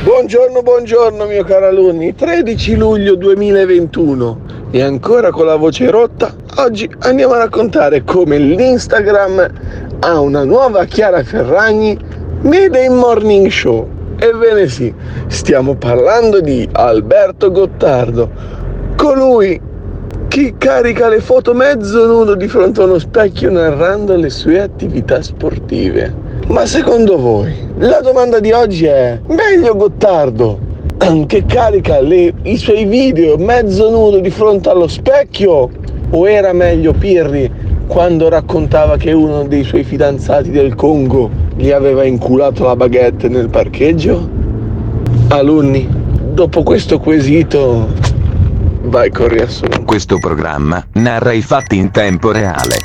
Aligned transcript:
Buongiorno, 0.00 0.62
buongiorno 0.62 1.26
mio 1.26 1.42
caro 1.42 1.66
alunni, 1.66 2.14
13 2.14 2.76
luglio 2.76 3.16
2021 3.16 4.40
e 4.70 4.80
ancora 4.80 5.32
con 5.32 5.46
la 5.46 5.56
voce 5.56 5.90
rotta, 5.90 6.32
oggi 6.58 6.88
andiamo 7.00 7.34
a 7.34 7.38
raccontare 7.38 8.04
come 8.04 8.38
l'Instagram 8.38 9.50
ha 9.98 10.20
una 10.20 10.44
nuova 10.44 10.84
Chiara 10.84 11.24
Ferragni 11.24 11.98
Made 12.42 12.84
in 12.84 12.94
Morning 12.94 13.48
Show. 13.48 13.88
Ebbene 14.18 14.68
sì, 14.68 14.94
stiamo 15.26 15.74
parlando 15.74 16.40
di 16.40 16.66
Alberto 16.70 17.50
Gottardo, 17.50 18.30
colui 18.94 19.60
che 20.28 20.54
carica 20.56 21.08
le 21.08 21.20
foto 21.20 21.54
mezzo 21.54 22.06
nudo 22.06 22.36
di 22.36 22.46
fronte 22.46 22.82
a 22.82 22.84
uno 22.84 23.00
specchio 23.00 23.50
narrando 23.50 24.14
le 24.14 24.30
sue 24.30 24.60
attività 24.60 25.20
sportive. 25.22 26.27
Ma 26.48 26.64
secondo 26.64 27.18
voi, 27.18 27.54
la 27.76 28.00
domanda 28.00 28.40
di 28.40 28.52
oggi 28.52 28.86
è, 28.86 29.20
meglio 29.26 29.76
Gottardo 29.76 30.58
che 31.26 31.44
carica 31.44 32.00
le- 32.00 32.32
i 32.44 32.56
suoi 32.56 32.86
video 32.86 33.36
mezzo 33.36 33.90
nudo 33.90 34.18
di 34.18 34.30
fronte 34.30 34.70
allo 34.70 34.88
specchio 34.88 35.68
o 36.08 36.28
era 36.28 36.54
meglio 36.54 36.94
Pirri 36.94 37.50
quando 37.86 38.30
raccontava 38.30 38.96
che 38.96 39.12
uno 39.12 39.44
dei 39.44 39.62
suoi 39.62 39.84
fidanzati 39.84 40.50
del 40.50 40.74
Congo 40.74 41.30
gli 41.54 41.70
aveva 41.70 42.04
inculato 42.04 42.64
la 42.64 42.76
baguette 42.76 43.28
nel 43.28 43.50
parcheggio? 43.50 44.26
Alunni, 45.28 45.86
dopo 46.32 46.62
questo 46.62 46.98
quesito, 46.98 47.88
vai 48.84 49.10
con 49.10 49.28
riassunto. 49.28 49.82
Questo 49.82 50.16
programma 50.16 50.82
narra 50.94 51.32
i 51.32 51.42
fatti 51.42 51.76
in 51.76 51.90
tempo 51.90 52.32
reale. 52.32 52.76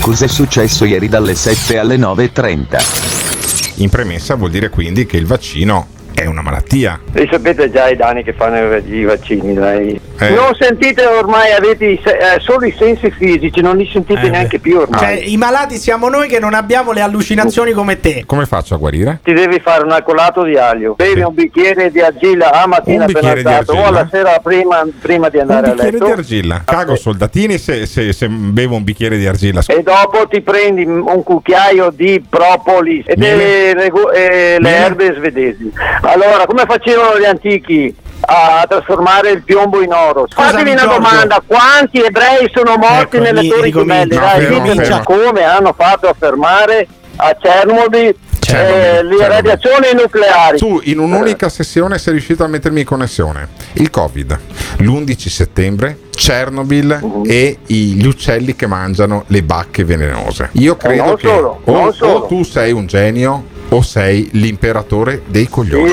Cos'è 0.00 0.28
successo 0.28 0.86
ieri 0.86 1.08
dalle 1.08 1.34
7 1.34 1.78
alle 1.78 1.96
9.30? 1.96 3.82
In 3.82 3.90
premessa 3.90 4.34
vuol 4.34 4.50
dire 4.50 4.70
quindi 4.70 5.04
che 5.04 5.18
il 5.18 5.26
vaccino 5.26 5.88
è 6.14 6.24
una 6.24 6.40
malattia. 6.40 6.98
E 7.12 7.28
sapete 7.30 7.70
già 7.70 7.88
i 7.88 7.96
danni 7.96 8.24
che 8.24 8.32
fanno 8.32 8.76
i 8.76 9.04
vaccini, 9.04 9.52
dai. 9.52 9.99
Eh. 10.20 10.30
Non 10.34 10.54
sentite 10.58 11.04
ormai, 11.06 11.52
avete 11.52 11.86
i 11.86 12.00
se- 12.04 12.10
eh, 12.16 12.40
solo 12.40 12.66
i 12.66 12.74
sensi 12.78 13.10
fisici, 13.10 13.60
non 13.60 13.76
li 13.76 13.88
sentite 13.90 14.26
Eh, 14.26 14.30
neanche 14.30 14.58
più 14.58 14.78
ormai. 14.78 14.98
Cioè, 15.00 15.10
i 15.24 15.36
malati 15.36 15.76
siamo 15.76 16.08
noi 16.08 16.28
che 16.28 16.38
non 16.38 16.52
abbiamo 16.54 16.92
le 16.92 17.00
allucinazioni 17.00 17.72
come 17.72 18.00
te. 18.00 18.24
Come 18.26 18.44
faccio 18.46 18.74
a 18.74 18.76
guarire? 18.76 19.20
Ti 19.22 19.32
devi 19.32 19.60
fare 19.60 19.82
un 19.84 19.92
alcolato 19.92 20.42
di 20.42 20.56
aglio, 20.56 20.94
bevi 20.94 21.22
un 21.22 21.32
bicchiere 21.34 21.90
di 21.90 22.00
argilla 22.00 22.52
a 22.52 22.66
mattina 22.66 23.04
Un 23.04 23.10
appena 23.10 23.18
bicchiere 23.34 23.42
di 23.42 23.48
alzato 23.48 23.78
o 23.78 23.84
alla 23.84 24.08
sera 24.10 24.38
prima, 24.42 24.84
prima 25.00 25.28
di 25.28 25.36
Un 25.36 25.42
andare 25.42 25.66
a 25.66 25.70
bicchiere 25.70 25.90
letto. 25.92 26.04
di 26.04 26.10
argilla. 26.12 26.62
Cago 26.64 26.96
soldatini 26.96 27.58
se, 27.58 27.86
se- 27.86 28.12
se 28.12 28.28
bevo 28.28 28.76
un 28.76 28.84
bicchiere 28.84 29.16
di 29.16 29.26
argilla. 29.26 29.62
E 29.66 29.82
dopo 29.82 30.26
ti 30.28 30.40
prendi 30.42 30.84
un 30.84 31.22
cucchiaio 31.22 31.90
di 31.94 32.22
propolis 32.28 33.04
e 33.06 33.14
delle 33.16 33.70
e 33.70 34.56
le 34.60 34.76
erbe 34.76 35.14
svedesi. 35.16 35.72
Allora, 36.02 36.44
come 36.46 36.64
facevano 36.66 37.18
gli 37.18 37.24
antichi 37.24 37.94
a 38.22 38.64
trasformare 38.68 39.30
il 39.30 39.42
piombo 39.42 39.82
in 39.82 39.92
oro? 39.92 40.26
Fatevi 40.28 40.70
una 40.72 40.82
Giorgio. 40.82 40.98
domanda, 40.98 41.42
quanti 41.46 42.00
ebrei 42.02 42.50
sono 42.54 42.76
morti 42.76 43.16
Ecco, 43.16 43.24
nelle 43.24 43.40
ri- 43.40 43.48
torri 43.48 43.70
gemelle? 43.72 44.14
Dai, 44.16 44.46
ditemi 44.46 44.84
fermo. 44.84 45.02
come 45.04 45.42
hanno 45.44 45.74
fatto 45.76 46.08
a 46.08 46.14
fermare 46.18 46.86
a 47.16 47.36
Chernobyl 47.38 48.14
Chernobyl, 48.50 48.76
eh, 48.84 49.02
le 49.02 49.16
Chernobyl. 49.16 49.26
radiazioni 49.26 49.86
nucleari? 50.00 50.58
Tu 50.58 50.80
in 50.84 50.98
un'unica 50.98 51.48
sessione 51.48 51.98
sei 51.98 52.12
riuscito 52.14 52.44
a 52.44 52.46
mettermi 52.48 52.80
in 52.80 52.86
connessione. 52.86 53.48
Il 53.74 53.90
Covid, 53.90 54.38
l'11 54.78 55.28
settembre, 55.28 55.98
Chernobyl 56.10 56.98
Uh-huh. 57.00 57.24
e 57.26 57.58
i- 57.66 57.94
gli 57.94 58.06
uccelli 58.06 58.54
che 58.56 58.66
mangiano 58.66 59.24
le 59.28 59.42
bacche 59.42 59.84
velenose. 59.84 60.48
Io 60.52 60.76
credo 60.76 61.02
Eh, 61.02 61.06
non 61.06 61.16
che 61.16 61.26
solo, 61.28 61.60
o, 61.64 61.72
non 61.72 61.92
solo. 61.92 62.12
o 62.12 62.26
tu 62.26 62.42
sei 62.42 62.72
un 62.72 62.86
genio 62.86 63.44
o 63.68 63.82
sei 63.82 64.28
l'imperatore 64.32 65.22
dei 65.26 65.48
coglioni. 65.48 65.92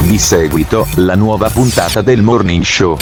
Di 0.00 0.18
seguito, 0.18 0.86
la 0.96 1.14
nuova 1.14 1.48
puntata 1.48 2.02
del 2.02 2.22
Morning 2.22 2.62
Show. 2.64 2.96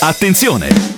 Attenzione! 0.00 0.97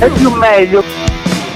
È 0.00 0.08
più 0.10 0.30
meglio. 0.30 0.84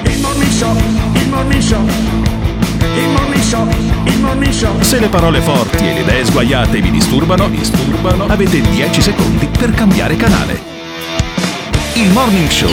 Il 0.03 0.19
morning 0.21 0.51
show, 0.51 0.77
il 1.15 1.29
morning 1.29 1.63
show, 1.63 1.87
il 1.87 3.09
morning 3.11 3.41
show, 3.41 3.69
il 4.05 4.19
morning 4.19 4.53
show. 4.53 4.81
Se 4.81 4.99
le 4.99 5.07
parole 5.07 5.41
forti 5.41 5.89
e 5.89 5.95
le 5.95 6.01
idee 6.01 6.25
sguaiate 6.25 6.81
vi 6.81 6.91
disturbano, 6.91 7.49
disturbano, 7.49 8.27
avete 8.27 8.61
10 8.61 9.01
secondi 9.01 9.47
per 9.47 9.71
cambiare 9.71 10.17
canale. 10.17 10.61
Il 11.95 12.11
Morning 12.11 12.49
Show, 12.49 12.69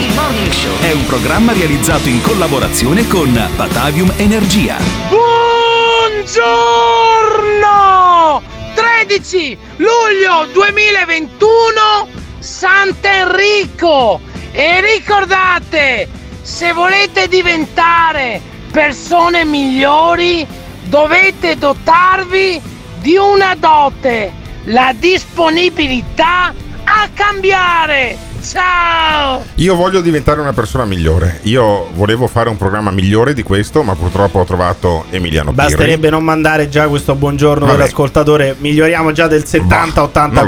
è 0.82 0.92
un 0.92 1.06
programma 1.06 1.54
realizzato 1.54 2.10
in 2.10 2.20
collaborazione 2.24 3.08
con 3.08 3.32
Batavium 3.56 4.12
Energia. 4.18 4.78
Buongiorno! 5.10 6.48
13 8.74 9.58
luglio 9.76 10.48
2021 10.52 12.08
Sant'Enrico 12.40 14.29
e 14.52 14.82
ricordate 14.82 16.08
se 16.42 16.74
volete 16.74 17.28
diventare 17.28 18.42
persone 18.72 19.46
migliori 19.46 20.46
dovete 20.84 21.58
dotarvi 21.58 22.62
di 23.00 23.16
una 23.16 23.56
dote 23.56 24.32
la 24.66 24.94
disponibilità 24.98 26.54
a 26.84 27.10
cambiare 27.14 28.29
ciao 28.42 29.44
Io 29.56 29.76
voglio 29.76 30.02
diventare 30.02 30.40
una 30.42 30.54
persona 30.54 30.86
migliore. 30.86 31.40
Io 31.44 31.90
volevo 31.94 32.28
fare 32.28 32.50
un 32.50 32.58
programma 32.58 32.92
migliore 32.92 33.34
di 33.34 33.44
questo, 33.44 33.84
ma 33.84 33.96
purtroppo 33.96 34.40
ho 34.40 34.46
trovato 34.46 35.06
Emiliano 35.10 35.52
Pirri. 35.52 35.64
Basterebbe 35.66 36.10
non 36.10 36.24
mandare 36.24 36.70
già 36.70 36.88
questo 36.88 37.16
buongiorno 37.16 37.66
Vabbè. 37.66 37.78
dell'ascoltatore. 37.78 38.56
Miglioriamo 38.58 39.12
già 39.12 39.28
del 39.28 39.44
Non 39.52 39.68
lo 39.68 39.76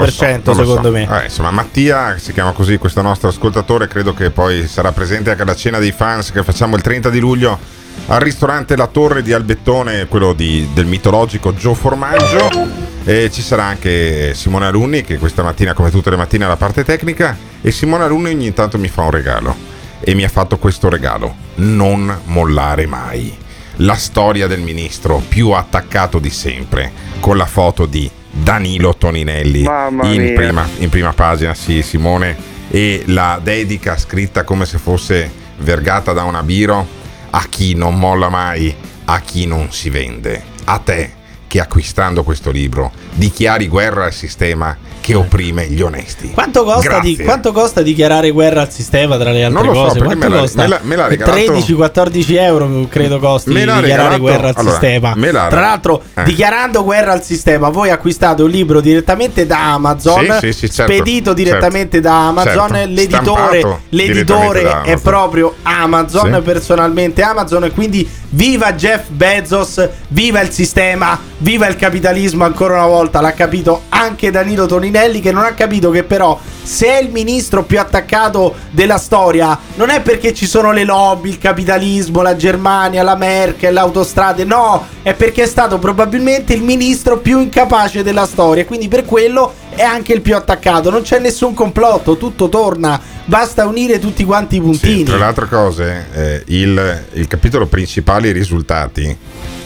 70-80% 0.04 0.08
so, 0.10 0.24
non 0.24 0.40
lo 0.44 0.54
secondo 0.54 0.82
so. 0.82 0.90
me. 0.90 1.08
Eh, 1.20 1.24
insomma, 1.24 1.50
Mattia, 1.50 2.16
si 2.18 2.32
chiama 2.32 2.52
così 2.52 2.78
questo 2.78 3.02
nostro 3.02 3.28
ascoltatore, 3.28 3.86
credo 3.88 4.14
che 4.14 4.30
poi 4.30 4.66
sarà 4.66 4.92
presente 4.92 5.30
anche 5.30 5.42
alla 5.42 5.54
cena 5.56 5.78
dei 5.78 5.92
fans 5.92 6.30
che 6.32 6.42
facciamo 6.42 6.76
il 6.76 6.82
30 6.82 7.10
di 7.10 7.20
luglio 7.20 7.58
al 8.06 8.20
ristorante 8.20 8.74
La 8.76 8.86
Torre 8.86 9.22
di 9.22 9.32
Albettone, 9.32 10.06
quello 10.06 10.32
di- 10.32 10.68
del 10.72 10.86
mitologico 10.86 11.54
Gio 11.54 11.74
Formaggio. 11.74 12.91
E 13.04 13.30
ci 13.32 13.42
sarà 13.42 13.64
anche 13.64 14.32
Simone 14.34 14.66
Alunni, 14.66 15.02
che 15.02 15.18
questa 15.18 15.42
mattina, 15.42 15.74
come 15.74 15.90
tutte 15.90 16.10
le 16.10 16.16
mattine, 16.16 16.44
ha 16.44 16.48
la 16.48 16.56
parte 16.56 16.84
tecnica. 16.84 17.36
E 17.60 17.70
Simone 17.72 18.04
Alunni 18.04 18.30
ogni 18.30 18.52
tanto 18.52 18.78
mi 18.78 18.88
fa 18.88 19.02
un 19.02 19.10
regalo. 19.10 19.56
E 20.00 20.14
mi 20.14 20.24
ha 20.24 20.28
fatto 20.28 20.58
questo 20.58 20.88
regalo: 20.88 21.34
non 21.56 22.20
mollare 22.24 22.86
mai. 22.86 23.36
La 23.76 23.94
storia 23.94 24.46
del 24.46 24.60
ministro 24.60 25.22
più 25.26 25.50
attaccato 25.50 26.18
di 26.18 26.30
sempre, 26.30 26.92
con 27.20 27.36
la 27.36 27.46
foto 27.46 27.86
di 27.86 28.08
Danilo 28.30 28.94
Toninelli. 28.96 29.62
In 30.02 30.32
prima, 30.34 30.68
in 30.78 30.88
prima 30.88 31.12
pagina, 31.12 31.54
sì, 31.54 31.82
Simone, 31.82 32.36
e 32.68 33.02
la 33.06 33.40
dedica 33.42 33.96
scritta 33.96 34.44
come 34.44 34.64
se 34.64 34.78
fosse 34.78 35.30
vergata 35.58 36.12
da 36.12 36.22
una 36.24 36.42
biro 36.42 36.86
a 37.30 37.46
chi 37.48 37.74
non 37.74 37.98
molla 37.98 38.28
mai, 38.28 38.74
a 39.06 39.20
chi 39.20 39.46
non 39.46 39.72
si 39.72 39.90
vende, 39.90 40.42
a 40.64 40.78
te 40.78 41.20
che 41.52 41.60
acquistando 41.60 42.22
questo 42.22 42.50
libro 42.50 42.90
dichiari 43.12 43.68
guerra 43.68 44.06
al 44.06 44.12
sistema 44.14 44.74
che 45.02 45.14
opprime 45.14 45.66
gli 45.66 45.82
onesti. 45.82 46.30
Quanto 46.30 46.64
costa, 46.64 47.00
di- 47.00 47.16
quanto 47.18 47.52
costa 47.52 47.82
dichiarare 47.82 48.30
guerra 48.30 48.62
al 48.62 48.70
sistema 48.72 49.18
tra 49.18 49.32
le 49.32 49.44
altre 49.44 49.62
Non 49.62 49.74
lo 49.74 49.90
so, 49.90 49.98
cose? 49.98 50.14
me 50.16 50.26
costa? 50.28 50.62
me 50.62 50.68
l'ha- 50.68 50.80
me 50.82 50.96
regalato- 51.08 51.38
13-14 51.52 52.36
euro 52.36 52.86
credo 52.88 53.18
costi 53.18 53.50
Me 53.50 53.60
dichiarare 53.66 53.86
regalato- 53.86 54.18
guerra 54.20 54.48
al 54.48 54.54
allora, 54.56 54.70
sistema. 54.70 55.14
l'ha- 55.14 55.46
Tra 55.48 55.60
l'altro, 55.60 56.02
eh. 56.14 56.22
dichiarando 56.22 56.84
guerra 56.84 57.12
al 57.12 57.22
sistema, 57.22 57.68
voi 57.68 57.90
acquistate 57.90 58.42
un 58.42 58.48
libro 58.48 58.80
direttamente 58.80 59.44
da 59.44 59.72
Amazon, 59.74 60.24
Sì, 60.40 60.52
sì, 60.52 60.52
sì, 60.52 60.70
certo, 60.70 60.92
spedito 60.92 61.32
direttamente 61.34 62.00
certo, 62.00 62.08
da 62.08 62.26
Amazon. 62.28 62.68
certo. 62.70 62.90
L'editore, 62.92 63.76
l'editore 63.90 64.62
da 64.62 64.68
è 64.68 64.72
Amazon. 64.92 65.00
proprio 65.02 65.54
Amazon, 65.64 66.40
personalmente 66.42 67.22
Amazon. 67.22 67.64
E 67.64 67.70
quindi 67.72 68.08
viva 68.30 68.72
Jeff 68.72 69.08
Bezos, 69.08 69.86
viva 70.08 70.40
il 70.40 70.50
sistema, 70.50 71.18
viva 71.42 71.66
il 71.66 71.76
capitalismo 71.76 72.44
ancora 72.44 72.74
una 72.74 72.86
volta. 72.86 73.20
L'ha 73.20 73.32
capito 73.32 73.82
anche 73.90 74.30
Danilo 74.30 74.66
Toninelli, 74.66 75.20
che 75.20 75.32
non 75.32 75.44
ha 75.44 75.52
capito 75.52 75.90
che 75.90 76.04
però 76.04 76.38
se 76.62 76.86
è 76.86 77.02
il 77.02 77.10
ministro 77.10 77.64
più 77.64 77.78
attaccato 77.80 78.54
della 78.70 78.98
storia, 78.98 79.58
non 79.74 79.90
è 79.90 80.00
perché 80.00 80.32
ci 80.32 80.46
sono 80.46 80.70
le 80.70 80.84
lobby, 80.84 81.30
il 81.30 81.38
capitalismo, 81.38 82.22
la 82.22 82.36
Germania, 82.36 83.02
la 83.02 83.16
Merkel, 83.16 83.74
le 83.74 83.80
autostrade, 83.80 84.44
no, 84.44 84.86
è 85.02 85.12
perché 85.14 85.42
è 85.42 85.46
stato 85.46 85.78
probabilmente 85.78 86.54
il 86.54 86.62
ministro 86.62 87.18
più 87.18 87.40
incapace 87.40 88.04
della 88.04 88.26
storia, 88.26 88.64
quindi 88.64 88.86
per 88.86 89.04
quello 89.04 89.54
è 89.70 89.82
anche 89.82 90.12
il 90.12 90.20
più 90.20 90.36
attaccato, 90.36 90.90
non 90.90 91.02
c'è 91.02 91.18
nessun 91.18 91.52
complotto, 91.52 92.16
tutto 92.16 92.48
torna, 92.48 93.00
basta 93.24 93.66
unire 93.66 93.98
tutti 93.98 94.22
quanti 94.24 94.56
i 94.56 94.60
puntini. 94.60 95.02
Tra 95.02 95.16
le 95.16 95.24
altre 95.24 95.48
cose, 95.48 96.06
eh, 96.12 96.42
il, 96.46 97.04
il 97.14 97.26
capitolo 97.26 97.66
principali 97.66 98.28
e 98.28 98.32
risultati 98.32 99.18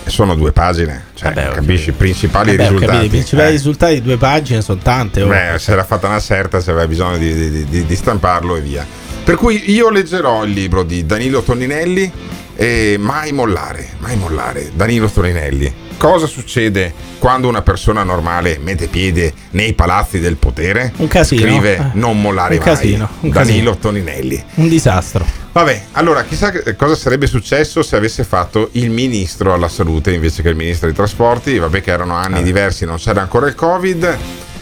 sono 0.07 0.35
due 0.35 0.53
pagine. 0.53 1.05
Cioè, 1.15 1.33
capisci? 1.33 1.93
Principali 1.93 2.51
Vabbè, 2.57 2.63
capito, 2.65 2.81
risultati. 2.81 3.07
I 3.07 3.09
principali 3.09 3.49
Eh. 3.49 3.51
risultati 3.53 3.95
di 3.95 4.03
due 4.03 4.17
pagine 4.17 4.63
sono 4.63 4.81
tante. 4.83 5.23
oh. 5.23 5.29
Beh, 5.29 5.59
se 5.59 5.73
era 5.73 5.85
fatta 5.85 6.07
una 6.07 6.21
certa, 6.21 6.61
se 6.61 6.71
aveva 6.71 6.87
bisogno 6.87 7.17
di, 7.19 7.51
di- 7.51 7.65
di- 7.65 7.85
di 7.87 7.97
stamparlo 7.97 8.57
e 8.57 8.61
via. 8.61 8.87
Per 9.25 9.35
cui 9.35 9.71
io 9.73 9.91
leggerò 9.91 10.45
il 10.45 10.53
libro 10.53 10.85
di 10.85 11.05
Danilo 11.05 11.43
Toninelli 11.43 12.11
e 12.57 12.97
mai 12.99 13.33
mollare, 13.33 13.91
mai 13.99 14.17
mollare. 14.17 14.71
Danilo 14.75 15.09
Toninelli. 15.09 15.85
Cosa 15.99 16.27
succede 16.27 16.93
quando 17.19 17.49
una 17.49 17.63
persona 17.63 18.03
normale 18.03 18.59
mette 18.63 18.87
piede 18.87 19.33
nei 19.51 19.73
palazzi 19.73 20.19
del 20.21 20.37
potere? 20.37 20.93
Un 20.97 21.09
casino. 21.09 21.41
Scrive 21.43 21.77
Eh. 21.77 21.85
non 21.95 22.21
mollare 22.21 22.57
Un 22.57 22.63
mai. 22.65 22.75
casino, 22.75 23.09
un 23.21 23.31
Danilo 23.31 23.71
casino. 23.71 23.77
Toninelli. 23.79 24.45
Un 24.57 24.69
disastro. 24.69 25.25
Vabbè, 25.53 25.83
allora 25.93 26.25
chissà 26.25 26.53
cosa 26.77 26.95
sarebbe 26.95 27.27
successo 27.27 27.83
se 27.83 27.97
avesse 27.97 28.25
fatto 28.25 28.69
il 28.73 28.91
ministro 28.91 29.55
alla 29.55 29.69
salute 29.69 30.13
invece 30.13 30.43
che 30.43 30.51
il 30.51 30.57
ministro 30.57 30.87
dei 30.87 30.95
trasporti. 30.97 31.57
Vabbè, 31.59 31.81
che 31.81 31.91
erano 31.93 32.15
anni 32.15 32.43
diversi, 32.43 32.85
non 32.85 32.97
c'era 32.99 33.23
ancora 33.23 33.47
il 33.47 33.55
Covid. 33.55 34.19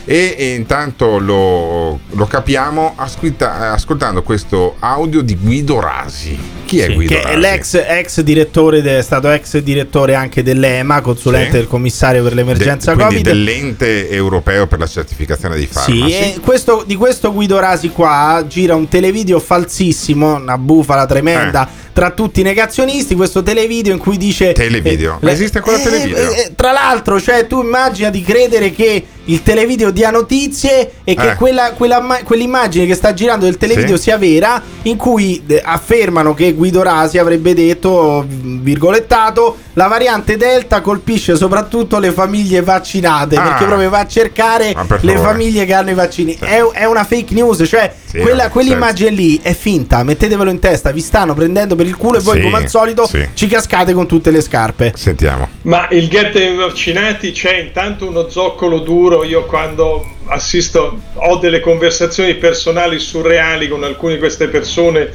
E, 0.06 0.34
e 0.36 0.54
intanto 0.54 1.18
lo, 1.18 1.98
lo 2.10 2.26
capiamo 2.26 2.92
ascolta- 2.96 3.72
ascoltando 3.72 4.22
questo 4.22 4.76
audio 4.80 5.22
di 5.22 5.34
Guido 5.36 5.80
Rasi. 5.80 6.38
Chi 6.66 6.80
è 6.80 6.86
Sì, 6.88 6.94
Guido 6.94 7.14
che 7.14 7.20
è 7.22 7.24
Rasi? 7.24 7.38
l'ex 7.38 7.74
ex 7.86 8.20
direttore, 8.20 8.82
de- 8.82 8.98
è 8.98 9.02
stato 9.02 9.30
ex 9.30 9.58
direttore 9.58 10.14
anche 10.14 10.42
dell'EMA, 10.42 11.00
consulente 11.00 11.52
Sì. 11.52 11.56
del 11.56 11.68
commissario 11.68 12.22
per 12.22 12.34
l'emergenza 12.34 12.94
De- 12.94 12.96
quindi 13.04 13.22
Covid. 13.22 13.26
dell'ente 13.32 14.10
europeo 14.10 14.66
per 14.66 14.78
la 14.78 14.86
certificazione 14.86 15.54
dei 15.56 15.66
farmaci. 15.66 16.10
Sì, 16.12 16.40
questo- 16.40 16.84
di 16.86 16.96
questo 16.96 17.32
Guido 17.32 17.58
Rasi 17.58 17.88
qua 17.88 18.44
gira 18.46 18.74
un 18.74 18.86
televideo 18.88 19.40
falsissimo, 19.40 20.34
una 20.34 20.58
bufala 20.58 21.06
tremenda 21.06 21.66
Eh. 21.66 21.83
Tra 21.94 22.10
tutti 22.10 22.40
i 22.40 22.42
negazionisti. 22.42 23.14
Questo 23.14 23.42
televideo 23.42 23.94
in 23.94 23.98
cui 23.98 24.18
dice: 24.18 24.52
Televideo. 24.52 25.18
eh, 25.22 25.30
Esiste 25.30 25.58
ancora 25.58 25.78
eh, 25.78 25.82
televideo? 25.82 26.30
eh, 26.32 26.52
tra 26.54 26.72
l'altro, 26.72 27.18
cioè, 27.18 27.46
tu 27.46 27.62
immagina 27.62 28.10
di 28.10 28.20
credere 28.20 28.70
che 28.72 29.06
il 29.26 29.42
televideo 29.42 29.90
dia 29.90 30.10
notizie 30.10 30.90
e 31.02 31.14
che 31.14 31.30
Eh. 31.30 31.34
quella, 31.36 31.72
quella 31.72 31.98
ma- 32.02 32.22
quell'immagine 32.22 32.84
che 32.84 32.94
sta 32.94 33.14
girando 33.14 33.46
del 33.46 33.56
televideo 33.56 33.96
Sì. 33.96 34.02
sia 34.02 34.18
vera, 34.18 34.60
in 34.82 34.96
cui 34.98 35.42
eh, 35.46 35.62
affermano 35.64 36.34
che 36.34 36.52
Guido 36.52 36.82
Rasi 36.82 37.16
avrebbe 37.16 37.54
detto, 37.54 38.26
virgolettato, 38.28 39.56
la 39.74 39.86
variante 39.86 40.36
Delta 40.36 40.80
colpisce 40.82 41.36
soprattutto 41.36 41.98
le 41.98 42.10
famiglie 42.12 42.60
vaccinate, 42.60 43.36
Ah. 43.36 43.42
perché 43.42 43.64
proprio 43.64 43.88
va 43.88 44.00
a 44.00 44.06
cercare 44.06 44.74
le 45.00 45.16
famiglie 45.16 45.64
che 45.64 45.72
hanno 45.72 45.90
i 45.90 45.94
vaccini. 45.94 46.36
È, 46.38 46.60
è 46.72 46.84
una 46.84 47.04
fake 47.04 47.32
news, 47.32 47.62
cioè 47.66 47.92
Sì, 48.04 48.18
quella- 48.18 48.36
certo. 48.42 48.50
quell'immagine 48.52 49.10
lì 49.10 49.38
è 49.42 49.54
finta, 49.54 50.02
mettetevelo 50.02 50.50
in 50.50 50.58
testa, 50.58 50.90
vi 50.92 51.00
stanno 51.00 51.32
prendendo 51.34 51.74
per 51.76 51.83
il 51.86 51.96
culo 51.96 52.18
e 52.18 52.20
voi 52.20 52.36
Sì, 52.36 52.42
come 52.42 52.56
al 52.58 52.68
solito 52.68 53.06
sì. 53.06 53.28
ci 53.34 53.46
cascate 53.46 53.92
con 53.92 54.06
tutte 54.06 54.30
le 54.30 54.40
scarpe. 54.40 54.92
Sentiamo. 54.94 55.48
Ma 55.62 55.88
il 55.90 56.08
get 56.08 56.32
dei 56.32 56.54
vaccinati 56.54 57.32
c'è 57.32 57.56
intanto 57.56 58.06
uno 58.06 58.28
zoccolo 58.28 58.80
duro. 58.80 59.24
Io 59.24 59.44
quando 59.44 60.04
assisto 60.26 61.00
ho 61.14 61.36
delle 61.36 61.60
conversazioni 61.60 62.34
personali 62.36 62.98
surreali 62.98 63.68
con 63.68 63.84
alcune 63.84 64.14
di 64.14 64.18
queste 64.18 64.48
persone 64.48 65.10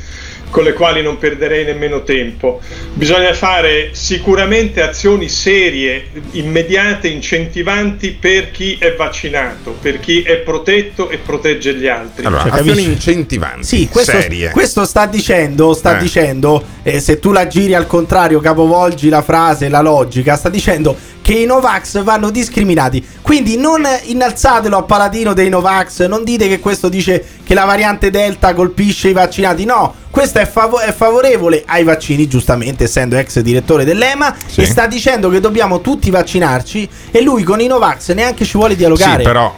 con 0.49 0.63
le 0.63 0.73
quali 0.73 1.01
non 1.01 1.17
perderei 1.17 1.63
nemmeno 1.65 2.03
tempo. 2.03 2.59
Bisogna 2.93 3.33
fare 3.33 3.89
sicuramente 3.91 4.81
azioni 4.81 5.29
serie, 5.29 6.05
immediate, 6.31 7.07
incentivanti 7.07 8.17
per 8.19 8.51
chi 8.51 8.77
è 8.79 8.95
vaccinato, 8.95 9.71
per 9.79 9.99
chi 9.99 10.23
è 10.23 10.37
protetto 10.37 11.09
e 11.09 11.17
protegge 11.17 11.73
gli 11.75 11.87
altri. 11.87 12.25
Allora, 12.25 12.43
Cioè, 12.43 12.51
azioni 12.51 12.69
capisci? 12.69 12.91
incentivanti, 12.91 13.63
Sì, 13.65 13.87
questo, 13.87 14.11
serie. 14.19 14.49
questo 14.51 14.85
sta 14.85 15.05
dicendo, 15.05 15.73
sta 15.73 15.97
Eh. 15.97 16.01
dicendo 16.01 16.63
eh, 16.83 16.99
se 16.99 17.19
tu 17.19 17.31
la 17.31 17.47
giri 17.47 17.73
al 17.75 17.87
contrario, 17.87 18.39
capovolgi 18.39 19.09
la 19.09 19.21
frase, 19.21 19.69
la 19.69 19.81
logica, 19.81 20.35
sta 20.35 20.49
dicendo 20.49 20.95
che 21.29 21.35
i 21.35 21.45
Novax 21.45 22.01
vanno 22.01 22.31
discriminati. 22.31 23.05
Quindi 23.21 23.55
non 23.55 23.85
innalzatelo 24.05 24.75
a 24.75 24.81
paladino 24.81 25.33
dei 25.33 25.47
Novax, 25.47 26.07
non 26.07 26.23
dite 26.23 26.47
che 26.47 26.57
questo 26.59 26.89
dice 26.89 27.23
che 27.43 27.53
la 27.53 27.65
variante 27.65 28.09
Delta 28.09 28.55
colpisce 28.55 29.09
i 29.09 29.13
vaccinati, 29.13 29.63
no, 29.63 29.93
questo 30.09 30.39
è, 30.39 30.47
favo- 30.47 30.79
è 30.79 30.91
favorevole 30.91 31.61
ai 31.67 31.83
vaccini, 31.83 32.27
giustamente 32.27 32.85
essendo 32.85 33.15
ex 33.15 33.41
direttore 33.41 33.85
dell'EMA, 33.85 34.35
Sì. 34.47 34.61
e 34.61 34.65
sta 34.65 34.87
dicendo 34.87 35.29
che 35.29 35.39
dobbiamo 35.39 35.81
tutti 35.81 36.09
vaccinarci 36.09 36.89
e 37.11 37.21
lui 37.21 37.43
con 37.43 37.61
i 37.61 37.67
Novax 37.67 38.11
neanche 38.13 38.43
ci 38.43 38.57
vuole 38.57 38.75
dialogare. 38.75 39.17
Sì, 39.17 39.23
però 39.23 39.53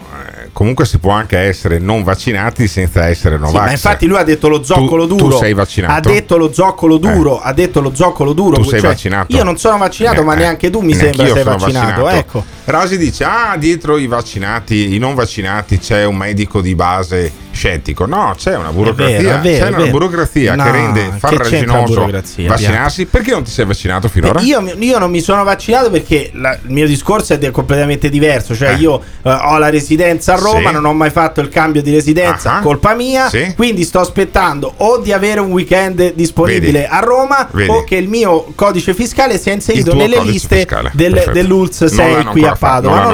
comunque 0.53 0.85
si 0.85 0.97
può 0.99 1.11
anche 1.11 1.37
essere 1.37 1.79
non 1.79 2.03
vaccinati 2.03 2.67
senza 2.67 3.07
essere 3.07 3.35
Sì, 3.37 3.41
Novax. 3.41 3.65
ma 3.65 3.71
infatti 3.71 4.05
lui 4.05 4.17
ha 4.17 4.23
detto 4.23 4.47
lo 4.47 4.63
zoccolo 4.63 5.07
Tu- 5.07 5.15
duro. 5.15 5.29
tu 5.35 5.37
sei 5.43 5.53
vaccinato? 5.53 5.93
Ha 5.93 6.11
detto 6.11 6.37
lo 6.37 6.51
zoccolo 6.53 6.97
duro. 6.97 7.39
Ha 7.41 7.53
detto 7.53 7.81
lo 7.81 7.93
zoccolo 7.95 8.33
duro. 8.33 8.57
Tu 8.57 8.63
sei 8.63 8.79
Cioè, 8.79 8.89
vaccinato? 8.89 9.35
Io 9.35 9.43
non 9.43 9.57
sono 9.57 9.77
vaccinato, 9.77 10.21
Eh, 10.21 10.23
ma 10.23 10.33
eh, 10.33 10.37
neanche 10.37 10.69
tu 10.69 10.81
mi 10.81 10.93
sembra 10.93 11.25
sei 11.27 11.43
sono 11.43 11.57
vaccinato. 11.57 12.09
Ecco. 12.09 12.43
Rasi 12.65 12.97
dice: 12.97 13.23
Ah, 13.23 13.55
dietro 13.57 13.97
i 13.97 14.07
vaccinati, 14.07 14.93
i 14.93 14.97
non 14.97 15.15
vaccinati 15.15 15.79
c'è 15.79 16.03
un 16.05 16.15
medico 16.17 16.61
di 16.61 16.75
base 16.75 17.31
scettico. 17.51 18.05
No, 18.05 18.33
c'è 18.37 18.55
una 18.55 18.71
burocrazia. 18.71 19.17
vero, 19.17 19.35
è 19.35 19.39
vero, 19.39 19.65
c'è 19.65 19.71
è 19.71 19.75
una 19.81 19.85
burocrazia 19.91 20.55
No, 20.55 20.63
che 20.63 20.71
rende 20.71 21.13
farraginoso 21.17 22.09
vaccinarsi. 22.47 23.05
Perché 23.05 23.31
non 23.31 23.43
ti 23.43 23.51
sei 23.51 23.65
vaccinato 23.65 24.07
finora? 24.07 24.39
Io, 24.41 24.61
io 24.77 24.97
non 24.99 25.09
mi 25.11 25.21
sono 25.21 25.43
vaccinato 25.43 25.89
perché 25.89 26.31
la- 26.33 26.53
il 26.63 26.71
mio 26.71 26.87
discorso 26.87 27.33
è 27.33 27.51
completamente 27.51 28.09
diverso. 28.09 28.55
Cioè, 28.55 28.71
Eh. 28.71 28.75
io 28.75 29.01
eh, 29.23 29.29
ho 29.31 29.57
la 29.57 29.69
residenza 29.69 30.33
a 30.33 30.37
Roma, 30.37 30.69
Sì. 30.69 30.73
non 30.73 30.85
ho 30.85 30.93
mai 30.93 31.09
fatto 31.09 31.41
il 31.41 31.49
cambio 31.49 31.81
di 31.81 31.91
residenza, 31.91 32.57
Ah. 32.57 32.59
colpa 32.61 32.93
mia. 32.95 33.29
Sì. 33.29 33.53
Quindi 33.55 33.83
sto 33.83 33.99
aspettando 33.99 34.71
o 34.77 34.97
di 34.99 35.11
avere 35.11 35.39
un 35.39 35.51
weekend 35.51 36.13
disponibile 36.13 36.81
Vedi. 36.81 36.87
a 36.89 36.99
Roma 36.99 37.47
Vedi. 37.51 37.69
o 37.69 37.83
che 37.83 37.95
il 37.95 38.07
mio 38.07 38.51
codice 38.55 38.93
fiscale 38.93 39.37
sia 39.37 39.53
inserito 39.53 39.93
nelle 39.93 40.19
liste 40.21 40.67
del- 40.93 41.29
dell'ULS 41.33 41.81
Non 41.81 41.89
6 41.89 42.11
l'hanno 42.13 42.31
qui 42.31 42.45
a 42.45 42.55
Padova. 42.57 43.11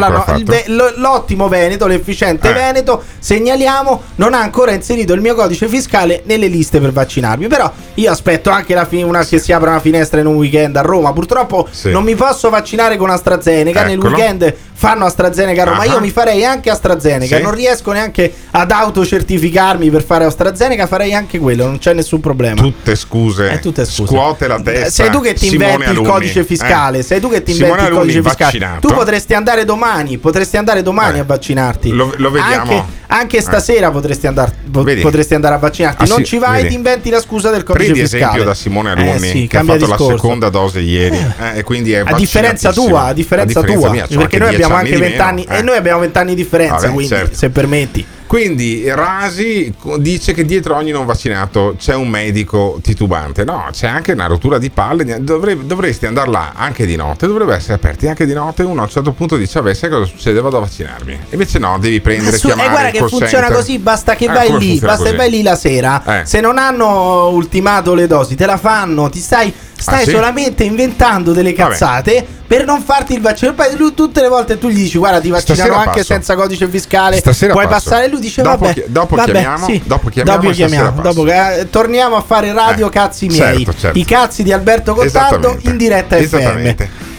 l'ottimo 0.97 1.47
Veneto, 1.47 1.87
l'efficiente 1.87 2.49
Eh. 2.49 2.53
Veneto, 2.53 3.03
segnaliamo, 3.19 4.01
non 4.15 4.26
ha 4.33 4.39
ancora 4.41 4.71
inserito 4.71 5.13
il 5.13 5.21
mio 5.21 5.35
codice 5.35 5.67
fiscale 5.67 6.21
nelle 6.25 6.47
liste 6.47 6.79
per 6.79 6.91
vaccinarmi. 6.91 7.47
Però 7.47 7.71
io 7.95 8.11
aspetto 8.11 8.49
anche 8.49 8.73
la 8.73 8.85
fi- 8.85 9.01
una, 9.03 9.23
che 9.25 9.39
si 9.39 9.51
apra 9.51 9.69
una 9.71 9.79
finestra 9.79 10.19
in 10.19 10.25
un 10.27 10.35
weekend 10.35 10.75
a 10.75 10.81
Roma. 10.81 11.13
Purtroppo 11.13 11.67
Sì. 11.69 11.91
non 11.91 12.03
mi 12.03 12.15
posso 12.15 12.49
vaccinare 12.49 12.97
con 12.97 13.09
AstraZeneca. 13.09 13.83
Nel 13.83 13.97
Eccolo. 13.97 14.15
weekend 14.15 14.53
fanno 14.73 15.05
AstraZeneca 15.05 15.61
a 15.63 15.65
Roma. 15.65 15.81
Ah. 15.81 15.85
Io 15.85 15.99
mi 15.99 16.09
farei 16.11 16.45
anche 16.45 16.69
AstraZeneca. 16.69 17.37
Sì. 17.37 17.41
Non 17.41 17.53
riesco 17.53 17.91
neanche 17.91 18.31
ad 18.51 18.71
autocertificarmi 18.71 19.89
per 19.89 20.03
fare 20.03 20.25
AstraZeneca. 20.25 20.85
Farei 20.87 21.13
anche 21.13 21.39
quello, 21.39 21.65
non 21.65 21.77
c'è 21.79 21.93
nessun 21.93 22.19
problema. 22.19 22.61
Tutte 22.61 22.95
scuse. 22.95 23.51
Eh, 23.51 23.59
tutte 23.59 23.85
scuse. 23.85 24.07
Scuote 24.13 24.47
la 24.47 24.59
testa. 24.61 24.89
Sei 25.03 25.09
tu 25.11 25.21
che 25.21 25.33
ti 25.33 25.47
Simone 25.47 25.71
inventi 25.73 25.99
il 25.99 26.07
codice 26.07 26.43
fiscale. 26.43 26.99
Eh. 26.99 27.03
Sei 27.03 27.19
tu 27.19 27.29
che 27.29 27.43
ti 27.43 27.53
Simone 27.53 27.71
inventi 27.71 27.89
il 27.91 27.95
Alunni 27.97 28.13
codice 28.13 28.29
fiscale. 28.29 28.51
vaccinato. 28.59 28.87
Tu 28.87 28.93
potresti 28.93 29.33
andare 29.33 29.65
domani. 29.65 30.17
Potresti 30.17 30.57
andare 30.57 30.81
domani 30.83 31.17
Eh. 31.17 31.21
a 31.21 31.23
vaccinarti. 31.23 31.89
Lo- 31.91 32.13
lo 32.17 32.29
vediamo. 32.31 32.71
Anche, 32.71 32.83
anche 33.07 33.41
stasera 33.41 33.89
potresti, 33.89 34.27
andar- 34.27 34.53
potresti 34.69 35.33
andare 35.33 35.55
a 35.55 35.57
vaccinarti. 35.57 36.03
Ah, 36.03 36.07
non 36.07 36.17
sì, 36.19 36.25
ci 36.25 36.37
vai 36.37 36.57
vedi. 36.57 36.67
ti 36.69 36.75
inventi 36.75 37.09
la 37.09 37.19
scusa 37.21 37.49
del 37.49 37.63
codice 37.63 37.85
Prendi 37.85 38.01
fiscale. 38.01 38.23
esempio 38.23 38.43
da 38.43 38.53
Simone 38.53 38.89
Eh, 38.89 39.01
Alunni 39.09 39.29
sì, 39.29 39.47
che 39.47 39.57
ha 39.57 39.63
fatto 39.63 39.71
la 39.87 39.95
discorso. 39.95 40.15
seconda 40.17 40.49
dose 40.49 40.79
ieri 40.79 41.15
eh, 41.55 41.59
e 41.59 41.63
quindi 41.63 41.93
è 41.93 42.03
A 42.05 42.13
differenza 42.13 42.71
tua, 42.73 43.03
a 43.05 43.13
differenza, 43.13 43.61
tua, 43.61 43.89
mia, 43.89 44.05
perché 44.07 44.37
noi 44.37 44.53
abbiamo 44.53 44.75
anche 44.75 44.91
di 44.91 44.97
20 44.99 45.11
meno, 45.17 45.23
anni 45.23 45.43
eh. 45.49 45.57
e 45.57 45.61
noi 45.61 45.77
abbiamo 45.77 45.99
20 45.99 46.17
anni 46.17 46.35
di 46.35 46.41
differenza, 46.41 46.75
Vabbè, 46.75 46.87
quindi 46.93 47.07
certo. 47.07 47.35
se 47.35 47.49
permetti. 47.49 48.05
Quindi 48.27 48.83
Rasi 48.89 49.73
dice 49.99 50.33
che 50.33 50.43
dietro 50.43 50.75
ogni 50.75 50.91
non 50.91 51.05
vaccinato 51.05 51.75
c'è 51.79 51.95
un 51.95 52.09
medico 52.09 52.77
titubante. 52.83 53.45
No, 53.45 53.67
c'è 53.71 53.87
anche 53.87 54.11
una 54.11 54.25
rottura 54.27 54.57
di 54.57 54.69
palle. 54.69 55.23
Dovre- 55.23 55.65
dovresti 55.65 56.05
andare 56.05 56.29
là 56.29 56.51
anche 56.53 56.85
di 56.85 56.97
notte, 56.97 57.25
dovrebbe 57.25 57.55
essere 57.55 57.75
aperti 57.75 58.07
anche 58.07 58.25
di 58.25 58.33
notte. 58.33 58.63
Uno 58.63 58.81
a 58.81 58.83
un 58.83 58.89
certo 58.89 59.13
punto 59.13 59.37
dice: 59.37 59.59
Vabbè, 59.61 59.73
sai 59.73 59.89
cosa 59.89 60.05
succede? 60.05 60.41
Vado 60.41 60.57
a 60.57 60.59
vaccinarmi. 60.59 61.17
Invece 61.29 61.57
no, 61.57 61.77
devi 61.79 62.01
prendere, 62.01 62.37
Su- 62.37 62.47
e 62.47 62.51
chiamare. 62.51 62.69
guarda 62.69 62.87
il 62.89 62.93
che 62.93 62.99
funziona 63.07 63.29
center. 63.45 63.53
così, 63.53 63.79
basta 63.79 64.15
che 64.15 64.25
Eh, 64.25 64.27
vai 64.27 64.57
lì, 64.57 64.79
basta 64.79 65.09
che 65.09 65.15
vai 65.15 65.29
lì 65.29 65.41
la 65.41 65.55
sera. 65.55 66.21
Eh. 66.21 66.25
Se 66.25 66.41
non 66.41 66.57
hanno 66.57 67.29
ultimato 67.29 67.93
le 67.93 68.07
dosi, 68.07 68.35
te 68.35 68.45
la 68.45 68.57
fanno, 68.57 69.09
ti 69.09 69.19
stai, 69.19 69.53
stai 69.77 70.01
Ah, 70.01 70.05
sì? 70.05 70.11
solamente 70.11 70.63
inventando 70.63 71.31
delle 71.33 71.53
Vabbè. 71.53 71.69
cazzate 71.71 72.25
per 72.47 72.65
non 72.65 72.81
farti 72.81 73.13
il 73.13 73.21
vaccino. 73.21 73.53
Poi 73.53 73.75
lui 73.77 73.93
tutte 73.93 74.21
le 74.21 74.27
volte 74.29 74.57
tu 74.57 74.69
gli 74.69 74.75
dici 74.75 74.97
"Guarda, 74.97 75.19
ti 75.19 75.29
vaccinano 75.29 75.55
Stasera 75.65 75.77
anche 75.79 75.99
passo. 75.99 76.13
senza 76.13 76.35
codice 76.35 76.67
fiscale". 76.67 77.17
Stasera 77.17 77.53
puoi 77.53 77.67
passo. 77.67 77.89
passare 77.89 78.07
lui 78.09 78.19
dice 78.19 78.41
Dopo 78.41 78.65
"Vabbè". 78.65 78.73
chi- 78.73 78.83
dopo 78.87 79.15
vabbè, 79.15 79.31
chiamiamo- 79.31 79.65
sì. 79.65 79.81
dopo 79.85 80.09
chiamiamo 80.09 80.39
Dopo 80.41 80.53
chiamiamo, 80.53 81.01
dopo 81.01 81.23
che- 81.23 81.59
eh, 81.59 81.69
torniamo 81.69 82.15
a 82.15 82.21
fare 82.21 82.51
radio 82.53 82.87
Eh, 82.87 82.91
cazzi 82.91 83.27
miei. 83.27 83.63
certo, 83.65 83.79
certo. 83.79 83.97
I 83.99 84.05
cazzi 84.05 84.43
di 84.43 84.51
Alberto 84.53 84.99
Esattamente. 85.01 85.69
in 85.69 85.77
diretta 85.77 86.17
FM. 86.17 86.73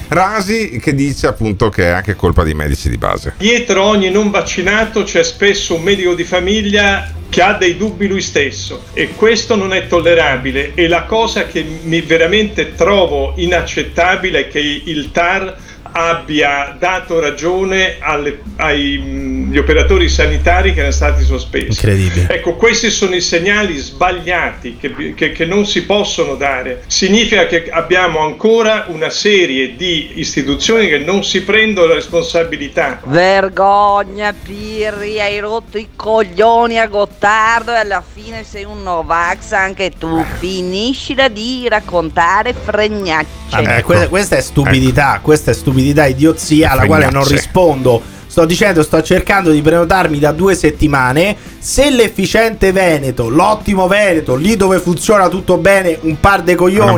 Rasi 0.09 0.79
che 0.81 0.95
dice 0.95 1.27
appunto 1.27 1.69
che 1.69 1.85
è 1.85 1.89
anche 1.89 2.17
colpa 2.17 2.43
dei 2.43 2.55
medici 2.55 2.89
di 2.89 2.97
base. 2.97 3.35
Dietro 3.37 3.83
ogni 3.83 4.11
non 4.11 4.31
vaccinato 4.31 5.03
c'è 5.03 5.23
spesso 5.23 5.75
un 5.75 5.83
medico 5.83 6.15
di 6.15 6.25
famiglia 6.25 7.13
che 7.29 7.43
ha 7.43 7.53
dei 7.53 7.77
dubbi 7.77 8.07
lui 8.07 8.23
stesso 8.23 8.85
e 8.95 9.09
questo 9.09 9.55
non 9.55 9.75
è 9.75 9.87
tollerabile 9.87 10.73
e 10.75 10.89
la 10.89 11.03
cosa 11.03 11.47
che 11.47 11.63
mi 11.83 12.01
veramente 12.01 12.75
trovo 12.75 13.35
inaccettabile 13.37 14.41
è 14.41 14.49
che 14.49 14.59
il 14.59 15.11
TAR 15.13 15.57
abbia 15.93 16.75
dato 16.79 17.21
ragione 17.21 17.97
alle- 18.01 18.41
agli 18.57 19.57
operatori 19.57 20.09
sanitari 20.09 20.73
che 20.73 20.79
erano 20.81 20.93
stati 20.95 21.25
sospesi. 21.25 21.67
Incredibile. 21.69 22.27
Ecco, 22.29 22.55
questi 22.57 22.91
sono 22.91 23.15
i 23.15 23.21
segnali 23.21 23.77
sbagliati 23.77 24.77
che, 24.79 25.15
che- 25.15 25.33
che 25.33 25.45
non 25.45 25.67
si 25.67 25.85
possono 25.85 26.35
dare. 26.35 26.83
Significa 26.87 27.47
che 27.47 27.69
abbiamo 27.71 28.21
ancora 28.21 28.85
una 28.89 29.11
serie 29.11 29.75
di 29.77 30.13
istituzioni 30.17 30.89
che 30.89 30.99
non 30.99 31.25
si 31.25 31.43
prendono 31.43 31.89
la 31.89 31.95
responsabilità. 31.95 33.01
Vergogna, 33.05 34.35
Pirri, 34.35 35.21
hai 35.21 35.39
rotto 35.41 35.79
i 35.79 35.89
coglioni 35.97 36.79
a 36.79 36.87
Gottardo 36.87 37.73
e 37.73 37.77
alla 37.79 38.03
fine 38.03 38.45
sei 38.45 38.65
un 38.65 38.83
Novax 38.83 39.53
anche 39.53 39.93
tu. 39.99 40.25
Finiscila 40.39 41.29
di 41.29 41.67
raccontare 41.69 42.53
fregnacce. 42.55 43.27
Vabbè, 43.51 43.77
Ecco. 43.79 43.87
que- 43.95 44.09
questa 44.09 44.37
è 44.37 44.41
stupidità, 44.41 45.21
questa 45.23 45.51
è 45.51 45.55
stupidità, 45.55 45.77
idiozia 45.83 46.71
alla 46.73 46.87
quale 46.87 47.11
non 47.11 47.25
rispondo. 47.27 48.17
Sto 48.29 48.45
dicendo, 48.45 48.83
sto 48.83 49.03
cercando 49.03 49.51
di 49.51 49.63
prenotarmi 49.63 50.19
da 50.19 50.33
due 50.33 50.55
settimane. 50.55 51.35
Se 51.59 51.91
l'efficiente 51.91 52.71
Veneto, 52.73 53.29
l'ottimo 53.29 53.89
Veneto, 53.89 54.37
lì 54.37 54.55
dove 54.55 54.79
funziona 54.79 55.29
tutto 55.29 55.57
bene, 55.57 55.97
un 56.03 56.21
par 56.21 56.43
de 56.43 56.55
coglioni, 56.55 56.97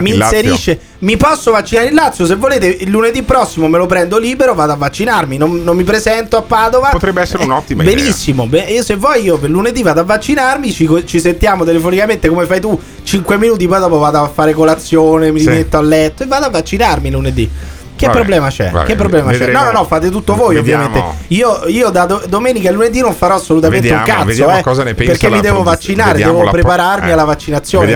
mi 0.00 0.08
in 0.10 0.14
inserisce. 0.16 0.80
Mi 1.00 1.16
posso 1.16 1.50
vaccinare 1.52 1.88
in 1.88 1.94
Lazio? 1.94 2.24
Se 2.26 2.34
volete, 2.34 2.66
il 2.66 2.90
lunedì 2.90 3.22
prossimo 3.22 3.68
me 3.68 3.76
lo 3.78 3.86
prendo 3.86 4.18
libero, 4.18 4.54
vado 4.54 4.72
a 4.72 4.76
vaccinarmi. 4.76 5.36
Non, 5.36 5.62
non 5.62 5.76
mi 5.76 5.84
presento 5.84 6.38
a 6.38 6.42
Padova. 6.42 6.88
Potrebbe 6.88 7.20
essere 7.20 7.44
un'ottima 7.44 7.82
Eh, 7.82 7.86
idea. 7.86 7.96
Benissimo. 7.96 8.46
Be- 8.46 8.60
io 8.70 8.82
se 8.82 8.96
vuoi, 8.96 9.22
io 9.22 9.36
per 9.38 9.50
lunedì 9.50 9.82
vado 9.82 10.00
a 10.00 10.04
vaccinarmi. 10.04 10.72
Ci, 10.72 10.88
ci 11.04 11.20
sentiamo 11.20 11.64
telefonicamente 11.64 12.28
come 12.28 12.46
fai 12.46 12.58
tu. 12.60 12.76
5 13.02 13.36
minuti, 13.36 13.68
poi 13.68 13.78
dopo 13.80 13.98
vado 13.98 14.18
a 14.22 14.28
fare 14.28 14.54
colazione, 14.54 15.30
mi 15.30 15.40
Sì. 15.40 15.48
rimetto 15.50 15.76
a 15.76 15.82
letto 15.82 16.22
e 16.22 16.26
vado 16.26 16.46
a 16.46 16.50
vaccinarmi 16.50 17.10
lunedì. 17.10 17.48
Che 18.00 18.06
Vabbè, 18.06 18.18
problema 18.18 18.48
c'è? 18.48 18.70
vabbè, 18.70 18.86
che 18.86 18.94
problema 18.94 19.30
vedremo. 19.30 19.52
c'è? 19.58 19.64
No, 19.64 19.70
no, 19.72 19.78
no, 19.80 19.84
fate 19.84 20.08
tutto 20.10 20.34
voi, 20.34 20.54
Vediamo. 20.54 20.86
ovviamente. 20.86 21.16
Io, 21.28 21.66
io 21.66 21.90
da 21.90 22.06
do- 22.06 22.22
domenica 22.26 22.70
e 22.70 22.72
lunedì 22.72 23.00
non 23.00 23.12
farò 23.14 23.34
assolutamente 23.34 23.88
Vediamo, 23.88 24.04
un 24.06 24.10
cazzo. 24.10 24.24
vediamo 24.26 24.56
eh, 24.56 24.62
cosa 24.62 24.82
ne 24.84 24.94
pensa 24.94 25.12
perché 25.12 25.28
mi 25.28 25.40
devo 25.42 25.60
produz- 25.62 25.76
vaccinare, 25.76 26.18
devo 26.18 26.38
la 26.38 26.42
pro- 26.44 26.50
prepararmi 26.52 27.08
eh, 27.08 27.12
alla 27.12 27.24
vaccinazione. 27.24 27.92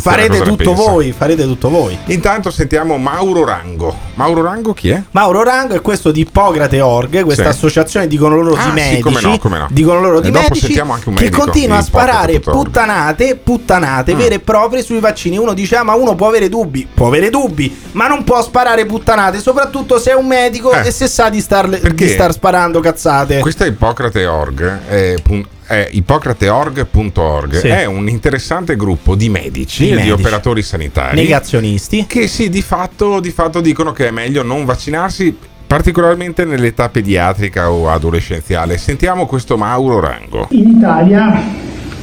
farete 0.00 0.40
tutto 0.40 0.72
voi, 0.72 1.12
farete 1.12 1.42
tutto 1.44 1.68
voi. 1.68 1.98
Intanto 2.06 2.50
sentiamo 2.50 2.96
Mauro 2.96 3.44
Rango. 3.44 3.94
Mauro 4.14 4.42
Rango 4.42 4.72
chi 4.72 4.88
è? 4.88 5.02
Mauro 5.10 5.42
Rango 5.42 5.74
è 5.74 5.82
questo 5.82 6.10
di 6.10 6.20
Ippocrate 6.20 6.80
Org, 6.80 7.22
questa 7.24 7.42
Sì. 7.44 7.48
associazione 7.50 8.06
dicono 8.06 8.36
loro 8.36 8.54
Ah, 8.54 8.64
di 8.64 8.68
sì, 8.68 8.70
medici, 8.74 9.00
come 9.02 9.20
no, 9.20 9.38
come 9.38 9.58
no. 9.58 9.66
dicono 9.70 10.00
loro 10.00 10.20
di 10.20 10.30
medici 10.30 10.60
sentiamo 10.60 10.94
anche 10.94 11.08
un 11.10 11.14
che 11.14 11.28
continua 11.30 11.76
a 11.76 11.82
sparare 11.82 12.40
puttanate, 12.40 13.36
puttanate 13.36 14.14
Mm. 14.14 14.18
vere 14.18 14.34
e 14.36 14.40
proprie 14.40 14.82
sui 14.82 14.98
vaccini. 15.00 15.36
Uno 15.36 15.52
dice 15.52 15.76
"Ah, 15.76 15.82
ma 15.82 15.94
uno 15.94 16.14
può 16.14 16.28
avere 16.28 16.48
dubbi, 16.48 16.86
può 16.92 17.06
avere 17.08 17.28
dubbi, 17.28 17.76
ma 17.92 18.06
non 18.06 18.24
può 18.24 18.40
sparare 18.42 18.86
puttanate, 18.86 19.40
soprattutto 19.42 19.98
se 19.98 20.12
è 20.12 20.14
un 20.14 20.26
medico 20.26 20.72
Eh. 20.72 20.86
e 20.86 20.90
se 20.90 21.06
sa 21.08 21.28
di 21.28 21.40
star, 21.40 21.68
di 21.68 22.08
star 22.08 22.32
sparando 22.32 22.80
cazzate". 22.80 23.40
Questa 23.40 23.66
Ippocrate 23.66 24.24
Org 24.24 24.62
è, 24.88 25.14
pun- 25.22 25.44
è 25.66 25.88
ippocrateorg.org 25.90 27.58
Sì. 27.58 27.68
è 27.68 27.84
un 27.84 28.08
interessante 28.08 28.76
gruppo 28.76 29.14
di 29.14 29.28
medici 29.28 29.84
Di 29.86 29.90
e 29.92 30.02
di 30.02 30.10
operatori 30.10 30.62
sanitari 30.62 31.16
Negazionisti. 31.16 32.06
che 32.06 32.28
sì, 32.28 32.48
di 32.48 32.62
fatto, 32.62 33.20
di 33.20 33.30
fatto 33.30 33.60
dicono 33.60 33.92
che 33.92 34.08
è 34.08 34.10
meglio 34.10 34.42
non 34.42 34.64
vaccinarsi 34.64 35.36
particolarmente 35.66 36.44
nell'età 36.44 36.88
pediatrica 36.90 37.70
o 37.70 37.88
adolescenziale. 37.90 38.76
Sentiamo 38.76 39.24
questo 39.26 39.56
Mauro 39.56 40.00
Rango. 40.00 40.48
In 40.50 40.68
Italia, 40.76 41.42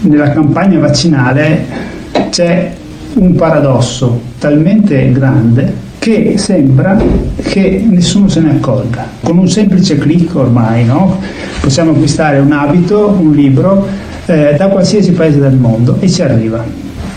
nella 0.02 0.32
campagna 0.32 0.80
vaccinale, 0.80 1.66
c'è 2.32 2.74
un 3.16 3.36
paradosso 3.36 4.20
talmente 4.40 5.12
grande 5.12 5.88
che 6.00 6.38
sembra 6.38 6.98
che 7.44 7.86
nessuno 7.88 8.30
se 8.30 8.40
ne 8.40 8.52
accorga. 8.52 9.08
Con 9.22 9.38
un 9.38 9.50
semplice 9.50 9.98
clic 9.98 10.34
ormai 10.36 10.86
no? 10.86 11.20
possiamo 11.60 11.92
acquistare 11.92 12.40
un 12.40 12.52
abito, 12.52 13.16
un 13.20 13.32
libro 13.32 13.86
eh, 14.26 14.56
da 14.58 14.68
qualsiasi 14.68 15.12
paese 15.12 15.40
del 15.40 15.56
mondo 15.56 15.98
e 16.00 16.10
ci 16.10 16.22
arriva. 16.22 16.64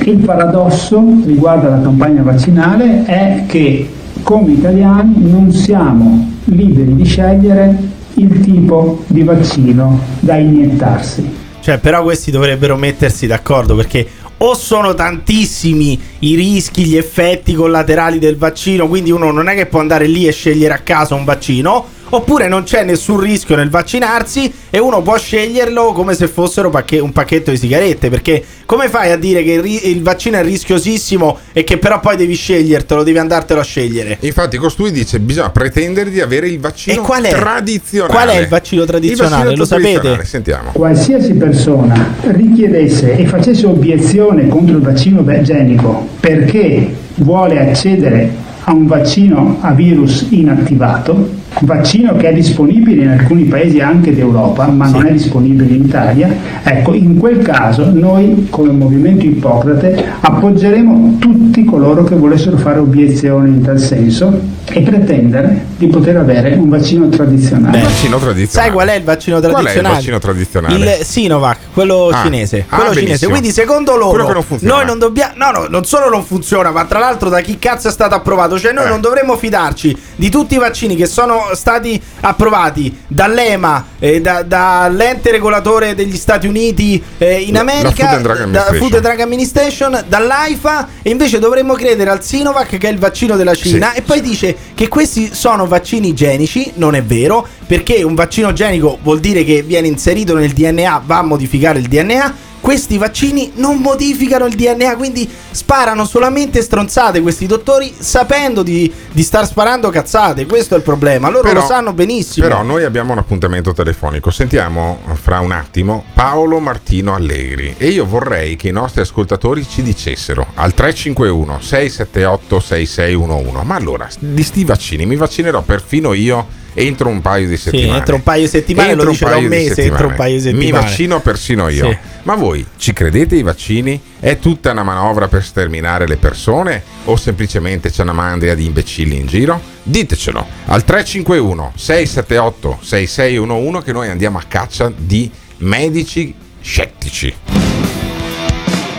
Il 0.01 0.17
paradosso 0.19 1.03
riguardo 1.25 1.69
alla 1.69 1.81
campagna 1.81 2.23
vaccinale 2.23 3.05
è 3.05 3.45
che 3.47 3.89
come 4.23 4.53
italiani 4.53 5.15
non 5.31 5.53
siamo 5.53 6.31
liberi 6.45 6.95
di 6.97 7.05
scegliere 7.05 7.77
il 8.15 8.41
tipo 8.41 9.05
di 9.07 9.23
vaccino 9.23 10.01
da 10.21 10.37
iniettarsi. 10.37 11.41
Cioè, 11.61 11.79
però 11.79 12.03
questi 12.03 12.33
dovrebbero 12.33 12.77
mettersi 12.77 13.29
d'accordo 13.29 13.77
perché 13.77 14.05
o 14.45 14.55
sono 14.55 14.95
tantissimi 14.95 16.01
i 16.21 16.35
rischi, 16.35 16.85
gli 16.85 16.97
effetti 16.97 17.55
collaterali 17.55 18.19
del 18.19 18.37
vaccino, 18.37 18.89
quindi 18.89 19.13
uno 19.13 19.31
non 19.31 19.49
è 19.49 19.55
che 19.55 19.67
può 19.67 19.79
andare 19.79 20.07
lì 20.07 20.27
e 20.27 20.33
scegliere 20.33 20.75
a 20.75 20.79
caso 20.79 21.15
un 21.15 21.25
vaccino, 21.25 21.87
oppure 22.15 22.47
non 22.49 22.65
c'è 22.65 22.85
nessun 22.85 23.19
rischio 23.21 23.57
nel 23.57 23.71
vaccinarsi 23.71 24.53
e 24.71 24.79
uno 24.79 25.01
può 25.03 25.17
sceglierlo 25.17 25.93
come 25.93 26.15
se 26.15 26.29
fossero 26.29 26.69
pacche- 26.69 26.99
un 26.99 27.13
pacchetto 27.13 27.51
di 27.51 27.57
sigarette, 27.57 28.11
perché 28.11 28.43
come 28.67 28.89
fai 28.89 29.11
a 29.13 29.17
dire 29.17 29.43
che 29.43 29.53
il, 29.53 29.61
ri- 29.63 29.89
il 29.91 30.03
vaccino 30.03 30.37
è 30.37 30.43
rischiosissimo 30.43 31.39
e 31.53 31.65
che 31.65 31.79
però 31.79 32.01
poi 32.01 32.17
devi 32.17 32.35
scegliertelo, 32.35 33.03
devi 33.03 33.19
andartelo 33.19 33.61
a 33.61 33.65
scegliere? 33.65 34.19
Infatti 34.21 34.57
costui 34.59 34.91
dice 34.91 35.21
bisogna 35.21 35.51
pretendere 35.51 36.11
di 36.11 36.21
avere 36.21 36.49
il 36.49 36.61
vaccino 36.61 37.01
E 37.01 37.05
qual 37.05 37.23
è? 37.25 37.31
tradizionale. 37.31 38.13
Qual 38.13 38.29
è 38.29 38.41
il 38.41 38.49
vaccino 38.49 38.85
tradizionale? 38.85 39.53
Il 39.53 39.57
vaccino 39.57 39.57
Lo 39.59 39.65
sapete? 39.65 39.89
tradizionale, 39.91 40.25
Sentiamo. 40.25 40.71
Qualsiasi 40.73 41.33
persona 41.35 42.15
richiedesse 42.25 43.17
e 43.17 43.27
facesse 43.27 43.67
obiezione 43.67 44.49
contro 44.49 44.77
il 44.77 44.83
vaccino 44.83 45.25
genico 45.43 46.09
perché 46.21 46.95
vuole 47.17 47.59
accedere 47.59 48.31
a 48.65 48.73
un 48.73 48.87
vaccino 48.87 49.59
a 49.61 49.73
virus 49.73 50.27
inattivato, 50.31 51.41
vaccino 51.61 52.17
che 52.17 52.29
è 52.29 52.33
disponibile 52.33 53.03
in 53.03 53.09
alcuni 53.11 53.45
paesi 53.45 53.81
anche 53.81 54.15
d'Europa, 54.15 54.67
ma 54.67 54.89
non 54.89 55.07
è 55.07 55.13
disponibile 55.13 55.75
in 55.75 55.85
Italia, 55.85 56.29
ecco, 56.63 56.95
in 56.95 57.19
quel 57.19 57.39
caso 57.39 57.91
noi 57.93 58.47
come 58.51 58.71
Movimento 58.73 59.25
Ippocrate 59.25 60.05
appoggeremo 60.21 61.17
tutti 61.19 61.65
coloro 61.65 62.05
che 62.05 62.15
volessero 62.15 62.57
fare 62.57 62.79
obiezioni 62.79 63.49
in 63.51 63.63
tal 63.63 63.79
senso 63.79 64.61
e 64.71 64.81
pretendere 64.83 65.67
di 65.77 65.87
poter 65.89 66.17
avere 66.17 66.55
un 66.55 66.69
vaccino 66.69 67.09
tradizionale. 67.09 67.79
Il 67.79 67.85
vaccino 67.85 68.19
tradizionale. 68.19 68.69
Sai 68.69 68.71
qual 68.73 68.89
è 68.89 68.95
il 68.97 69.03
vaccino 69.05 69.39
Qual 69.41 69.51
è 69.53 69.55
il 69.57 69.63
tradizionale? 69.63 69.95
vaccino 69.95 70.19
tradizionale? 70.19 70.75
Il 70.99 71.05
Sinovac, 71.05 71.59
quello 71.73 72.09
Ah. 72.13 72.23
cinese. 72.23 72.65
Ah, 72.69 72.77
Quello 72.77 72.91
cinese. 72.95 73.05
benissimo. 73.27 73.31
Quindi, 73.31 73.51
secondo 73.51 73.97
loro, 73.97 74.23
non 74.33 74.45
noi 74.61 74.85
non 74.87 74.99
dobbiamo. 74.99 75.33
No, 75.37 75.51
no, 75.51 75.67
non 75.69 75.85
solo 75.85 76.09
non 76.09 76.23
funziona, 76.25 76.71
ma 76.71 76.85
tra 76.85 76.99
l'altro 76.99 77.29
da 77.29 77.41
chi 77.41 77.59
cazzo 77.59 77.89
è 77.89 77.91
stato 77.91 78.15
approvato. 78.15 78.59
Cioè, 78.59 78.73
noi 78.73 78.87
Eh. 78.87 78.89
non 78.89 79.01
dovremmo 79.01 79.37
fidarci 79.37 79.97
di 80.17 80.31
tutti 80.31 80.55
i 80.55 80.59
vaccini 80.59 80.95
che 80.97 81.07
sono 81.07 81.42
stati 81.55 82.01
approvati 82.21 82.97
dall'EMA, 83.07 83.87
eh, 83.99 84.21
da- 84.21 84.43
dall'ente 84.43 85.31
regolatore 85.31 85.95
degli 85.95 86.17
Stati 86.17 86.47
Uniti 86.47 87.03
eh, 87.19 87.41
in 87.41 87.55
la 87.55 87.61
America, 87.61 88.09
Food 88.09 88.15
and 88.15 88.23
Drug 88.23 88.51
da. 88.51 88.63
Food 88.79 88.95
and 88.95 89.03
Drug 89.03 89.21
Administration, 89.21 90.05
dall'AIFA, 90.09 90.89
e 91.03 91.11
invece 91.11 91.39
dovremmo 91.39 91.75
credere 91.75 92.11
al 92.11 92.23
Sinovac, 92.23 92.79
che 92.79 92.89
è 92.89 92.91
il 92.91 92.99
vaccino 92.99 93.37
della 93.37 93.55
Cina. 93.55 93.91
Sì. 93.93 93.99
E 93.99 94.03
poi 94.03 94.21
dice 94.21 94.57
che 94.75 94.89
questi 94.89 95.31
sono 95.35 95.67
vaccini 95.67 96.15
genici, 96.15 96.73
non 96.75 96.95
è 96.95 97.03
vero, 97.03 97.47
perché 97.67 98.03
un 98.03 98.15
vaccino 98.15 98.53
genico 98.53 98.99
vuol 99.03 99.21
dire 99.21 99.45
che 99.45 99.63
viene 99.63 99.89
inserito 99.89 100.35
nel 100.35 100.53
DNA, 100.53 101.03
va 101.05 101.19
a 101.19 101.23
modificare 101.23 101.79
il 101.79 101.89
DNA. 101.89 102.51
Questi 102.63 102.97
vaccini 102.97 103.51
non 103.57 103.79
modificano 103.79 104.47
il 104.47 104.55
DNA, 104.55 104.95
quindi 104.97 105.29
sparano 105.51 106.05
solamente 106.05 106.63
stronzate 106.63 107.21
questi 107.21 107.47
dottori 107.47 107.93
sapendo 107.99 108.63
di, 108.63 108.91
di 109.11 109.23
star 109.25 109.47
sparando 109.47 109.91
cazzate. 109.91 110.47
Questo 110.47 110.75
è 110.75 110.77
il 110.77 110.85
problema. 110.85 111.29
Loro 111.29 111.49
Però- 111.49 111.61
lo 111.61 111.67
sanno 111.67 111.93
benissimo. 111.93 112.47
Però 112.47 112.63
noi 112.63 112.85
abbiamo 112.85 113.13
un 113.13 113.19
appuntamento 113.19 113.73
telefonico. 113.73 114.31
Sentiamo 114.31 115.01
fra 115.21 115.41
un 115.41 115.51
attimo 115.51 116.05
Paolo 116.15 116.61
Martino 116.61 117.15
Allegri. 117.15 117.75
E 117.77 117.89
io 117.89 118.07
vorrei 118.07 118.55
che 118.55 118.69
i 118.69 118.73
nostri 118.73 119.01
ascoltatori 119.01 119.67
ci 119.69 119.83
dicessero 119.83 120.47
al 120.55 120.73
351 120.73 121.61
678 121.61 122.61
6611. 122.61 123.67
Ma 123.67 123.75
allora, 123.75 124.09
di 124.21 124.43
sti 124.43 124.65
vaccini 124.65 125.05
mi 125.05 125.17
vaccinerò 125.17 125.63
perfino 125.63 126.13
io 126.13 126.61
entro 126.75 127.09
un 127.09 127.21
paio 127.21 127.49
di 127.49 127.57
settimane. 127.57 127.99
entro 127.99 128.15
un 128.15 128.23
paio 128.23 128.43
di 128.43 128.49
settimane, 128.49 128.91
Entro 128.91 129.05
lo 129.05 129.11
un 129.11 129.17
dice 129.17 129.25
da 129.27 129.31
paio 129.33 129.43
un 129.45 129.51
mese, 129.51 129.83
entro 129.85 130.07
un 130.09 130.15
paio 130.15 130.41
di 130.41 130.53
Mi 130.53 130.61
settimane. 130.61 130.85
vaccino 130.85 131.21
persino 131.21 131.69
io. 131.69 131.91
Sì. 131.91 131.99
Ma 132.25 132.35
voi 132.37 132.65
ci 132.77 132.93
credete 132.93 133.35
ai 133.35 133.43
vaccini? 133.43 134.01
È 134.21 134.39
tutta 134.39 134.71
una 134.71 134.83
manovra 134.83 135.29
per 135.29 135.45
sterminare 135.45 136.07
le 136.07 136.17
persone? 136.17 136.83
O 137.07 137.17
semplicemente 137.17 137.91
c'è 137.91 138.03
una 138.03 138.13
mandria 138.13 138.55
di 138.55 138.65
imbecilli 138.67 139.17
in 139.17 139.27
giro? 139.27 139.61
Ditecelo 139.83 140.47
al 140.67 140.85
351 140.85 141.73
678 141.75 142.79
6611 142.81 143.85
che 143.85 143.93
noi 143.93 144.09
andiamo 144.09 144.39
a 144.39 144.45
caccia 144.47 144.93
di 144.95 145.31
medici 145.59 146.33
scettici. 146.61 147.35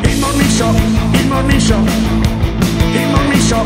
Il 0.01 0.17
morning 0.19 0.49
show, 0.49 0.73
il 1.13 1.27
morning 1.27 1.59
show, 1.59 1.83
il 1.83 3.07
morning 3.09 3.41
show, 3.41 3.65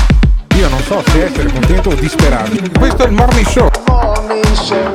Io 0.61 0.69
non 0.69 0.83
so 0.83 1.01
se 1.07 1.23
essere 1.23 1.51
contento 1.51 1.89
o 1.89 1.95
disperato. 1.95 2.51
Questo 2.77 3.03
è 3.03 3.07
il 3.07 3.13
morning 3.13 3.47
show. 3.47 3.67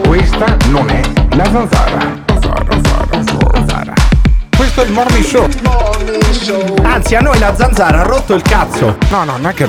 Questa 0.06 0.56
non 0.68 0.88
è 0.88 1.00
la 1.34 1.44
zanzara. 1.44 2.35
Questo 4.56 4.82
è 4.82 4.86
il 4.86 4.92
morning 4.92 5.22
show. 5.22 5.46
Anzi, 6.82 7.14
a 7.14 7.20
noi 7.20 7.38
la 7.38 7.54
zanzara 7.54 8.00
ha 8.00 8.02
rotto 8.04 8.34
il 8.34 8.40
cazzo. 8.40 8.96
No, 9.10 9.24
no, 9.24 9.32
non 9.36 9.48
è 9.48 9.52
che 9.52 9.66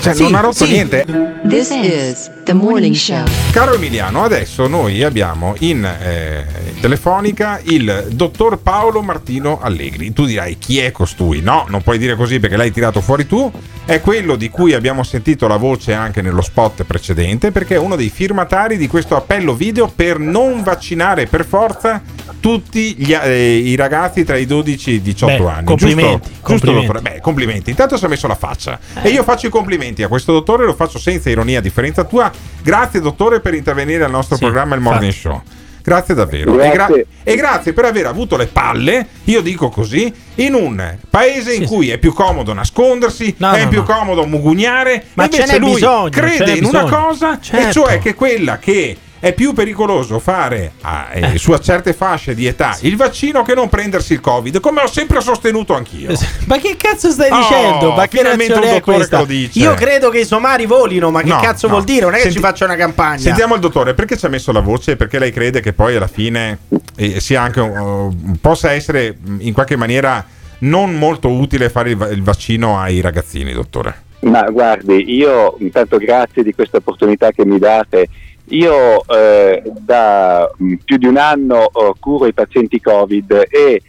cioè, 0.00 0.14
Sì, 0.14 0.22
non 0.22 0.36
ha 0.36 0.40
rotto 0.40 0.64
sì. 0.64 0.70
niente. 0.70 1.04
This 1.48 1.70
is 1.70 2.30
the 2.44 2.52
morning 2.52 2.94
show. 2.94 3.24
Caro 3.50 3.74
Emiliano, 3.74 4.22
adesso 4.22 4.68
noi 4.68 5.02
abbiamo 5.02 5.54
in 5.60 5.84
eh, 5.84 6.46
telefonica 6.80 7.60
il 7.64 8.06
dottor 8.12 8.58
Paolo 8.58 9.02
Martino 9.02 9.58
Allegri. 9.60 10.12
Tu 10.12 10.24
dirai 10.24 10.56
chi 10.56 10.78
è 10.78 10.92
costui? 10.92 11.40
No, 11.40 11.66
non 11.68 11.82
puoi 11.82 11.98
dire 11.98 12.14
così 12.14 12.38
perché 12.38 12.56
l'hai 12.56 12.70
tirato 12.70 13.00
fuori 13.00 13.26
tu. 13.26 13.50
È 13.84 14.00
quello 14.00 14.36
di 14.36 14.50
cui 14.50 14.72
abbiamo 14.74 15.02
sentito 15.02 15.48
la 15.48 15.56
voce 15.56 15.94
anche 15.94 16.22
nello 16.22 16.42
spot 16.42 16.84
precedente 16.84 17.50
perché 17.50 17.74
è 17.74 17.78
uno 17.78 17.96
dei 17.96 18.10
firmatari 18.10 18.76
di 18.76 18.86
questo 18.86 19.16
appello 19.16 19.54
video 19.54 19.88
per 19.88 20.18
non 20.18 20.62
vaccinare 20.62 21.26
per 21.26 21.44
forza 21.44 22.02
tutti 22.40 22.94
gli, 22.96 23.12
eh, 23.12 23.56
i 23.56 23.74
ragazzi 23.76 24.24
tra 24.24 24.36
i 24.36 24.46
12 24.46 24.90
e 24.90 24.94
i 24.94 25.02
18 25.02 25.44
Beh, 25.44 25.50
anni. 25.50 25.64
complimenti, 25.64 26.10
Giusto? 26.10 26.28
Giusto, 26.28 26.42
complimenti. 26.42 26.86
dottore? 26.86 27.00
Beh, 27.14 27.20
complimenti. 27.20 27.70
Intanto 27.70 27.96
si 27.96 28.04
è 28.04 28.08
messo 28.08 28.26
la 28.26 28.34
faccia. 28.34 28.78
E 29.02 29.08
io 29.10 29.22
faccio 29.22 29.46
i 29.46 29.50
complimenti 29.50 30.02
a 30.02 30.08
questo 30.08 30.32
dottore, 30.32 30.64
lo 30.64 30.74
faccio 30.74 30.98
senza 30.98 31.30
ironia, 31.30 31.58
a 31.58 31.62
differenza 31.62 32.04
tua. 32.04 32.30
Grazie, 32.62 33.00
dottore, 33.00 33.40
per 33.40 33.54
intervenire 33.54 34.04
al 34.04 34.10
nostro 34.10 34.36
programma 34.38 34.74
Il 34.74 34.80
Morning 34.80 35.12
Show. 35.12 35.40
Grazie 35.82 36.14
davvero. 36.14 36.52
E, 36.60 36.68
gra- 36.70 36.84
Grazie. 36.86 37.06
e 37.22 37.34
grazie 37.36 37.72
per 37.72 37.86
aver 37.86 38.04
avuto 38.06 38.36
le 38.36 38.46
palle, 38.46 39.06
io 39.24 39.40
dico 39.40 39.70
così, 39.70 40.12
in 40.34 40.52
un 40.52 40.98
paese 41.08 41.54
in 41.54 41.64
cui 41.64 41.88
è 41.88 41.96
più 41.96 42.12
comodo 42.12 42.52
nascondersi, 42.52 43.34
No, 43.38 43.52
è 43.52 43.62
no, 43.62 43.68
più 43.68 43.78
no. 43.78 43.84
comodo 43.84 44.26
mugugnare, 44.26 45.04
Ma 45.14 45.24
invece 45.24 45.46
ce 45.46 45.52
n'è 45.52 45.58
lui 45.58 45.72
bisogno, 45.74 46.10
ce 46.10 46.20
crede 46.20 46.44
n'è 46.44 46.56
in 46.58 46.64
una 46.66 46.82
bisogno. 46.82 47.04
cosa, 47.06 47.34
e 47.38 47.42
Certo. 47.42 47.72
cioè 47.72 47.98
che 48.00 48.12
quella 48.14 48.58
che 48.58 48.96
è 49.20 49.32
più 49.32 49.52
pericoloso 49.52 50.18
fare 50.18 50.72
a, 50.82 51.08
eh, 51.12 51.38
su 51.38 51.52
a 51.52 51.58
certe 51.58 51.92
fasce 51.92 52.34
di 52.34 52.46
età 52.46 52.76
il 52.82 52.96
vaccino 52.96 53.42
che 53.42 53.54
non 53.54 53.68
prendersi 53.68 54.12
il 54.12 54.20
covid, 54.20 54.60
come 54.60 54.82
ho 54.82 54.86
sempre 54.86 55.20
sostenuto 55.20 55.74
anch'io. 55.74 56.12
Ma 56.46 56.58
che 56.58 56.76
cazzo 56.76 57.10
stai 57.10 57.30
Oh, 57.30 57.38
dicendo? 57.38 57.92
Ma 57.94 58.06
che 58.06 58.20
un 58.20 58.26
è 58.26 58.46
dottore 58.46 58.80
questa? 58.80 59.16
che 59.18 59.22
lo 59.22 59.28
dice. 59.28 59.58
Io 59.58 59.74
credo 59.74 60.08
che 60.10 60.20
i 60.20 60.24
somari 60.24 60.66
volino, 60.66 61.10
ma 61.10 61.22
che 61.22 61.28
No, 61.28 61.40
cazzo 61.40 61.66
no. 61.66 61.74
vuol 61.74 61.84
dire? 61.84 62.02
Non 62.02 62.12
è 62.12 62.16
che 62.16 62.22
Senti- 62.22 62.36
ci 62.36 62.42
faccia 62.42 62.64
una 62.64 62.76
campagna. 62.76 63.18
Sentiamo 63.18 63.54
il 63.54 63.60
dottore, 63.60 63.94
perché 63.94 64.16
ci 64.16 64.26
ha 64.26 64.28
messo 64.28 64.52
la 64.52 64.60
voce? 64.60 64.96
Perché 64.96 65.18
lei 65.18 65.32
crede 65.32 65.60
che 65.60 65.72
poi 65.72 65.96
alla 65.96 66.06
fine 66.06 66.58
eh, 66.96 67.20
sia 67.20 67.42
anche 67.42 67.60
uh, 67.60 68.14
possa 68.40 68.72
essere 68.72 69.16
mh, 69.20 69.36
in 69.40 69.52
qualche 69.52 69.76
maniera 69.76 70.24
non 70.60 70.94
molto 70.96 71.28
utile 71.30 71.68
fare 71.70 71.90
il, 71.90 71.96
va- 71.96 72.08
il 72.08 72.22
vaccino 72.22 72.78
ai 72.80 73.00
ragazzini, 73.00 73.52
dottore. 73.52 74.02
Ma 74.20 74.42
guardi, 74.50 75.14
io 75.14 75.56
intanto 75.60 75.96
grazie 75.98 76.42
di 76.42 76.52
questa 76.52 76.78
opportunità 76.78 77.30
che 77.30 77.44
mi 77.46 77.58
date. 77.58 78.08
Io 78.50 79.04
eh, 79.06 79.62
da 79.80 80.50
mh, 80.56 80.74
più 80.84 80.96
di 80.96 81.06
un 81.06 81.16
anno 81.16 81.68
oh, 81.70 81.94
curo 81.98 82.26
i 82.26 82.32
pazienti 82.32 82.80
Covid 82.80 83.46
e 83.50 83.82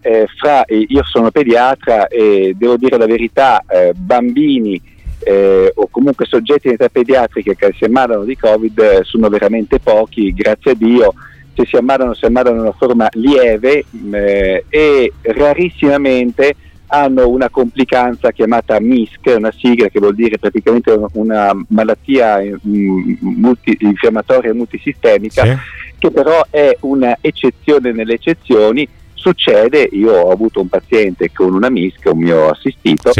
eh, 0.00 0.26
fra, 0.36 0.64
io 0.66 1.04
sono 1.04 1.30
pediatra 1.30 2.08
e 2.08 2.54
devo 2.56 2.76
dire 2.76 2.98
la 2.98 3.06
verità, 3.06 3.62
eh, 3.68 3.92
bambini 3.94 4.80
eh, 5.20 5.72
o 5.74 5.88
comunque 5.90 6.26
soggetti 6.26 6.66
in 6.66 6.74
età 6.74 6.88
pediatrica 6.88 7.54
che 7.54 7.72
si 7.76 7.84
ammalano 7.84 8.24
di 8.24 8.36
Covid 8.36 8.78
eh, 8.78 9.00
sono 9.04 9.28
veramente 9.28 9.78
pochi, 9.78 10.32
grazie 10.34 10.72
a 10.72 10.74
Dio. 10.74 11.14
Se 11.54 11.66
si 11.66 11.76
ammalano, 11.76 12.14
si 12.14 12.24
ammalano 12.24 12.56
in 12.56 12.62
una 12.62 12.72
forma 12.72 13.08
lieve 13.12 13.84
mh, 13.88 14.14
eh, 14.14 14.64
e 14.68 15.12
rarissimamente 15.22 16.54
hanno 16.94 17.26
una 17.28 17.48
complicanza 17.48 18.32
chiamata 18.32 18.78
MISC, 18.78 19.32
una 19.34 19.50
sigla 19.50 19.88
che 19.88 19.98
vuol 19.98 20.14
dire 20.14 20.38
praticamente 20.38 20.94
una 21.14 21.50
malattia 21.68 22.38
mm, 22.38 23.14
multi- 23.20 23.76
infiammatoria 23.80 24.52
multisistemica, 24.52 25.58
che 25.98 26.10
però 26.10 26.44
è 26.50 26.76
una 26.80 27.16
eccezione 27.20 27.92
nelle 27.92 28.14
eccezioni. 28.14 28.86
Succede, 29.22 29.88
io 29.92 30.12
ho 30.12 30.32
avuto 30.32 30.60
un 30.60 30.68
paziente 30.68 31.30
con 31.32 31.54
una 31.54 31.70
MISC, 31.70 32.06
un 32.06 32.18
mio 32.18 32.48
assistito, 32.48 33.12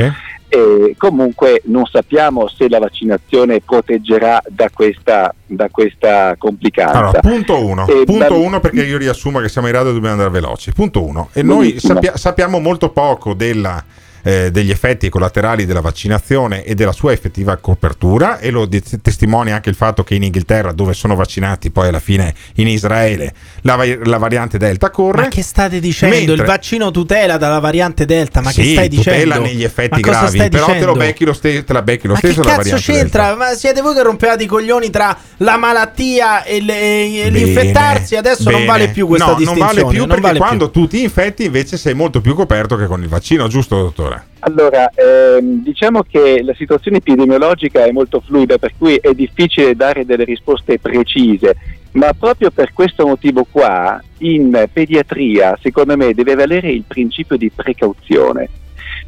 e 0.48 0.94
comunque 0.98 1.62
non 1.66 1.86
sappiamo 1.86 2.48
se 2.48 2.68
la 2.68 2.80
vaccinazione 2.80 3.60
proteggerà 3.60 4.42
da 4.48 4.68
questa, 4.74 5.32
da 5.46 5.68
questa 5.70 6.34
complicanza. 6.36 6.98
Allora, 6.98 7.20
punto 7.20 7.64
uno, 7.64 7.86
E 7.86 8.02
punto 8.04 8.28
bam- 8.34 8.42
uno 8.44 8.58
perché 8.60 8.82
io 8.82 8.98
riassumo 8.98 9.38
che 9.38 9.48
siamo 9.48 9.68
in 9.68 9.74
radio 9.74 9.90
e 9.90 9.92
dobbiamo 9.94 10.14
andare 10.16 10.30
veloci. 10.30 10.72
Punto 10.72 11.04
uno. 11.04 11.28
E 11.32 11.42
noi 11.42 11.78
sappia- 11.78 12.16
sappiamo 12.16 12.58
molto 12.58 12.90
poco 12.90 13.32
della, 13.32 13.82
eh, 14.22 14.50
degli 14.50 14.70
effetti 14.70 15.08
collaterali 15.08 15.66
della 15.66 15.80
vaccinazione 15.80 16.64
e 16.64 16.74
della 16.74 16.92
sua 16.92 17.12
effettiva 17.12 17.56
copertura 17.56 18.38
e 18.38 18.50
lo 18.50 18.66
di- 18.66 18.82
testimonia 19.02 19.54
anche 19.54 19.68
il 19.68 19.74
fatto 19.74 20.04
che 20.04 20.14
in 20.14 20.22
Inghilterra 20.22 20.72
dove 20.72 20.94
sono 20.94 21.14
vaccinati 21.14 21.70
poi 21.70 21.88
alla 21.88 22.00
fine 22.00 22.34
in 22.56 22.68
Israele 22.68 23.34
la, 23.62 23.76
va- 23.76 23.84
la 24.04 24.18
variante 24.18 24.58
Delta 24.58 24.90
corre. 24.90 25.22
Ma 25.22 25.28
che 25.28 25.42
state 25.42 25.80
dicendo? 25.80 26.14
Mentre- 26.16 26.34
Il 26.34 26.42
vaccino 26.44 26.90
tutela 26.90 27.36
dalla 27.36 27.58
variante 27.58 28.04
Delta? 28.04 28.40
Ma 28.40 28.52
che 28.52 28.62
Sì, 28.62 28.72
stai 28.72 28.88
dicendo? 28.88 29.22
tutela 29.22 29.38
negli 29.44 29.64
effetti 29.64 30.00
gravi, 30.00 30.48
però 30.48 30.66
te 30.66 30.84
lo 30.84 30.94
becchi 30.94 31.24
lo, 31.24 31.32
ste- 31.32 31.64
te 31.64 31.72
la 31.72 31.82
becchi 31.82 32.06
lo 32.06 32.14
Ma 32.14 32.20
che 32.20 32.26
stesso 32.32 32.42
la 32.42 32.48
cazzo 32.56 32.62
variante 32.70 32.92
c'entra? 32.92 33.24
Delta. 33.28 33.44
Ma 33.44 33.54
siete 33.54 33.80
voi 33.80 33.94
che 33.94 34.02
rompevate 34.02 34.42
i 34.44 34.46
coglioni 34.46 34.90
tra 34.90 35.16
la 35.38 35.56
malattia 35.56 36.44
e, 36.44 36.60
le- 36.60 36.80
e 36.80 37.10
Bene, 37.24 37.38
l'infettarsi? 37.38 38.16
Adesso 38.16 38.44
non 38.44 38.52
bene. 38.60 38.66
vale 38.66 38.88
più 38.88 39.06
questa 39.06 39.26
no, 39.30 39.34
distinzione. 39.34 39.60
Non 39.74 39.74
vale 39.82 39.94
più 39.96 40.06
perché 40.06 40.20
vale 40.20 40.34
più. 40.38 40.42
quando 40.46 40.70
tu 40.70 40.86
ti 40.86 41.02
infetti 41.02 41.44
invece 41.44 41.76
sei 41.76 41.94
molto 41.94 42.20
più 42.20 42.34
coperto 42.34 42.76
che 42.76 42.86
con 42.86 43.02
il 43.02 43.08
vaccino, 43.08 43.48
giusto 43.48 43.76
dottore? 43.76 44.11
Allora, 44.40 44.90
ehm, 44.90 45.62
diciamo 45.62 46.02
che 46.02 46.42
la 46.42 46.54
situazione 46.54 46.98
epidemiologica 46.98 47.84
è 47.84 47.92
molto 47.92 48.20
fluida, 48.20 48.58
per 48.58 48.72
cui 48.76 48.96
è 48.96 49.12
difficile 49.12 49.76
dare 49.76 50.04
delle 50.04 50.24
risposte 50.24 50.78
precise, 50.78 51.56
ma 51.92 52.12
proprio 52.12 52.50
per 52.50 52.72
questo 52.72 53.06
motivo 53.06 53.46
qua, 53.50 54.02
in 54.18 54.68
pediatria, 54.72 55.56
secondo 55.60 55.96
me, 55.96 56.14
deve 56.14 56.34
valere 56.34 56.70
il 56.70 56.84
principio 56.86 57.36
di 57.36 57.50
precauzione. 57.50 58.48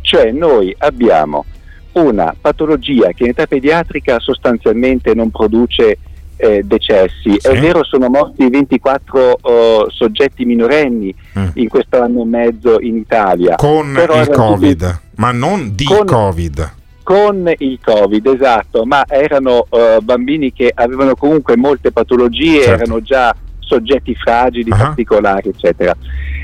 Cioè 0.01 0.31
noi 0.33 0.75
abbiamo 0.79 1.45
una 1.93 2.35
patologia 2.39 3.11
che 3.13 3.25
in 3.25 3.31
età 3.31 3.47
pediatrica 3.47 4.19
sostanzialmente 4.19 5.15
non 5.15 5.31
produce 5.31 5.99
eh, 6.37 6.63
decessi. 6.65 7.37
È 7.41 7.59
vero, 7.59 7.85
sono 7.85 8.09
morti 8.09 8.49
24 8.49 9.39
oh, 9.41 9.91
soggetti 9.91 10.45
minorenni 10.45 11.15
in 11.55 11.69
questo 11.69 12.01
anno 12.03 12.23
e 12.23 12.27
mezzo 12.27 12.81
in 12.81 12.97
Italia. 12.97 13.53
Mm. 13.53 13.57
Con 13.57 13.93
Però 13.93 14.15
il 14.15 14.21
erano 14.21 14.55
tutti- 14.55 14.61
Covid, 14.67 15.01
ma 15.17 15.31
non 15.33 15.73
di 15.75 15.85
Con- 15.85 16.05
Covid. 16.07 16.73
con 17.03 17.53
il 17.59 17.79
Covid, 17.85 18.27
esatto, 18.27 18.85
ma 18.85 19.05
erano 19.07 19.67
eh, 19.71 19.99
bambini 20.03 20.53
che 20.53 20.71
avevano 20.75 21.15
comunque 21.15 21.57
molte 21.57 21.93
patologie, 21.93 22.63
Certo. 22.63 22.83
erano 22.83 23.01
già 23.03 23.35
soggetti 23.59 24.15
fragili, 24.15 24.71
Ah. 24.71 24.77
particolari, 24.77 25.49
eccetera. 25.51 25.95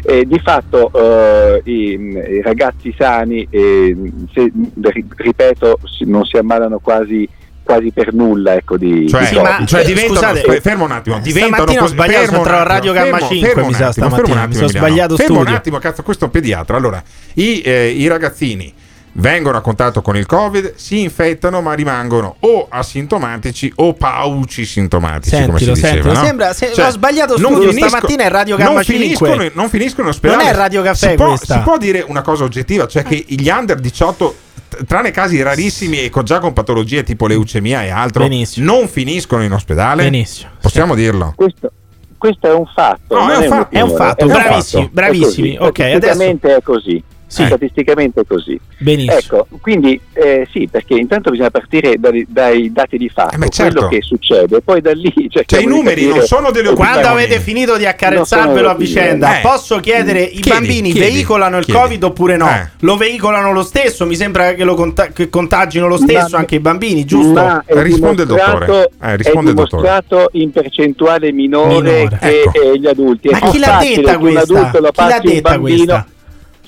E 0.03 0.25
di 0.27 0.39
fatto 0.39 0.91
eh, 0.95 1.61
i, 1.65 1.73
i 1.93 2.41
ragazzi 2.43 2.95
sani, 2.97 3.47
eh, 3.51 3.95
se- 4.33 4.51
ri- 4.81 5.05
ripeto, 5.17 5.79
non 6.07 6.25
si 6.25 6.37
ammalano 6.39 6.79
quasi, 6.79 7.29
quasi 7.71 7.91
per 7.93 8.13
nulla 8.13 8.55
ecco, 8.55 8.77
di, 8.77 9.09
Cioè, 9.09 9.29
di 9.29 9.37
Covid. 9.37 9.65
cioè 9.67 9.85
diventano, 9.85 10.15
scusate, 10.15 10.41
fe- 10.41 10.61
fermo 10.61 10.85
un 10.85 10.91
attimo, 10.91 11.19
diventano 11.21 11.53
stamattina 11.55 11.83
ho 11.83 11.87
sbagliato, 11.87 12.21
fermo 12.25 12.39
un 12.39 12.45
tra 12.45 12.55
attimo, 12.61 12.69
Radio 12.75 12.93
Gamma 12.93 13.11
fermo- 13.19 13.29
5, 13.29 13.49
fermo 13.49 13.63
mi 13.63 13.69
un 13.69 13.75
sa, 13.75 13.87
attimo, 13.87 14.09
fermo 14.09 14.17
un 14.17 14.25
stamattina, 14.25 14.47
mi 14.47 14.55
sono 14.55 14.69
sbagliato 14.69 15.17
Fermo 15.17 15.35
un 15.35 15.41
studio. 15.43 15.57
attimo, 15.59 15.79
cazzo, 15.79 16.03
questo 16.03 16.25
è 16.25 16.27
un 16.27 16.33
pediatra. 16.33 16.77
Allora, 16.77 17.03
i, 17.35 17.61
eh, 17.61 17.89
i 17.91 18.07
ragazzini 18.09 18.75
vengono 19.13 19.57
a 19.59 19.61
contatto 19.61 20.03
con 20.03 20.17
il 20.17 20.27
Covid, 20.27 20.75
si 20.77 21.01
infettano, 21.01 21.61
ma 21.61 21.73
rimangono 21.75 22.37
o 22.41 22.67
asintomatici 22.69 23.73
o 23.77 23.95
pauci 23.95 24.65
sintomatici, 24.65 25.45
come 25.45 25.59
si 25.59 25.65
Sentilo, 25.65 25.75
diceva. 25.75 25.93
sentilo. 25.93 26.13
no? 26.15 26.25
Sembra- 26.25 26.53
se- 26.53 26.73
Cioè, 26.73 26.87
ho 26.87 26.91
sbagliato 26.91 27.37
non 27.39 27.53
studio, 27.53 27.69
finisco- 27.71 27.89
stamattina 27.89 28.25
è 28.25 28.29
Radio 28.29 28.57
Gamma 28.57 28.73
non 28.75 28.83
5. 28.83 29.05
Finiscono, 29.29 29.51
non 29.55 29.69
finiscono 29.69 30.03
in 30.09 30.13
ospedale. 30.15 30.43
Non 30.45 30.53
è 30.53 30.57
Radio 30.57 30.83
Caffè 30.83 31.09
si 31.11 31.15
può, 31.17 31.27
questa. 31.29 31.55
si 31.55 31.61
può 31.61 31.79
dire 31.79 32.05
una 32.07 32.23
cosa 32.23 32.45
oggettiva, 32.45 32.87
cioè 32.87 33.03
che 33.03 33.25
gli 33.27 33.49
under 33.49 33.79
18 33.81 34.37
t- 34.69 34.85
tranne 34.85 35.11
casi 35.11 35.43
rarissimi 35.43 36.03
e 36.05 36.09
con- 36.11 36.25
già 36.25 36.39
con 36.39 36.53
patologie 36.53 37.03
tipo 37.03 37.27
leucemia 37.27 37.83
e 37.85 37.91
altro, 37.91 38.29
non 38.57 38.89
finiscono 38.89 39.43
in 39.43 39.53
ospedale. 39.53 40.05
Benissimo. 40.05 40.51
Possiamo 40.61 40.95
dirlo. 40.95 41.33
Questo, 41.37 41.73
questo 42.17 42.47
è 42.47 42.53
un 42.55 42.67
fatto. 42.73 43.19
No, 43.19 43.29
è 43.31 43.37
un 43.39 43.49
fa- 43.49 43.69
è 43.71 43.81
un 43.81 43.95
fatto, 43.97 44.27
bravissimi, 44.27 44.83
fatto. 44.83 44.87
È 44.87 44.89
bravissimi. 44.93 45.57
così. 45.57 45.69
Ok, 45.69 45.81
adesso- 45.81 46.23
è 46.41 46.59
così. 46.63 47.03
Sì. 47.31 47.47
Statisticamente 47.47 48.23
è 48.23 48.25
così. 48.27 48.59
Benissimo. 48.79 49.17
Ecco, 49.17 49.47
quindi 49.61 50.01
eh, 50.15 50.49
sì, 50.51 50.67
perché 50.69 50.95
intanto 50.95 51.31
bisogna 51.31 51.51
partire 51.51 51.95
dai, 51.97 52.27
dai 52.29 52.73
dati 52.73 52.97
di 52.99 53.09
fatto, 53.09 53.39
certo. 53.49 53.73
quello 53.73 53.89
che 53.89 54.03
succede, 54.03 54.61
poi 54.63 54.81
da 54.81 54.91
lì 54.93 55.13
cerchiamo 55.31 55.63
i 55.63 55.67
numeri 55.69 56.09
non 56.09 56.23
sono 56.23 56.51
delle 56.51 56.75
Quando 56.75 57.07
avete 57.07 57.39
finito 57.39 57.77
di 57.77 57.87
accarezzarvelo 57.87 58.69
a 58.69 58.75
vicenda. 58.75 59.39
Eh. 59.39 59.43
posso 59.43 59.79
chiedere: 59.79 60.23
i 60.23 60.41
Chiedi, 60.41 60.49
bambini 60.49 60.91
chiedi, 60.91 61.13
veicolano 61.15 61.59
il 61.59 61.65
chiedi. 61.67 61.81
Covid 61.81 62.03
oppure 62.03 62.37
no? 62.37 62.49
Eh. 62.49 62.69
Lo 62.81 62.97
veicolano 62.97 63.53
lo 63.53 63.63
stesso? 63.63 64.07
Mi 64.07 64.17
sembra 64.17 64.55
che 64.55 64.65
lo 64.65 64.75
conta- 64.75 65.09
che 65.09 65.29
contagino 65.29 65.87
lo 65.87 65.99
stesso 65.99 66.31
Ma- 66.33 66.39
anche 66.39 66.57
i 66.57 66.61
bambini, 66.61 67.05
giusto? 67.05 67.63
Risponde 67.67 68.23
il 68.23 68.29
dimostrato- 68.29 68.59
dottore. 68.67 68.91
Eh, 69.03 69.17
risponde 69.17 69.47
è 69.51 69.53
il 69.53 69.57
dottore. 69.57 69.83
dimostrato 69.83 70.29
in 70.33 70.51
percentuale 70.51 71.31
minore, 71.33 71.75
Minore. 71.75 72.19
che 72.21 72.41
Ecco. 72.43 72.61
eh, 72.73 72.79
gli 72.81 72.87
adulti. 72.89 73.29
È 73.29 73.39
Ma 73.41 73.51
chi 73.51 73.59
l'ha 73.61 73.79
detta 73.81 74.19
questa? 74.19 74.71
Chi 74.71 74.81
l'ha 74.81 75.21
detta 75.23 75.51
bambino. 75.51 75.77
questa? 75.77 76.07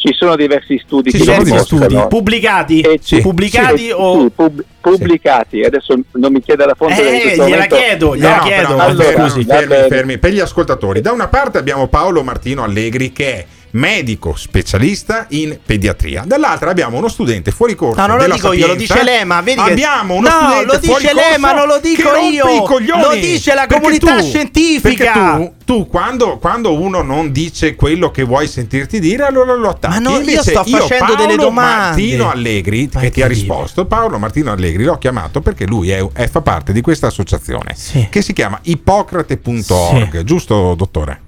Ci 0.04 0.12
sono 0.14 0.34
diversi 0.34 0.80
studi 0.84 1.12
Ci 1.12 1.18
che 1.18 1.22
sono 1.22 1.44
diversi. 1.44 1.64
Studi 1.64 1.96
pubblicati? 2.08 2.80
E 2.80 2.98
ci- 3.00 3.20
pubblicati 3.20 3.78
sì, 3.84 3.90
o 3.94 4.22
sì, 4.22 4.30
pub- 4.34 4.64
pubblicati 4.80 5.62
adesso 5.62 5.94
non 6.14 6.32
mi 6.32 6.40
chiede 6.42 6.64
la 6.66 6.74
fonte 6.76 6.94
Eh, 7.22 7.34
gliela 7.36 7.44
momento- 7.44 7.76
chiedo, 7.76 8.16
gliela 8.16 8.36
No, 8.36 8.42
chiedo. 8.42 8.66
però, 8.66 8.78
Allora, 8.80 9.04
fermi, 9.04 9.44
fermi, 9.44 9.74
fermi. 9.88 10.18
Per 10.18 10.32
gli 10.32 10.40
ascoltatori, 10.40 11.00
da 11.00 11.12
una 11.12 11.28
parte 11.28 11.58
abbiamo 11.58 11.86
Paolo 11.86 12.24
Martino 12.24 12.64
Allegri 12.64 13.12
che 13.12 13.32
è 13.32 13.46
medico 13.72 14.34
specialista 14.36 15.26
in 15.30 15.58
pediatria, 15.64 16.24
dall'altra 16.26 16.70
abbiamo 16.70 16.96
uno 16.98 17.08
studente 17.08 17.50
fuori 17.50 17.74
corso. 17.74 18.00
No, 18.00 18.06
non 18.06 18.18
lo 18.18 18.34
dico 18.34 18.52
io, 18.52 18.66
lo 18.66 18.72
Sapienza. 18.72 18.94
dice 18.94 19.04
Lema. 19.04 19.40
Vedi 19.40 19.60
abbiamo 19.60 20.14
uno 20.14 20.28
no, 20.28 20.36
studente 20.36 20.64
lo 20.64 20.78
fuori 20.82 21.02
dice 21.02 21.14
corso 21.14 21.30
Lema, 21.30 21.52
non 21.52 21.66
lo 21.66 21.78
dico 21.80 22.16
io. 22.16 22.98
Lo 22.98 23.14
dice 23.14 23.54
la 23.54 23.66
comunità 23.66 24.16
tu- 24.16 24.26
scientifica. 24.28 25.12
Perché 25.12 25.52
tu, 25.64 25.64
tu 25.64 25.86
quando, 25.88 26.38
quando 26.38 26.78
uno 26.78 27.02
non 27.02 27.32
dice 27.32 27.74
quello 27.74 28.10
che 28.10 28.22
vuoi 28.24 28.46
sentirti 28.46 29.00
dire, 29.00 29.24
allora 29.24 29.54
lo 29.54 29.68
attacchi. 29.70 29.94
Ma 29.94 30.00
no, 30.00 30.10
io 30.12 30.18
Invece 30.20 30.50
sto 30.50 30.64
facendo 30.64 31.04
Paolo 31.06 31.14
delle 31.16 31.36
domande. 31.36 31.86
Martino 31.86 32.30
Allegri, 32.30 32.90
Ma 32.92 33.00
che 33.00 33.10
ti 33.10 33.22
ha 33.22 33.26
risposto, 33.26 33.86
Paolo 33.86 34.18
Martino 34.18 34.52
Allegri 34.52 34.84
l'ho 34.84 34.98
chiamato 34.98 35.40
perché 35.40 35.66
lui 35.66 35.90
è- 35.90 36.06
è- 36.12 36.28
fa 36.28 36.40
parte 36.40 36.72
di 36.72 36.80
questa 36.80 37.06
associazione 37.08 37.74
Sì. 37.74 38.06
che 38.10 38.22
si 38.22 38.32
chiama 38.32 38.58
ippocrate.org, 38.62 40.22
giusto 40.24 40.74
dottore? 40.74 41.20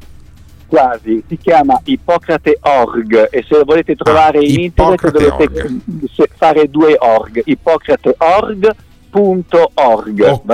Quasi, 0.67 1.23
si 1.29 1.37
chiama 1.39 1.81
Ippocrate.org 1.85 3.29
e 3.31 3.45
se 3.49 3.57
lo 3.57 3.65
volete 3.65 3.95
trovare 3.97 4.39
Ah, 4.39 4.43
in 4.43 4.61
internet 4.61 5.11
dovete 5.11 5.69
se- 6.13 6.29
fare 6.35 6.69
due 6.69 6.97
org, 6.99 7.41
ippocrate.org.org. 7.45 8.67
Oh, 8.67 8.75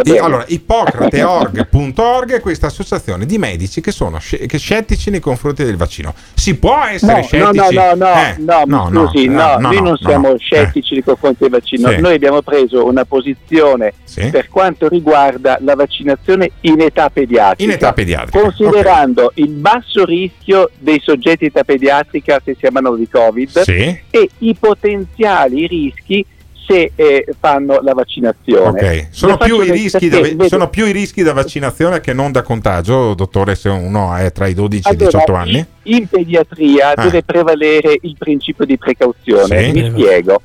e 0.01 0.03
bene? 0.03 0.19
allora, 0.19 0.45
ippocrateorg.org 0.47 2.33
è 2.35 2.41
questa 2.41 2.67
associazione 2.67 3.25
di 3.27 3.39
medici 3.39 3.81
che 3.81 3.91
sono 3.93 4.19
sce- 4.19 4.47
che 4.47 4.59
scettici 4.59 5.11
nei 5.11 5.21
confronti 5.21 5.65
del 5.65 5.77
vaccino. 5.77 6.15
Si 6.35 6.57
può 6.57 6.83
essere 6.85 7.13
No, 7.13 7.19
no, 7.19 7.25
scettici? 7.25 7.75
no, 7.75 7.95
no, 7.95 7.95
no, 7.95 8.15
Eh, 8.15 8.35
no, 8.39 8.63
mi 8.67 9.07
scusi, 9.07 9.27
no, 9.29 9.35
no, 9.35 9.59
noi 9.59 9.75
no, 9.77 9.81
non 9.83 9.91
no, 9.91 9.97
siamo 9.97 10.29
no. 10.31 10.39
scettici 10.39 10.95
nei 10.95 11.03
confronti 11.03 11.39
del 11.41 11.51
vaccino, 11.51 11.89
Sì. 11.91 12.01
noi 12.01 12.15
abbiamo 12.15 12.43
preso 12.43 12.87
una 12.87 13.05
posizione 13.05 13.93
Sì. 14.05 14.29
per 14.29 14.49
quanto 14.49 14.89
riguarda 14.89 15.59
la 15.63 15.75
vaccinazione 15.75 16.51
in 16.63 16.81
età 16.81 17.09
pediatrica, 17.11 17.63
In 17.63 17.71
età 17.71 17.93
pediatrica, 17.93 18.41
considerando 18.41 19.33
il 19.35 19.49
basso 19.51 20.05
rischio 20.05 20.71
dei 20.79 21.01
soggetti 21.03 21.45
in 21.45 21.51
età 21.51 21.65
pediatrica 21.65 22.41
se 22.45 22.57
si 22.59 22.67
ammalano 22.67 22.97
di 22.97 23.09
Covid 23.09 23.61
Sì. 23.63 23.99
e 24.11 24.29
i 24.39 24.55
potenziali 24.59 25.67
rischi 25.67 26.25
se 26.71 26.93
eh, 26.95 27.27
fanno 27.41 27.81
la 27.83 27.93
vaccinazione. 27.93 28.69
Ok, 28.69 29.07
sono 29.11 29.37
più, 29.37 29.61
i 29.61 29.91
da, 29.91 29.99
perché, 29.99 30.09
vedi, 30.09 30.49
sono 30.49 30.69
più 30.71 30.87
i 30.87 30.93
rischi 30.93 31.23
da 31.23 31.33
vaccinazione 31.33 32.01
che 32.01 32.13
non 32.13 32.31
da 32.31 32.43
contagio, 32.43 33.15
dottore, 33.15 33.57
se 33.57 33.69
uno 33.69 34.15
è 34.15 34.31
tra 34.31 34.47
i 34.47 34.55
12 34.55 34.89
e 34.89 34.93
i 34.93 34.95
Allora, 34.95 35.11
18 35.11 35.35
anni? 35.35 35.67
In 35.85 36.07
pediatria 36.07 36.93
Ah. 36.95 37.03
deve 37.03 37.23
prevalere 37.25 37.97
il 38.01 38.15
principio 38.17 38.65
di 38.65 38.79
precauzione. 38.79 39.65
Sì. 39.65 39.73
Mi 39.73 39.91
spiego. 39.91 40.41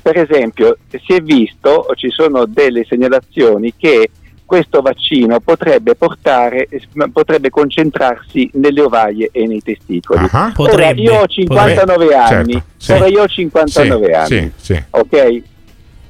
Per 0.00 0.18
esempio, 0.18 0.78
si 0.90 1.12
è 1.14 1.20
visto, 1.20 1.86
ci 1.94 2.10
sono 2.10 2.46
delle 2.46 2.84
segnalazioni 2.88 3.74
che 3.76 4.10
questo 4.52 4.82
vaccino 4.82 5.40
potrebbe 5.40 5.94
portare, 5.94 6.68
potrebbe 7.10 7.48
concentrarsi 7.48 8.50
nelle 8.54 8.82
ovaie 8.82 9.30
e 9.32 9.46
nei 9.46 9.62
testicoli. 9.62 10.28
Ah. 10.30 10.52
Ora, 10.54 10.68
Potrebbe, 10.70 11.00
io 11.00 11.14
ho 11.20 11.26
59 11.26 12.04
potrebbe. 12.04 12.14
anni, 12.14 12.52
Certo, 12.52 12.66
sì. 12.76 12.92
ora 12.92 13.06
io 13.06 13.22
ho 13.22 13.26
59 13.28 14.04
Sì, 14.06 14.12
anni, 14.12 14.52
sì, 14.56 14.74
sì. 14.74 14.82
ok? 14.90 15.42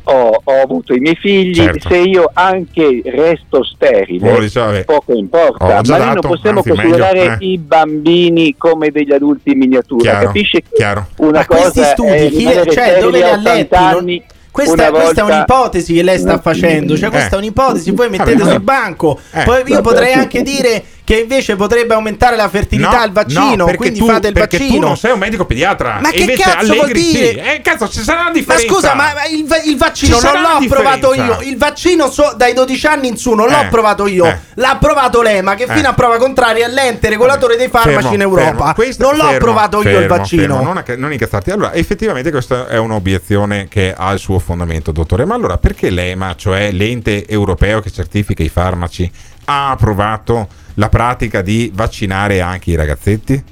Ho, 0.04 0.40
ho 0.42 0.60
avuto 0.60 0.92
i 0.92 0.98
miei 0.98 1.14
figli, 1.14 1.54
Certo. 1.54 1.88
se 1.88 1.96
io 1.98 2.28
anche 2.34 3.02
resto 3.04 3.62
sterile, 3.62 4.40
diciamo, 4.40 4.80
poco 4.84 5.12
importa, 5.14 5.64
ma 5.64 5.80
noi 5.96 6.04
non 6.06 6.18
possiamo 6.20 6.58
anzi, 6.58 6.68
considerare 6.70 7.18
meglio, 7.20 7.32
eh. 7.34 7.46
i 7.46 7.58
bambini 7.58 8.54
come 8.58 8.90
degli 8.90 9.12
adulti 9.12 9.52
in 9.52 9.58
miniatura, 9.58 10.10
Chiaro, 10.10 10.26
capisce? 10.26 10.62
chiaro. 10.72 11.06
Una 11.18 11.38
Ma 11.38 11.46
questi 11.46 11.78
cosa 11.78 11.84
studi, 11.92 12.10
è 12.10 12.28
chi- 12.30 12.70
cioè, 12.72 12.98
dove 13.00 13.18
li 13.18 13.22
ha 13.22 13.30
80 13.34 13.52
letti? 13.54 13.76
Non- 13.78 13.96
anni, 13.98 14.22
Questa, 14.52 14.74
una 14.74 14.90
questa 14.90 15.10
è 15.10 15.24
volta- 15.24 15.34
un'ipotesi 15.34 15.94
che 15.94 16.02
lei 16.02 16.18
sta 16.18 16.38
facendo, 16.38 16.94
cioè 16.96 17.08
questa 17.08 17.30
Eh. 17.30 17.34
è 17.36 17.36
un'ipotesi, 17.38 17.90
voi 17.92 18.10
mettete 18.10 18.44
sul 18.44 18.60
banco. 18.60 19.18
eh, 19.32 19.42
Poi 19.44 19.62
io 19.66 19.80
potrei 19.80 20.12
anche 20.12 20.42
dire 20.42 20.84
che 21.12 21.20
invece 21.20 21.56
potrebbe 21.56 21.92
aumentare 21.92 22.36
la 22.36 22.48
fertilità 22.48 22.90
No, 22.90 23.02
al 23.02 23.12
vaccino, 23.12 23.66
no, 23.66 23.74
quindi 23.74 23.98
tu, 23.98 24.06
fate 24.06 24.28
il 24.28 24.32
perché 24.32 24.56
tu 24.56 24.62
vaccino. 24.64 24.86
non 24.86 24.96
sei 24.96 25.12
un 25.12 25.18
medico 25.18 25.44
pediatra. 25.44 25.98
Ma 26.00 26.10
che 26.10 26.24
cazzo 26.38 26.72
vuol 26.72 26.90
dire? 26.90 27.28
Sì. 27.32 27.34
Eh, 27.36 27.60
cazzo, 27.62 27.86
ci 27.88 28.00
sarà 28.00 28.20
una 28.20 28.28
Ma 28.30 28.34
differenza. 28.34 28.66
scusa, 28.72 28.94
ma 28.94 29.12
ma 29.12 29.24
il, 29.26 29.46
il 29.70 29.76
vaccino 29.76 30.16
Ci 30.16 30.24
non 30.24 30.40
l'ho 30.40 30.58
differenza. 30.58 31.14
io. 31.14 31.38
Il 31.42 31.58
vaccino 31.58 32.10
so- 32.10 32.32
dai 32.36 32.54
12 32.54 32.86
anni 32.86 33.08
in 33.08 33.16
su 33.18 33.34
non 33.34 33.48
l'ho 33.48 33.58
Eh, 33.58 33.64
approvato 33.64 34.06
io. 34.06 34.24
eh. 34.24 34.38
L'ha 34.54 34.70
approvato 34.70 35.20
l'EMA, 35.20 35.54
che 35.54 35.64
Eh. 35.64 35.74
fino 35.74 35.88
a 35.88 35.92
prova 35.92 36.16
contraria 36.16 36.66
è 36.66 36.70
l'ente 36.70 37.08
regolatore 37.10 37.56
dei 37.56 37.68
farmaci 37.68 37.94
Fermo, 37.98 38.14
in 38.14 38.20
Europa. 38.22 38.44
fermo. 38.52 38.72
Questo- 38.72 39.02
non 39.04 39.16
l'ho 39.16 39.22
fermo, 39.24 39.36
approvato 39.36 39.82
io 39.82 39.88
il 39.90 39.94
fermo, 39.96 40.16
vaccino. 40.16 40.54
fermo. 40.56 40.72
Non, 40.72 40.82
non 40.96 41.12
incazzarti. 41.12 41.50
Allora, 41.50 41.74
effettivamente 41.74 42.30
questa 42.30 42.68
è 42.68 42.78
un'obiezione 42.78 43.68
che 43.68 43.92
ha 43.96 44.10
il 44.12 44.18
suo 44.18 44.38
fondamento, 44.38 44.92
dottore. 44.92 45.24
Ma 45.26 45.34
allora 45.34 45.58
perché 45.58 45.90
l'EMA, 45.90 46.34
cioè 46.36 46.70
l'ente 46.72 47.26
europeo 47.28 47.80
che 47.80 47.90
certifica 47.90 48.42
i 48.42 48.48
farmaci, 48.48 49.10
ha 49.44 49.70
approvato 49.70 50.48
la 50.74 50.88
pratica 50.88 51.42
di 51.42 51.70
vaccinare 51.74 52.40
anche 52.40 52.70
i 52.70 52.74
ragazzetti? 52.74 53.42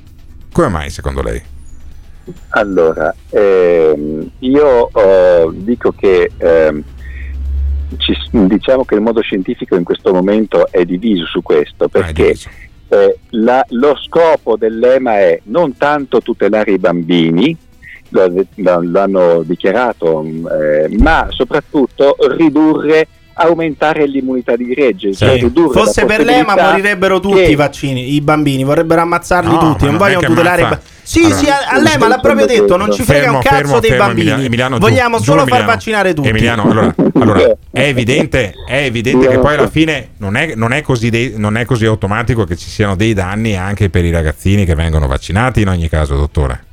Come 0.53 0.69
mai, 0.69 0.91
secondo 0.91 1.23
lei? 1.23 1.41
Allora, 2.51 3.15
ehm, 3.31 4.31
io 4.41 4.91
eh, 4.93 5.49
dico 5.55 5.93
che 5.93 6.31
ehm, 6.37 6.83
ci- 7.97 8.17
diciamo 8.31 8.85
che 8.85 8.95
il 8.95 9.01
mondo 9.01 9.21
scientifico 9.21 9.75
in 9.77 9.85
questo 9.85 10.13
momento 10.13 10.71
è 10.71 10.85
diviso 10.85 11.27
su 11.27 11.43
questo 11.43 11.89
perché 11.89 12.35
eh, 12.89 13.19
la- 13.31 13.65
lo 13.71 13.97
scopo 13.97 14.57
dell'EMA 14.57 15.19
è 15.19 15.41
non 15.45 15.77
tanto 15.77 16.21
tutelare 16.21 16.73
i 16.73 16.79
bambini, 16.79 17.57
lo- 18.11 18.33
lo- 18.57 18.83
l'hanno 18.83 19.43
dichiarato, 19.45 20.23
mh, 20.23 20.49
eh, 20.89 20.97
ma 20.99 21.27
soprattutto 21.31 22.17
ridurre, 22.37 23.07
aumentare 23.43 24.07
l'immunità 24.07 24.55
di 24.57 24.67
gregge. 24.67 25.15
cioè 25.15 25.39
Sì. 25.39 25.53
la 25.55 25.69
Fosse 25.71 26.05
per 26.05 26.21
l'EMA 26.21 26.45
possibilità 26.45 26.71
morirebbero 26.71 27.21
tutti 27.21 27.37
che- 27.37 27.43
i 27.51 27.55
vaccini, 27.55 28.15
i 28.15 28.21
bambini, 28.21 28.65
vorrebbero 28.65 29.01
ammazzarli 29.01 29.51
No, 29.53 29.59
tutti, 29.59 29.85
ma 29.85 29.91
non 29.91 29.91
non 29.91 29.97
vogliono 29.99 30.27
tutelare 30.27 30.61
i 30.61 30.65
ammazza- 30.65 30.81
bambini. 30.83 30.99
Sì, 31.03 31.19
Allora- 31.25 31.35
sì, 31.37 31.49
a- 31.49 31.69
all'EMA 31.71 32.09
l'ha 32.09 32.19
proprio 32.19 32.47
detto, 32.47 32.77
non 32.77 32.93
ci 32.93 33.03
frega 33.03 33.21
Fermo, 33.23 33.37
un 33.39 33.43
cazzo 33.43 33.57
fermo, 33.57 33.81
dei 33.81 33.91
fermo, 33.91 34.07
bambini. 34.07 34.45
Emiliano- 34.45 34.79
Vogliamo 34.79 35.17
giù, 35.17 35.23
solo 35.25 35.39
far 35.41 35.49
Emiliano. 35.49 35.73
vaccinare 35.73 36.15
tutti. 36.15 36.29
Emiliano, 36.29 36.63
allora, 36.71 36.95
allora, 37.15 37.41
è 37.73 37.81
evidente, 37.81 38.55
è 38.69 38.85
evidente 38.85 39.27
che 39.27 39.39
poi 39.39 39.55
alla 39.57 39.69
fine 39.69 40.11
non 40.19 40.37
è, 40.37 40.55
non 40.55 40.73
è 40.73 40.83
così 40.83 41.11
dei- 41.11 41.33
non 41.37 41.57
è 41.57 41.65
così 41.65 41.87
automatico 41.87 42.45
che 42.45 42.55
ci 42.57 42.69
siano 42.69 42.95
dei 42.95 43.13
danni 43.15 43.57
anche 43.57 43.89
per 43.91 44.05
i 44.05 44.11
ragazzini 44.13 44.65
che 44.65 44.75
vengono 44.77 45.07
vaccinati 45.09 45.63
in 45.63 45.69
ogni 45.69 45.89
caso, 45.89 46.15
dottore. 46.17 46.65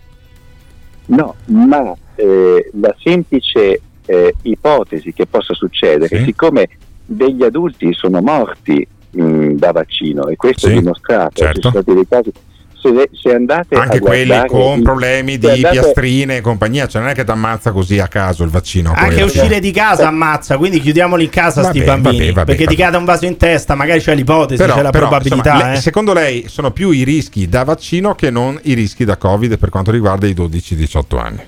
No, 1.08 1.36
ma 1.46 1.94
eh, 2.16 2.70
la 2.82 2.94
semplice 3.02 3.82
eh, 4.08 4.34
ipotesi 4.44 5.14
che 5.14 5.26
possa 5.28 5.54
succedere, 5.54 6.18
Sì. 6.18 6.24
siccome 6.26 6.68
degli 7.06 7.44
adulti 7.44 7.94
sono 7.94 8.20
morti 8.22 8.86
mh, 9.12 9.54
da 9.54 9.72
vaccino 9.72 10.28
e 10.28 10.36
questo 10.36 10.68
Sì, 10.68 10.74
è 10.74 10.78
dimostrato. 10.80 11.32
certo. 11.36 11.54
Ci 11.56 11.62
sono 11.62 11.74
stati 11.82 11.94
dei 11.94 12.08
casi. 12.08 12.32
Se, 12.80 13.10
se 13.12 13.34
andate 13.34 13.76
Anche 13.76 13.98
a 13.98 14.00
quelli 14.00 14.46
con 14.48 14.78
i- 14.78 14.82
problemi 14.84 15.38
di 15.40 15.50
andate- 15.50 15.80
piastrine 15.80 16.38
e 16.38 16.42
compagnia, 16.42 16.86
cioè 16.88 17.02
non 17.02 17.10
è 17.10 17.14
che 17.16 17.24
ti 17.24 17.32
ammazza 17.32 17.72
così 17.72 17.98
a 18.00 18.08
caso 18.08 18.44
il 18.44 18.50
vaccino. 18.52 18.94
Anche 18.96 19.16
poi. 19.16 19.24
uscire 19.24 19.60
di 19.60 19.72
casa 19.72 20.08
ammazza, 20.08 20.58
quindi 20.58 20.80
chiudiamoli 20.80 21.24
in 21.24 21.30
casa 21.32 21.62
Vabbè, 21.64 21.76
sti 21.76 21.84
bambini. 21.86 22.18
vabbè, 22.18 22.32
vabbè, 22.34 22.46
perché 22.46 22.64
vabbè. 22.66 22.76
ti 22.76 22.82
cade 22.82 22.98
un 22.98 23.06
vaso 23.06 23.26
in 23.26 23.36
testa, 23.36 23.74
magari 23.74 24.00
c'è 24.00 24.14
l'ipotesi, 24.14 24.62
Però, 24.62 24.76
c'è 24.76 24.82
la 24.84 24.90
però, 24.92 25.08
probabilità. 25.08 25.52
insomma, 25.54 25.72
le- 25.72 25.78
eh. 25.78 25.82
secondo 25.82 26.14
lei 26.14 26.46
sono 26.48 26.72
più 26.72 26.92
i 26.92 27.04
rischi 27.04 27.50
da 27.50 27.64
vaccino 27.64 28.14
che 28.14 28.30
non 28.30 28.60
i 28.64 28.74
rischi 28.74 29.06
da 29.06 29.18
Covid 29.18 29.58
per 29.58 29.70
quanto 29.70 29.90
riguarda 29.90 30.28
i 30.28 30.34
12-18 30.36 31.18
anni? 31.18 31.42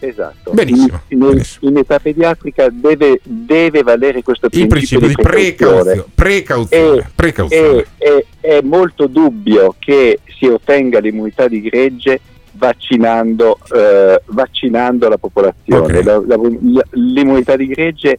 Esatto. 0.00 0.52
Benissimo, 0.52 1.00
In, 1.08 1.22
in- 1.22 1.42
in 1.60 1.76
età 1.76 1.98
pediatrica 1.98 2.68
deve, 2.70 3.20
deve 3.24 3.82
valere 3.82 4.22
questo 4.22 4.46
Il 4.52 4.66
principio, 4.68 5.00
principio 5.00 5.08
di 5.08 5.14
precauzione. 5.28 6.04
Precauzione. 6.14 6.98
E- 7.00 7.04
precauzione. 7.14 7.84
E, 7.96 8.06
e- 8.06 8.26
è 8.40 8.60
molto 8.62 9.06
dubbio 9.08 9.74
che 9.78 10.20
si 10.38 10.46
ottenga 10.46 11.00
l'immunità 11.00 11.48
di 11.48 11.60
gregge 11.60 12.20
vaccinando, 12.52 13.58
eh, 13.74 14.20
vaccinando 14.26 15.08
la 15.08 15.18
popolazione. 15.18 15.98
Ok. 15.98 16.04
La- 16.04 16.22
la- 16.26 16.36
la- 16.36 16.84
l'immunità 16.92 17.56
di 17.56 17.66
gregge 17.66 18.18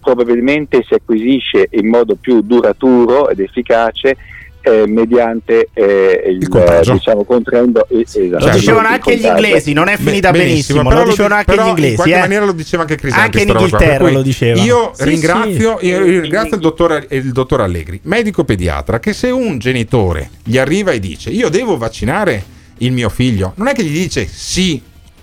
probabilmente 0.00 0.82
si 0.86 0.94
acquisisce 0.94 1.68
in 1.72 1.88
modo 1.88 2.16
più 2.16 2.40
duraturo 2.40 3.28
ed 3.28 3.38
efficace 3.40 4.16
eh, 4.62 4.84
mediante 4.86 5.68
eh, 5.72 6.22
il, 6.26 6.48
contagio. 6.48 6.92
diciamo 6.92 7.24
contraendo 7.24 7.86
eh, 7.88 8.00
esatto, 8.02 8.44
Lo 8.46 8.50
dicevano 8.50 8.88
il 8.88 8.92
anche 8.94 9.16
gli 9.16 9.24
inglesi, 9.24 9.72
non 9.72 9.88
è 9.88 9.96
finita 9.96 10.30
Beh, 10.30 10.38
benissimo. 10.38 10.82
però 10.88 11.02
lo 11.04 11.10
dicevano 11.10 11.34
di- 11.34 11.40
anche 11.40 11.52
però 11.52 11.64
gli 11.64 11.68
inglesi. 11.68 11.90
In 11.90 11.96
qualche 11.96 12.14
eh. 12.14 12.20
maniera 12.20 12.44
lo 12.44 12.52
diceva 12.52 12.82
anche 12.82 12.96
Crisanti. 12.96 13.24
Anche 13.24 13.42
in 13.42 13.48
Inghilterra 13.48 14.10
lo 14.10 14.22
diceva. 14.22 14.60
Io 14.60 14.90
Sì, 14.94 15.04
ringrazio, 15.04 15.78
sì. 15.78 15.86
io 15.86 16.02
ringrazio 16.02 16.56
il, 16.56 16.62
dottore, 16.62 17.06
il 17.10 17.32
dottor 17.32 17.60
Allegri, 17.60 18.00
medico 18.04 18.44
pediatra, 18.44 18.98
che 19.00 19.12
se 19.12 19.30
un 19.30 19.58
genitore 19.58 20.30
gli 20.44 20.58
arriva 20.58 20.90
e 20.92 21.00
dice 21.00 21.30
io 21.30 21.48
devo 21.48 21.76
vaccinare 21.76 22.42
il 22.78 22.92
mio 22.92 23.08
figlio, 23.08 23.52
non 23.56 23.68
è 23.68 23.72
che 23.74 23.82
gli 23.82 23.92
dice 23.92 24.26
sì 24.26 24.80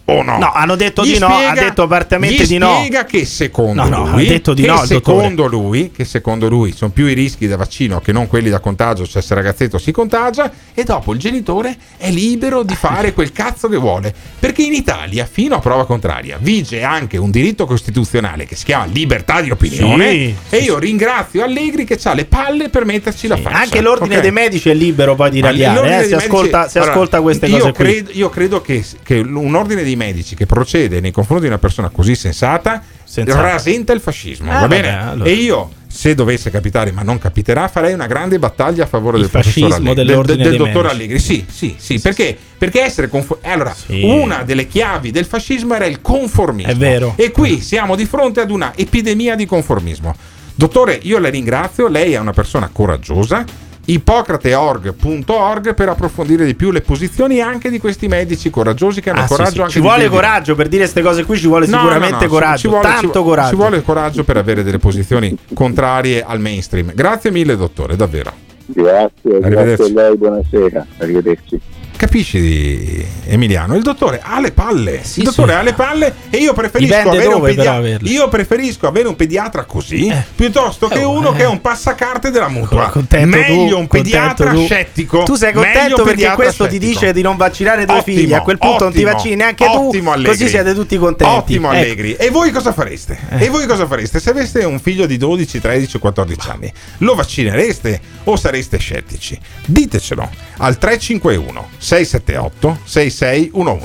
o 0.10 0.24
no. 0.24 0.38
No, 0.38 0.52
hanno 0.54 0.76
detto 0.76 1.04
Gli 1.04 1.14
di 1.14 1.20
no, 1.20 1.28
ha 1.28 1.54
detto 1.54 1.84
apertamente 1.84 2.46
di 2.46 2.58
no. 2.58 2.76
spiega 2.78 3.06
che 3.06 3.26
secondo 3.26 3.84
No, 3.84 3.90
no, 4.06 4.12
lui, 4.12 4.26
ha 4.26 4.30
detto 4.30 4.54
di 4.54 4.62
che 4.62 4.68
no 4.68 4.86
secondo 4.86 5.48
lui, 5.48 5.92
che 5.92 6.06
secondo 6.06 6.48
lui 6.48 6.72
sono 6.74 6.92
più 6.92 7.08
i 7.08 7.14
rischi 7.14 7.46
da 7.48 7.58
vaccino 7.58 8.00
che 8.00 8.12
non 8.14 8.28
quelli 8.28 8.50
da 8.50 8.60
contagio, 8.60 9.06
cioè 9.06 9.22
se 9.22 9.34
il 9.34 9.40
ragazzetto 9.40 9.78
si 9.78 9.92
contagia 9.92 10.50
e 10.74 10.84
dopo 10.84 11.12
il 11.14 11.20
genitore 11.20 11.76
è 11.98 12.10
libero 12.10 12.64
di 12.64 12.76
fare 12.76 13.14
quel 13.14 13.32
cazzo 13.34 13.68
che 13.68 13.76
vuole, 13.76 14.14
perché 14.40 14.62
in 14.64 14.74
Italia 14.74 15.28
fino 15.30 15.56
a 15.56 15.60
prova 15.60 15.86
contraria 15.86 16.38
vige 16.40 16.84
anche 16.84 17.18
un 17.18 17.30
diritto 17.30 17.66
costituzionale 17.66 18.46
che 18.46 18.56
si 18.56 18.64
chiama 18.64 18.86
libertà 18.86 19.42
di 19.42 19.52
opinione 19.52 20.10
Sì, 20.12 20.36
e 20.50 20.58
io 20.60 20.80
ringrazio 20.80 21.44
Allegri 21.44 21.84
che 21.84 22.00
ha 22.04 22.14
le 22.14 22.26
palle 22.26 22.70
per 22.70 22.86
metterci 22.86 23.28
la 23.28 23.36
faccia. 23.36 23.58
Anche 23.58 23.82
l'ordine 23.82 24.16
ok? 24.16 24.22
dei 24.22 24.32
medici 24.32 24.70
è 24.70 24.74
libero 24.74 25.16
poi 25.16 25.30
di 25.32 25.42
radiare, 25.42 25.88
eh, 25.88 25.92
se, 26.04 26.10
medici- 26.10 26.14
ascolta, 26.14 26.70
se 26.70 26.78
Allora, 26.78 26.94
ascolta 26.94 27.22
queste 27.22 27.46
io 27.48 27.58
cose 27.58 27.72
qui. 27.74 27.84
credo, 27.84 28.10
io 28.14 28.30
credo 28.30 28.62
che, 28.62 28.86
che 29.04 29.20
un 29.20 29.54
ordine 29.54 29.84
dei 29.84 29.96
medici 29.98 30.36
che 30.36 30.46
procede 30.46 31.02
nei 31.02 31.12
confronti 31.12 31.44
di 31.44 31.50
una 31.50 31.58
persona 31.58 31.90
così 31.90 32.16
sensata 32.16 32.82
Sensata. 33.04 33.42
rasenta 33.42 33.92
il 33.94 34.00
fascismo. 34.00 34.50
Ah, 34.50 34.54
va 34.54 34.60
vabbè, 34.62 34.82
bene? 34.82 34.98
allora. 34.98 35.30
E 35.30 35.34
io, 35.34 35.72
se 35.88 36.16
dovesse 36.16 36.50
capitare, 36.50 36.92
ma 36.92 37.02
non 37.02 37.18
capiterà, 37.18 37.68
farei 37.68 37.94
una 37.94 38.06
grande 38.08 38.40
battaglia 38.40 38.84
a 38.84 38.88
favore 38.88 39.18
Il 39.18 39.24
del 39.24 39.32
fascismo 39.32 39.74
Allegri, 39.74 40.06
del, 40.06 40.22
del 40.26 40.38
dei 40.38 40.58
dottor 40.58 40.84
medici. 40.86 40.90
Allegri. 40.94 41.20
Sì, 41.20 41.46
sì, 41.50 41.76
sì. 41.78 42.00
perché? 42.00 42.38
Perché 42.58 42.82
essere 42.82 43.10
conformisti. 43.10 43.50
Allora, 43.52 43.74
Sì. 43.74 44.04
una 44.04 44.44
delle 44.44 44.68
chiavi 44.68 45.12
del 45.12 45.26
fascismo 45.26 45.74
era 45.74 45.86
il 45.86 46.02
conformismo. 46.02 46.72
È 46.72 46.76
vero. 46.76 47.14
E 47.18 47.32
qui 47.32 47.60
siamo 47.62 47.96
di 47.96 48.06
fronte 48.06 48.40
ad 48.42 48.52
una 48.52 48.74
epidemia 48.76 49.36
di 49.36 49.46
conformismo. 49.46 50.16
Dottore, 50.56 51.00
io 51.04 51.20
la 51.20 51.30
ringrazio, 51.30 51.88
lei 51.88 52.14
è 52.14 52.20
una 52.20 52.34
persona 52.34 52.70
coraggiosa. 52.72 53.46
Ippocrateorg.org 53.90 55.74
per 55.74 55.88
approfondire 55.90 56.46
di 56.46 56.56
più 56.56 56.72
le 56.72 56.82
posizioni 56.82 57.40
anche 57.40 57.70
di 57.70 57.80
questi 57.80 58.08
medici 58.08 58.50
coraggiosi 58.50 59.00
che 59.02 59.12
hanno 59.12 59.22
Ah, 59.22 59.28
sì, 59.28 59.34
coraggio 59.36 59.52
sì. 59.54 59.60
anche 59.62 59.72
Ci 59.74 59.80
vuole 59.80 59.98
dire 59.98 60.10
di 60.10 60.16
coraggio 60.16 60.56
per 60.56 60.68
dire 60.68 60.82
queste 60.84 61.02
cose 61.02 61.24
qui, 61.26 61.38
ci 61.38 61.48
vuole 61.48 61.68
No, 61.68 61.78
sicuramente 61.78 62.16
no, 62.16 62.22
no, 62.22 62.28
coraggio, 62.28 62.58
ci 62.58 62.68
vuole- 62.68 62.84
tanto 62.84 63.20
ci 63.20 63.26
coraggio. 63.26 63.50
Ci 63.50 63.56
vuole 63.56 63.82
coraggio 63.82 64.24
per 64.24 64.38
avere 64.38 64.64
delle 64.64 64.78
posizioni 64.80 65.38
contrarie 65.54 66.22
al 66.24 66.40
mainstream. 66.40 66.92
Grazie 66.94 67.32
mille, 67.32 67.56
dottore, 67.56 67.96
davvero. 67.96 68.32
Grazie, 68.66 69.10
grazie 69.24 69.46
Arrivederci. 69.46 69.92
a 69.92 70.02
lei, 70.02 70.18
buonasera, 70.18 70.86
arrivederci. 70.98 71.62
Capisci, 71.98 73.04
Emiliano? 73.26 73.76
Il 73.76 73.82
dottore 73.82 74.22
ha 74.24 74.40
le 74.40 74.52
palle. 74.52 75.02
il 75.16 75.24
dottore 75.24 75.56
ha 75.56 75.64
le 75.64 75.74
palle 75.74 76.14
e 76.30 76.38
io 76.38 76.54
preferisco, 76.54 77.10
avere 77.10 77.26
un, 77.34 77.42
pedia- 77.42 77.98
io 78.02 78.28
preferisco 78.28 78.86
avere 78.88 79.08
un 79.08 79.16
pediatra 79.16 79.66
così 79.66 80.14
piuttosto 80.36 80.90
che 80.90 81.00
uno 81.00 81.32
che 81.32 81.42
è 81.42 81.48
un 81.48 81.60
passacarte 81.60 82.30
della 82.30 82.50
mutua. 82.50 82.90
Contento 82.90 83.36
Meglio 83.36 83.76
tu, 83.76 83.80
un 83.80 83.88
pediatra 83.88 84.56
scettico. 84.56 85.24
Tu 85.24 85.34
sei 85.34 85.54
contento 85.54 86.04
perché 86.04 86.32
questo 86.36 86.66
ti 86.66 86.78
scettico. 86.78 87.00
dice 87.00 87.14
di 87.14 87.22
non 87.24 87.36
vaccinare 87.36 87.82
Ottimo, 87.82 88.02
figli. 88.04 88.34
A 88.34 88.42
quel 88.42 88.60
punto 88.60 88.84
non 88.84 88.92
ti 88.94 89.00
ottimo, 89.00 89.12
vaccini 89.14 89.36
neanche 89.36 89.66
ottimo 89.66 90.12
tu. 90.12 90.18
Allegri. 90.18 90.38
Così 90.38 90.50
siete 90.50 90.74
tutti 90.76 90.98
contenti. 90.98 91.34
Ottimo 91.36 91.72
Ecco. 91.72 91.82
Allegri. 91.82 92.14
E 92.14 92.30
voi 92.30 92.52
cosa 92.52 92.74
fareste? 92.74 93.18
E 93.40 93.50
voi 93.50 93.66
cosa 93.66 93.88
fareste? 93.88 94.20
Se 94.20 94.30
aveste 94.30 94.64
un 94.64 94.80
figlio 94.80 95.08
di 95.08 95.18
12, 95.18 95.60
13 95.60 95.96
o 95.96 96.00
14 96.00 96.50
anni, 96.52 96.72
lo 97.00 97.16
vaccinereste 97.16 98.00
o 98.26 98.36
sareste 98.36 98.78
scettici? 98.78 99.36
Ditecelo 99.66 100.30
al 100.60 100.78
351 100.78 101.70
678 101.88 102.80
6611. 102.84 103.80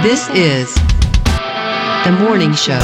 This 0.00 0.30
is 0.32 0.72
the 2.04 2.10
morning 2.10 2.54
show. 2.54 2.80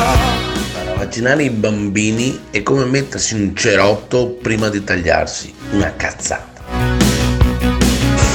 Vaccinare 0.98 1.44
i 1.44 1.48
bambini 1.48 2.38
è 2.50 2.62
come 2.62 2.84
mettersi 2.84 3.32
un 3.32 3.56
cerotto 3.56 4.36
prima 4.42 4.68
di 4.68 4.84
tagliarsi. 4.84 5.54
Una 5.70 5.94
cazzata. 5.96 6.60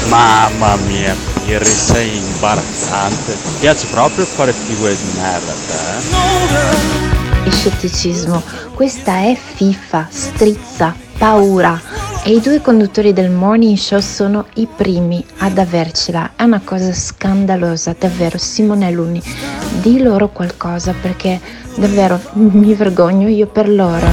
Mamma 0.07 0.77
mia, 0.87 1.15
Pirri, 1.45 1.63
sei 1.63 2.17
imbarazzante. 2.17 3.33
Ti 3.33 3.59
piace 3.59 3.85
proprio 3.91 4.25
fare 4.25 4.51
figure 4.51 4.95
di 4.95 5.11
merda, 5.15 5.53
te? 5.67 7.47
E 7.47 7.51
scetticismo, 7.51 8.41
questa 8.73 9.17
è 9.17 9.37
fiffa, 9.39 10.07
strizza, 10.09 10.95
paura. 11.19 11.79
E 12.27 12.31
i 12.31 12.39
due 12.39 12.59
conduttori 12.59 13.13
del 13.13 13.29
morning 13.29 13.77
show 13.77 13.99
sono 13.99 14.45
i 14.55 14.67
primi 14.75 15.23
ad 15.37 15.59
avercela. 15.59 16.31
È 16.35 16.41
una 16.41 16.59
cosa 16.65 16.91
scandalosa, 16.91 17.95
davvero. 17.99 18.39
Simone 18.39 18.87
Alunni, 18.87 19.21
di 19.79 20.01
loro 20.01 20.29
qualcosa 20.29 20.95
perché 20.99 21.39
davvero 21.75 22.19
mi 22.33 22.73
vergogno 22.73 23.27
io 23.27 23.45
per 23.45 23.69
loro. 23.69 24.07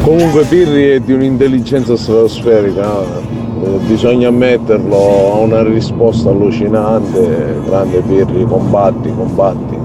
Comunque 0.00 0.44
Pirri 0.46 0.88
è 0.88 0.98
di 0.98 1.12
un'intelligenza 1.12 1.96
stratosferica, 1.96 3.00
eh, 3.00 3.78
bisogna 3.86 4.26
ammetterlo, 4.26 4.96
ha 5.32 5.36
una 5.36 5.62
risposta 5.62 6.30
allucinante, 6.30 7.60
grande 7.64 8.00
Pirri, 8.00 8.44
combatti, 8.44 9.14
combatti. 9.14 9.78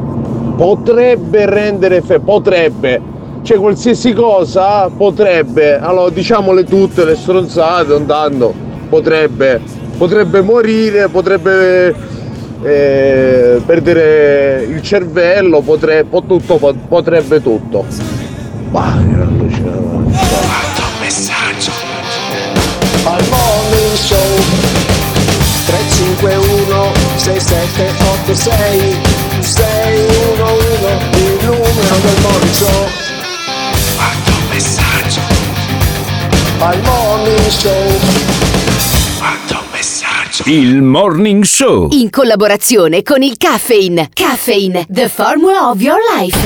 Potrebbe 0.56 1.46
rendere 1.46 2.02
fe, 2.02 2.20
potrebbe, 2.20 3.13
cioè 3.44 3.58
qualsiasi 3.58 4.14
cosa 4.14 4.90
potrebbe, 4.90 5.78
allora 5.78 6.10
diciamole 6.10 6.64
tutte 6.64 7.04
le 7.04 7.16
stronzate, 7.16 7.90
non 7.90 8.06
tanto, 8.06 8.54
potrebbe, 8.88 9.62
potrebbe 9.98 10.42
morire, 10.42 11.10
potrebbe 11.10 11.94
eh, 12.64 13.62
perdere 13.66 14.64
il 14.64 14.82
cervello, 14.82 15.60
potrebbe, 15.60 16.08
po- 16.10 16.24
tutto, 16.26 16.56
po- 16.56 16.74
potrebbe 16.88 17.42
tutto. 17.42 17.86
Ma 18.72 18.94
allucinante. 18.94 20.18
messaggio. 21.02 21.72
Al 23.04 23.24
morning 23.30 23.96
show 23.96 24.40
351 25.66 26.92
6786 27.18 28.96
611 29.42 31.18
il 31.18 31.46
numero 31.46 31.96
del 32.02 32.22
morning 32.22 32.54
show 32.54 33.03
Al 36.64 36.80
morning 36.82 37.50
show 37.50 37.74
Quanto 39.18 39.66
messaggio. 39.70 40.44
Il 40.46 40.82
Morning 40.82 41.44
Show. 41.44 41.90
In 41.92 42.10
collaborazione 42.10 43.04
con 43.04 43.22
il 43.22 43.36
Caffeine. 43.36 44.08
Caffeine, 44.14 44.86
the 44.90 45.10
formula 45.10 45.70
of 45.70 45.82
your 45.82 45.98
life. 46.18 46.38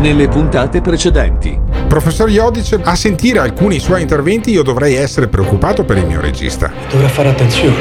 Nelle 0.00 0.28
puntate 0.28 0.80
precedenti. 0.80 1.60
Professor 1.86 2.30
Iodice, 2.30 2.80
a 2.82 2.94
sentire 2.94 3.38
alcuni 3.40 3.80
suoi 3.80 4.00
interventi 4.00 4.50
io 4.50 4.62
dovrei 4.62 4.94
essere 4.94 5.28
preoccupato 5.28 5.84
per 5.84 5.98
il 5.98 6.06
mio 6.06 6.22
regista. 6.22 6.72
Dovrà 6.90 7.08
fare 7.08 7.28
attenzione. 7.28 7.74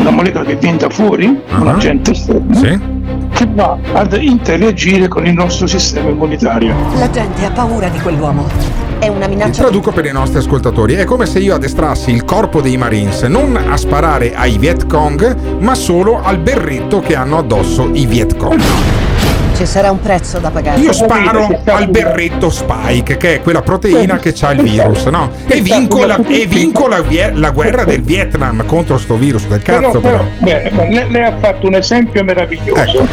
Una 0.00 0.10
molecola 0.10 0.44
che 0.44 0.58
da 0.76 0.90
fuori, 0.90 1.26
un 1.26 1.68
agente 1.68 2.10
esterno, 2.10 2.54
Sì? 2.56 2.97
Che 3.38 3.46
va 3.54 3.78
ad 3.92 4.20
interagire 4.20 5.06
con 5.06 5.24
il 5.24 5.32
nostro 5.32 5.68
sistema 5.68 6.08
immunitario. 6.08 6.74
La 6.98 7.08
gente 7.08 7.44
ha 7.44 7.52
paura 7.52 7.88
di 7.88 8.00
quell'uomo. 8.00 8.48
È 8.98 9.06
una 9.06 9.28
minaccia. 9.28 9.62
Traduco 9.62 9.92
per 9.92 10.06
i 10.06 10.10
nostri 10.10 10.38
ascoltatori, 10.38 10.94
è 10.94 11.04
come 11.04 11.24
se 11.24 11.38
io 11.38 11.54
addestrassi 11.54 12.10
il 12.10 12.24
corpo 12.24 12.60
dei 12.60 12.76
Marines 12.76 13.22
non 13.22 13.54
a 13.54 13.76
sparare 13.76 14.34
ai 14.34 14.58
Viet 14.58 14.88
Cong, 14.88 15.60
ma 15.60 15.76
solo 15.76 16.20
al 16.20 16.38
berretto 16.38 16.98
che 16.98 17.14
hanno 17.14 17.38
addosso 17.38 17.88
i 17.92 18.06
Viet 18.06 18.36
Cong. 18.36 18.97
Ci 19.58 19.66
sarà 19.66 19.90
un 19.90 19.98
prezzo 20.00 20.38
da 20.38 20.50
pagare. 20.50 20.78
Io 20.78 20.92
sparo 20.92 21.48
al 21.64 21.88
berretto 21.88 22.48
Spike, 22.48 23.16
che 23.16 23.34
è 23.34 23.42
quella 23.42 23.60
proteina 23.60 24.16
che 24.18 24.32
ha 24.40 24.52
il 24.52 24.62
virus, 24.62 25.06
no? 25.06 25.32
E 25.48 25.60
vinco, 25.60 26.04
la, 26.06 26.16
e 26.28 26.46
vinco 26.46 26.86
la, 26.86 27.02
la 27.32 27.50
guerra 27.50 27.82
del 27.82 28.02
Vietnam 28.02 28.64
contro 28.66 28.98
sto 28.98 29.16
virus 29.16 29.48
del 29.48 29.60
cazzo, 29.60 29.98
però. 29.98 30.24
beh, 30.38 30.70
lei, 30.90 31.10
lei 31.10 31.24
ha 31.24 31.36
fatto 31.40 31.66
un 31.66 31.74
esempio 31.74 32.22
meraviglioso. 32.22 32.80
Ecco. 32.80 33.06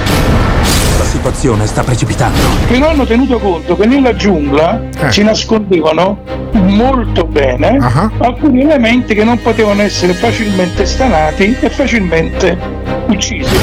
La 0.99 1.03
situazione 1.03 1.65
sta 1.65 1.81
precipitando. 1.84 2.38
Che 2.67 2.77
non 2.77 2.89
hanno 2.89 3.05
tenuto 3.08 3.39
conto 3.39 3.75
che 3.75 3.88
nella 3.88 4.15
giungla 4.15 4.81
Eh. 4.99 5.10
ci 5.12 5.23
nascondevano 5.23 6.19
molto 6.51 7.25
bene 7.25 7.77
Ah. 7.81 8.12
alcuni 8.19 8.62
elementi 8.62 9.15
che 9.15 9.23
non 9.23 9.41
potevano 9.41 9.81
essere 9.81 10.13
facilmente 10.13 10.86
stanati 10.86 11.58
e 11.60 11.69
facilmente 11.71 12.55
uccisi. 13.08 13.55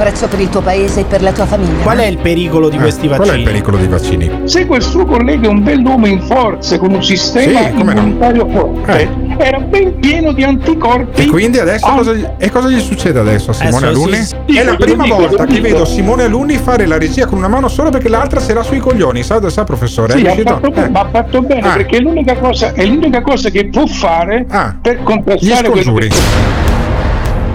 Prezzo 0.00 0.28
per 0.28 0.40
il 0.40 0.48
tuo 0.48 0.62
paese 0.62 1.00
e 1.00 1.04
per 1.04 1.20
la 1.20 1.30
tua 1.30 1.44
famiglia. 1.44 1.82
Qual 1.82 1.98
è 1.98 2.06
il 2.06 2.16
pericolo 2.16 2.70
di 2.70 2.78
questi 2.78 3.04
Eh, 3.04 3.08
Qual 3.08 3.18
è 3.20 3.24
vaccini? 3.26 3.42
il 3.42 3.44
pericolo 3.50 3.76
dei 3.76 3.86
vaccini? 3.86 4.30
Se 4.44 4.64
quel 4.64 4.80
suo 4.82 5.04
collega 5.04 5.46
è 5.46 5.50
un 5.50 5.62
bell'uomo 5.62 6.06
in 6.06 6.22
forze 6.22 6.78
con 6.78 6.94
un 6.94 7.02
sistema 7.04 7.64
Sì, 7.66 7.72
come 7.74 7.92
no. 7.92 8.00
immunitario 8.00 8.48
forte, 8.48 9.10
era 9.36 9.58
ben 9.60 9.98
pieno 10.00 10.32
di 10.32 10.42
anticorpi. 10.42 11.20
E 11.20 11.26
quindi 11.26 11.58
adesso 11.58 11.84
Ah, 11.84 11.96
cosa 11.96 12.12
gli, 12.14 12.26
e 12.38 12.50
cosa 12.50 12.68
gli 12.70 12.80
succede 12.80 13.18
adesso 13.18 13.50
a 13.50 13.52
Simone 13.52 13.76
Adesso 13.88 14.00
Alunni? 14.02 14.16
sì, 14.22 14.36
sì, 14.48 14.56
è 14.58 14.64
la 14.64 14.74
prima 14.76 15.04
dico, 15.04 15.16
volta 15.16 15.44
che 15.44 15.60
vedo 15.60 15.84
Simone 15.84 16.22
Alunni 16.22 16.56
fare 16.56 16.86
la 16.86 16.96
regia 16.96 17.26
con 17.26 17.36
una 17.36 17.48
mano 17.48 17.68
sola 17.68 17.90
perché 17.90 18.08
l'altra 18.08 18.40
se 18.40 18.54
l'ha 18.54 18.62
sui 18.62 18.78
coglioni. 18.78 19.22
Sa, 19.22 19.46
sa 19.50 19.64
professore? 19.64 20.14
Sì, 20.14 20.22
è 20.22 20.30
ha 20.30 20.32
riuscito? 20.34 20.60
fatto, 20.62 20.80
Eh. 20.80 20.88
ma 20.88 21.00
ha 21.00 21.08
fatto 21.12 21.42
bene 21.42 21.60
Ah. 21.68 21.72
perché 21.74 21.98
è 21.98 22.00
l'unica, 22.00 22.36
cosa, 22.38 22.72
è 22.72 22.86
l'unica 22.86 23.20
cosa 23.20 23.50
che 23.50 23.66
può 23.66 23.84
fare 23.86 24.46
per 24.80 24.96
Gli 24.96 25.02
contrastare 25.02 25.68
quello 25.68 25.82
scongiuri. 25.82 26.08
che 26.08 26.14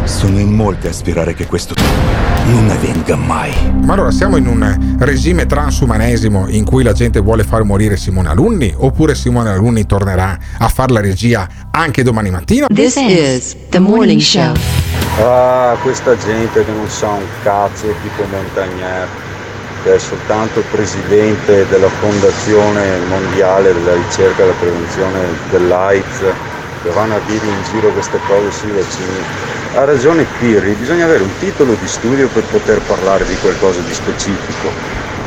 Sono 0.04 0.38
in 0.38 0.52
molti 0.54 0.86
a 0.86 0.94
sperare 0.94 1.34
che 1.34 1.48
questo 1.48 1.74
non 2.46 2.70
avvenga 2.70 3.16
mai. 3.16 3.52
Ma 3.84 3.94
allora 3.94 4.12
siamo 4.12 4.38
in 4.38 4.48
un 4.48 4.96
regime 5.00 5.46
transumanesimo 5.46 6.48
in 6.50 6.64
cui 6.64 6.84
la 6.84 6.94
gente 6.94 7.20
vuole 7.20 7.44
far 7.44 7.64
morire 7.64 7.98
Simone 7.98 8.30
Alunni? 8.30 8.74
Oppure 8.76 9.16
Simone 9.16 9.50
Alunni 9.50 9.86
tornerà 9.86 10.38
a 10.58 10.68
fare 10.70 10.94
la 10.94 11.02
regia 11.02 11.48
anche 11.72 12.04
domani 12.04 12.30
mattina? 12.30 12.68
This 12.68 12.96
is 12.98 13.56
the 13.70 13.80
morning 13.80 14.22
show. 14.22 14.54
Ah, 15.20 15.76
questa 15.82 16.16
gente 16.18 16.66
che 16.66 16.72
non 16.72 16.88
sa 16.90 17.10
un 17.10 17.26
cazzo 17.42 17.94
tipo 18.02 18.24
Montagnier, 18.30 19.08
che 19.84 19.96
è 19.96 20.00
soltanto 20.00 20.62
presidente 20.72 21.66
della 21.70 21.90
Fondazione 21.90 23.00
Mondiale 23.08 23.74
della 23.74 23.94
Ricerca 23.94 24.42
e 24.42 24.46
della 24.46 24.58
Prevenzione 24.60 25.20
dell'AIDS, 25.52 26.24
che 26.86 26.92
vanno 26.92 27.16
a 27.16 27.20
dire 27.26 27.48
in 27.48 27.64
giro 27.72 27.90
queste 27.90 28.20
cose 28.28 28.52
sui 28.52 28.70
vaccini. 28.70 29.18
Ha 29.74 29.84
ragione 29.86 30.26
Pirri, 30.40 30.74
bisogna 30.74 31.06
avere 31.06 31.24
un 31.24 31.38
titolo 31.40 31.76
di 31.82 31.88
studio 31.88 32.28
per 32.28 32.44
poter 32.44 32.80
parlare 32.82 33.26
di 33.26 33.36
qualcosa 33.38 33.80
di 33.80 33.94
specifico. 33.94 34.70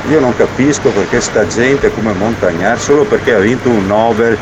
Io 0.09 0.21
non 0.21 0.37
capisco 0.37 0.91
perché 0.91 1.21
sta 1.21 1.47
gente 1.49 1.93
come 1.93 2.13
Montagnier, 2.13 2.79
solo 2.79 3.05
perché 3.05 3.35
ha 3.35 3.41
vinto 3.41 3.69
un 3.69 3.87
Nobel, 3.87 4.39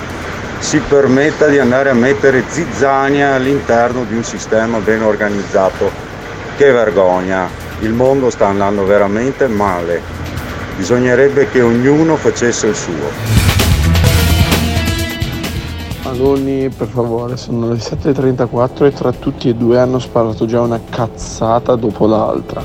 si 0.58 0.78
permetta 0.78 1.46
di 1.46 1.58
andare 1.58 1.88
a 1.88 1.94
mettere 1.94 2.44
zizzania 2.46 3.34
all'interno 3.34 4.04
di 4.04 4.14
un 4.14 4.22
sistema 4.22 4.78
ben 4.78 5.02
organizzato. 5.02 5.90
Che 6.56 6.70
vergogna, 6.70 7.48
il 7.80 7.92
mondo 7.92 8.28
sta 8.28 8.46
andando 8.46 8.84
veramente 8.84 9.46
male. 9.48 10.02
Bisognerebbe 10.76 11.48
che 11.50 11.62
ognuno 11.62 12.16
facesse 12.16 12.66
il 12.66 12.74
suo. 12.74 13.45
Alunni, 16.08 16.68
per 16.68 16.86
favore, 16.86 17.36
sono 17.36 17.68
le 17.68 17.76
7.34 17.76 18.84
e 18.84 18.92
tra 18.92 19.12
tutti 19.12 19.48
e 19.48 19.54
due 19.54 19.78
hanno 19.78 19.98
sparato 19.98 20.46
già 20.46 20.60
una 20.60 20.80
cazzata 20.88 21.74
dopo 21.74 22.06
l'altra. 22.06 22.62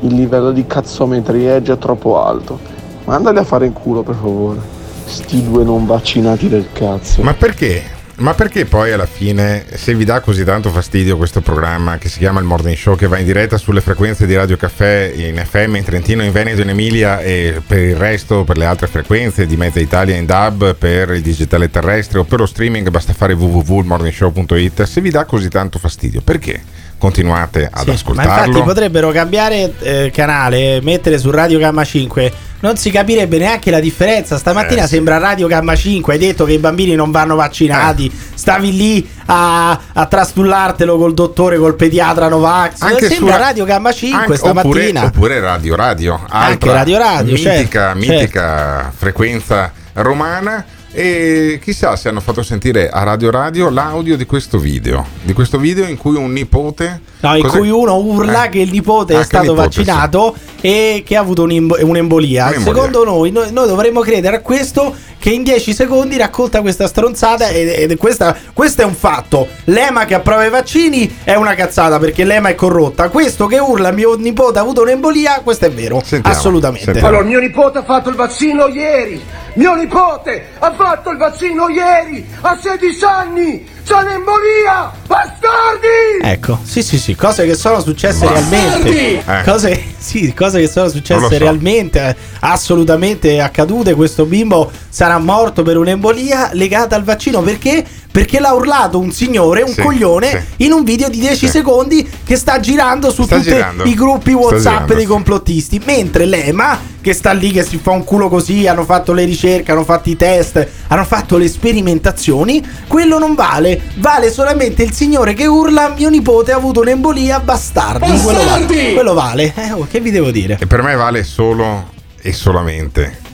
Il 0.00 0.14
livello 0.14 0.50
di 0.50 0.66
cazzometria 0.66 1.56
è 1.56 1.62
già 1.62 1.76
troppo 1.76 2.20
alto. 2.22 2.58
Mandali 3.04 3.38
a 3.38 3.44
fare 3.44 3.66
in 3.66 3.72
culo, 3.72 4.02
per 4.02 4.16
favore. 4.16 4.60
Sti 5.04 5.42
due 5.44 5.62
non 5.62 5.86
vaccinati 5.86 6.48
del 6.48 6.66
cazzo. 6.72 7.22
Ma 7.22 7.34
perché? 7.34 7.98
Ma 8.20 8.34
perché 8.34 8.66
poi 8.66 8.92
alla 8.92 9.06
fine, 9.06 9.64
se 9.72 9.94
vi 9.94 10.04
dà 10.04 10.20
così 10.20 10.44
tanto 10.44 10.68
fastidio 10.68 11.16
questo 11.16 11.40
programma 11.40 11.96
che 11.96 12.10
si 12.10 12.18
chiama 12.18 12.38
il 12.38 12.44
Morning 12.44 12.76
Show, 12.76 12.94
che 12.94 13.06
va 13.06 13.16
in 13.16 13.24
diretta 13.24 13.56
sulle 13.56 13.80
frequenze 13.80 14.26
di 14.26 14.36
Radio 14.36 14.58
Caffè 14.58 15.10
in 15.16 15.42
FM, 15.42 15.76
in 15.76 15.84
Trentino, 15.84 16.22
in 16.22 16.30
Veneto, 16.30 16.60
in 16.60 16.68
Emilia 16.68 17.20
e 17.20 17.62
per 17.66 17.78
il 17.78 17.96
resto, 17.96 18.44
per 18.44 18.58
le 18.58 18.66
altre 18.66 18.88
frequenze 18.88 19.46
di 19.46 19.56
Mezza 19.56 19.80
Italia 19.80 20.16
in 20.16 20.26
DAB, 20.26 20.74
per 20.74 21.12
il 21.12 21.22
digitale 21.22 21.70
terrestre 21.70 22.18
o 22.18 22.24
per 22.24 22.40
lo 22.40 22.46
streaming, 22.46 22.90
basta 22.90 23.14
fare 23.14 23.32
www.morningshow.it. 23.32 24.82
Se 24.82 25.00
vi 25.00 25.08
dà 25.08 25.24
così 25.24 25.48
tanto 25.48 25.78
fastidio, 25.78 26.20
perché 26.20 26.60
continuate 27.00 27.64
ad 27.72 27.80
Sì, 27.80 27.88
ma 27.88 27.94
ascoltarlo? 27.94 28.44
infatti 28.46 28.62
potrebbero 28.62 29.10
cambiare 29.10 29.72
eh, 29.80 30.10
canale, 30.14 30.80
mettere 30.82 31.18
su 31.18 31.30
Radio 31.32 31.58
Gamma 31.58 31.82
5. 31.82 32.32
Non 32.62 32.76
si 32.76 32.90
capirebbe 32.90 33.38
neanche 33.38 33.70
la 33.70 33.80
differenza. 33.80 34.36
Stamattina 34.36 34.82
Eh, 34.84 34.86
sembra 34.86 35.16
Radio 35.16 35.46
Gamma 35.46 35.74
5. 35.74 36.12
Hai 36.12 36.18
detto 36.18 36.44
che 36.44 36.52
i 36.52 36.58
bambini 36.58 36.94
non 36.94 37.10
vanno 37.10 37.34
vaccinati. 37.34 38.04
Eh. 38.06 38.12
Stavi 38.34 38.76
lì 38.76 39.08
a, 39.26 39.80
a 39.94 40.04
trastullartelo 40.06 40.98
col 40.98 41.14
dottore, 41.14 41.56
col 41.56 41.74
pediatra 41.74 42.28
Novax. 42.28 42.82
Anche 42.82 43.08
sembra 43.08 43.36
su- 43.36 43.40
Radio 43.40 43.64
Gamma 43.64 43.92
5 43.92 44.18
Anche- 44.24 44.36
stamattina. 44.36 45.04
Oppure, 45.04 45.06
oppure 45.06 45.40
Radio 45.40 45.74
Radio, 45.74 46.20
altra 46.28 46.72
Radio 46.72 46.98
Radio, 46.98 47.32
mitica, 47.32 47.94
certo, 47.94 47.98
mitica 47.98 48.92
frequenza 48.94 49.72
romana. 49.94 50.62
E 50.92 51.60
chissà 51.62 51.94
se 51.94 52.08
hanno 52.08 52.18
fatto 52.20 52.42
sentire 52.42 52.88
a 52.88 53.04
Radio 53.04 53.30
Radio 53.30 53.70
l'audio 53.70 54.16
di 54.16 54.26
questo 54.26 54.58
video. 54.58 55.06
Di 55.22 55.32
questo 55.32 55.56
video 55.56 55.86
in 55.86 55.96
cui 55.96 56.16
un 56.16 56.32
nipote. 56.32 57.00
No, 57.20 57.36
in 57.36 57.42
Cos'è? 57.44 57.58
cui 57.58 57.70
uno 57.70 57.94
urla 57.96 58.46
Eh. 58.46 58.48
che 58.48 58.58
il 58.58 58.70
nipote 58.72 59.12
Ah, 59.14 59.18
è 59.18 59.20
che 59.20 59.26
stato 59.26 59.52
nipote, 59.52 59.62
vaccinato 59.62 60.34
e 60.60 61.04
che 61.06 61.14
ha 61.16 61.20
avuto 61.20 61.42
un'embo- 61.44 61.76
un'embolia. 61.80 62.48
Un'embolia. 62.48 62.72
Secondo 62.74 63.04
noi, 63.04 63.30
noi, 63.30 63.52
noi 63.52 63.68
dovremmo 63.68 64.00
credere 64.00 64.36
a 64.36 64.40
questo 64.40 64.92
che 65.20 65.30
in 65.30 65.42
10 65.42 65.74
secondi 65.74 66.16
racconta 66.16 66.62
questa 66.62 66.86
stronzata 66.86 67.48
ed, 67.48 67.68
ed 67.68 67.96
questa, 67.98 68.34
questo 68.54 68.80
è 68.82 68.84
un 68.86 68.94
fatto. 68.94 69.46
L'EMA 69.64 70.06
che 70.06 70.14
approva 70.14 70.46
i 70.46 70.50
vaccini 70.50 71.18
è 71.22 71.34
una 71.34 71.54
cazzata 71.54 71.98
perché 71.98 72.24
l'EMA 72.24 72.48
è 72.48 72.54
corrotta. 72.54 73.10
Questo 73.10 73.46
che 73.46 73.58
urla 73.58 73.90
mio 73.92 74.16
nipote 74.16 74.58
ha 74.58 74.62
avuto 74.62 74.80
un'embolia, 74.80 75.42
questo 75.44 75.66
è 75.66 75.70
vero. 75.70 76.02
Assolutamente. 76.22 76.98
Allora, 77.00 77.22
mio 77.22 77.38
nipote 77.38 77.78
ha 77.78 77.84
fatto 77.84 78.08
il 78.08 78.16
vaccino 78.16 78.66
ieri. 78.68 79.22
Mio 79.54 79.74
nipote 79.74 80.46
ha 80.58 80.72
fatto 80.72 81.10
il 81.10 81.18
vaccino 81.18 81.68
ieri. 81.68 82.26
A 82.40 82.58
16 82.60 83.04
anni. 83.04 83.68
C'ha 83.84 84.02
l'embolia. 84.02 84.92
Bastardi! 85.06 86.22
Ecco, 86.22 86.60
sì, 86.62 86.82
sì, 86.82 86.98
sì, 86.98 87.16
cose 87.16 87.44
che 87.44 87.54
sono 87.54 87.80
successe 87.80 88.24
Bastardi! 88.24 88.50
realmente. 88.50 89.40
Eh. 89.40 89.42
Cose, 89.42 89.82
sì, 89.98 90.32
cose 90.32 90.60
che 90.60 90.68
sono 90.68 90.88
successe 90.88 91.28
so. 91.28 91.38
realmente, 91.38 92.16
assolutamente 92.40 93.40
accadute. 93.40 93.94
Questo 93.94 94.26
bimbo 94.26 94.70
sarà 94.88 95.09
morto 95.18 95.62
per 95.62 95.76
un'embolia 95.76 96.50
legata 96.52 96.96
al 96.96 97.04
vaccino 97.04 97.40
perché? 97.42 97.84
Perché 98.10 98.40
l'ha 98.40 98.52
urlato 98.52 98.98
un 98.98 99.12
signore, 99.12 99.62
un 99.62 99.72
Sì, 99.72 99.82
coglione, 99.82 100.30
sì. 100.56 100.64
in 100.64 100.72
un 100.72 100.82
video 100.82 101.08
di 101.08 101.20
10 101.20 101.46
Sì. 101.46 101.48
secondi 101.48 102.08
che 102.24 102.34
sta 102.36 102.58
girando 102.58 103.10
su 103.12 103.24
tutti 103.24 103.54
i 103.84 103.94
gruppi 103.94 104.32
WhatsApp 104.32 104.62
girando, 104.72 104.94
dei 104.94 105.02
sì. 105.04 105.08
complottisti. 105.08 105.80
Mentre 105.84 106.24
l'EMA, 106.24 106.78
che 107.00 107.12
sta 107.12 107.30
lì, 107.30 107.52
che 107.52 107.62
si 107.62 107.78
fa 107.80 107.92
un 107.92 108.02
culo 108.02 108.28
così, 108.28 108.66
hanno 108.66 108.84
fatto 108.84 109.12
le 109.12 109.24
ricerche, 109.24 109.70
hanno 109.70 109.84
fatto 109.84 110.08
i 110.10 110.16
test, 110.16 110.66
hanno 110.88 111.04
fatto 111.04 111.36
le 111.36 111.46
sperimentazioni, 111.48 112.66
quello 112.88 113.18
non 113.20 113.34
vale. 113.36 113.80
Vale 113.98 114.32
solamente 114.32 114.82
il 114.82 114.92
signore 114.92 115.34
che 115.34 115.46
urla: 115.46 115.94
Mio 115.96 116.08
nipote 116.08 116.50
ha 116.50 116.56
avuto 116.56 116.80
un'embolia, 116.80 117.38
bastardi. 117.38 118.10
Quello 118.20 118.42
vale. 118.44 118.92
Quello 118.92 119.14
vale. 119.14 119.52
Eh, 119.56 119.72
oh, 119.72 119.86
che 119.88 120.00
vi 120.00 120.10
devo 120.10 120.32
dire? 120.32 120.56
E 120.60 120.66
per 120.66 120.82
me 120.82 120.96
vale 120.96 121.22
solo 121.22 121.90
e 122.20 122.32
solamente 122.32 123.28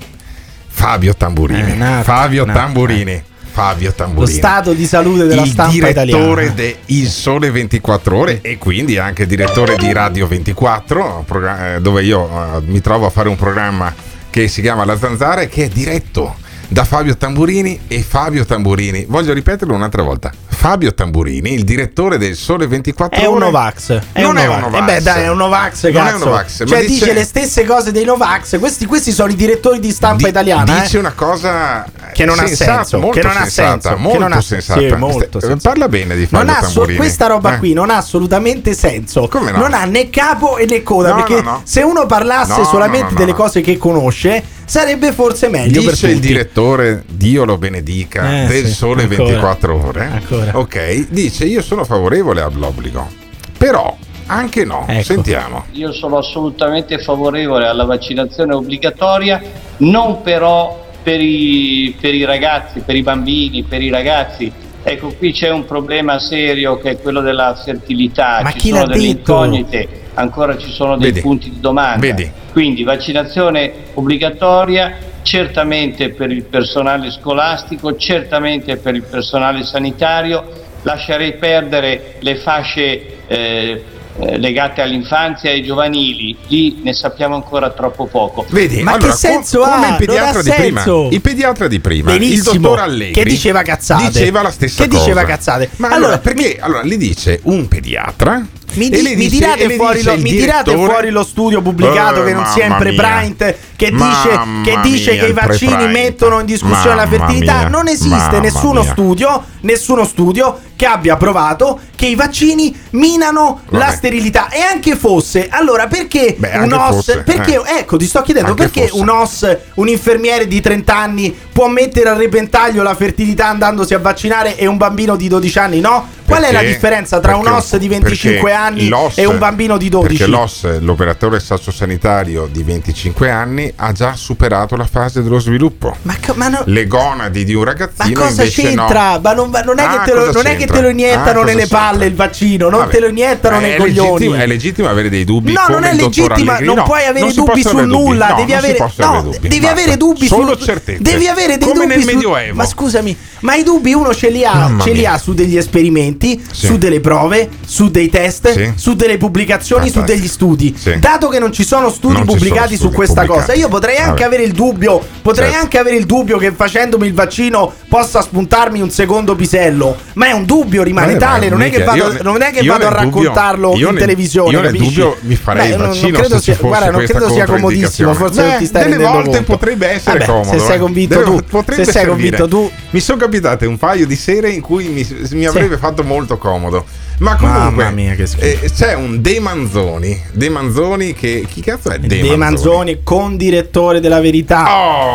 Fabio 0.76 1.14
Tamburini. 1.14 1.60
Eh, 1.70 1.72
attimo, 1.72 2.02
Fabio 2.02 2.42
attimo, 2.42 2.56
Tamburini. 2.56 3.22
Fabio 3.50 3.88
Lo 3.88 3.94
Tamburini. 3.94 4.36
stato 4.36 4.74
di 4.74 4.86
salute 4.86 5.24
della 5.24 5.40
il 5.42 5.48
stampa 5.48 5.72
direttore 5.72 6.44
italiana. 6.44 6.52
de 6.52 6.76
Il 6.86 7.08
Sole 7.08 7.50
24 7.50 8.16
Ore 8.18 8.38
e 8.42 8.58
quindi 8.58 8.98
anche 8.98 9.26
direttore 9.26 9.76
di 9.76 9.90
Radio 9.94 10.26
24, 10.26 11.24
progra- 11.26 11.76
eh, 11.76 11.80
dove 11.80 12.02
io 12.02 12.28
eh, 12.28 12.60
mi 12.66 12.82
trovo 12.82 13.06
a 13.06 13.10
fare 13.10 13.30
un 13.30 13.36
programma 13.36 13.92
che 14.28 14.48
si 14.48 14.60
chiama 14.60 14.84
La 14.84 14.98
Zanzara 14.98 15.40
e 15.40 15.48
che 15.48 15.64
è 15.64 15.68
diretto 15.68 16.36
da 16.68 16.84
Fabio 16.84 17.16
Tamburini 17.16 17.80
e 17.88 18.02
Fabio 18.02 18.44
Tamburini. 18.44 19.04
Voglio 19.08 19.32
ripeterlo 19.32 19.74
un'altra 19.74 20.02
volta. 20.02 20.32
Fabio 20.48 20.94
Tamburini, 20.94 21.52
il 21.52 21.64
direttore 21.64 22.18
del 22.18 22.34
Sole 22.34 22.66
24 22.66 23.18
È 23.20 23.26
Ore. 23.26 23.32
un 23.34 23.38
Novax. 23.38 24.00
È 24.12 24.20
non 24.22 24.30
un 24.30 24.36
è 24.38 24.46
un 24.46 24.60
Novax. 24.60 24.80
Eh 24.80 24.84
beh, 24.84 25.00
dai, 25.02 25.22
è 25.24 25.30
un 25.30 25.36
Novax, 25.36 25.82
Non 25.84 25.92
cazzo. 25.92 26.08
è 26.08 26.14
un 26.14 26.20
Novax, 26.20 26.56
Cioè, 26.66 26.80
dice- 26.80 26.86
dice... 26.86 27.12
le 27.12 27.24
stesse 27.24 27.64
cose 27.64 27.92
dei 27.92 28.04
Novax. 28.04 28.58
Questi, 28.58 28.86
questi 28.86 29.12
sono 29.12 29.30
i 29.30 29.36
direttori 29.36 29.78
di 29.78 29.90
stampa 29.92 30.28
italiana. 30.28 30.80
Dice 30.80 30.96
eh. 30.96 31.00
una 31.00 31.12
cosa 31.12 31.84
Che 32.12 32.24
non 32.24 32.38
ha 32.38 32.46
sensata, 32.46 32.72
senso, 32.84 32.98
molto 32.98 33.20
che 33.20 33.26
non 33.26 33.36
ha 33.36 33.40
sensata, 33.42 33.70
senso, 33.80 33.88
che 33.96 34.02
molto 34.02 34.18
non 34.18 34.32
ha- 34.32 34.40
sensata. 34.40 34.80
sì, 34.80 34.94
molto 34.94 35.40
St-. 35.40 35.56
Parla 35.62 35.88
bene 35.88 36.16
di 36.16 36.26
Fabio 36.26 36.46
Non 36.46 36.54
ha 36.56 36.60
so- 36.62 36.66
Tamburini. 36.72 36.96
questa 36.98 37.26
roba 37.26 37.54
Eh. 37.54 37.58
qui 37.58 37.72
non 37.74 37.90
ha 37.90 37.96
assolutamente 37.98 38.74
senso. 38.74 39.28
Come 39.28 39.52
no? 39.52 39.58
Non 39.58 39.74
ha 39.74 39.84
né 39.84 40.10
capo 40.10 40.56
e 40.56 40.66
né 40.66 40.82
coda. 40.82 41.10
No, 41.10 41.14
perché 41.16 41.42
no, 41.42 41.50
no. 41.50 41.60
se 41.64 41.82
uno 41.82 42.06
parlasse 42.06 42.64
solamente 42.64 43.14
delle 43.14 43.34
cose 43.34 43.60
che 43.60 43.76
conosce, 43.76 44.42
sarebbe 44.66 45.12
forse 45.12 45.48
meglio. 45.48 45.80
per 45.82 45.92
Dice 45.92 46.08
il 46.08 46.14
tutti. 46.16 46.26
direttore, 46.26 47.04
Dio 47.08 47.44
lo 47.46 47.56
benedica, 47.56 48.42
Eh, 48.44 48.46
del 48.46 48.66
sì, 48.66 48.72
sole 48.74 49.02
ancora. 49.04 49.24
24 49.24 49.86
ore. 49.86 50.04
Ancora. 50.04 50.58
Ok, 50.58 51.06
dice 51.08 51.44
io 51.46 51.62
sono 51.62 51.84
favorevole 51.84 52.42
all'obbligo. 52.42 53.08
Però 53.56 53.96
Anche 54.28 54.64
no. 54.64 54.84
Ecco. 54.88 55.02
Sentiamo. 55.04 55.64
Io 55.72 55.92
sono 55.92 56.18
assolutamente 56.18 56.98
favorevole 56.98 57.66
alla 57.68 57.84
vaccinazione 57.84 58.54
obbligatoria, 58.54 59.40
non 59.78 60.20
però 60.22 60.84
per 61.00 61.20
i, 61.20 61.94
per 62.00 62.12
i 62.12 62.24
ragazzi, 62.24 62.80
per 62.80 62.96
i 62.96 63.02
bambini, 63.02 63.62
per 63.62 63.80
i 63.82 63.88
ragazzi. 63.88 64.50
Ecco, 64.82 65.14
qui 65.16 65.30
c'è 65.32 65.50
un 65.50 65.64
problema 65.64 66.18
serio 66.18 66.76
che 66.80 66.90
è 66.90 67.00
quello 67.00 67.20
della 67.20 67.54
fertilità, 67.64 68.40
Ma 68.42 68.50
ci 68.50 68.58
chi 68.58 68.68
sono 68.70 68.80
l'ha 68.80 68.86
delle 68.88 69.06
detto? 69.06 69.32
incognite, 69.32 69.88
ancora 70.16 70.56
ci 70.58 70.70
sono 70.72 70.96
dei 70.96 71.08
Vedi. 71.10 71.20
punti 71.20 71.50
di 71.50 71.60
domanda. 71.60 71.98
Vedi. 72.00 72.30
Quindi 72.52 72.82
vaccinazione 72.82 73.72
obbligatoria, 73.94 74.96
certamente 75.22 76.10
per 76.10 76.30
il 76.30 76.42
personale 76.44 77.10
scolastico, 77.10 77.96
certamente 77.96 78.76
per 78.76 78.94
il 78.94 79.02
personale 79.02 79.64
sanitario, 79.64 80.44
lascerei 80.82 81.34
perdere 81.34 82.16
le 82.20 82.36
fasce 82.36 83.26
eh, 83.26 83.84
eh, 84.18 84.38
legate 84.38 84.80
all'infanzia 84.80 85.50
e 85.50 85.54
ai 85.54 85.62
giovanili, 85.62 86.34
lì 86.46 86.80
ne 86.82 86.94
sappiamo 86.94 87.34
ancora 87.34 87.70
troppo 87.70 88.06
poco. 88.06 88.46
Vedi, 88.48 88.82
Ma 88.82 88.92
allora, 88.92 89.10
che 89.10 89.16
senso 89.18 89.58
co- 89.58 89.68
come 89.68 89.86
ha? 89.86 89.90
il 89.90 89.96
pediatra 89.96 90.42
di 90.42 90.50
prima, 90.50 90.84
il 91.10 91.20
pediatra 91.20 91.68
di 91.68 91.80
prima, 91.80 92.12
il 92.12 92.18
Benissimo. 92.18 92.58
dottor 92.60 92.78
Allegri 92.80 93.12
Che 93.12 93.24
diceva 93.24 93.62
cazzate. 93.62 94.08
Diceva 94.18 94.40
la 94.42 94.50
stessa 94.50 94.82
Che 94.84 94.88
cosa. 94.88 95.00
diceva 95.02 95.24
cazzate. 95.24 95.70
Ma 95.76 95.88
Allora, 95.88 96.04
allora, 96.06 96.18
perché 96.20 96.56
allora 96.58 96.82
gli 96.84 96.96
dice 96.96 97.40
un 97.42 97.68
pediatra 97.68 98.46
Mi, 98.74 98.90
di- 98.90 99.00
mi 99.02 99.14
dice- 99.14 99.30
tirate 99.38 99.70
fuori 99.76 100.02
lo, 100.02 100.16
mi 100.18 100.30
tirate 100.36 100.74
fuori 100.74 101.10
lo 101.10 101.24
studio 101.24 101.62
pubblicato 101.62 102.22
Eh, 102.22 102.26
che 102.26 102.32
non 102.34 102.44
sempre. 102.46 102.92
Bryant 102.92 103.54
che 103.76 103.90
dice, 103.90 104.40
che, 104.64 104.78
dice 104.82 105.12
mia, 105.12 105.20
che 105.22 105.26
i 105.28 105.32
vaccini 105.32 105.86
mettono 105.88 106.40
in 106.40 106.46
discussione 106.46 106.94
la 106.96 107.04
Mamma 107.06 107.16
fertilità. 107.26 107.58
mia. 107.58 107.68
Non 107.68 107.88
esiste 107.88 108.40
nessuno 108.40 108.80
mia. 108.82 108.90
studio, 108.90 109.44
nessuno 109.60 110.04
studio 110.04 110.58
che 110.76 110.86
abbia 110.86 111.16
provato 111.16 111.80
che 111.96 112.06
i 112.06 112.14
vaccini 112.14 112.76
minano 112.90 113.62
la 113.70 113.78
Vabbè. 113.78 113.96
sterilità. 113.96 114.48
E 114.50 114.60
anche 114.60 114.94
fosse, 114.96 115.48
allora 115.48 115.86
perché 115.86 116.36
Beh, 116.38 116.58
un 116.58 116.72
OS, 116.72 116.94
fosse, 116.96 117.22
perché, 117.22 117.54
eh. 117.54 117.78
ecco, 117.80 117.96
ti 117.96 118.04
sto 118.06 118.20
chiedendo 118.22 118.50
Anche 118.50 118.64
perché 118.68 118.88
fosse. 118.88 119.00
un 119.02 119.08
OS, 119.08 119.56
un 119.74 119.88
infermiere 119.88 120.46
di 120.46 120.60
30 120.60 120.94
anni 120.96 121.34
può 121.52 121.68
mettere 121.68 122.10
a 122.10 122.14
repentaglio 122.14 122.82
la 122.82 122.94
fertilità 122.94 123.46
andandosi 123.48 123.94
a 123.94 123.98
vaccinare 123.98 124.56
e 124.56 124.66
un 124.66 124.76
bambino 124.76 125.16
di 125.16 125.26
12 125.28 125.58
anni 125.58 125.80
no? 125.80 126.06
Qual 126.26 126.42
è 126.42 126.50
la 126.52 126.58
Perché- 126.58 126.66
differenza 126.74 127.20
tra 127.20 127.36
un 127.36 127.42
perché- 127.44 127.56
OS 127.58 127.76
di 127.76 127.88
25 127.88 128.40
perché 128.40 128.52
anni 128.52 128.90
e 129.14 129.24
un 129.26 129.38
bambino 129.38 129.76
di 129.78 129.88
12? 129.88 130.16
Perché 130.18 130.30
l'OS, 130.30 130.80
l'operatore 130.80 131.38
sociosanitario 131.40 132.48
di 132.50 132.62
25 132.64 133.30
anni, 133.30 133.72
ha 133.76 133.92
già 133.92 134.14
superato 134.16 134.74
la 134.76 134.86
fase 134.86 135.22
dello 135.22 135.38
sviluppo. 135.38 135.94
Ma, 136.02 136.14
co- 136.24 136.34
ma 136.34 136.48
no- 136.48 136.62
Le 136.66 136.86
gonadi 136.88 137.44
di 137.44 137.54
un 137.54 137.62
ma 137.62 137.70
ragazzino 137.70 138.18
cosa 138.20 138.42
invece 138.42 138.62
c'entra? 138.62 139.12
no. 139.12 139.20
Ma 139.22 139.32
non, 139.34 139.50
ma 139.50 139.60
non 139.60 139.78
è, 139.78 139.84
Ah, 139.84 139.98
che, 140.02 140.10
te 140.10 140.16
lo, 140.16 140.24
cosa 140.26 140.32
non 140.42 140.46
è 140.46 140.56
che 140.56 140.65
c'entra? 140.66 140.76
te 140.76 140.82
lo 140.82 140.88
iniettano 140.90 141.40
Ah, 141.40 141.44
nelle 141.44 141.66
palle 141.66 142.06
il 142.06 142.14
vaccino, 142.14 142.68
non 142.68 142.80
Vabbè. 142.80 142.92
te 142.92 143.00
lo 143.00 143.06
iniettano 143.08 143.58
nei 143.60 143.72
è 143.72 143.76
coglioni. 143.76 144.08
legittimo- 144.10 144.34
è 144.34 144.46
legittimo 144.46 144.88
avere 144.88 145.08
dei 145.08 145.24
dubbi. 145.24 145.52
No, 145.52 145.64
non 145.68 145.84
è 145.84 145.92
legittima, 145.94 146.34
Allegri. 146.34 146.64
non 146.66 146.76
No, 146.76 146.82
puoi 146.84 147.04
avere 147.04 147.20
non 147.26 147.34
dubbi 147.34 147.62
su 147.62 147.68
avere 147.68 147.86
dubbi. 147.86 148.02
nulla, 148.02 148.28
No, 148.28 148.34
devi 148.36 148.52
avere, 148.52 148.78
no, 148.96 149.22
dubbi, 149.22 149.38
devi 149.48 149.60
basta. 149.60 149.70
avere 149.80 149.96
dubbi 149.96 150.26
Solo 150.26 150.56
su 150.58 150.64
certezze. 150.64 151.02
Devi 151.02 151.26
avere 151.28 151.56
dei 151.58 151.66
Come 151.68 151.80
dubbi 151.86 151.94
nel 151.94 152.00
su- 152.02 152.06
Medioevo. 152.14 152.54
Ma 152.56 152.66
scusami, 152.66 153.16
ma 153.40 153.54
i 153.54 153.62
dubbi 153.62 153.92
uno 153.94 154.14
ce 154.14 154.30
li 154.30 154.44
ha, 154.44 154.74
ce 154.82 154.92
li 154.92 155.06
ha 155.06 155.16
su 155.18 155.34
degli 155.34 155.56
esperimenti, 155.56 156.42
Sì. 156.50 156.66
su 156.66 156.78
delle 156.78 157.00
prove, 157.00 157.48
su 157.64 157.90
dei 157.90 158.08
test, 158.08 158.50
Sì. 158.52 158.72
su 158.76 158.94
delle 158.94 159.16
pubblicazioni, 159.18 159.90
Fantastico. 159.90 160.06
su 160.06 160.18
degli 160.20 160.28
studi. 160.28 160.76
Sì. 160.78 160.98
Dato 160.98 161.28
che 161.28 161.38
non 161.38 161.52
ci 161.52 161.64
sono 161.64 161.90
studi 161.90 162.22
pubblicati 162.24 162.76
sono 162.76 162.90
su 162.90 162.94
questa 162.96 163.24
cosa, 163.26 163.52
io 163.54 163.68
potrei 163.68 163.96
anche 163.98 164.24
avere 164.24 164.42
il 164.42 164.52
dubbio, 164.52 165.00
potrei 165.22 165.48
Certo. 165.50 165.62
anche 165.62 165.78
avere 165.78 165.96
il 165.96 166.06
dubbio 166.06 166.38
che 166.38 166.52
facendomi 166.52 167.06
il 167.06 167.14
vaccino 167.14 167.72
possa 167.96 168.20
spuntarmi 168.20 168.82
un 168.82 168.90
secondo 168.90 169.34
pisello, 169.34 169.96
ma 170.14 170.26
è 170.26 170.32
un 170.32 170.44
dubbio, 170.44 170.82
rimane 170.82 171.14
Eh, 171.14 171.16
tale, 171.16 171.48
non 171.48 171.62
è 171.62 171.70
che 171.70 171.82
vado, 171.82 171.96
io 171.96 172.12
ne- 172.12 172.20
non 172.22 172.42
è 172.42 172.50
che 172.50 172.62
vado 172.62 172.86
a 172.86 172.90
dubbio- 172.90 173.20
raccontarlo 173.22 173.72
io 173.74 173.88
in 173.88 173.94
nel- 173.94 174.02
televisione. 174.02 174.50
io 174.50 174.60
nel 174.60 174.76
dubbio 174.76 175.16
mi 175.20 175.34
farei 175.34 175.62
Beh, 175.62 175.72
il 175.72 175.78
non- 175.78 175.86
non 175.86 175.94
vaccino 175.96 176.18
credo 176.18 176.38
sia, 176.40 176.54
fosse 176.54 176.66
guarda, 176.68 176.90
non 176.90 177.04
credo 177.04 177.30
sia 177.30 177.46
comodissimo, 177.46 178.12
forse 178.12 178.42
Beh, 178.42 178.56
ti 178.58 178.66
stai 178.66 178.90
delle 178.90 179.02
volte 179.04 179.30
conto. 179.30 179.42
potrebbe 179.44 179.88
essere 179.88 180.18
Vabbè, 180.18 180.30
comodo. 180.30 180.50
Se 180.50 180.58
sei 180.58 180.76
eh. 180.76 180.78
convinto 180.78 181.14
Delle- 181.18 181.36
tu, 181.36 181.42
potrebbe 181.48 181.84
se 181.84 181.90
sei 181.92 182.06
convinto 182.06 182.48
tu, 182.48 182.70
Mi 182.96 183.02
sono 183.02 183.18
capitate 183.18 183.66
un 183.66 183.76
paio 183.76 184.06
di 184.06 184.16
sere 184.16 184.48
in 184.48 184.62
cui 184.62 184.88
mi, 184.88 185.06
mi 185.32 185.44
avrebbe 185.44 185.76
fatto 185.76 186.02
molto 186.02 186.38
comodo. 186.38 186.86
Ma 187.18 187.36
comunque 187.36 187.84
Mamma 187.84 187.90
mia, 187.90 188.14
che 188.14 188.24
schifo. 188.24 188.42
eh, 188.64 188.70
c'è 188.74 188.94
un 188.94 189.20
De 189.20 189.38
Manzoni. 189.38 190.18
De 190.32 190.48
Manzoni 190.48 191.12
che. 191.12 191.44
Chi 191.46 191.60
cazzo 191.60 191.90
è 191.90 191.98
De, 191.98 192.06
De 192.06 192.36
Manzoni, 192.36 193.00
condirettore 193.02 194.00
della 194.00 194.18
verità, 194.18 194.64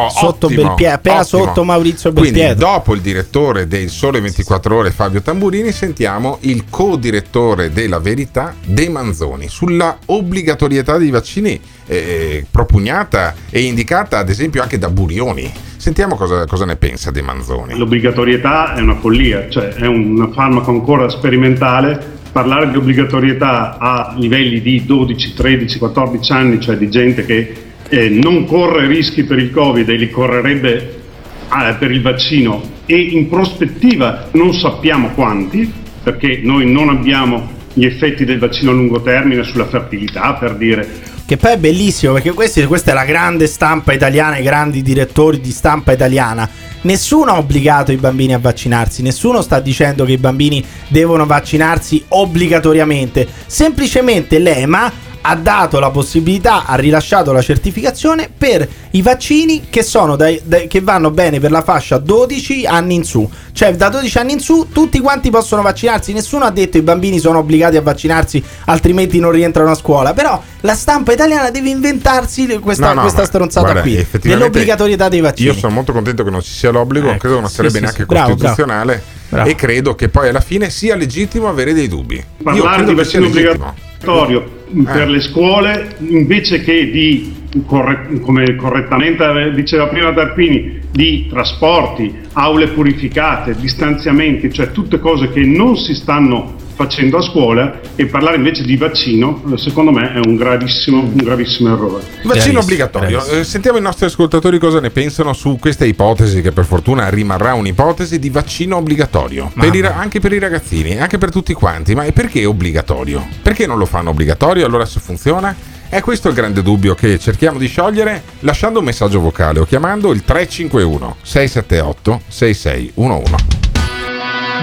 Oh, 0.05 0.09
sotto 0.11 0.45
ottimo, 0.45 0.61
Belpietro, 0.61 0.93
appena 0.93 1.23
sotto 1.23 1.63
Maurizio 1.63 2.11
Quindi, 2.11 2.33
Belpietro. 2.33 2.67
dopo 2.67 2.93
il 2.93 3.01
direttore 3.01 3.67
del 3.67 3.89
Sole 3.89 4.21
24 4.21 4.75
Ore 4.75 4.91
Fabio 4.91 5.23
Tamburini, 5.23 5.71
sentiamo 5.71 6.37
il 6.41 6.65
co-direttore 6.69 7.73
della 7.73 7.97
Verità 7.97 8.53
De 8.63 8.89
Manzoni 8.89 9.47
sulla 9.47 9.97
obbligatorietà 10.05 10.99
dei 10.99 11.09
vaccini 11.09 11.59
eh, 11.87 12.45
propugnata 12.51 13.33
e 13.49 13.61
indicata 13.61 14.19
ad 14.19 14.29
esempio 14.29 14.61
anche 14.61 14.77
da 14.77 14.89
Burioni. 14.89 15.51
Sentiamo 15.81 16.15
cosa, 16.15 16.45
cosa 16.45 16.63
ne 16.63 16.75
pensa 16.75 17.09
De 17.09 17.23
Manzoni. 17.23 17.75
L'obbligatorietà 17.75 18.75
è 18.75 18.81
una 18.81 18.97
follia, 18.97 19.49
cioè 19.49 19.69
è 19.69 19.87
un 19.87 20.29
farmaco 20.31 20.69
ancora 20.69 21.09
sperimentale. 21.09 22.19
Parlare 22.31 22.69
di 22.69 22.77
obbligatorietà 22.77 23.79
a 23.79 24.13
livelli 24.15 24.61
di 24.61 24.85
12, 24.85 25.33
13, 25.33 25.79
14 25.79 26.31
anni, 26.33 26.61
cioè 26.61 26.77
di 26.77 26.87
gente 26.87 27.25
che 27.25 27.53
eh, 27.89 28.09
non 28.09 28.45
corre 28.45 28.85
rischi 28.85 29.23
per 29.23 29.39
il 29.39 29.49
Covid 29.49 29.89
e 29.89 29.95
li 29.95 30.11
correrebbe 30.11 30.77
eh, 30.77 31.75
per 31.79 31.89
il 31.89 32.03
vaccino 32.03 32.61
e 32.85 33.01
in 33.01 33.27
prospettiva 33.27 34.27
non 34.33 34.53
sappiamo 34.53 35.09
quanti, 35.15 35.73
perché 36.03 36.41
noi 36.43 36.71
non 36.71 36.89
abbiamo 36.89 37.57
gli 37.73 37.85
effetti 37.85 38.23
del 38.23 38.37
vaccino 38.37 38.69
a 38.69 38.75
lungo 38.75 39.01
termine 39.01 39.41
sulla 39.41 39.65
fertilità, 39.65 40.35
per 40.35 40.57
dire, 40.57 40.87
Che 41.31 41.37
poi 41.37 41.53
è 41.53 41.57
bellissimo 41.57 42.11
perché 42.11 42.33
questi- 42.33 42.65
questa 42.65 42.91
è 42.91 42.93
la 42.93 43.05
grande 43.05 43.47
stampa 43.47 43.93
italiana, 43.93 44.37
i 44.37 44.43
grandi 44.43 44.81
direttori 44.81 45.39
di 45.39 45.51
stampa 45.51 45.93
italiana. 45.93 46.45
Nessuno 46.81 47.31
ha 47.31 47.37
obbligato 47.37 47.93
i 47.93 47.95
bambini 47.95 48.33
a 48.33 48.37
vaccinarsi, 48.37 49.01
nessuno 49.01 49.41
sta 49.41 49.61
dicendo 49.61 50.03
che 50.03 50.11
i 50.11 50.17
bambini 50.17 50.61
devono 50.89 51.25
vaccinarsi 51.25 52.03
obbligatoriamente. 52.09 53.25
Semplicemente 53.45 54.39
l'EMA 54.39 54.91
ha 55.21 55.35
dato 55.35 55.79
la 55.79 55.89
possibilità, 55.89 56.65
ha 56.65 56.75
rilasciato 56.75 57.31
la 57.31 57.41
certificazione 57.41 58.29
per 58.35 58.67
i 58.91 59.01
vaccini 59.01 59.67
che, 59.69 59.85
dai- 60.17 60.41
dai- 60.43 60.67
che 60.67 60.81
vanno 60.81 61.11
bene 61.11 61.39
per 61.39 61.51
la 61.51 61.61
fascia 61.61 61.97
12 61.97 62.65
anni 62.65 62.95
in 62.95 63.03
su. 63.03 63.29
Cioè 63.53 63.73
da 63.75 63.89
12 63.89 64.17
anni 64.17 64.33
in 64.33 64.39
su 64.39 64.67
tutti 64.71 64.99
quanti 64.99 65.29
possono 65.29 65.61
vaccinarsi, 65.61 66.11
nessuno 66.11 66.43
ha 66.43 66.51
detto 66.51 66.77
i 66.77 66.81
bambini 66.81 67.19
sono 67.19 67.39
obbligati 67.39 67.77
a 67.77 67.81
vaccinarsi 67.81 68.43
altrimenti 68.65 69.19
non 69.19 69.31
rientrano 69.31 69.71
a 69.71 69.75
scuola. 69.75 70.13
Però 70.13 70.41
la 70.61 70.73
stampa 70.73 71.11
italiana 71.11 71.49
deve 71.49 71.69
inventarsi 71.69 72.47
questa, 72.59 72.87
No, 72.87 72.93
no, 72.93 73.01
questa 73.01 73.25
stronzata 73.25 73.71
guarda, 73.71 73.81
qui 73.81 74.05
dell'obbligatorietà 74.21 75.09
dei 75.09 75.21
vaccini. 75.21 75.49
Io 75.49 75.55
sono 75.55 75.73
molto 75.73 75.91
contento 75.91 76.23
che 76.23 76.29
non 76.29 76.41
ci 76.41 76.51
sia 76.51 76.71
l'obbligo, 76.71 77.09
Ecco, 77.09 77.17
credo 77.19 77.35
che 77.35 77.41
non 77.41 77.49
sarebbe 77.49 77.75
sì, 77.75 77.81
neanche 77.81 78.01
sì. 78.01 78.05
Bravo, 78.05 78.31
costituzionale 78.31 79.03
bravo. 79.29 79.49
e 79.49 79.55
credo 79.55 79.95
che 79.95 80.09
poi 80.09 80.29
alla 80.29 80.41
fine 80.41 80.69
sia 80.69 80.95
legittimo 80.95 81.47
avere 81.47 81.73
dei 81.73 81.87
dubbi. 81.87 82.23
Parlare 82.43 82.85
di 82.85 82.93
vaccino 82.93 83.25
obbligatorio 83.27 84.59
per 84.85 85.09
le 85.09 85.19
scuole 85.19 85.95
invece 85.99 86.61
che 86.61 86.89
di 86.89 87.39
corre- 87.65 88.19
come 88.21 88.55
correttamente 88.55 89.51
diceva 89.53 89.87
prima 89.87 90.13
Tarpini 90.13 90.79
di 90.91 91.27
trasporti, 91.29 92.13
aule 92.33 92.69
purificate, 92.69 93.55
distanziamenti, 93.55 94.51
cioè 94.51 94.71
tutte 94.71 94.99
cose 94.99 95.29
che 95.29 95.41
non 95.41 95.75
si 95.75 95.93
stanno 95.93 96.55
facendo 96.81 97.17
a 97.17 97.21
scuola 97.21 97.79
e 97.95 98.07
parlare 98.07 98.37
invece 98.37 98.63
di 98.63 98.75
vaccino 98.75 99.43
secondo 99.57 99.91
me 99.91 100.13
è 100.13 100.19
un 100.25 100.35
gravissimo, 100.35 100.99
un 101.01 101.15
gravissimo 101.15 101.71
errore. 101.73 102.03
Vaccino 102.23 102.59
obbligatorio. 102.59 103.23
Eh, 103.25 103.43
sentiamo 103.43 103.77
i 103.77 103.81
nostri 103.81 104.05
ascoltatori 104.05 104.57
cosa 104.57 104.79
ne 104.79 104.89
pensano 104.89 105.33
su 105.33 105.57
questa 105.59 105.85
ipotesi, 105.85 106.41
che 106.41 106.51
per 106.51 106.65
fortuna 106.65 107.09
rimarrà 107.09 107.53
un'ipotesi 107.53 108.17
di 108.17 108.29
vaccino 108.29 108.77
obbligatorio. 108.77 109.51
Per 109.53 109.75
i 109.75 109.81
anche 109.85 110.19
per 110.19 110.33
i 110.33 110.39
ragazzini, 110.39 110.97
anche 110.97 111.19
per 111.19 111.29
tutti 111.31 111.53
quanti. 111.53 111.93
Ma 111.93 112.05
e 112.05 112.13
perché 112.13 112.45
obbligatorio? 112.45 113.27
Perché 113.43 113.67
non 113.67 113.77
lo 113.77 113.85
fanno 113.85 114.09
obbligatorio? 114.09 114.65
Allora 114.65 114.85
se 114.85 114.99
funziona? 114.99 115.55
È 115.87 115.99
questo 116.01 116.29
il 116.29 116.33
grande 116.33 116.63
dubbio 116.63 116.95
che 116.95 117.19
cerchiamo 117.19 117.59
di 117.59 117.67
sciogliere 117.67 118.23
lasciando 118.39 118.79
un 118.79 118.85
messaggio 118.85 119.19
vocale 119.19 119.59
o 119.59 119.65
chiamando 119.65 120.11
il 120.11 120.23
351 120.23 121.17
678 121.21 122.21
6611. 122.27 123.35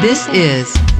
This 0.00 0.28
is 0.32 0.97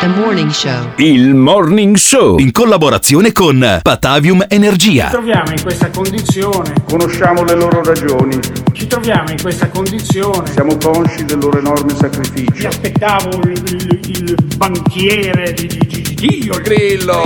the 0.00 0.08
morning 0.08 0.50
show. 0.50 0.90
Il 0.96 1.34
Morning 1.34 1.96
Show 1.96 2.38
in 2.38 2.50
collaborazione 2.52 3.32
con 3.32 3.80
Patavium 3.82 4.44
Energia. 4.48 5.04
Ci 5.06 5.10
troviamo 5.12 5.50
in 5.50 5.62
questa 5.62 5.90
condizione. 5.90 6.72
Conosciamo 6.88 7.44
le 7.44 7.54
loro 7.54 7.82
ragioni. 7.82 8.38
Ci 8.72 8.86
troviamo 8.86 9.30
in 9.30 9.40
questa 9.40 9.68
condizione. 9.68 10.50
Siamo 10.52 10.76
consci 10.76 11.24
del 11.24 11.38
loro 11.38 11.58
enorme 11.58 11.94
sacrificio. 11.94 12.52
Mi 12.58 12.64
aspettavo 12.66 13.28
il, 13.44 13.62
il- 13.68 14.00
il 14.08 14.36
banchiere 14.56 15.52
di, 15.52 15.66
di 15.66 16.14
Dio. 16.14 16.54
Il 16.54 16.62
grillo. 16.62 17.22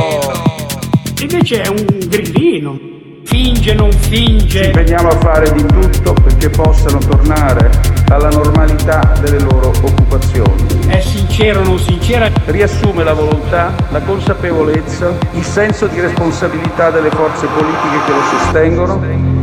Invece 1.20 1.62
è 1.62 1.68
un 1.68 1.84
grillino. 2.08 2.78
Finge, 3.24 3.74
non 3.74 3.92
finge. 3.92 4.62
Ci 4.62 4.66
impegniamo 4.66 5.08
a 5.08 5.18
fare 5.18 5.52
di 5.52 5.64
tutto 5.66 6.12
perché 6.14 6.48
possano 6.50 6.98
tornare 6.98 7.70
alla 8.08 8.30
normalità 8.30 9.12
delle 9.20 9.40
loro 9.40 9.68
occupazioni. 9.68 10.66
È 10.86 11.00
sincero 11.00 11.60
o 11.60 11.64
non 11.64 11.78
sincera? 11.78 12.30
Riassume 12.46 13.04
la 13.04 13.12
volontà, 13.12 13.72
la 13.90 14.00
consapevolezza, 14.00 15.16
il 15.32 15.44
senso 15.44 15.86
di 15.86 16.00
responsabilità 16.00 16.90
delle 16.90 17.10
forze 17.10 17.46
politiche 17.46 18.04
che 18.06 18.12
lo 18.12 18.38
sostengono 18.38 19.39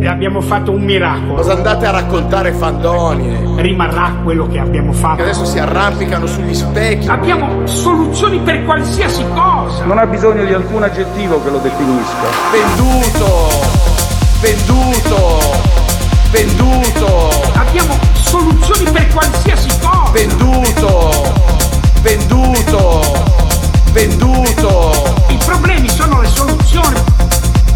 e 0.00 0.06
abbiamo 0.06 0.40
fatto 0.40 0.72
un 0.72 0.82
miracolo. 0.82 1.34
Cosa 1.34 1.52
andate 1.52 1.84
a 1.86 1.90
raccontare 1.90 2.52
fandonie? 2.52 3.38
Rimarrà 3.56 4.14
quello 4.22 4.46
che 4.48 4.58
abbiamo 4.58 4.92
fatto. 4.92 5.16
Che 5.16 5.22
adesso 5.22 5.44
si 5.44 5.58
arrampicano 5.58 6.26
sugli 6.26 6.54
specchi. 6.54 7.06
Abbiamo 7.06 7.66
soluzioni 7.66 8.40
per 8.40 8.64
qualsiasi 8.64 9.22
cosa. 9.34 9.84
Non 9.84 9.98
ha 9.98 10.06
bisogno 10.06 10.44
di 10.46 10.54
alcun 10.54 10.82
aggettivo 10.84 11.42
che 11.42 11.50
lo 11.50 11.58
definisca. 11.58 12.16
Venduto! 12.50 13.48
Venduto! 14.40 15.38
Venduto! 16.30 17.30
Abbiamo 17.54 17.98
soluzioni 18.14 18.90
per 18.90 19.06
qualsiasi 19.08 19.68
cosa. 19.80 20.10
Venduto! 20.12 21.34
Venduto! 22.00 23.02
Venduto! 23.92 25.14
I 25.28 25.38
problemi 25.44 25.88
sono 25.90 26.22
le 26.22 26.28
soluzioni. 26.28 27.28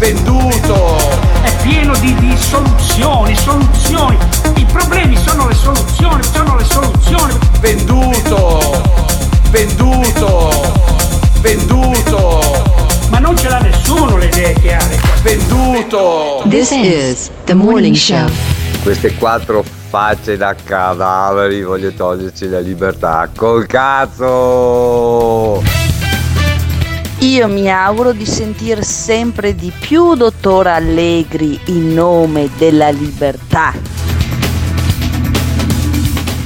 Venduto! 0.05 0.97
È 1.41 1.51
pieno 1.63 1.95
di, 1.97 2.13
di 2.17 2.37
soluzioni, 2.37 3.35
soluzioni. 3.35 4.15
I 4.55 4.65
problemi 4.65 5.17
sono 5.17 5.47
le 5.47 5.55
soluzioni, 5.55 6.21
sono 6.21 6.55
le 6.57 6.63
soluzioni. 6.63 7.33
Venduto! 7.59 8.83
Venduto! 9.49 10.51
Venduto! 11.41 12.39
Ma 13.09 13.17
non 13.17 13.35
ce 13.35 13.49
l'ha 13.49 13.57
nessuno 13.57 14.17
le 14.17 14.27
idee 14.27 14.53
chiare. 14.59 14.99
Venduto! 15.23 16.43
This 16.49 16.69
is 16.69 17.31
the 17.45 17.55
morning 17.55 17.95
show. 17.95 18.29
Queste 18.83 19.15
quattro 19.15 19.63
facce 19.89 20.37
da 20.37 20.53
cadaveri 20.53 21.63
voglio 21.63 21.91
toglierci 21.91 22.47
la 22.47 22.59
libertà. 22.59 23.27
Col 23.35 23.65
cazzo! 23.65 25.63
Io 27.25 27.47
mi 27.47 27.71
auguro 27.71 28.13
di 28.13 28.23
sentire 28.23 28.83
sempre 28.83 29.55
di 29.55 29.71
più 29.71 30.13
dottor 30.13 30.67
Allegri 30.67 31.59
in 31.65 31.91
nome 31.91 32.51
della 32.55 32.89
libertà. 32.89 33.73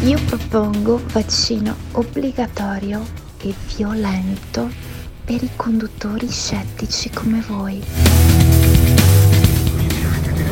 Io 0.03 0.17
propongo 0.25 1.01
vaccino 1.11 1.75
obbligatorio 1.91 3.05
e 3.41 3.53
violento 3.75 4.69
per 5.25 5.43
i 5.43 5.49
conduttori 5.57 6.29
scettici 6.29 7.09
come 7.09 7.43
voi. 7.45 9.38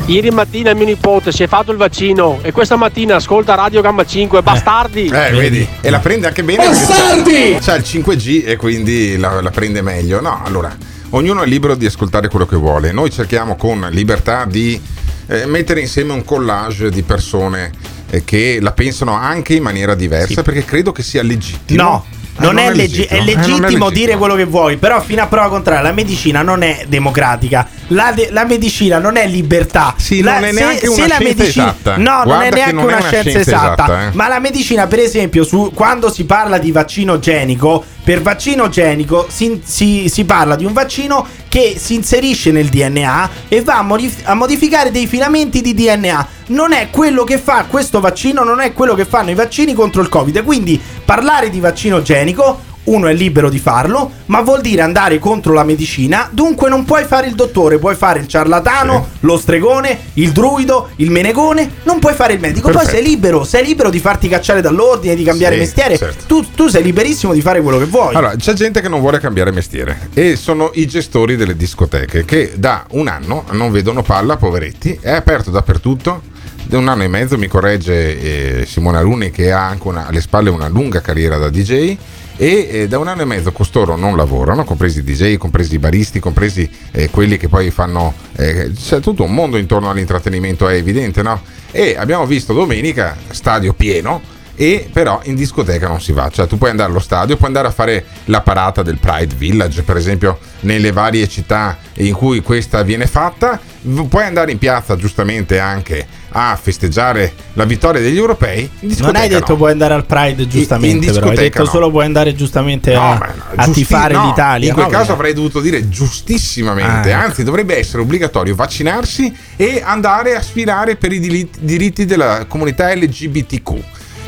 Ieri 0.08 0.30
mattina 0.30 0.72
mio 0.72 0.86
nipote 0.86 1.32
si 1.32 1.42
è 1.42 1.46
fatto 1.46 1.70
il 1.70 1.76
vaccino 1.76 2.38
e 2.40 2.50
questa 2.50 2.76
mattina 2.76 3.16
ascolta 3.16 3.54
Radio 3.54 3.82
Gamma 3.82 4.06
5, 4.06 4.40
bastardi! 4.40 5.04
Eh, 5.04 5.30
vedi? 5.32 5.68
E 5.82 5.90
la 5.90 5.98
prende 5.98 6.26
anche 6.26 6.42
bene. 6.42 6.64
perché 6.64 6.78
Bastardi! 6.80 7.58
C'ha, 7.60 7.60
c'ha 7.60 7.74
il 7.74 7.82
5G 7.86 8.42
e 8.46 8.56
quindi 8.56 9.18
la, 9.18 9.42
la 9.42 9.50
prende 9.50 9.82
meglio. 9.82 10.22
No, 10.22 10.40
allora, 10.42 10.74
ognuno 11.10 11.42
è 11.42 11.46
libero 11.46 11.74
di 11.74 11.84
ascoltare 11.84 12.28
quello 12.28 12.46
che 12.46 12.56
vuole. 12.56 12.90
Noi 12.90 13.10
cerchiamo 13.10 13.54
con 13.56 13.86
libertà 13.90 14.46
di 14.46 14.80
eh, 15.26 15.44
mettere 15.44 15.80
insieme 15.80 16.14
un 16.14 16.24
collage 16.24 16.88
di 16.88 17.02
persone 17.02 17.70
eh, 18.08 18.24
che 18.24 18.60
la 18.62 18.72
pensano 18.72 19.12
anche 19.12 19.52
in 19.56 19.62
maniera 19.62 19.94
diversa 19.94 20.42
perché 20.42 20.64
credo 20.64 20.90
che 20.90 21.02
sia 21.02 21.22
legittimo. 21.22 21.82
No. 21.82 22.04
Eh, 22.38 22.44
Non, 22.44 22.58
è, 22.58 22.72
leggi- 22.72 23.02
è 23.02 23.14
Eh, 23.14 23.18
non 23.18 23.22
è 23.28 23.34
legittimo 23.34 23.58
legittimo. 23.60 23.90
dire 23.90 24.16
quello 24.16 24.34
che 24.34 24.44
vuoi, 24.44 24.76
però 24.76 25.00
fino 25.00 25.22
a 25.22 25.26
prova 25.26 25.48
contraria 25.48 25.82
la 25.82 25.92
medicina 25.92 26.42
non 26.42 26.62
è 26.62 26.84
democratica. 26.86 27.66
La, 27.88 28.12
de- 28.14 28.28
la 28.30 28.44
medicina 28.44 28.98
non 28.98 29.16
è 29.16 29.26
libertà. 29.26 29.94
Sì, 29.96 30.20
La- 30.22 30.34
non 30.34 30.44
è 30.44 30.52
neanche 30.52 30.86
una 30.88 31.06
la 31.08 31.14
scienza 31.18 31.44
esatta. 31.44 31.96
No, 31.96 32.02
non 32.10 32.22
Guarda 32.24 32.44
è 32.44 32.48
che 32.50 32.54
neanche 32.54 32.72
non 32.74 32.82
è 32.82 32.86
una, 32.86 32.96
una 32.96 33.06
scienza, 33.08 33.30
scienza 33.30 33.50
esatta. 33.50 33.84
esatta, 33.84 34.02
eh. 34.08 34.10
Ma 34.14 34.28
la 34.28 34.38
medicina, 34.38 34.86
per 34.86 34.98
esempio, 35.00 35.44
su, 35.44 35.70
quando 35.74 36.10
si 36.12 36.24
parla 36.24 36.58
di 36.58 36.70
vaccino 36.70 37.18
genico, 37.18 37.84
per 38.08 38.22
vaccino 38.22 38.70
genico 38.70 39.26
si, 39.28 39.60
si- 39.62 40.08
si 40.08 40.24
parla 40.24 40.56
di 40.56 40.64
un 40.64 40.72
vaccino 40.72 41.26
che 41.46 41.74
si 41.78 41.92
inserisce 41.92 42.50
nel 42.50 42.68
DNA 42.70 43.28
e 43.48 43.60
va 43.60 43.76
a, 43.76 43.82
modif- 43.82 44.22
a 44.24 44.32
modificare 44.32 44.90
dei 44.90 45.06
filamenti 45.06 45.60
di 45.60 45.74
DNA. 45.74 46.26
Non 46.46 46.72
è 46.72 46.88
quello 46.88 47.22
che 47.24 47.36
fa 47.36 47.66
questo 47.68 48.00
vaccino, 48.00 48.44
non 48.44 48.60
è 48.60 48.72
quello 48.72 48.94
che 48.94 49.04
fanno 49.04 49.28
i 49.28 49.34
vaccini 49.34 49.74
contro 49.74 50.00
il 50.00 50.08
Covid. 50.08 50.42
Quindi 50.42 50.80
parlare 51.04 51.50
di 51.50 51.60
vaccino 51.60 52.00
genico 52.00 52.67
uno 52.88 53.06
è 53.08 53.12
libero 53.14 53.48
di 53.50 53.58
farlo, 53.58 54.10
ma 54.26 54.40
vuol 54.40 54.60
dire 54.60 54.82
andare 54.82 55.18
contro 55.18 55.52
la 55.52 55.64
medicina. 55.64 56.28
Dunque 56.32 56.68
non 56.68 56.84
puoi 56.84 57.04
fare 57.04 57.26
il 57.26 57.34
dottore, 57.34 57.78
puoi 57.78 57.94
fare 57.94 58.20
il 58.20 58.26
ciarlatano, 58.28 59.08
lo 59.20 59.36
stregone, 59.38 59.98
il 60.14 60.32
druido, 60.32 60.88
il 60.96 61.10
menegone, 61.10 61.70
non 61.84 61.98
puoi 61.98 62.14
fare 62.14 62.34
il 62.34 62.40
medico. 62.40 62.68
Poi 62.70 62.76
Perfetto. 62.78 62.96
sei 62.96 63.04
libero, 63.06 63.44
sei 63.44 63.64
libero 63.64 63.90
di 63.90 63.98
farti 64.00 64.28
cacciare 64.28 64.60
dall'ordine, 64.60 65.14
di 65.14 65.22
cambiare 65.24 65.54
Sì, 65.54 65.60
mestiere. 65.60 65.96
certo. 65.98 66.24
Tu, 66.26 66.46
tu 66.54 66.68
sei 66.68 66.82
liberissimo 66.82 67.32
di 67.32 67.40
fare 67.40 67.60
quello 67.60 67.78
che 67.78 67.84
vuoi. 67.84 68.14
Allora, 68.14 68.34
c'è 68.36 68.52
gente 68.54 68.80
che 68.80 68.88
non 68.88 69.00
vuole 69.00 69.18
cambiare 69.20 69.50
mestiere 69.52 70.08
e 70.14 70.36
sono 70.36 70.70
i 70.74 70.86
gestori 70.86 71.36
delle 71.36 71.56
discoteche 71.56 72.24
che 72.24 72.52
da 72.56 72.84
un 72.90 73.08
anno 73.08 73.44
non 73.52 73.70
vedono 73.70 74.02
palla, 74.02 74.36
poveretti, 74.36 74.98
è 75.00 75.10
aperto 75.12 75.50
dappertutto. 75.50 76.22
Da 76.64 76.76
un 76.76 76.86
anno 76.88 77.02
e 77.02 77.08
mezzo 77.08 77.38
mi 77.38 77.46
corregge 77.46 78.60
eh, 78.60 78.66
Simone 78.66 78.98
Alunni 78.98 79.30
che 79.30 79.52
ha 79.52 79.66
anche 79.66 79.88
una- 79.88 80.06
alle 80.06 80.20
spalle 80.20 80.50
una 80.50 80.68
lunga 80.68 81.00
carriera 81.00 81.38
da 81.38 81.48
DJ 81.48 81.96
e 82.40 82.68
eh, 82.70 82.88
da 82.88 82.98
un 82.98 83.08
anno 83.08 83.22
e 83.22 83.24
mezzo 83.24 83.50
costoro 83.50 83.96
non 83.96 84.16
lavorano, 84.16 84.62
compresi 84.62 85.00
i 85.00 85.02
DJ, 85.02 85.36
compresi 85.36 85.74
i 85.74 85.78
baristi, 85.78 86.20
compresi 86.20 86.70
eh, 86.92 87.10
quelli 87.10 87.36
che 87.36 87.48
poi 87.48 87.70
fanno... 87.72 88.14
eh, 88.36 88.70
c'è 88.72 89.00
tutto 89.00 89.24
un 89.24 89.34
mondo 89.34 89.56
intorno 89.58 89.90
all'intrattenimento, 89.90 90.68
è 90.68 90.74
evidente, 90.74 91.20
no? 91.22 91.42
E 91.72 91.96
abbiamo 91.98 92.24
visto 92.26 92.52
domenica 92.52 93.16
stadio 93.30 93.74
pieno 93.74 94.36
e 94.60 94.88
però 94.92 95.20
in 95.24 95.36
discoteca 95.36 95.86
non 95.86 96.00
si 96.00 96.10
va, 96.10 96.28
cioè 96.30 96.48
tu 96.48 96.58
puoi 96.58 96.70
andare 96.70 96.90
allo 96.90 96.98
stadio, 96.98 97.36
puoi 97.36 97.46
andare 97.46 97.68
a 97.68 97.70
fare 97.70 98.04
la 98.24 98.40
parata 98.40 98.82
del 98.82 98.98
Pride 98.98 99.36
Village, 99.36 99.82
per 99.82 99.96
esempio 99.96 100.36
nelle 100.60 100.90
varie 100.90 101.28
città 101.28 101.78
in 101.98 102.12
cui 102.12 102.42
questa 102.42 102.82
viene 102.82 103.06
fatta, 103.06 103.60
puoi 104.08 104.24
andare 104.24 104.50
in 104.50 104.58
piazza 104.58 104.96
giustamente 104.96 105.60
anche 105.60 106.04
a 106.30 106.58
festeggiare 106.60 107.32
la 107.52 107.64
vittoria 107.64 108.00
degli 108.00 108.16
europei. 108.16 108.68
In 108.80 108.94
non 108.98 109.14
hai 109.14 109.28
detto 109.28 109.52
no. 109.52 109.56
puoi 109.58 109.70
andare 109.70 109.94
al 109.94 110.04
Pride 110.06 110.48
giustamente, 110.48 111.06
in 111.06 111.12
però 111.12 111.26
hai 111.26 111.30
discoteca 111.30 111.42
detto 111.42 111.62
no. 111.62 111.70
solo 111.70 111.90
puoi 111.92 112.04
andare 112.04 112.34
giustamente 112.34 112.92
No, 112.94 113.12
a, 113.12 113.34
a 113.54 113.64
giusti- 113.64 113.80
tifare 113.84 114.16
l'Italia. 114.18 114.68
In 114.68 114.74
quel 114.74 114.88
caso 114.88 115.12
avrei 115.12 115.34
dovuto 115.34 115.60
dire 115.60 115.88
giustissimamente, 115.88 117.12
Ah, 117.12 117.16
ecco. 117.18 117.24
anzi 117.28 117.44
dovrebbe 117.44 117.78
essere 117.78 118.02
obbligatorio 118.02 118.56
vaccinarsi 118.56 119.32
e 119.56 119.80
andare 119.84 120.34
a 120.34 120.42
sfilare 120.42 120.96
per 120.96 121.12
i 121.12 121.48
diritti 121.60 122.04
della 122.04 122.44
comunità 122.48 122.92
LGBTQ. 122.92 123.74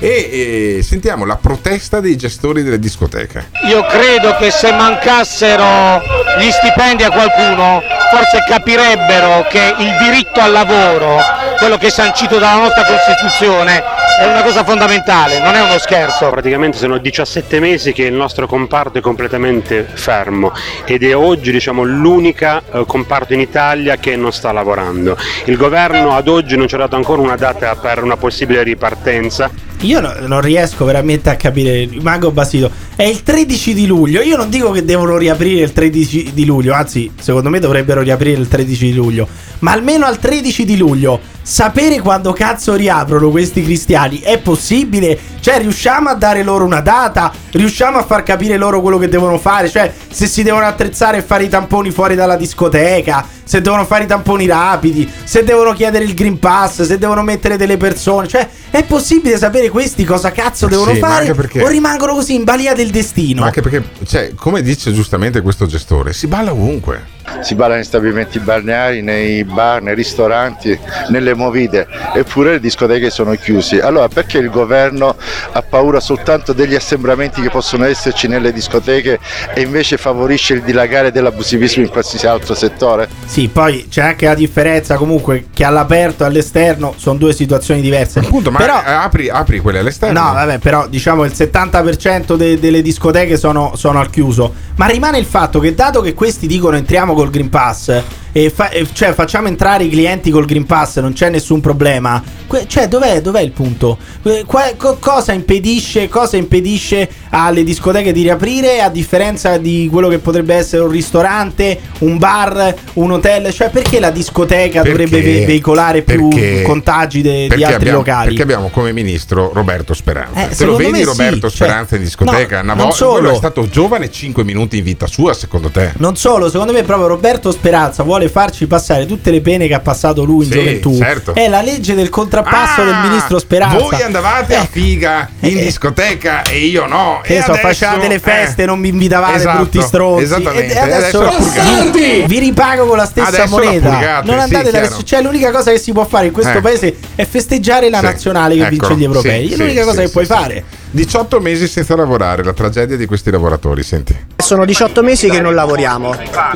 E 0.03 0.78
eh, 0.78 0.82
sentiamo 0.82 1.26
la 1.26 1.36
protesta 1.36 2.01
dei 2.01 2.16
gestori 2.16 2.62
delle 2.62 2.78
discoteche. 2.78 3.51
Io 3.68 3.84
credo 3.84 4.34
che 4.36 4.51
se 4.51 4.72
mancassero 4.72 6.01
gli 6.38 6.51
stipendi 6.51 7.03
a 7.03 7.11
qualcuno, 7.11 7.82
forse 8.11 8.42
capirebbero 8.48 9.46
che 9.51 9.74
il 9.78 9.96
diritto 10.03 10.40
al 10.40 10.53
lavoro, 10.53 11.18
quello 11.59 11.76
che 11.76 11.88
è 11.88 11.90
sancito 11.90 12.38
dalla 12.38 12.62
nostra 12.62 12.84
Costituzione, 12.86 13.82
è 14.20 14.26
una 14.26 14.42
cosa 14.42 14.64
fondamentale, 14.64 15.38
non 15.38 15.55
è 15.55 15.62
uno 15.62 15.78
scherzo. 15.78 16.30
Praticamente 16.30 16.78
sono 16.78 16.96
17 16.96 17.61
mesi 17.61 17.92
che 17.92 18.05
il 18.05 18.14
nostro 18.14 18.46
comparto 18.46 18.96
è 18.98 19.01
completamente 19.03 19.86
fermo 19.92 20.53
ed 20.86 21.03
è 21.03 21.14
oggi 21.14 21.53
diciamo, 21.53 21.82
l'unica 21.82 22.62
eh, 22.72 22.84
comparto 22.86 23.34
in 23.34 23.40
Italia 23.40 23.96
che 23.96 24.16
non 24.16 24.32
sta 24.32 24.51
lavorando. 24.51 25.14
Il 25.44 25.59
governo 25.59 26.16
ad 26.16 26.26
oggi 26.26 26.57
non 26.57 26.68
ci 26.68 26.74
ha 26.74 26.78
dato 26.78 26.96
ancora 26.96 27.20
una 27.20 27.36
data 27.36 27.76
per 27.76 28.03
una 28.03 28.16
possibile 28.16 28.62
ripartenza. 28.62 29.68
Io 29.83 30.01
no- 30.01 30.14
non 30.26 30.43
riesco 30.43 30.85
veramente 30.85 31.31
a 31.31 31.37
capire, 31.37 31.87
rimango 31.87 32.31
basito. 32.31 32.70
È 32.95 33.03
il 33.03 33.22
13 33.22 33.72
di 33.72 33.87
luglio. 33.87 34.20
Io 34.20 34.37
non 34.37 34.51
dico 34.51 34.70
che 34.72 34.85
devono 34.85 35.16
riaprire 35.16 35.62
il 35.62 35.72
13 35.72 36.33
di 36.35 36.45
luglio, 36.45 36.74
anzi, 36.74 37.11
secondo 37.18 37.49
me 37.49 37.61
dovrebbero 37.61 38.03
riaprire 38.03 38.39
il 38.39 38.47
13 38.47 38.85
di 38.85 38.95
luglio. 38.95 39.26
Ma 39.61 39.72
almeno 39.72 40.05
al 40.05 40.18
13 40.18 40.66
di 40.66 40.76
luglio, 40.76 41.18
sapere 41.41 41.99
quando 42.01 42.33
cazzo 42.33 42.74
riaprono 42.74 43.31
questi 43.31 43.62
cristiani 43.62 44.20
è 44.20 44.39
possibile? 44.39 45.18
Cioè, 45.41 45.61
riusciamo 45.61 46.11
a 46.11 46.14
dare 46.14 46.43
loro 46.43 46.66
una 46.66 46.81
data? 46.81 47.33
Riusciamo 47.51 47.97
a 47.97 48.05
far 48.05 48.22
capire 48.22 48.59
loro 48.59 48.83
quello 48.83 48.99
che 48.99 49.09
devono 49.09 49.39
fare? 49.39 49.70
Cioè, 49.70 49.91
se 50.11 50.26
si 50.26 50.43
devono 50.43 50.66
attrezzare 50.66 51.18
e 51.18 51.22
fare 51.22 51.45
i 51.45 51.49
tamponi 51.49 51.91
fuori 51.91 52.14
dalla 52.14 52.37
discoteca, 52.37 53.26
se 53.51 53.61
devono 53.61 53.84
fare 53.84 54.05
i 54.05 54.07
tamponi 54.07 54.46
rapidi, 54.46 55.11
se 55.24 55.42
devono 55.42 55.72
chiedere 55.72 56.05
il 56.05 56.14
Green 56.14 56.38
Pass, 56.38 56.82
se 56.82 56.98
devono 56.98 57.24
mettere 57.24 57.57
delle 57.57 57.76
persone. 57.76 58.28
Cioè, 58.28 58.48
è 58.70 58.84
possibile 58.84 59.38
sapere 59.38 59.68
questi 59.70 60.05
cosa 60.05 60.30
cazzo 60.30 60.68
devono 60.68 60.92
sì, 60.92 61.01
fare? 61.01 61.34
perché- 61.34 61.61
O 61.61 61.66
rimangono 61.66 62.14
così 62.14 62.34
in 62.36 62.44
balia 62.44 62.74
del 62.74 62.90
destino? 62.90 63.40
Ma 63.40 63.46
anche 63.46 63.61
perché, 63.61 63.82
cioè, 64.07 64.34
come 64.36 64.62
dice 64.62 64.92
giustamente 64.92 65.40
questo 65.40 65.66
gestore, 65.66 66.12
si 66.12 66.28
balla 66.28 66.53
ovunque. 66.53 67.18
si 67.42 67.55
balla 67.55 67.74
negli 67.74 67.84
stabilimenti 67.84 68.38
balneari, 68.40 69.03
nei 69.03 69.44
bar, 69.44 69.82
nei 69.82 69.94
ristoranti, 69.94 70.76
nelle 71.09 71.34
movide, 71.34 71.86
eppure 72.14 72.53
le 72.53 72.61
discoteche 72.61 73.09
sono 73.11 73.34
chiuse. 73.34 73.80
Allora 73.80 74.09
perché 74.09 74.38
il 74.38 74.51
governo 74.51 75.14
ha 75.53 75.62
paura 75.62 76.01
soltanto 76.01 76.53
degli 76.53 76.74
assembramenti 76.74 77.40
che 77.40 77.48
possono 77.51 77.84
esserci 77.84 78.26
nelle 78.26 78.53
discoteche 78.53 79.18
e 79.55 79.61
invece 79.61 79.96
favorisce 79.96 80.55
il 80.55 80.62
dilagare 80.62 81.12
dell'abusivismo 81.12 81.82
in 81.84 81.88
qualsiasi 81.88 82.26
altro 82.26 82.55
settore? 82.55 83.09
Sì, 83.26 83.39
poi 83.49 83.86
c'è 83.88 84.03
anche 84.03 84.26
la 84.26 84.34
differenza 84.34 84.97
comunque 84.97 85.47
che 85.53 85.64
all'aperto 85.64 86.22
e 86.24 86.26
all'esterno 86.26 86.95
sono 86.97 87.18
due 87.18 87.32
situazioni 87.32 87.80
diverse. 87.80 88.18
Appunto, 88.20 88.51
ma 88.51 88.59
Però- 88.59 88.80
apri, 88.84 89.28
apri 89.28 89.61
quelle 89.61 89.78
all'esterno. 89.78 90.20
No, 90.22 90.32
vabbè, 90.32 90.59
però 90.59 90.86
diciamo 90.88 91.24
il 91.24 91.32
70% 91.34 92.36
de- 92.36 92.59
delle 92.59 92.82
discoteche 92.82 93.36
sono, 93.36 93.72
sono 93.76 93.99
al 94.01 94.11
chiuso. 94.11 94.53
Ma 94.76 94.86
rimane 94.86 95.18
il 95.18 95.26
fatto 95.26 95.59
che 95.61 95.74
dato 95.74 96.01
che 96.01 96.14
questi 96.14 96.47
dicono 96.47 96.76
entriamo 96.76 97.14
col 97.14 97.30
Green 97.30 97.49
Pass, 97.51 98.03
e 98.33 98.51
fa- 98.51 98.70
e 98.70 98.87
cioè 98.93 99.12
facciamo 99.12 99.49
entrare 99.49 99.85
i 99.85 99.89
clienti 99.89 100.31
col 100.31 100.45
Green 100.45 100.66
Pass, 100.66 100.99
non 101.01 101.12
c'è 101.12 101.31
nessun 101.31 101.61
problema. 101.61 102.22
Que- 102.47 102.64
cioè, 102.66 102.89
dov'è, 102.89 103.20
dov'è 103.20 103.41
il 103.41 103.53
punto? 103.53 103.97
Que- 104.22 104.45
co- 104.47 104.97
cosa, 104.99 105.33
impedisce, 105.33 106.09
cosa 106.09 106.37
impedisce 106.37 107.09
alle 107.31 107.62
discoteche 107.64 108.12
di 108.12 108.22
riaprire 108.22 108.81
a 108.81 108.89
differenza 108.89 109.57
di 109.57 109.89
quello 109.91 110.09
che 110.09 110.18
potrebbe 110.18 110.55
essere 110.55 110.83
un 110.83 110.91
ristorante, 110.91 111.78
un 112.01 112.18
bar, 112.18 112.74
un 112.95 113.12
hotel? 113.12 113.53
Cioè, 113.53 113.70
perché 113.70 114.01
la 114.01 114.11
discoteca 114.11 114.83
Perché- 114.83 114.91
dovrebbe 115.05 115.20
ve- 115.22 115.47
veicolare 115.47 116.03
più 116.03 116.28
perché- 116.28 116.62
contagi 116.62 117.22
de- 117.22 117.47
di 117.49 117.62
altri 117.62 117.74
abbiamo, 117.74 117.99
locali? 117.99 118.26
Perché 118.28 118.43
abbiamo 118.43 118.68
come 118.68 118.93
ministro 118.93 119.51
Roberto 119.53 119.95
Speranza. 119.95 120.49
Eh, 120.51 120.55
Te 120.55 120.64
lo 120.64 120.76
vedi 120.76 120.91
me 120.91 120.99
sì, 120.99 121.05
Roberto 121.05 121.49
cioè, 121.49 121.68
Speranza 121.68 121.97
in 121.97 122.03
discoteca? 122.03 122.57
no, 122.57 122.62
Una 122.62 122.74
non 122.74 122.83
volta 122.85 122.95
solo. 122.97 123.12
quello 123.12 123.31
è 123.33 123.37
stato 123.37 123.68
giovane 123.68 124.11
5 124.11 124.43
minuti 124.45 124.78
in 124.78 124.85
vita 124.85 125.07
sua, 125.07 125.33
secondo 125.35 125.68
te? 125.70 125.93
Non 125.99 126.16
solo, 126.16 126.51
secondo 126.51 126.72
me 126.72 126.83
proprio 126.83 127.07
Roberto 127.09 127.53
Speranza 127.53 128.03
vuole 128.03 128.20
farci 128.29 128.66
passare 128.66 129.07
tutte 129.07 129.31
le 129.31 129.41
pene 129.41 129.66
che 129.66 129.75
ha 129.75 129.81
passato 129.81 130.25
lui 130.25 130.45
in 130.45 130.51
Sì, 130.53 130.59
gioventù. 130.59 130.97
certo. 130.97 131.35
È 131.35 131.49
la 131.49 131.62
legge 131.62 131.95
del 131.95 132.09
contrappasso 132.09 132.83
Ah, 132.83 132.85
del 132.85 132.97
ministro 133.09 133.39
Speranza. 133.39 133.79
Voi 133.79 134.03
andavate 134.03 134.57
a 134.57 134.66
figa 134.71 135.29
in 135.41 135.59
Eh. 135.59 135.62
discoteca 135.62 136.43
e 136.43 136.59
io 136.59 136.87
no. 136.87 137.21
Che 137.23 137.37
e 137.37 137.43
so, 137.43 137.53
adesso, 137.53 137.66
facevate 137.66 138.09
le 138.09 138.18
feste, 138.18 138.62
eh, 138.62 138.66
non 138.66 138.79
mi 138.79 138.89
invitavate 138.89 139.37
esatto, 139.37 139.57
brutti 139.59 139.81
stronzi. 139.83 140.23
Esattamente. 140.25 140.75
E 140.75 140.79
adesso, 140.79 141.18
purgate. 141.21 142.25
vi, 142.27 142.39
ripago 142.39 142.87
con 142.87 142.97
la 142.97 143.07
stessa 143.07 143.29
Adesso 143.29 143.49
moneta. 143.49 143.89
purgate, 143.89 144.27
non 144.27 144.37
sì, 144.37 144.43
andate 144.43 144.64
da 144.64 144.71
chiaro. 144.71 144.85
nessuno. 144.87 145.03
Cioè, 145.05 145.23
l'unica 145.23 145.51
cosa 145.51 145.71
che 145.73 145.79
si 145.79 145.93
può 145.93 146.05
fare 146.05 146.27
in 146.27 146.33
questo 146.33 146.59
Eh. 146.59 146.61
paese 146.61 146.97
è 147.14 147.25
festeggiare 147.27 147.91
la 147.91 147.99
Sì, 147.99 148.05
nazionale 148.05 148.55
che 148.57 148.61
eccolo. 148.66 148.77
vince 148.89 148.95
gli 148.97 149.05
europei. 149.05 149.47
Sì, 149.49 149.55
è 149.55 149.57
l'unica 149.57 149.81
sì, 149.81 149.87
cosa 149.87 150.01
sì, 150.01 150.07
che 150.07 150.11
puoi 150.12 150.25
sì, 150.27 150.33
fare. 150.33 150.64
18 150.93 151.38
mesi 151.38 151.68
senza 151.68 151.95
lavorare, 151.95 152.43
la 152.43 152.53
tragedia 152.53 152.97
di 152.97 153.07
questi 153.07 153.30
lavoratori, 153.30 153.84
senti. 153.84 154.16
Sono 154.36 154.64
18 154.64 155.03
mesi 155.03 155.28
che 155.28 155.41
non 155.41 155.55
lavoriamo. 155.55 156.12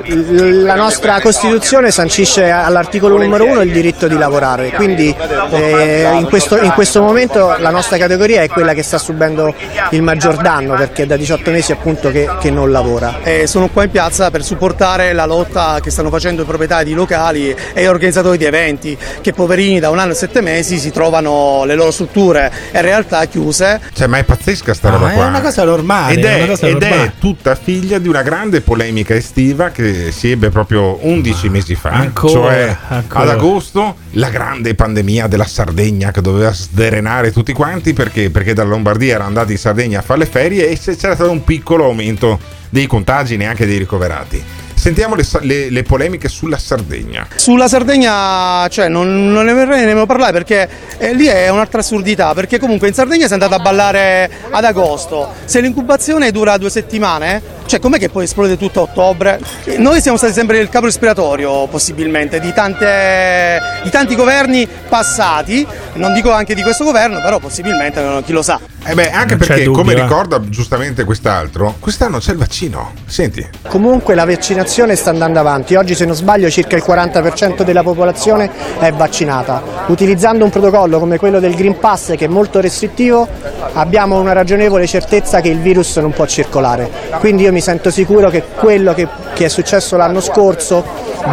La 0.07 0.75
nostra 0.75 1.21
Costituzione 1.21 1.93
sancisce 1.93 2.51
all'articolo 2.51 3.17
numero 3.17 3.45
1 3.45 3.61
il 3.61 3.71
diritto 3.71 4.09
di 4.09 4.17
lavorare, 4.17 4.71
quindi 4.71 5.15
eh, 5.51 6.17
in, 6.19 6.27
questo, 6.29 6.61
in 6.61 6.73
questo 6.73 7.01
momento 7.01 7.55
la 7.59 7.71
nostra 7.71 7.97
categoria 7.97 8.43
è 8.43 8.49
quella 8.49 8.75
che 8.75 8.83
sta 8.83 8.99
subendo 8.99 9.55
il 9.91 10.03
maggior 10.03 10.37
danno 10.39 10.75
perché 10.75 11.05
è 11.05 11.07
da 11.07 11.17
18 11.17 11.51
mesi 11.53 11.71
appunto 11.71 12.11
che, 12.11 12.29
che 12.41 12.51
non 12.51 12.73
lavora. 12.73 13.21
Eh, 13.23 13.47
sono 13.47 13.69
qua 13.69 13.85
in 13.85 13.91
piazza 13.91 14.33
per 14.33 14.43
supportare 14.43 15.13
la 15.13 15.27
lotta 15.27 15.79
che 15.81 15.91
stanno 15.91 16.11
facendo 16.11 16.43
i 16.43 16.45
proprietari 16.45 16.87
di 16.87 16.95
locali 16.95 17.55
e 17.73 17.83
gli 17.83 17.87
organizzatori 17.87 18.37
di 18.37 18.47
eventi 18.47 18.99
che 19.21 19.33
poverini 19.33 19.79
da 19.79 19.91
un 19.91 20.01
anno 20.01 20.11
e 20.11 20.17
sette 20.17 20.41
mesi 20.41 20.79
si 20.79 20.91
trovano 20.91 21.63
le 21.65 21.77
loro 21.77 21.93
strutture 21.93 22.51
in 22.73 22.81
realtà 22.81 23.25
chiuse. 23.27 23.81
Cioè, 23.93 24.09
ma 24.09 24.23
è 24.25 24.27
pazzesca 24.37 24.75
sta 24.75 24.89
Ah, 24.89 24.93
roba 24.93 25.11
è 25.13 25.15
qua. 25.15 25.27
una 25.27 25.41
cosa 25.41 25.65
normale, 25.65 26.15
Ed, 26.15 26.25
è 26.25 26.43
è, 26.43 26.47
cosa 26.47 26.67
ed 26.67 26.83
è 26.83 26.89
normale. 26.89 27.13
tutta 27.19 27.55
figlia 27.55 27.99
di 27.99 28.09
una 28.09 28.23
grande 28.23 28.61
polemica 28.61 29.15
estiva 29.15 29.71
che 29.71 30.11
si 30.11 30.31
ebbe 30.31 30.49
proprio 30.51 30.99
11 31.07 31.49
mesi 31.49 31.75
fa. 31.75 31.91
Ancora, 31.91 32.33
cioè, 32.33 32.77
ancora. 32.89 33.23
ad 33.23 33.29
agosto, 33.29 33.97
la 34.13 34.29
grande 34.31 34.75
pandemia 34.75 35.27
della 35.27 35.47
Sardegna 35.47 36.11
che 36.11 36.21
doveva 36.21 36.53
sdrenare 36.53 37.31
tutti 37.33 37.53
quanti 37.53 37.93
perché, 37.93 38.31
perché 38.31 38.53
dalla 38.55 38.71
Lombardia 38.71 39.11
erano 39.15 39.29
andati 39.29 39.53
in 39.53 39.59
Sardegna 39.59 39.99
a 40.01 40.03
fare 40.03 40.21
le 40.21 40.27
ferie 40.27 40.69
e 40.69 40.79
c'era 40.79 41.15
stato 41.15 41.31
un 41.31 41.45
piccolo 41.45 41.85
aumento 41.85 42.39
dei 42.71 42.87
contagi, 42.87 43.37
neanche 43.37 43.67
dei 43.67 43.79
ricoverati. 43.79 44.43
Sentiamo 44.85 45.15
le, 45.15 45.25
le- 45.41 45.71
le 45.71 45.83
polemiche 45.83 46.29
sulla 46.29 46.59
Sardegna. 46.59 47.27
Sulla 47.37 47.69
Sardegna 47.69 48.69
cioè, 48.69 48.89
non, 48.89 49.33
non 49.33 49.47
ne 49.47 49.55
vorrei 49.55 49.81
nemmeno 49.81 50.05
parlare 50.05 50.33
perché 50.33 50.69
eh, 50.99 51.15
lì 51.15 51.25
è 51.25 51.49
un'altra 51.49 51.81
assurdità, 51.81 52.35
perché 52.35 52.59
comunque 52.59 52.89
in 52.89 52.93
Sardegna 52.93 53.25
si 53.25 53.31
è 53.31 53.33
andato 53.33 53.55
a 53.55 53.61
ballare 53.61 54.31
ad 54.51 54.63
agosto, 54.63 55.33
se 55.47 55.63
l'incubazione 55.63 56.31
dura 56.33 56.59
due 56.59 56.69
settimane, 56.69 57.41
cioè 57.65 57.81
com'è 57.81 57.99
che 57.99 58.11
poi 58.11 58.25
esplode 58.25 58.59
tutto 58.59 58.81
a 58.81 58.83
ottobre? 58.83 59.41
Eh, 59.65 59.79
Noi 59.79 60.03
siamo 60.03 60.19
stati 60.19 60.35
sempre 60.35 60.59
il 60.59 60.69
capo 60.69 60.85
respiratorio 60.85 61.67
possibilmente 61.67 62.39
di, 62.39 62.53
tante- 62.53 63.59
di 63.85 63.89
tanti 63.89 64.15
governi 64.15 64.69
passati, 64.87 65.67
non 65.95 66.13
dico 66.13 66.31
anche 66.31 66.55
di 66.55 66.61
questo 66.61 66.85
governo, 66.85 67.23
però 67.23 67.39
possibilmente 67.39 68.03
non- 68.03 68.23
chi 68.23 68.33
lo 68.33 68.43
sa. 68.43 68.61
Eh 68.87 68.93
beh, 68.93 69.11
anche 69.13 69.37
Non 69.37 69.39
perché, 69.47 69.65
dubbio, 69.65 69.81
come 69.81 69.95
eh. 69.95 70.03
ricorda 70.03 70.39
giustamente 70.47 71.05
quest'altro, 71.05 71.77
quest'anno 71.81 72.19
c'è 72.19 72.33
il 72.33 72.37
vaccino. 72.37 72.93
Senti, 73.07 73.47
Comunque 73.69 74.15
la 74.15 74.27
vaccinazione 74.75 74.97
sta 74.97 75.11
andando 75.11 75.39
avanti, 75.39 75.77
oggi 75.77 75.95
se 75.95 76.05
non 76.05 76.17
sbaglio 76.17 76.51
circa 76.51 76.75
il 76.75 76.83
40% 76.85 77.63
della 77.63 77.85
popolazione 77.85 78.51
è 78.81 78.91
vaccinata. 78.91 79.63
Utilizzando 79.87 80.43
un 80.43 80.51
protocollo 80.51 80.99
come 80.99 81.17
quello 81.17 81.39
del 81.39 81.55
Green 81.55 81.79
Pass 81.79 82.17
che 82.17 82.25
è 82.25 82.29
molto 82.29 82.61
restrittivo 82.61 83.29
abbiamo 83.75 84.19
una 84.19 84.33
ragionevole 84.33 84.89
certezza 84.89 85.41
che 85.41 85.49
il 85.49 85.61
virus 85.61 85.97
non 85.99 86.11
può 86.11 86.27
circolare. 86.27 86.91
Quindi 87.21 87.45
io 87.45 87.53
mi 87.53 87.61
sento 87.61 87.91
sicuro 87.91 88.31
che 88.31 88.43
quello 88.57 88.95
che, 88.95 89.07
che 89.33 89.45
è 89.45 89.49
successo 89.49 89.97
l'anno 89.97 90.21
scorso 90.21 90.85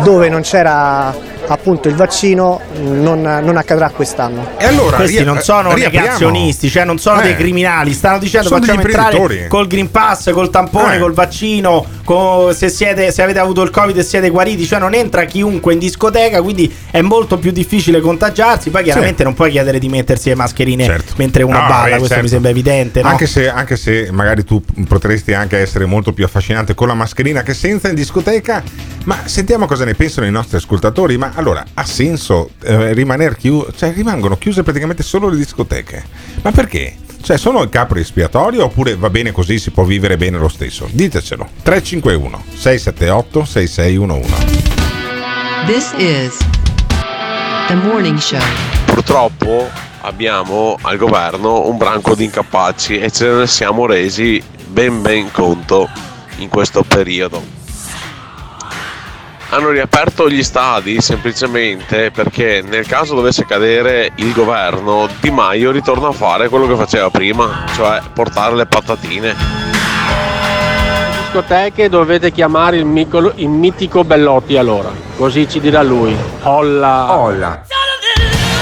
dove 0.04 0.30
non 0.30 0.42
c'era 0.42 1.30
appunto 1.48 1.88
il 1.88 1.96
vaccino 1.96 2.62
non, 2.80 3.22
non 3.22 3.58
accadrà 3.58 3.90
quest'anno. 3.90 4.50
E 4.58 4.66
allora 4.66 4.98
Questi 4.98 5.24
non 5.24 5.40
sono 5.40 5.74
negazionisti, 5.74 6.70
cioè 6.70 6.86
non 6.86 6.98
sono 6.98 7.20
Eh. 7.20 7.24
dei 7.24 7.36
criminali, 7.36 7.94
stanno 7.94 8.20
dicendo 8.20 8.48
Sono 8.48 8.62
facciamo 8.62 8.82
entrare 8.82 9.48
col 9.48 9.68
Green 9.68 9.92
Pass, 9.92 10.32
col 10.32 10.50
tampone, 10.50 10.96
Eh. 10.96 11.00
col 11.00 11.14
vaccino, 11.14 11.86
co- 12.12 12.52
se, 12.54 12.68
siete, 12.68 13.10
se 13.12 13.22
avete 13.22 13.40
avuto 13.40 13.62
il 13.62 13.70
Covid 13.70 13.98
e 13.98 14.04
siete 14.04 14.30
guariti, 14.30 14.66
cioè 14.66 14.80
non 14.80 14.94
entra 14.94 15.24
chiunque 15.24 15.72
in 15.72 15.80
discoteca, 15.80 16.42
quindi 16.42 16.72
è 16.92 17.00
molto 17.00 17.38
più 17.38 17.52
difficile 17.52 18.02
contagiarsi, 18.02 18.70
poi 18.70 18.84
chiaramente 18.84 19.24
non 19.24 19.34
puoi 19.34 19.50
chiedere 19.52 19.80
di 19.80 19.88
mettersi 19.88 20.28
le 20.28 20.36
mascherine 20.36 21.00
mentre 21.16 21.44
uno 21.44 21.60
No, 21.62 21.68
balla, 21.68 21.86
eh, 21.86 21.90
questo 21.92 22.08
certo. 22.08 22.24
mi 22.24 22.30
sembra 22.30 22.50
evidente, 22.50 23.02
no? 23.02 23.08
Anche, 23.08 23.28
se, 23.28 23.50
anche 23.50 23.78
se 23.78 24.10
magari 24.12 24.44
tu 24.44 24.62
potresti 24.88 25.34
anche 25.34 25.58
essere 25.58 25.86
molto 25.86 26.12
più 26.12 26.26
affascinante 26.26 26.76
con 26.76 26.88
la 26.88 26.96
mascherina 26.96 27.44
che 27.44 27.54
senza 27.54 27.88
in 27.88 27.96
discoteca, 27.96 28.62
ma 29.06 29.20
sentiamo 29.26 29.66
cosa 29.66 29.86
ne 29.86 29.94
pensano 29.94 30.28
i 30.28 30.32
nostri 30.32 30.58
ascoltatori. 30.58 31.18
Ma 31.18 31.32
allora 31.36 31.64
ha 31.74 31.86
senso 31.86 32.50
eh, 32.64 32.94
rimanere 32.94 33.38
chiusi? 33.38 33.72
Cioè 33.76 33.94
rimangono 33.94 34.38
chiuse 34.38 34.64
praticamente 34.64 35.02
solo 35.04 35.30
le 35.30 35.38
discoteche. 35.38 36.04
Ma 36.42 36.52
perché? 36.52 36.96
Cioè 37.22 37.38
sono 37.38 37.62
il 37.62 37.70
capo 37.70 37.96
espiatorio 37.96 38.66
oppure 38.66 38.96
va 38.96 39.12
bene 39.12 39.32
così, 39.32 39.60
si 39.60 39.70
può 39.70 39.84
vivere 39.84 40.18
bene 40.18 40.40
lo 40.40 40.48
stesso? 40.48 40.88
Ditecelo. 40.92 41.48
351 41.62 42.44
678 42.56 43.46
6611. 43.46 44.72
This 45.68 45.94
is 45.98 46.38
the 47.68 47.76
morning 47.76 48.18
show. 48.18 48.42
Purtroppo 48.86 49.70
abbiamo 50.02 50.78
al 50.82 50.98
governo 50.98 51.68
un 51.68 51.78
branco 51.78 52.16
di 52.16 52.24
incapaci 52.24 52.98
e 52.98 53.12
ce 53.12 53.30
ne 53.30 53.46
siamo 53.46 53.86
resi 53.86 54.42
ben 54.68 55.02
ben 55.04 55.32
conto 55.32 55.88
in 56.38 56.50
questo 56.50 56.82
periodo. 56.82 57.61
Hanno 59.54 59.70
riaperto 59.70 60.30
gli 60.30 60.44
stadi 60.44 61.02
semplicemente 61.02 62.10
perché 62.10 62.64
nel 62.66 62.88
caso 62.88 63.16
dovesse 63.16 63.46
cadere 63.46 64.14
il 64.16 64.32
governo, 64.32 65.10
Di 65.20 65.30
Maio 65.30 65.72
ritorna 65.72 66.08
a 66.08 66.14
fare 66.14 66.48
quello 66.48 66.68
che 66.68 66.76
faceva 66.78 67.10
prima, 67.10 67.66
cioè 67.76 68.00
portare 68.14 68.56
le 68.56 68.66
patatine. 68.66 69.36
discoteche 71.20 71.90
dovete 71.90 72.32
chiamare 72.32 72.78
il, 72.78 72.86
micolo- 72.86 73.34
il 73.36 73.50
mitico 73.50 74.06
Bellotti 74.06 74.56
allora, 74.56 74.90
così 75.18 75.50
ci 75.50 75.60
dirà 75.60 75.82
lui. 75.84 76.16
Olla. 76.44 77.12
Olla. 77.12 77.62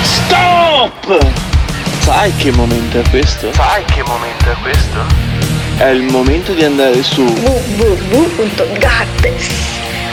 Stop! 0.01 1.27
Sai 1.99 2.35
che 2.35 2.51
momento 2.51 2.99
è 2.99 3.07
questo? 3.11 3.53
Sai 3.53 3.83
che 3.85 4.01
momento 4.07 4.49
è 4.49 4.55
questo? 4.63 4.99
È 5.77 5.85
il 5.85 6.11
momento 6.11 6.53
di 6.53 6.63
andare 6.63 7.03
su 7.03 7.23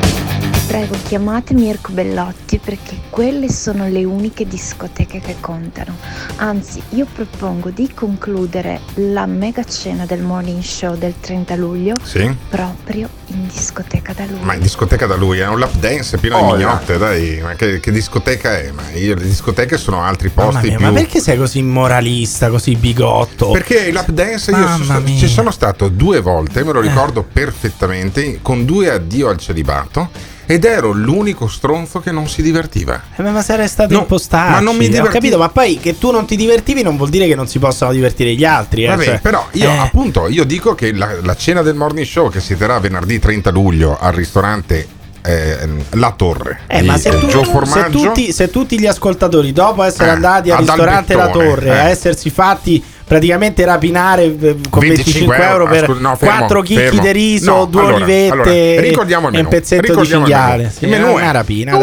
Prego, 0.72 0.96
chiamate 1.06 1.52
Mirko 1.52 1.92
Bellotti 1.92 2.56
perché 2.58 2.96
quelle 3.10 3.50
sono 3.52 3.86
le 3.88 4.04
uniche 4.04 4.46
discoteche 4.48 5.20
che 5.20 5.36
contano. 5.38 5.94
Anzi, 6.36 6.82
io 6.90 7.06
propongo 7.14 7.68
di 7.68 7.92
concludere 7.92 8.80
la 8.94 9.26
mega 9.26 9.64
cena 9.64 10.06
del 10.06 10.22
morning 10.22 10.62
show 10.62 10.96
del 10.96 11.12
30 11.20 11.56
luglio 11.56 11.94
Sì? 12.02 12.34
proprio 12.48 13.06
in 13.26 13.46
discoteca 13.48 14.14
da 14.14 14.24
lui. 14.24 14.38
Ma 14.40 14.54
in 14.54 14.60
discoteca 14.62 15.04
da 15.04 15.14
lui 15.14 15.40
è 15.40 15.46
un 15.46 15.58
lap 15.58 15.74
dance 15.74 16.16
pieno 16.16 16.36
Oh, 16.38 16.56
di 16.56 16.62
mignotte, 16.64 16.96
dai. 16.96 17.40
Ma 17.42 17.52
che, 17.52 17.78
che 17.78 17.92
discoteca 17.92 18.58
è? 18.58 18.70
Ma 18.70 18.88
io, 18.92 19.14
le 19.14 19.24
discoteche 19.24 19.76
sono 19.76 20.00
altri 20.02 20.30
posti 20.30 20.68
mia, 20.68 20.76
più. 20.78 20.86
ma 20.86 20.92
perché 20.92 21.20
sei 21.20 21.36
così 21.36 21.60
moralista, 21.60 22.48
così 22.48 22.76
bigotto? 22.76 23.50
Perché 23.50 23.88
il 23.88 23.92
lap 23.92 24.08
dance 24.08 24.50
io 24.50 24.56
Mamma 24.56 24.94
so- 24.94 25.00
mia. 25.02 25.18
ci 25.18 25.28
sono 25.28 25.50
stato 25.50 25.88
due 25.88 26.20
volte, 26.20 26.64
me 26.64 26.72
lo 26.72 26.80
ricordo 26.80 27.22
perfettamente, 27.30 28.38
con 28.40 28.64
due 28.64 28.88
addio 28.90 29.28
al 29.28 29.36
celibato. 29.36 30.30
Ed 30.46 30.64
ero 30.64 30.92
l'unico 30.92 31.46
stronzo 31.48 32.00
che 32.00 32.10
non 32.10 32.28
si 32.28 32.42
divertiva. 32.42 33.00
Eh, 33.16 33.22
ma 33.22 33.42
sarei 33.42 33.68
stato 33.68 33.94
No, 33.94 34.00
impostato. 34.00 34.50
ma 34.50 34.60
non 34.60 34.76
mi 34.76 34.86
Ho 34.86 34.88
diverti- 34.90 35.12
capito, 35.12 35.38
ma 35.38 35.48
poi 35.48 35.78
che 35.78 35.98
tu 35.98 36.10
non 36.10 36.26
ti 36.26 36.36
divertivi 36.36 36.82
non 36.82 36.96
vuol 36.96 37.08
dire 37.10 37.26
che 37.26 37.34
non 37.34 37.46
si 37.46 37.58
possano 37.58 37.92
divertire 37.92 38.34
gli 38.34 38.44
altri. 38.44 38.84
Eh, 38.84 38.88
Vabbè, 38.88 39.04
cioè, 39.04 39.20
però 39.20 39.46
io 39.52 39.70
eh, 39.70 39.76
appunto 39.78 40.28
io 40.28 40.44
dico 40.44 40.74
che 40.74 40.92
la, 40.92 41.20
la 41.22 41.36
cena 41.36 41.62
del 41.62 41.74
morning 41.74 42.06
show 42.06 42.28
che 42.30 42.40
si 42.40 42.56
terrà 42.56 42.78
venerdì 42.80 43.18
30 43.18 43.50
luglio 43.50 43.96
al 43.98 44.12
ristorante 44.12 44.86
eh, 45.24 45.56
La 45.92 46.12
Torre 46.16 46.60
Eh, 46.66 46.80
di 46.80 46.86
ma 46.86 46.96
se, 46.98 47.08
eh, 47.10 47.18
tu- 47.18 47.30
se 47.30 47.44
Formaggio 47.44 48.00
tutti, 48.02 48.32
se 48.32 48.50
tutti 48.50 48.78
gli 48.78 48.86
ascoltatori, 48.86 49.52
dopo 49.52 49.82
essere 49.82 50.08
Eh, 50.08 50.12
andati 50.12 50.50
al 50.50 50.58
ristorante 50.58 51.14
La 51.14 51.28
Torre, 51.28 51.66
eh. 51.66 51.70
a 51.78 51.88
essersi 51.88 52.28
fatti 52.30 52.82
praticamente 53.04 53.64
rapinare 53.64 54.24
eh, 54.24 54.56
con 54.70 54.80
25 54.80 55.36
euro, 55.36 55.66
per 55.66 55.84
scusa, 55.84 56.00
no, 56.00 56.16
fermo, 56.16 56.36
4 56.38 56.62
chicchi 56.62 56.98
di 57.00 57.12
riso, 57.12 57.50
No, 57.56 57.64
due 57.66 57.80
allora, 57.82 57.96
olivette 57.96 58.32
allora, 58.32 58.50
e 58.50 59.40
un 59.40 59.48
pezzetto 59.48 59.82
di 59.82 59.88
ricordiamo 59.88 60.02
il 60.02 60.02
menù. 60.02 60.24
cinghiale. 60.24 60.72
Sì, 60.74 60.84
Il 60.84 60.90
menù 60.90 61.06
è 61.08 61.12
una 61.22 61.30
rapina, 61.30 61.72
è 61.76 61.78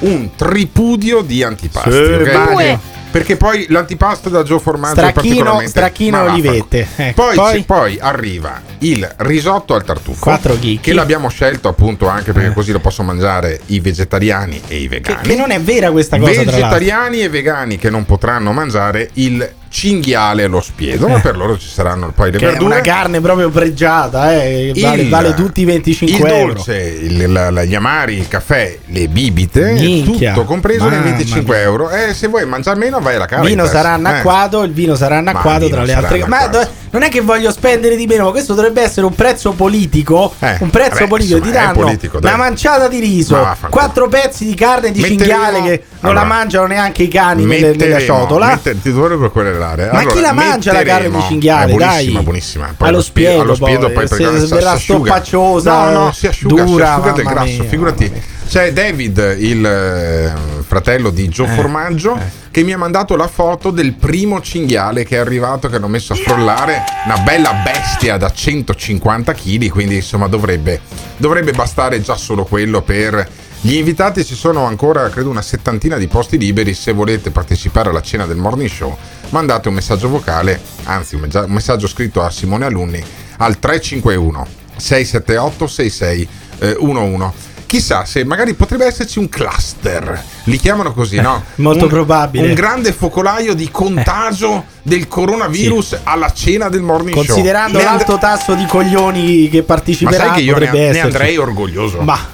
dai. 0.00 0.10
un 0.10 0.30
tripudio 0.34 1.20
di 1.22 1.42
antipasti. 1.42 1.90
Sì, 1.90 1.96
ok? 1.96 2.78
Perché 3.14 3.36
poi 3.36 3.66
l'antipasto 3.68 4.28
da 4.28 4.42
Gio 4.42 4.58
Formaggio 4.58 4.94
è 4.94 5.10
Stracchino, 5.10 5.22
particolarmente 5.22 5.70
stracchino 5.70 6.16
ma 6.16 6.22
vaffanculo. 6.24 6.50
olivette. 6.50 6.88
Ecco, 7.04 7.22
poi, 7.22 7.34
poi? 7.36 7.62
poi 7.62 7.98
arriva 8.00 8.60
il 8.78 9.08
risotto 9.18 9.74
al 9.74 9.84
tartufo 9.84 10.18
Quattro 10.18 10.58
chicchi. 10.58 10.80
che 10.80 10.92
l'abbiamo 10.92 11.28
scelto 11.28 11.68
appunto 11.68 12.08
anche 12.08 12.32
perché 12.32 12.52
così 12.52 12.72
lo 12.72 12.80
possono 12.80 13.06
mangiare 13.12 13.60
i 13.66 13.78
vegetariani 13.78 14.62
e 14.66 14.78
i 14.78 14.88
vegani. 14.88 15.28
Che 15.28 15.36
non 15.36 15.52
è 15.52 15.60
vera 15.60 15.92
questa 15.92 16.18
cosa. 16.18 16.32
Vegetariani 16.42 17.20
e 17.20 17.28
vegani 17.28 17.76
che 17.76 17.88
non 17.88 18.04
potranno 18.04 18.50
mangiare 18.50 19.10
il 19.14 19.48
cinghiale 19.74 20.44
allo 20.44 20.60
spiedo, 20.60 21.08
ma 21.08 21.18
per 21.18 21.36
loro 21.36 21.58
ci 21.58 21.66
saranno 21.66 22.12
poi 22.14 22.30
le 22.30 22.38
Che 22.38 22.44
è 22.46 22.50
verdure. 22.50 22.74
una 22.74 22.80
carne 22.80 23.20
proprio 23.20 23.50
pregiata, 23.50 24.32
eh, 24.40 24.72
vale, 24.80 25.02
Il- 25.02 25.08
vale 25.08 25.34
tutti 25.34 25.62
i 25.62 25.64
25 25.64 26.16
il 26.28 26.32
euro. 26.32 26.52
dolce, 26.52 26.76
il- 26.78 27.32
la- 27.32 27.50
la- 27.50 27.64
gli 27.64 27.74
amari, 27.74 28.16
il 28.16 28.28
caffè, 28.28 28.78
le 28.86 29.08
bibite, 29.08 29.72
Minchia. 29.72 30.32
tutto 30.32 30.44
compreso 30.46 30.84
nei 30.88 30.98
Mamma 30.98 31.10
25 31.10 31.56
mia. 31.56 31.64
euro. 31.64 31.90
E 31.90 32.14
se 32.14 32.28
vuoi 32.28 32.46
mangiare 32.46 32.78
meno, 32.78 33.00
vai 33.00 33.16
alla 33.16 33.24
Il 33.24 33.30
Caritas. 33.30 33.50
vino 33.50 33.66
sarà 33.66 33.88
Eh. 33.88 33.92
annacquato, 33.94 34.62
il 34.62 34.72
vino 34.72 34.94
sarà 34.94 35.18
il 35.18 35.24
tra 35.68 35.82
le 35.82 35.92
altre 35.92 36.18
cose. 36.20 36.28
Ma 36.30 36.46
do- 36.46 36.68
non 36.90 37.02
è 37.02 37.08
che 37.08 37.20
voglio 37.20 37.50
spendere 37.50 37.96
di 37.96 38.06
meno, 38.06 38.26
ma 38.26 38.30
questo 38.30 38.54
dovrebbe 38.54 38.80
essere 38.80 39.04
un 39.06 39.14
prezzo 39.16 39.50
politico. 39.52 40.32
Eh, 40.38 40.56
un 40.60 40.70
prezzo 40.70 40.90
vabbè, 40.98 41.08
politico. 41.08 41.38
insomma, 41.38 41.52
Ti 41.52 41.58
è 41.58 41.66
danno 41.66 41.80
politico, 41.84 42.18
una 42.18 42.36
manciata 42.36 42.86
di 42.86 43.00
riso, 43.00 43.56
quattro 43.70 44.06
pezzi 44.08 44.44
di 44.44 44.54
carne 44.54 44.92
di 44.92 45.00
Metteremo- 45.00 45.24
cinghiale 45.24 45.62
che 45.62 45.82
non 46.00 46.12
Allora, 46.12 46.20
la 46.20 46.24
mangiano 46.34 46.66
neanche 46.68 47.02
i 47.02 47.08
cani 47.08 47.44
nelle, 47.44 47.60
nella 47.74 47.96
Metteremo- 47.96 48.18
ciotola. 48.20 48.60
ti 48.62 48.92
dovrebbero 48.92 49.30
querelare. 49.72 50.04
Ma 50.04 50.12
chi 50.12 50.20
la 50.20 50.32
mangia 50.32 50.72
la 50.72 50.82
carne 50.82 51.10
di 51.10 51.20
cinghiale, 51.22 51.72
È 51.72 51.76
dai? 51.76 51.86
buonissima, 52.04 52.22
buonissima. 52.22 52.74
Poi 52.76 52.88
Allo 52.88 53.02
spiedo, 53.02 53.40
allo 53.40 53.54
spiedo 53.54 53.90
poi, 53.90 54.06
poi 54.06 54.08
se- 54.08 54.46
verrà 54.46 54.78
stoppacciosa, 54.78 55.90
No, 55.90 56.04
no, 56.04 56.12
si 56.12 56.26
asciuga, 56.26 56.62
dura, 56.62 56.84
si 56.86 56.90
asciuga 56.92 57.12
del 57.12 57.24
grasso, 57.24 57.60
mia, 57.60 57.64
figurati. 57.64 58.12
C'è 58.46 58.72
David, 58.72 59.36
il 59.38 59.64
eh, 59.64 60.32
fratello 60.66 61.10
di 61.10 61.24
Eh, 61.24 61.28
Gio 61.28 61.46
Formaggio, 61.46 62.18
che 62.50 62.62
mi 62.62 62.72
ha 62.72 62.78
mandato 62.78 63.16
la 63.16 63.26
foto 63.26 63.70
del 63.70 63.94
primo 63.94 64.40
cinghiale 64.40 65.04
che 65.04 65.16
è 65.16 65.18
arrivato, 65.18 65.68
che 65.68 65.76
hanno 65.76 65.88
messo 65.88 66.12
a 66.12 66.16
frollare. 66.16 66.84
Una 67.06 67.18
bella 67.18 67.62
bestia 67.64 68.16
da 68.16 68.30
150 68.30 69.32
kg, 69.32 69.68
quindi 69.70 69.96
insomma 69.96 70.28
dovrebbe, 70.28 70.80
dovrebbe 71.16 71.52
bastare 71.52 72.00
già 72.02 72.16
solo 72.16 72.44
quello 72.44 72.82
per 72.82 73.26
gli 73.66 73.76
invitati. 73.76 74.22
Ci 74.26 74.34
sono 74.34 74.66
ancora, 74.66 75.08
credo, 75.08 75.30
una 75.30 75.40
settantina 75.40 75.96
di 75.96 76.06
posti 76.06 76.36
liberi. 76.36 76.74
Se 76.74 76.92
volete 76.92 77.30
partecipare 77.30 77.88
alla 77.88 78.02
cena 78.02 78.26
del 78.26 78.36
morning 78.36 78.68
show, 78.68 78.94
mandate 79.30 79.68
un 79.68 79.74
messaggio 79.74 80.10
vocale, 80.10 80.60
anzi 80.84 81.14
un 81.14 81.26
messaggio 81.46 81.88
scritto 81.88 82.22
a 82.22 82.28
Simone 82.28 82.66
Alunni 82.66 83.02
al 83.38 83.58
351 83.58 84.46
678 84.76 85.66
6611. 85.66 87.52
Chissà 87.66 88.04
se 88.04 88.22
magari 88.24 88.52
potrebbe 88.52 88.84
esserci 88.84 89.18
un 89.18 89.30
cluster, 89.30 90.22
li 90.44 90.58
chiamano 90.58 90.92
così, 90.92 91.18
no? 91.20 91.42
molto 91.56 91.84
Un- 91.84 91.90
probabile. 91.90 92.46
Un 92.46 92.52
grande 92.54 92.92
focolaio 92.92 93.54
di 93.54 93.70
contagio 93.70 94.66
del 94.82 95.08
coronavirus 95.08 96.00
alla 96.04 96.30
cena 96.32 96.68
del 96.68 96.82
morning 96.82 97.14
show. 97.14 97.24
Considerando 97.24 97.78
Ne 97.78 97.84
and- 97.84 97.96
l'alto 97.96 98.18
tasso 98.18 98.54
di 98.54 98.66
coglioni 98.66 99.48
che 99.48 99.60
Ma 99.60 99.64
parteciperanno, 99.64 100.34
sai 100.34 100.34
che 100.34 100.42
io 100.42 100.58
ne, 100.58 100.90
ne 100.92 101.00
andrei 101.00 101.38
orgoglioso. 101.38 102.02
Ma. 102.02 102.33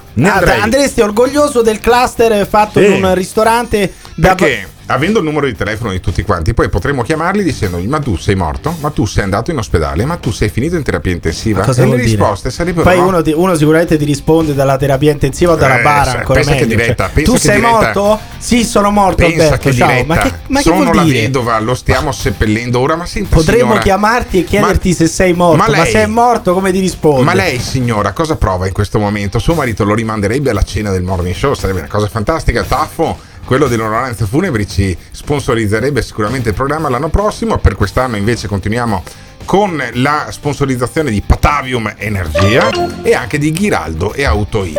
Andresti 0.61 1.01
orgoglioso 1.01 1.63
del 1.63 1.79
cluster 1.81 2.33
fatto 2.47 2.81
Sì. 2.81 2.87
in 2.87 3.05
un 3.05 3.15
ristorante 3.15 3.93
da 4.15 4.35
Perché 4.35 4.69
avendo 4.87 5.21
il 5.21 5.25
numero 5.25 5.47
di 5.47 5.55
telefono 5.55 5.93
di 5.93 6.01
tutti 6.01 6.23
quanti, 6.25 6.53
poi 6.53 6.69
potremmo 6.69 7.03
chiamarli 7.03 7.43
dicendogli: 7.45 7.87
Ma 7.87 8.01
tu 8.01 8.17
sei 8.17 8.35
morto? 8.35 8.75
Ma 8.81 8.91
tu 8.91 9.07
sei 9.07 9.23
andato 9.25 9.51
in 9.51 9.57
ospedale? 9.59 10.05
Ma 10.05 10.17
tu 10.17 10.31
sei 10.33 10.49
finito 10.49 10.77
in 10.77 10.83
terapia 10.83 11.13
intensiva? 11.13 11.65
E 11.65 11.87
le 11.87 11.97
risposte 11.97 12.51
sarebbero: 12.51 12.83
Poi 12.89 12.99
no. 12.99 13.07
uno, 13.07 13.23
ti- 13.23 13.33
uno 13.33 13.55
sicuramente 13.55 13.97
ti 13.97 14.05
risponde 14.05 14.53
dalla 14.53 14.77
terapia 14.77 15.13
intensiva 15.13 15.53
o 15.53 15.57
dalla 15.57 15.79
Eh, 15.79 15.83
bara 15.83 16.11
ancora 16.19 16.41
pensa 16.41 16.55
che 16.55 16.61
meglio. 16.67 16.77
diretta, 16.77 17.05
Cioè, 17.05 17.13
pensa 17.15 17.31
tu 17.31 17.37
che 17.39 17.43
sei 17.45 17.55
diretta. 17.61 17.77
morto? 17.79 18.21
Sì, 18.39 18.65
sono 18.65 18.91
morto 18.91 19.17
Pensa 19.17 19.43
Alberto. 19.45 19.69
che 19.69 19.75
Ciao. 19.77 20.05
Ma 20.05 20.17
che, 20.19 20.33
ma 20.49 20.57
che 20.59 20.63
Sono 20.65 20.83
vuol 20.83 20.97
la 20.97 21.03
dire? 21.05 21.21
vedova, 21.21 21.59
lo 21.61 21.75
stiamo 21.75 22.11
seppellendo 22.13 22.81
ora. 22.81 22.97
Ma 22.97 23.07
senta, 23.07 23.37
Potremmo 23.37 23.63
signora, 23.63 23.81
chiamarti 23.81 24.39
e 24.41 24.45
chiederti 24.45 24.93
se 24.93 25.07
sei 25.07 25.33
morto, 25.35 25.57
ma, 25.57 25.69
ma 25.69 25.83
lei- 25.83 25.91
se 25.93 26.03
è 26.03 26.07
morto 26.07 26.53
come 26.53 26.73
ti 26.73 26.81
risponde? 26.81 27.23
Ma 27.23 27.35
lei, 27.35 27.59
signora, 27.61 28.13
cosa 28.13 28.35
prova 28.37 28.67
in 28.67 28.73
questo 28.73 28.99
momento? 28.99 29.39
Suo 29.39 29.55
marito 29.55 29.85
lo 29.85 29.95
rimanderebbe 29.95 30.51
alla 30.51 30.63
cena 30.65 30.91
del 30.91 31.03
morning 31.03 31.35
show, 31.35 31.55
sarebbe 31.55 31.79
una 31.79 31.89
cosa 31.89 32.09
fantastica. 32.09 32.65
Taffo, 32.65 33.29
quello 33.51 33.67
dell'onoranza 33.67 34.27
funebri, 34.27 34.65
ci 34.65 34.97
sponsorizzerebbe 35.11 36.03
sicuramente 36.03 36.51
il 36.51 36.55
programma 36.55 36.89
l'anno 36.89 37.09
prossimo. 37.09 37.59
Per 37.59 37.75
quest'anno 37.75 38.15
invece 38.15 38.47
continuiamo 38.47 39.03
con 39.45 39.83
la 39.95 40.29
sponsorizzazione 40.31 41.11
di 41.11 41.21
Patavium 41.21 41.93
Energia 41.99 42.71
e 43.03 43.13
anche 43.13 43.39
di 43.39 43.51
Ghiraldo 43.51 44.13
e 44.13 44.23
Autoin. 44.23 44.79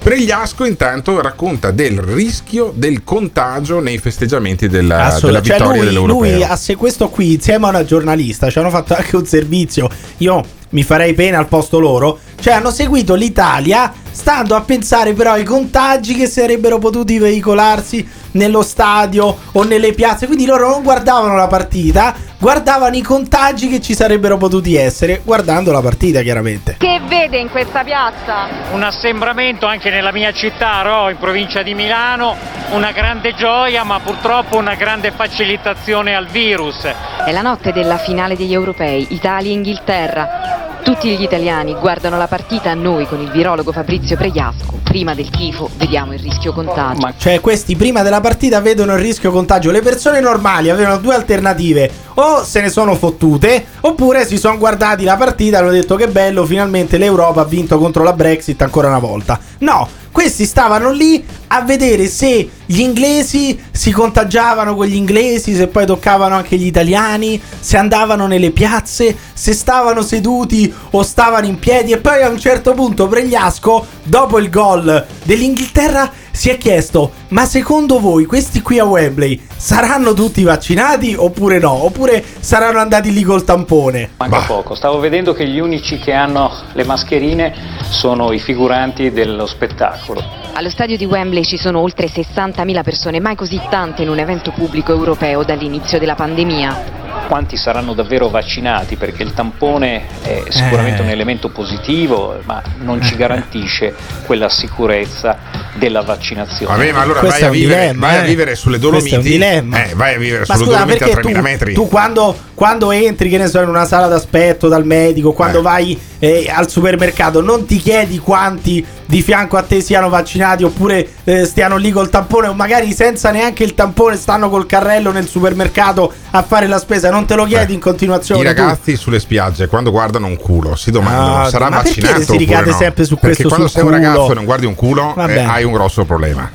Pregliasco 0.00 0.64
intanto 0.64 1.20
racconta 1.20 1.70
del 1.70 2.00
rischio 2.00 2.72
del 2.74 3.04
contagio 3.04 3.78
nei 3.78 3.98
festeggiamenti 3.98 4.66
della, 4.66 5.16
della. 5.20 5.40
Cioè, 5.40 5.40
vittoria 5.40 5.76
lui, 5.76 5.84
dell'Europeo. 5.84 6.32
lui 6.32 6.42
a 6.42 6.56
se 6.56 6.74
questo 6.74 7.08
qui 7.08 7.34
insieme 7.34 7.66
a 7.66 7.68
una 7.68 7.84
giornalista 7.84 8.50
ci 8.50 8.58
hanno 8.58 8.70
fatto 8.70 8.96
anche 8.96 9.14
un 9.14 9.26
servizio. 9.26 9.88
Io 10.16 10.42
mi 10.70 10.82
farei 10.82 11.14
pena 11.14 11.38
al 11.38 11.46
posto 11.46 11.78
loro. 11.78 12.18
Cioè 12.40 12.54
hanno 12.54 12.72
seguito 12.72 13.14
l'Italia 13.14 13.92
stando 14.16 14.56
a 14.56 14.62
pensare 14.62 15.12
però 15.12 15.32
ai 15.32 15.44
contagi 15.44 16.14
che 16.14 16.26
sarebbero 16.26 16.78
potuti 16.78 17.18
veicolarsi 17.18 18.08
nello 18.32 18.62
stadio 18.62 19.36
o 19.52 19.62
nelle 19.62 19.92
piazze. 19.92 20.24
Quindi 20.24 20.46
loro 20.46 20.70
non 20.70 20.82
guardavano 20.82 21.36
la 21.36 21.46
partita, 21.46 22.14
guardavano 22.38 22.96
i 22.96 23.02
contagi 23.02 23.68
che 23.68 23.78
ci 23.82 23.94
sarebbero 23.94 24.38
potuti 24.38 24.74
essere 24.74 25.20
guardando 25.22 25.70
la 25.70 25.82
partita 25.82 26.22
chiaramente. 26.22 26.76
Che 26.78 27.00
vede 27.06 27.36
in 27.36 27.50
questa 27.50 27.84
piazza? 27.84 28.48
Un 28.72 28.82
assembramento 28.82 29.66
anche 29.66 29.90
nella 29.90 30.12
mia 30.12 30.32
città, 30.32 30.80
Ro, 30.80 31.10
in 31.10 31.18
provincia 31.18 31.62
di 31.62 31.74
Milano, 31.74 32.36
una 32.70 32.92
grande 32.92 33.34
gioia 33.34 33.84
ma 33.84 34.00
purtroppo 34.00 34.56
una 34.56 34.76
grande 34.76 35.12
facilitazione 35.12 36.16
al 36.16 36.26
virus. 36.26 36.86
È 37.22 37.30
la 37.32 37.42
notte 37.42 37.70
della 37.70 37.98
finale 37.98 38.34
degli 38.34 38.54
europei, 38.54 39.08
Italia-Inghilterra. 39.10 40.65
Tutti 40.86 41.16
gli 41.16 41.22
italiani 41.22 41.74
guardano 41.74 42.16
la 42.16 42.28
partita 42.28 42.70
a 42.70 42.74
noi 42.74 43.08
con 43.08 43.20
il 43.20 43.28
virologo 43.32 43.72
Fabrizio 43.72 44.16
Pregliasco. 44.16 44.78
Prima 44.84 45.16
del 45.16 45.28
tifo 45.30 45.68
vediamo 45.78 46.12
il 46.12 46.20
rischio 46.20 46.52
contagio. 46.52 47.12
Cioè, 47.18 47.40
questi 47.40 47.74
prima 47.74 48.02
della 48.02 48.20
partita 48.20 48.60
vedono 48.60 48.92
il 48.92 49.00
rischio 49.00 49.32
contagio. 49.32 49.72
Le 49.72 49.82
persone 49.82 50.20
normali 50.20 50.70
avevano 50.70 50.98
due 50.98 51.16
alternative: 51.16 51.90
o 52.14 52.44
se 52.44 52.60
ne 52.60 52.68
sono 52.68 52.94
fottute, 52.94 53.66
oppure 53.80 54.24
si 54.24 54.38
sono 54.38 54.58
guardati 54.58 55.02
la 55.02 55.16
partita 55.16 55.56
e 55.56 55.60
hanno 55.60 55.70
detto 55.72 55.96
che 55.96 56.06
bello, 56.06 56.46
finalmente 56.46 56.98
l'Europa 56.98 57.40
ha 57.40 57.46
vinto 57.46 57.78
contro 57.78 58.04
la 58.04 58.12
Brexit 58.12 58.62
ancora 58.62 58.86
una 58.86 59.00
volta. 59.00 59.40
No, 59.58 59.88
questi 60.16 60.46
stavano 60.46 60.92
lì 60.92 61.22
a 61.48 61.60
vedere 61.60 62.06
se 62.06 62.48
gli 62.64 62.80
inglesi 62.80 63.60
si 63.70 63.90
contagiavano 63.90 64.74
con 64.74 64.86
gli 64.86 64.94
inglesi, 64.94 65.54
se 65.54 65.66
poi 65.66 65.84
toccavano 65.84 66.34
anche 66.34 66.56
gli 66.56 66.64
italiani, 66.64 67.38
se 67.60 67.76
andavano 67.76 68.26
nelle 68.26 68.50
piazze, 68.50 69.14
se 69.34 69.52
stavano 69.52 70.00
seduti 70.00 70.72
o 70.92 71.02
stavano 71.02 71.44
in 71.44 71.58
piedi. 71.58 71.92
E 71.92 71.98
poi 71.98 72.22
a 72.22 72.30
un 72.30 72.38
certo 72.38 72.72
punto 72.72 73.08
Pregliasco, 73.08 73.86
dopo 74.04 74.38
il 74.38 74.48
gol 74.48 75.06
dell'Inghilterra, 75.22 76.10
si 76.36 76.50
è 76.50 76.58
chiesto: 76.58 77.12
ma 77.28 77.46
secondo 77.46 77.98
voi 77.98 78.26
questi 78.26 78.60
qui 78.60 78.78
a 78.78 78.84
Wembley 78.84 79.40
saranno 79.56 80.12
tutti 80.12 80.42
vaccinati 80.42 81.14
oppure 81.16 81.58
no? 81.58 81.84
Oppure 81.84 82.22
saranno 82.40 82.78
andati 82.78 83.10
lì 83.10 83.22
col 83.22 83.42
tampone? 83.42 84.10
Manca 84.18 84.40
poco, 84.46 84.74
stavo 84.74 84.98
vedendo 84.98 85.32
che 85.32 85.48
gli 85.48 85.58
unici 85.58 85.98
che 85.98 86.12
hanno 86.12 86.52
le 86.74 86.84
mascherine 86.84 87.54
sono 87.88 88.32
i 88.32 88.38
figuranti 88.38 89.10
dello 89.10 89.46
spettacolo. 89.46 90.45
Allo 90.58 90.70
stadio 90.70 90.96
di 90.96 91.04
Wembley 91.04 91.44
ci 91.44 91.58
sono 91.58 91.80
oltre 91.80 92.06
60.000 92.06 92.82
persone, 92.82 93.20
mai 93.20 93.34
così 93.34 93.60
tante 93.68 94.00
in 94.02 94.08
un 94.08 94.18
evento 94.18 94.52
pubblico 94.52 94.90
europeo 94.90 95.42
dall'inizio 95.44 95.98
della 95.98 96.14
pandemia. 96.14 97.04
Quanti 97.28 97.58
saranno 97.58 97.92
davvero 97.92 98.28
vaccinati? 98.28 98.96
Perché 98.96 99.22
il 99.22 99.34
tampone 99.34 100.06
è 100.22 100.44
sicuramente 100.48 101.02
Eh. 101.02 101.04
un 101.04 101.10
elemento 101.10 101.50
positivo, 101.50 102.38
ma 102.44 102.62
non 102.78 103.02
ci 103.02 103.16
garantisce 103.20 103.94
quella 104.24 104.48
sicurezza 104.48 105.36
della 105.74 106.00
vaccinazione. 106.00 106.74
Vabbè, 106.74 106.92
ma 106.92 107.00
allora 107.02 107.20
Questo 107.20 107.40
vai 107.40 107.42
è 107.42 107.44
a 107.48 107.50
un 107.50 107.58
vivere, 107.58 107.80
dilemma, 107.80 108.06
vai 108.06 108.16
a 108.16 108.22
eh. 108.22 108.26
vivere 108.26 108.54
sulle 108.54 108.78
Questo 108.78 108.96
è 108.96 109.00
un 109.00 109.08
Dolomiti. 109.10 109.30
dilemma. 109.30 109.84
Eh, 109.84 109.94
vai 109.94 110.14
a 110.14 110.18
vivere 110.18 110.44
Ma 110.46 110.54
sulle 110.54 110.58
scusa, 110.58 110.70
Dolomiti 110.78 111.02
a 111.02 111.06
perché 111.06 111.20
3000 111.20 111.38
tu, 111.38 111.44
metri. 111.44 111.74
tu 111.74 111.88
quando, 111.88 112.36
quando 112.54 112.90
entri, 112.92 113.28
che 113.28 113.36
ne 113.38 113.48
so, 113.48 113.60
in 113.60 113.68
una 113.68 113.84
sala 113.84 114.06
d'aspetto 114.06 114.68
dal 114.68 114.86
medico, 114.86 115.32
quando 115.32 115.60
vai 115.60 115.98
eh, 116.18 116.50
al 116.52 116.68
supermercato, 116.70 117.40
non 117.40 117.66
ti 117.66 117.76
chiedi 117.78 118.18
quanti 118.18 118.84
di 119.08 119.22
fianco 119.22 119.56
a 119.56 119.62
te 119.62 119.80
siano 119.80 120.08
vaccinati 120.08 120.64
oppure 120.64 121.08
eh, 121.24 121.44
stiano 121.44 121.76
lì 121.76 121.90
col 121.92 122.10
tampone 122.10 122.48
o 122.48 122.54
magari 122.54 122.92
senza 122.92 123.30
neanche 123.30 123.62
il 123.62 123.74
tampone 123.74 124.16
stanno 124.16 124.48
col 124.50 124.66
carrello 124.66 125.12
nel 125.12 125.28
supermercato 125.28 126.12
a 126.30 126.42
fare 126.42 126.66
la 126.66 126.78
spesa, 126.78 127.10
non 127.10 127.24
te 127.24 127.34
lo 127.36 127.44
chiedi 127.44 127.72
in 127.74 127.80
continuazione. 127.80 128.40
I 128.40 128.42
tu? 128.44 128.48
ragazzi 128.48 128.96
sulle 128.96 129.20
spiagge 129.20 129.68
quando 129.68 129.90
guardano 129.90 130.26
un 130.26 130.36
culo 130.36 130.74
si 130.74 130.90
domandano 130.90 131.42
Ah, 131.42 131.48
sarà 131.48 131.68
ma 131.68 131.82
perché 131.82 132.00
vaccinato 132.00 132.32
si 132.32 132.36
ricade 132.38 132.70
no? 132.70 132.76
sempre 132.76 133.04
su 133.04 133.14
Perché 133.16 133.42
questo 133.44 133.48
quando 133.48 133.68
sei 133.68 133.82
un 133.82 133.88
culo? 133.90 134.00
ragazzo 134.02 134.30
e 134.30 134.34
non 134.34 134.44
guardi 134.44 134.66
un 134.66 134.74
culo 134.74 135.14
eh, 135.28 135.38
hai 135.38 135.64
un 135.64 135.72
grosso 135.72 136.04
problema 136.04 136.50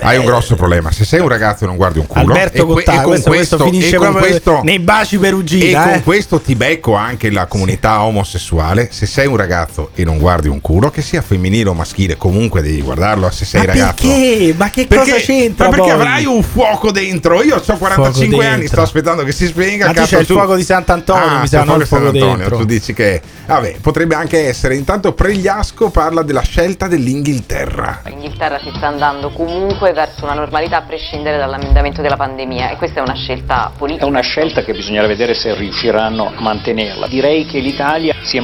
hai 0.00 0.18
un 0.18 0.24
grosso 0.26 0.54
problema 0.56 0.90
se 0.92 1.04
sei 1.04 1.20
un 1.20 1.28
ragazzo 1.28 1.64
e 1.64 1.66
non 1.66 1.76
guardi 1.76 1.98
un 2.00 2.06
culo 2.06 2.32
Alberto 2.32 2.56
e, 2.62 2.66
Cottà, 2.66 2.92
e 2.92 2.96
con 2.96 3.04
questo- 3.04 3.30
questo 3.30 3.58
finisce 3.64 3.94
e 3.94 3.98
con 3.98 4.12
questo 4.12 4.60
nei 4.62 4.78
baci 4.78 5.14
e 5.16 5.18
perugina, 5.18 5.82
con 5.84 5.92
eh. 5.94 6.02
questo 6.02 6.40
ti 6.40 6.54
becco 6.54 6.94
anche 6.94 7.30
la 7.30 7.46
comunità 7.46 8.02
omosessuale 8.02 8.88
se 8.90 9.03
sei 9.06 9.26
un 9.26 9.36
ragazzo 9.36 9.90
e 9.94 10.04
non 10.04 10.18
guardi 10.18 10.48
un 10.48 10.60
culo 10.60 10.90
che 10.90 11.02
sia 11.02 11.20
femminile 11.22 11.68
o 11.68 11.74
maschile 11.74 12.16
comunque 12.16 12.62
devi 12.62 12.80
guardarlo 12.82 13.30
se 13.30 13.44
sei 13.44 13.60
Ma 13.66 13.72
ragazzo 13.72 14.06
perché? 14.08 14.54
Ma 14.56 14.70
che 14.70 14.86
Perché- 14.86 15.10
cosa 15.12 15.22
c'entra? 15.24 15.64
ma 15.68 15.70
perché 15.76 15.90
poi? 15.92 16.00
avrai 16.00 16.24
un 16.26 16.42
fuoco 16.42 16.90
dentro 16.90 17.42
io 17.42 17.56
ho 17.56 17.60
45 17.76 18.26
Fuoco 18.26 18.40
anni 18.42 18.48
dentro. 18.58 18.66
sto 18.66 18.80
aspettando 18.82 19.22
che 19.24 19.32
si 19.32 19.46
spenga 19.46 19.86
Ma 19.86 19.92
cazzo, 19.92 20.06
c'è 20.14 20.20
il 20.20 20.26
tu- 20.26 20.34
fuoco 20.34 20.54
di 20.56 20.62
Sant'Antonio, 20.62 21.24
Ah, 21.36 21.40
mi 21.40 21.46
sa, 21.48 21.64
non 21.64 21.76
il 21.76 21.82
di 21.82 21.88
fuoco 21.88 22.06
Antonio, 22.06 22.36
dentro. 22.36 22.56
tu 22.58 22.64
dici 22.64 22.92
che 22.92 23.20
vabbè 23.46 23.76
potrebbe 23.80 24.14
anche 24.14 24.46
essere 24.48 24.74
intanto 24.76 25.12
Pregliasco 25.12 25.90
parla 25.90 26.22
della 26.22 26.42
scelta 26.42 26.86
dell'Inghilterra 26.88 28.02
L'Inghilterra 28.06 28.58
si 28.58 28.70
sta 28.76 28.86
andando 28.88 29.30
comunque 29.30 29.92
verso 29.92 30.24
una 30.24 30.34
normalità 30.34 30.78
a 30.78 30.82
prescindere 30.82 31.36
dall'amendamento 31.36 32.02
della 32.02 32.16
pandemia 32.16 32.70
e 32.70 32.76
questa 32.76 33.00
è 33.00 33.02
una 33.02 33.14
scelta 33.14 33.70
È 33.74 33.78
politica. 33.78 34.06
una 34.06 34.20
scelta 34.20 34.62
che 34.62 34.72
bisognerà 34.72 35.06
vedere 35.06 35.34
se 35.34 35.54
riusciranno 35.54 36.32
a 36.36 36.40
mantenerla. 36.40 37.06
Direi 37.08 37.46
che 37.46 37.58
l'Italia 37.60 38.14
si 38.22 38.36
è 38.36 38.40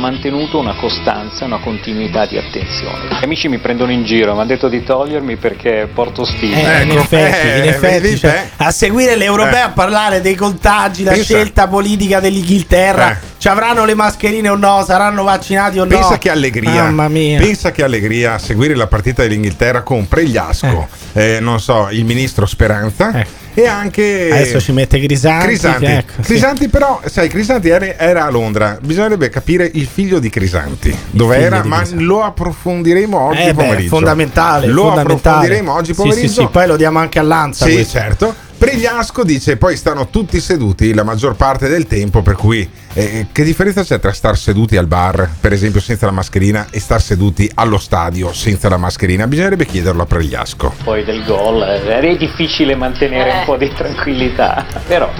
mantenuto 0.50 0.58
una 0.58 0.74
costanza, 0.74 1.44
una 1.44 1.58
continuità 1.60 2.26
di 2.26 2.36
attenzione. 2.36 3.08
Gli 3.20 3.24
amici 3.24 3.48
mi 3.48 3.58
prendono 3.58 3.92
in 3.92 4.04
giro, 4.04 4.32
mi 4.32 4.38
hanno 4.40 4.48
detto 4.48 4.68
di 4.68 4.82
togliermi 4.82 5.36
perché 5.36 5.88
porto 5.92 6.24
stima. 6.24 6.80
Eh, 6.80 6.82
in 6.82 6.98
effetti, 6.98 7.58
in 7.58 7.64
effetti 7.68 8.18
cioè, 8.18 8.48
a 8.56 8.70
seguire 8.70 9.16
l'europeo 9.16 9.54
Eh. 9.54 9.60
a 9.60 9.70
parlare 9.70 10.20
dei 10.20 10.34
contagi, 10.34 11.04
la 11.04 11.12
Pensa- 11.12 11.34
scelta 11.34 11.68
politica 11.68 12.20
dell'Inghilterra, 12.20 13.12
Eh. 13.12 13.16
ci 13.38 13.48
avranno 13.48 13.84
le 13.84 13.94
mascherine 13.94 14.48
o 14.48 14.56
no, 14.56 14.82
saranno 14.84 15.22
vaccinati 15.22 15.78
o 15.78 15.84
no. 15.84 15.88
Pensa 15.90 16.18
che 16.18 16.30
allegria, 16.30 16.84
Mamma 16.84 17.08
mia. 17.08 17.38
pensa 17.38 17.70
che 17.70 17.82
allegria 17.84 18.36
seguire 18.38 18.74
la 18.74 18.86
partita 18.88 19.22
dell'Inghilterra 19.22 19.82
con 19.82 20.08
Pregliasco, 20.08 20.88
eh, 21.12 21.38
non 21.40 21.60
so, 21.60 21.88
il 21.90 22.04
ministro 22.04 22.44
Speranza 22.46 23.24
e 23.54 23.66
anche 23.66 24.28
Adesso 24.32 24.60
ci 24.60 24.72
mette 24.72 24.98
Crisanti. 25.00 25.46
Crisanti. 25.46 25.84
ecco, 25.86 26.12
sì. 26.16 26.22
Crisanti 26.22 26.68
però, 26.68 27.00
sai, 27.04 27.28
Crisanti 27.28 27.68
era, 27.68 28.24
a 28.24 28.30
Londra, 28.30 28.78
bisognerebbe 28.80 29.28
capire 29.28 29.68
il 29.74 29.86
figlio 29.86 30.18
di 30.18 30.30
Crisanti, 30.30 30.96
dove 31.10 31.36
era, 31.36 31.62
ma 31.64 31.78
Crisanti. 31.78 32.04
lo 32.04 32.22
approfondiremo 32.22 33.18
oggi 33.18 33.40
Eh 33.42 33.54
beh, 33.54 33.62
pomeriggio. 33.64 33.88
fondamentale, 33.88 34.66
Lo 34.66 34.82
fondamentale. 34.82 35.14
approfondiremo 35.14 35.72
oggi 35.72 35.92
Sì, 35.92 36.00
pomeriggio. 36.00 36.26
Sì, 36.28 36.34
sì, 36.40 36.48
poi 36.50 36.66
lo 36.66 36.76
diamo 36.76 36.98
anche 36.98 37.18
all'Anza. 37.18 37.64
Sì, 37.66 37.72
questo. 37.74 37.98
certo. 37.98 38.34
Pregliasco 38.58 39.24
dice 39.24 39.56
poi 39.56 39.74
stanno 39.76 40.08
tutti 40.10 40.38
seduti 40.38 40.92
la 40.92 41.02
maggior 41.02 41.34
parte 41.34 41.66
del 41.68 41.86
tempo, 41.86 42.20
per 42.20 42.34
cui 42.34 42.68
eh, 43.00 43.26
che 43.32 43.44
differenza 43.44 43.82
c'è 43.82 43.98
tra 43.98 44.12
star 44.12 44.36
seduti 44.36 44.76
al 44.76 44.86
bar, 44.86 45.28
per 45.40 45.52
esempio 45.52 45.80
senza 45.80 46.06
la 46.06 46.12
mascherina, 46.12 46.66
e 46.70 46.80
star 46.80 47.00
seduti 47.00 47.50
allo 47.54 47.78
stadio 47.78 48.32
senza 48.32 48.68
la 48.68 48.76
mascherina? 48.76 49.26
Bisognerebbe 49.26 49.64
chiederlo 49.64 50.02
a 50.02 50.06
Pregliasco. 50.06 50.74
Poi 50.84 51.04
del 51.04 51.24
gol 51.24 51.62
eh, 51.62 51.98
è 52.00 52.16
difficile 52.16 52.74
mantenere 52.74 53.30
un 53.30 53.44
po' 53.44 53.56
di 53.56 53.72
tranquillità, 53.72 54.66
però 54.86 55.10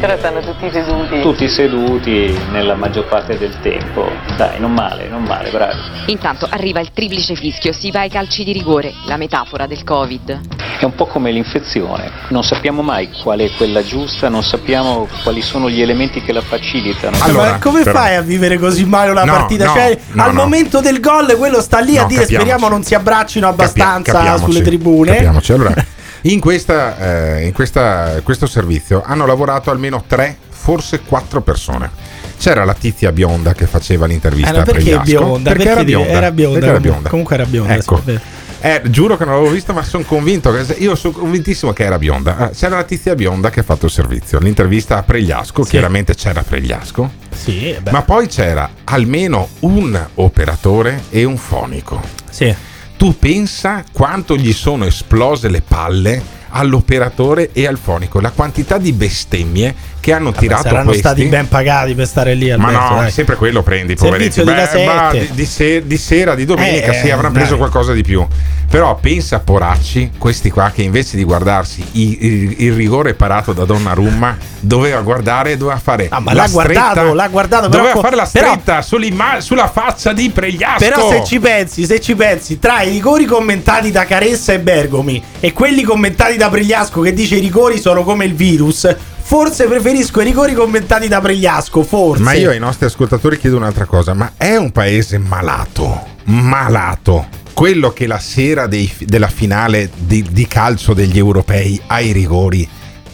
Però 0.00 0.16
stanno 0.16 0.40
tutti 0.40 0.70
seduti. 0.70 1.20
tutti 1.20 1.48
seduti 1.48 2.38
nella 2.52 2.74
maggior 2.76 3.06
parte 3.06 3.36
del 3.36 3.58
tempo. 3.60 4.08
Dai, 4.36 4.60
non 4.60 4.72
male, 4.72 5.08
non 5.08 5.24
male, 5.24 5.50
bravi. 5.50 5.80
Intanto 6.06 6.46
arriva 6.48 6.78
il 6.80 6.92
triplice 6.92 7.34
fischio, 7.34 7.72
si 7.72 7.90
va 7.90 8.00
ai 8.00 8.08
calci 8.08 8.44
di 8.44 8.52
rigore, 8.52 8.94
la 9.06 9.16
metafora 9.16 9.66
del 9.66 9.82
Covid. 9.82 10.40
È 10.78 10.84
un 10.84 10.94
po' 10.94 11.06
come 11.06 11.32
l'infezione, 11.32 12.08
non 12.28 12.44
sappiamo 12.44 12.82
mai 12.82 13.10
qual 13.10 13.40
è 13.40 13.50
quella 13.56 13.82
giusta, 13.82 14.28
non 14.28 14.44
sappiamo 14.44 15.08
quali 15.24 15.42
sono 15.42 15.68
gli 15.68 15.82
elementi 15.82 16.22
che 16.22 16.32
la 16.32 16.40
facilitano. 16.42 17.16
Ma 17.32 17.58
come 17.58 17.82
fai 17.82 18.14
a 18.16 18.20
vivere 18.22 18.58
così 18.58 18.84
male 18.84 19.10
una 19.10 19.24
No, 19.24 19.32
partita? 19.32 19.64
no, 19.66 19.72
cioè, 19.74 19.98
no, 20.12 20.22
al 20.24 20.34
momento 20.34 20.80
del 20.80 21.00
gol, 21.00 21.36
quello 21.36 21.60
sta 21.60 21.78
lì 21.80 21.96
a 21.98 22.04
dire: 22.04 22.20
capiamoci. 22.22 22.34
speriamo 22.34 22.68
non 22.68 22.82
si 22.84 22.94
abbraccino 22.94 23.48
abbastanza 23.48 24.12
Capiamoci, 24.12 24.44
sulle 24.44 24.62
tribune. 24.62 25.12
Capiamoci. 25.14 25.52
Allora, 25.52 25.74
in, 26.22 26.40
questa, 26.40 26.98
eh, 27.38 27.46
in 27.46 27.52
questa- 27.52 28.20
questo 28.22 28.46
servizio 28.46 29.02
hanno 29.04 29.26
lavorato 29.26 29.70
almeno 29.70 30.04
tre, 30.06 30.36
forse 30.48 31.00
quattro 31.00 31.40
persone. 31.40 31.90
C'era 32.38 32.64
la 32.64 32.74
tizia 32.74 33.10
bionda 33.10 33.52
che 33.52 33.66
faceva 33.66 34.06
l'intervista 34.06 34.50
Eh, 34.50 34.52
no, 34.52 34.60
a 34.60 34.62
perché 34.64 34.98
bionda? 34.98 35.50
Perché, 35.50 35.64
Perché 35.64 35.70
era 35.70 35.84
bionda. 35.84 36.08
era 36.12 36.30
bionda, 36.30 36.58
Perché 36.58 36.68
era 36.68 36.78
comunque- 36.78 36.80
bionda. 36.90 37.08
comunque 37.08 37.34
era 37.34 37.44
bionda, 37.46 37.74
Ecco. 37.74 38.02
sì, 38.06 38.18
Eh, 38.60 38.82
giuro 38.86 39.16
che 39.16 39.24
non 39.24 39.34
l'avevo 39.34 39.52
vista, 39.52 39.72
ma 39.72 39.82
sono 39.84 40.02
convinto. 40.04 40.52
Io 40.78 40.94
sono 40.96 41.12
convintissimo 41.14 41.72
che 41.72 41.84
era 41.84 41.98
bionda. 41.98 42.36
Ah, 42.36 42.48
C'era 42.50 42.76
la 42.76 42.84
tizia 42.84 43.14
bionda 43.14 43.50
che 43.50 43.60
ha 43.60 43.62
fatto 43.62 43.86
il 43.86 43.92
servizio. 43.92 44.38
L'intervista 44.40 44.98
a 44.98 45.02
Pregliasco. 45.02 45.62
Chiaramente 45.62 46.14
c'era 46.14 46.42
Pregliasco. 46.42 47.10
Sì, 47.34 47.76
beh. 47.80 47.90
Ma 47.92 48.02
poi 48.02 48.26
c'era 48.26 48.68
almeno 48.84 49.48
un 49.60 50.06
operatore 50.14 51.04
e 51.10 51.24
un 51.24 51.36
fonico. 51.36 52.00
Sì. 52.30 52.54
Tu 52.96 53.16
pensa 53.16 53.84
quanto 53.92 54.36
gli 54.36 54.52
sono 54.52 54.84
esplose 54.84 55.48
le 55.48 55.62
palle 55.62 56.36
all'operatore 56.50 57.50
e 57.52 57.66
al 57.66 57.78
fonico, 57.78 58.20
la 58.20 58.30
quantità 58.30 58.78
di 58.78 58.92
bestemmie 58.92 59.74
che 60.00 60.12
hanno 60.12 60.30
Vabbè, 60.30 60.38
tirato 60.38 60.62
saranno 60.62 60.84
questi. 60.84 61.00
stati 61.02 61.24
ben 61.26 61.48
pagati 61.48 61.94
per 61.94 62.06
stare 62.06 62.34
lì 62.34 62.48
ma 62.56 62.68
Alberto, 62.68 62.94
no, 62.94 63.00
dai. 63.00 63.10
sempre 63.10 63.36
quello 63.36 63.62
prendi, 63.62 63.94
poveretti. 63.94 64.42
Beh, 64.42 64.84
ma 64.84 65.10
di, 65.10 65.28
di 65.32 65.44
se- 65.46 65.86
di 65.86 65.96
sera, 65.96 66.34
di 66.34 66.44
domenica, 66.44 66.92
Eh, 66.92 67.00
sì, 67.00 67.10
avranno 67.10 67.32
dai. 67.34 67.42
preso 67.42 67.56
qualcosa 67.56 67.92
di 67.92 68.02
più. 68.02 68.26
Però 68.70 68.96
pensa, 69.00 69.40
poracci, 69.40 70.10
questi 70.18 70.50
qua 70.50 70.70
che 70.74 70.82
invece 70.82 71.16
di 71.16 71.24
guardarsi 71.24 71.82
i- 71.92 72.18
il, 72.20 72.54
il 72.58 72.72
rigore 72.74 73.14
parato 73.14 73.52
da 73.54 73.64
Donnarumma, 73.64 74.36
doveva 74.60 75.00
guardare 75.00 75.52
e 75.52 75.56
doveva 75.56 75.78
fare 75.78 76.06
Ah, 76.10 76.20
ma 76.20 76.34
la 76.34 76.42
l'ha 76.42 76.48
guardato, 76.50 76.90
stretta- 76.98 77.14
l'ha 77.14 77.28
guardato, 77.28 77.68
però 77.68 77.78
Doveva 77.82 77.94
co- 77.94 78.00
fare 78.02 78.16
la 78.16 78.28
però- 78.30 78.46
stretta 78.52 78.82
sull'imma- 78.82 79.40
sulla 79.40 79.68
faccia 79.68 80.12
di 80.12 80.28
Pregliasco. 80.30 80.78
Però 80.84 81.08
se 81.10 81.24
ci 81.24 81.38
pensi, 81.40 81.86
se 81.86 81.98
ci 82.00 82.14
pensi, 82.14 82.58
tra 82.58 82.82
i 82.82 82.90
rigori 82.90 83.24
commentati 83.24 83.90
da 83.90 84.04
Caressa 84.04 84.52
e 84.52 84.58
Bergomi 84.60 85.22
e 85.40 85.52
quelli 85.54 85.82
commentati 85.82 86.36
da 86.36 86.50
Pregliasco 86.50 87.00
che 87.00 87.14
dice 87.14 87.36
i 87.36 87.40
rigori 87.40 87.78
sono 87.80 88.02
come 88.04 88.26
il 88.26 88.34
virus, 88.34 88.86
forse 89.28 89.66
preferisco 89.66 90.22
i 90.22 90.24
rigori 90.24 90.54
commentati 90.54 91.06
da 91.06 91.20
Pregliasco, 91.20 91.82
forse. 91.82 92.22
Ma 92.22 92.32
io 92.32 92.48
ai 92.48 92.58
nostri 92.58 92.86
ascoltatori 92.86 93.38
chiedo 93.38 93.56
un'altra 93.58 93.84
cosa: 93.84 94.14
ma 94.14 94.32
è 94.38 94.56
un 94.56 94.72
paese 94.72 95.18
malato? 95.18 96.02
Malato. 96.24 97.26
Quello 97.52 97.92
che 97.92 98.06
la 98.06 98.18
sera 98.18 98.66
dei- 98.66 98.90
della 99.00 99.28
finale 99.28 99.90
di, 99.94 100.24
di 100.30 100.46
calcio 100.46 100.94
degli 100.94 101.18
europei 101.18 101.78
ai 101.88 102.12
rigori 102.12 102.66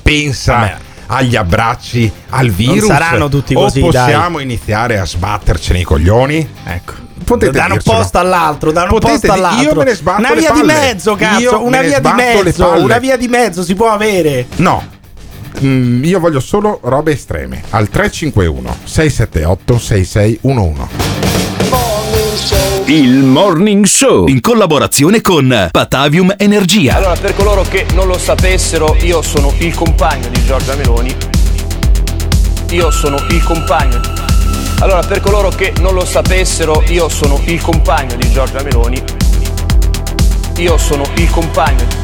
pensa 0.02 0.78
agli 1.06 1.34
abbracci, 1.34 2.10
al 2.30 2.50
virus? 2.50 2.86
saranno 2.86 3.28
tutti 3.28 3.54
così, 3.54 3.80
O 3.80 3.90
dai. 3.90 4.02
possiamo 4.04 4.38
iniziare 4.38 4.98
a 4.98 5.04
sbattercene 5.04 5.80
i 5.80 5.82
coglioni? 5.82 6.46
Ecco. 6.64 6.92
Potete 7.24 7.52
da 7.52 7.64
un 7.64 7.72
dircelo. 7.72 7.96
posto 7.96 8.18
all'altro, 8.18 8.70
da 8.70 8.82
un 8.82 8.88
Potete 8.88 9.10
posto 9.12 9.26
di- 9.32 9.38
all'altro. 9.38 9.62
Io 9.64 9.74
me 9.74 9.84
ne 9.84 9.94
sbatto 9.94 10.18
una 10.20 10.34
le 10.34 10.40
via 10.40 10.50
di 10.52 10.62
mezzo, 10.62 11.10
Io 11.10 11.16
cazzo. 11.16 11.64
Una 11.64 11.80
via 11.82 11.98
di 12.00 12.08
mezzo. 12.14 12.72
Una 12.82 12.98
via 12.98 13.16
di 13.16 13.28
mezzo 13.28 13.62
si 13.64 13.74
può 13.74 13.88
avere. 13.90 14.46
No. 14.56 14.92
Mm, 15.62 16.02
io 16.04 16.18
voglio 16.18 16.40
solo 16.40 16.80
robe 16.82 17.12
estreme. 17.12 17.62
Al 17.70 17.88
351 17.88 18.76
678 18.84 19.78
6611. 19.78 21.12
Il 22.86 23.22
Morning 23.22 23.86
Show 23.86 24.26
in 24.26 24.40
collaborazione 24.40 25.20
con 25.20 25.68
Patavium 25.70 26.34
Energia. 26.36 26.96
Allora, 26.96 27.16
per 27.16 27.34
coloro 27.34 27.62
che 27.62 27.86
non 27.94 28.06
lo 28.06 28.18
sapessero, 28.18 28.96
io 29.00 29.22
sono 29.22 29.52
il 29.58 29.74
compagno 29.74 30.28
di 30.28 30.44
Giorgia 30.44 30.74
Meloni. 30.74 31.14
Io 32.70 32.90
sono 32.90 33.16
il 33.30 33.42
compagno. 33.42 34.00
Allora, 34.80 35.00
per 35.02 35.20
coloro 35.20 35.48
che 35.48 35.72
non 35.80 35.94
lo 35.94 36.04
sapessero, 36.04 36.82
io 36.88 37.08
sono 37.08 37.40
il 37.46 37.60
compagno 37.60 38.16
di 38.16 38.30
Giorgia 38.30 38.62
Meloni. 38.62 39.02
Io 40.58 40.76
sono 40.76 41.04
il 41.16 41.30
compagno. 41.30 42.03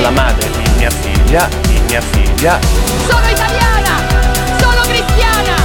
la 0.00 0.10
madre 0.10 0.50
di 0.50 0.70
mia 0.76 0.90
figlia, 0.90 1.48
di 1.66 1.80
mia 1.88 2.00
figlia, 2.00 2.58
sono 3.08 3.28
italiana, 3.28 4.02
sono 4.58 4.80
cristiana, 4.82 5.56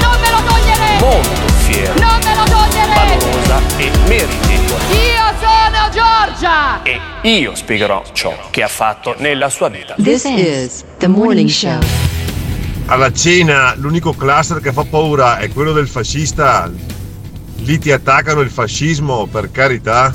non 0.00 0.20
me 0.20 0.30
lo 0.30 0.42
toglierete, 0.46 1.04
molto 1.04 1.52
fiero, 1.58 1.92
non 1.98 2.20
me 2.24 2.34
lo 2.34 2.44
toglierete. 2.44 2.94
valorosa 2.94 3.60
e 3.76 3.90
meritevole. 4.06 4.84
Io 4.90 5.24
sono 5.38 5.90
Giorgia. 5.92 6.82
E 6.82 7.00
io 7.22 7.54
spiegherò 7.54 8.02
ciò 8.12 8.36
che 8.50 8.62
ha 8.62 8.68
fatto 8.68 9.14
nella 9.18 9.48
sua 9.48 9.68
vita. 9.68 9.94
This 9.96 10.24
is 10.24 10.84
the 10.98 11.08
morning 11.08 11.48
show. 11.48 11.78
Alla 12.86 13.12
cena 13.12 13.74
l'unico 13.76 14.12
cluster 14.14 14.60
che 14.60 14.72
fa 14.72 14.84
paura 14.84 15.38
è 15.38 15.48
quello 15.50 15.72
del 15.72 15.86
fascista. 15.88 16.70
Lì 17.56 17.78
ti 17.78 17.92
attaccano 17.92 18.40
il 18.40 18.50
fascismo, 18.50 19.26
per 19.26 19.50
carità. 19.50 20.12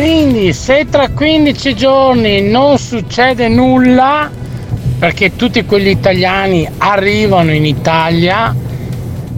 Quindi 0.00 0.54
se 0.54 0.86
tra 0.88 1.10
15 1.10 1.76
giorni 1.76 2.40
non 2.40 2.78
succede 2.78 3.48
nulla, 3.48 4.30
perché 4.98 5.36
tutti 5.36 5.66
quegli 5.66 5.88
italiani 5.88 6.66
arrivano 6.78 7.52
in 7.52 7.66
Italia 7.66 8.56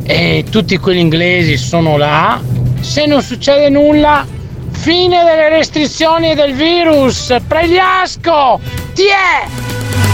e 0.05 0.45
tutti 0.49 0.77
quelli 0.77 1.01
inglesi 1.01 1.57
sono 1.57 1.97
là, 1.97 2.41
se 2.79 3.07
non 3.07 3.23
succede 3.23 3.71
nulla, 3.71 4.25
fine 4.71 5.25
delle 5.25 5.49
restrizioni 5.49 6.37
del 6.37 6.55
virus, 6.55 7.35
Pregliasco, 7.45 8.61
ti 8.95 9.07
è! 9.07 10.12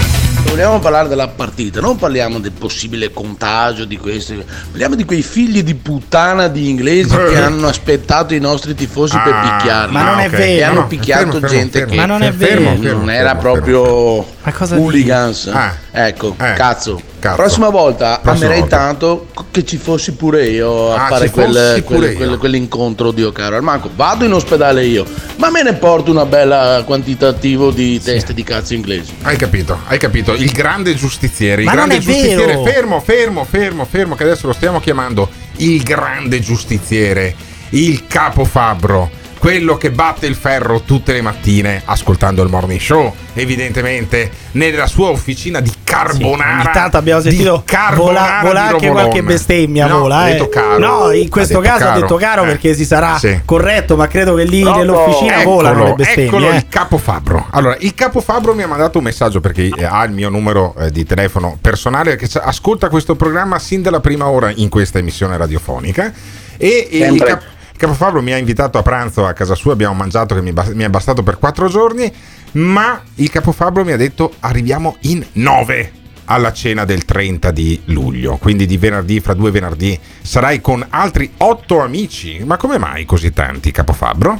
Vogliamo 0.49 0.81
parlare 0.81 1.09
della 1.09 1.29
partita, 1.29 1.81
non 1.81 1.97
parliamo 1.97 2.41
del 2.41 2.51
possibile 2.53 3.13
contagio 3.13 3.85
di 3.85 3.97
questi, 3.97 4.43
parliamo 4.71 4.97
di 4.97 5.05
quei 5.05 5.23
figli 5.23 5.63
di 5.63 5.75
puttana 5.77 6.49
di 6.49 6.69
inglesi 6.69 7.15
che 7.29 7.37
hanno 7.39 7.69
aspettato 7.69 8.35
i 8.35 8.41
nostri 8.41 8.75
tifosi 8.75 9.17
per 9.23 9.33
Ah, 9.35 9.57
picchiarli. 9.57 9.93
ma 9.93 10.03
non 10.03 10.19
è 10.19 10.25
E 10.25 10.29
vero. 10.29 10.65
hanno 10.65 10.75
No, 10.75 10.81
no, 10.81 10.87
picchiato 10.89 11.31
fermo, 11.31 11.33
fermo, 11.41 11.49
gente 11.49 11.79
fermo. 11.79 11.95
che 11.95 12.07
non 12.07 12.07
non 12.19 12.33
Fermo, 12.33 13.11
era 13.11 13.35
fermo, 13.39 14.27
proprio 14.51 14.59
cosa 14.59 14.77
hooligans. 14.77 15.45
dici? 15.47 15.57
Ah. 15.57 15.75
Ecco, 15.91 16.35
Eh, 16.39 16.53
cazzo. 16.55 17.01
cazzo. 17.19 17.37
Prossima 17.37 17.69
volta 17.69 18.19
Prossima 18.23 18.45
amerei 18.47 18.61
volta. 18.61 18.77
tanto 18.77 19.27
che 19.51 19.65
ci 19.65 19.77
fossi 19.77 20.13
pure 20.13 20.47
io 20.49 20.93
a 20.93 21.05
Ah, 21.05 21.09
fare 21.09 21.31
quel- 21.31 21.83
quel- 21.85 22.15
quel- 22.15 22.37
quell'incontro, 22.39 23.11
Dio 23.11 23.33
caro. 23.33 23.57
Armanco, 23.57 23.91
vado 23.95 24.25
in 24.25 24.33
ospedale 24.33 24.85
io, 24.85 25.05
ma 25.37 25.51
me 25.51 25.63
ne 25.63 25.75
porto 25.75 26.11
una 26.11 26.25
bella 26.27 26.83
quantitativo 26.85 27.71
di 27.71 28.01
teste 28.01 28.35
di 28.35 28.43
cazzo 28.45 28.75
inglesi. 28.75 29.13
Hai 29.23 29.37
capito, 29.37 29.79
hai 29.87 29.99
capito. 29.99 30.33
Il 30.35 30.51
grande 30.53 30.95
giustiziere. 30.95 31.63
Il 31.63 31.67
Ma 31.67 31.75
non 31.75 31.87
grande 31.89 31.97
è 31.97 32.05
giustiziere. 32.07 32.47
vero! 32.47 32.63
Fermo, 32.65 33.01
fermo, 33.01 33.45
fermo, 33.45 33.85
fermo, 33.85 34.15
che 34.15 34.23
adesso 34.25 34.47
lo 34.47 34.53
stiamo 34.53 34.81
chiamando 34.81 35.29
il 35.57 35.83
grande 35.83 36.41
giustiziere, 36.41 37.35
il 37.71 38.07
capo 38.07 38.45
fabbro. 38.45 39.11
Quello 39.39 39.77
che 39.77 39.93
batte 39.93 40.27
il 40.27 40.35
ferro 40.35 40.81
tutte 40.83 41.13
le 41.13 41.21
mattine 41.23 41.81
ascoltando 41.85 42.43
il 42.43 42.49
morning 42.51 42.81
show, 42.81 43.15
evidentemente 43.35 44.31
nella 44.53 44.87
sua 44.89 45.11
officina 45.11 45.61
di 45.61 45.73
carbonara. 45.85 46.55
Ogni 46.65 46.71
tanto 46.73 46.97
abbiamo 46.97 47.21
sentito 47.21 47.57
di 47.59 47.63
carbonara 47.73 48.41
vola, 48.41 48.43
vola 48.43 48.63
anche 48.65 48.89
qualche 48.89 49.23
bestemmia. 49.23 49.87
No, 49.87 50.01
vola, 50.01 50.17
ha 50.19 50.29
eh. 50.29 50.33
detto 50.33 50.49
caro. 50.49 50.79
no, 50.79 51.13
in 51.13 51.29
questo 51.31 51.59
Ha 51.61 51.63
caso 51.63 51.85
ha 51.85 51.87
caro. 51.89 52.01
detto 52.01 52.17
caro 52.17 52.43
Eh. 52.43 52.47
perché 52.47 52.75
si 52.75 52.85
sarà 52.85 53.17
Sì. 53.17 53.41
corretto, 53.45 53.97
ma 53.97 54.09
credo 54.09 54.35
che 54.35 54.43
lì 54.45 54.63
nell'officina 54.65 55.41
Eccolo, 55.41 55.55
volano 55.55 55.85
le 55.85 55.93
bestemmie. 55.95 56.27
Eccolo 56.27 56.51
eh. 56.51 56.57
il 56.57 56.67
capo 56.69 56.99
Fabbro. 56.99 57.47
Allora, 57.51 57.77
il 57.79 57.95
capo 57.95 58.21
Fabbro 58.21 58.55
mi 58.55 58.63
ha 58.65 58.67
mandato 58.69 58.99
un 58.99 59.05
messaggio 59.05 59.39
perché 59.41 59.71
eh, 59.75 59.85
ha 59.85 60.03
il 60.05 60.11
mio 60.13 60.31
numero 60.31 60.75
eh, 60.79 60.91
di 60.91 61.05
telefono 61.05 61.57
personale 61.61 62.17
che 62.17 62.29
ascolta 62.41 62.89
questo 62.89 63.15
programma 63.15 63.59
sin 63.61 63.83
dalla 63.83 64.01
prima 64.01 64.27
ora 64.27 64.51
in 64.53 64.69
questa 64.69 64.99
emissione 64.99 65.37
radiofonica 65.37 66.13
e, 66.57 66.89
e 66.91 67.07
il, 67.07 67.23
cap- 67.23 67.43
capo 67.79 67.95
Fabbro 67.95 68.21
mi 68.21 68.33
ha 68.33 68.37
invitato 68.37 68.77
a 68.77 68.83
pranzo 68.83 69.25
a 69.27 69.33
casa 69.33 69.55
sua, 69.55 69.73
abbiamo 69.73 69.95
mangiato 69.95 70.35
che 70.35 70.43
mi, 70.43 70.53
bas- 70.53 70.73
mi 70.73 70.85
è 70.85 70.89
bastato 70.91 71.23
per 71.23 71.39
quattro 71.39 71.69
giorni, 71.69 72.13
ma 72.53 73.01
il 73.15 73.31
capo 73.31 73.53
Fabbro 73.53 73.85
mi 73.85 73.93
ha 73.93 73.97
detto 73.97 74.35
arriviamo 74.41 74.97
in 75.03 75.25
nove 75.35 75.93
alla 76.27 76.53
cena 76.53 76.85
del 76.85 77.07
30 77.07 77.51
di 77.53 77.81
luglio, 77.87 78.37
quindi 78.37 78.67
di 78.67 78.77
venerdì, 78.77 79.21
fra 79.21 79.33
due 79.33 79.51
venerdì, 79.51 79.99
sarai 80.21 80.61
con 80.61 80.85
altri 80.91 81.33
otto 81.39 81.81
amici. 81.81 82.43
Ma 82.45 82.59
come 82.59 82.77
mai 82.77 83.07
così 83.07 83.33
tanti, 83.33 83.71
capo 83.71 83.95
Fabbro? 83.95 84.39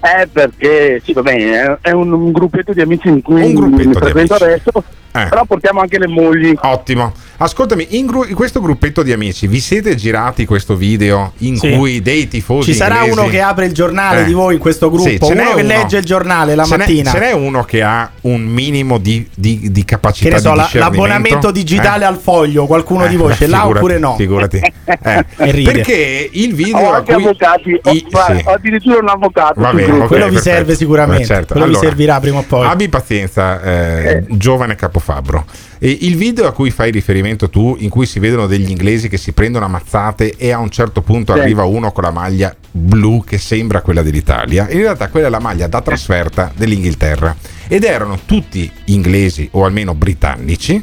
Eh, 0.00 0.26
perché 0.26 1.00
sì, 1.04 1.12
va 1.12 1.22
bene, 1.22 1.78
è- 1.80 1.90
un, 1.92 2.12
un 2.12 2.32
gruppetto 2.32 2.72
di 2.72 2.80
amici 2.80 3.08
in 3.08 3.22
cui 3.22 3.42
Un 3.42 3.54
gruppetto 3.54 3.88
mi 3.88 3.94
presento 3.94 4.34
adesso, 4.34 4.84
Eh. 5.24 5.26
però 5.28 5.44
portiamo 5.44 5.80
anche 5.80 5.98
le 5.98 6.08
mogli. 6.08 6.54
Ottimo. 6.62 7.12
Ascoltami, 7.38 7.88
in, 7.98 8.06
gru- 8.06 8.26
in 8.28 8.34
questo 8.34 8.62
gruppetto 8.62 9.02
di 9.02 9.12
amici 9.12 9.46
vi 9.46 9.60
siete 9.60 9.94
girati 9.94 10.46
questo 10.46 10.74
video 10.74 11.32
in 11.38 11.58
Sì. 11.58 11.70
cui 11.72 12.00
dei 12.00 12.28
tifosi 12.28 12.70
Ci 12.72 12.76
sarà 12.76 13.00
inglesi- 13.00 13.18
uno 13.18 13.28
che 13.28 13.40
apre 13.42 13.66
il 13.66 13.74
giornale 13.74 14.22
Eh. 14.22 14.24
di 14.24 14.32
voi 14.32 14.54
in 14.54 14.60
questo 14.60 14.88
gruppo, 14.90 15.08
Sì, 15.10 15.18
ce 15.20 15.34
n'è 15.34 15.42
uno 15.42 15.54
che 15.54 15.60
uno. 15.62 15.68
legge 15.68 15.98
il 15.98 16.04
giornale 16.06 16.54
la 16.54 16.64
Ce 16.64 16.70
n'è- 16.72 16.78
mattina. 16.78 17.10
Ce 17.10 17.18
n'è 17.18 17.32
uno 17.32 17.62
che 17.64 17.82
ha 17.82 18.10
un 18.22 18.42
minimo 18.42 18.96
di, 18.96 19.28
di- 19.34 19.68
di 19.70 19.84
che 19.84 19.94
capacità 19.96 20.36
ne 20.36 20.40
so, 20.40 20.52
di 20.72 20.78
l'abbonamento 20.78 21.50
digitale 21.50 22.04
Eh? 22.04 22.06
al 22.06 22.16
foglio, 22.16 22.64
qualcuno 22.66 23.06
di 23.06 23.16
voi 23.16 23.34
ce 23.34 23.46
l'ha 23.46 23.58
figurati, 23.58 23.76
oppure 23.84 23.98
no? 23.98 24.14
Figurati. 24.16 24.60
Eh, 25.06 25.24
perché 25.64 26.28
il 26.32 26.54
video 26.54 26.78
Ho 26.78 26.92
anche 26.92 27.12
cui- 27.12 27.22
avvocati, 27.24 27.80
ho, 27.82 27.90
i- 27.90 28.06
sì. 28.08 28.42
ho 28.44 28.52
addirittura 28.52 28.98
un 29.00 29.08
avvocato. 29.08 29.60
Va 29.60 29.72
bene, 29.72 29.86
gruppo. 29.86 30.02
ok, 30.04 30.08
Quello 30.08 30.28
vi 30.28 30.38
serve 30.38 30.74
sicuramente, 30.76 31.22
Eh, 31.22 31.26
certo. 31.26 31.52
quello 31.54 31.66
vi 31.66 31.72
Allora, 31.74 31.88
servirà 31.88 32.20
prima 32.20 32.38
o 32.38 32.44
poi. 32.46 32.66
Abbi 32.66 32.88
pazienza, 32.88 33.60
eh, 33.62 34.24
giovane 34.28 34.74
capofabbro. 35.06 35.46
E 35.78 35.98
il 36.02 36.16
video 36.16 36.46
a 36.46 36.52
cui 36.52 36.70
fai 36.70 36.90
riferimento 36.90 37.48
tu, 37.48 37.76
in 37.78 37.88
cui 37.88 38.06
si 38.06 38.18
vedono 38.18 38.46
degli 38.46 38.68
inglesi 38.70 39.08
che 39.08 39.16
si 39.16 39.32
prendono 39.32 39.64
ammazzate 39.66 40.34
e 40.36 40.50
a 40.50 40.58
un 40.58 40.70
certo 40.70 41.02
punto 41.02 41.32
Sì. 41.34 41.38
arriva 41.38 41.64
uno 41.64 41.92
con 41.92 42.02
la 42.02 42.10
maglia 42.10 42.54
blu 42.70 43.22
che 43.24 43.38
sembra 43.38 43.80
quella 43.80 44.02
dell'Italia, 44.02 44.68
in 44.68 44.78
realtà 44.78 45.08
quella 45.08 45.28
è 45.28 45.30
la 45.30 45.38
maglia 45.40 45.68
da 45.68 45.80
trasferta 45.80 46.52
dell'Inghilterra. 46.54 47.36
Ed 47.68 47.84
erano 47.84 48.20
tutti 48.26 48.70
inglesi 48.86 49.48
o 49.52 49.64
almeno 49.64 49.94
britannici 49.94 50.82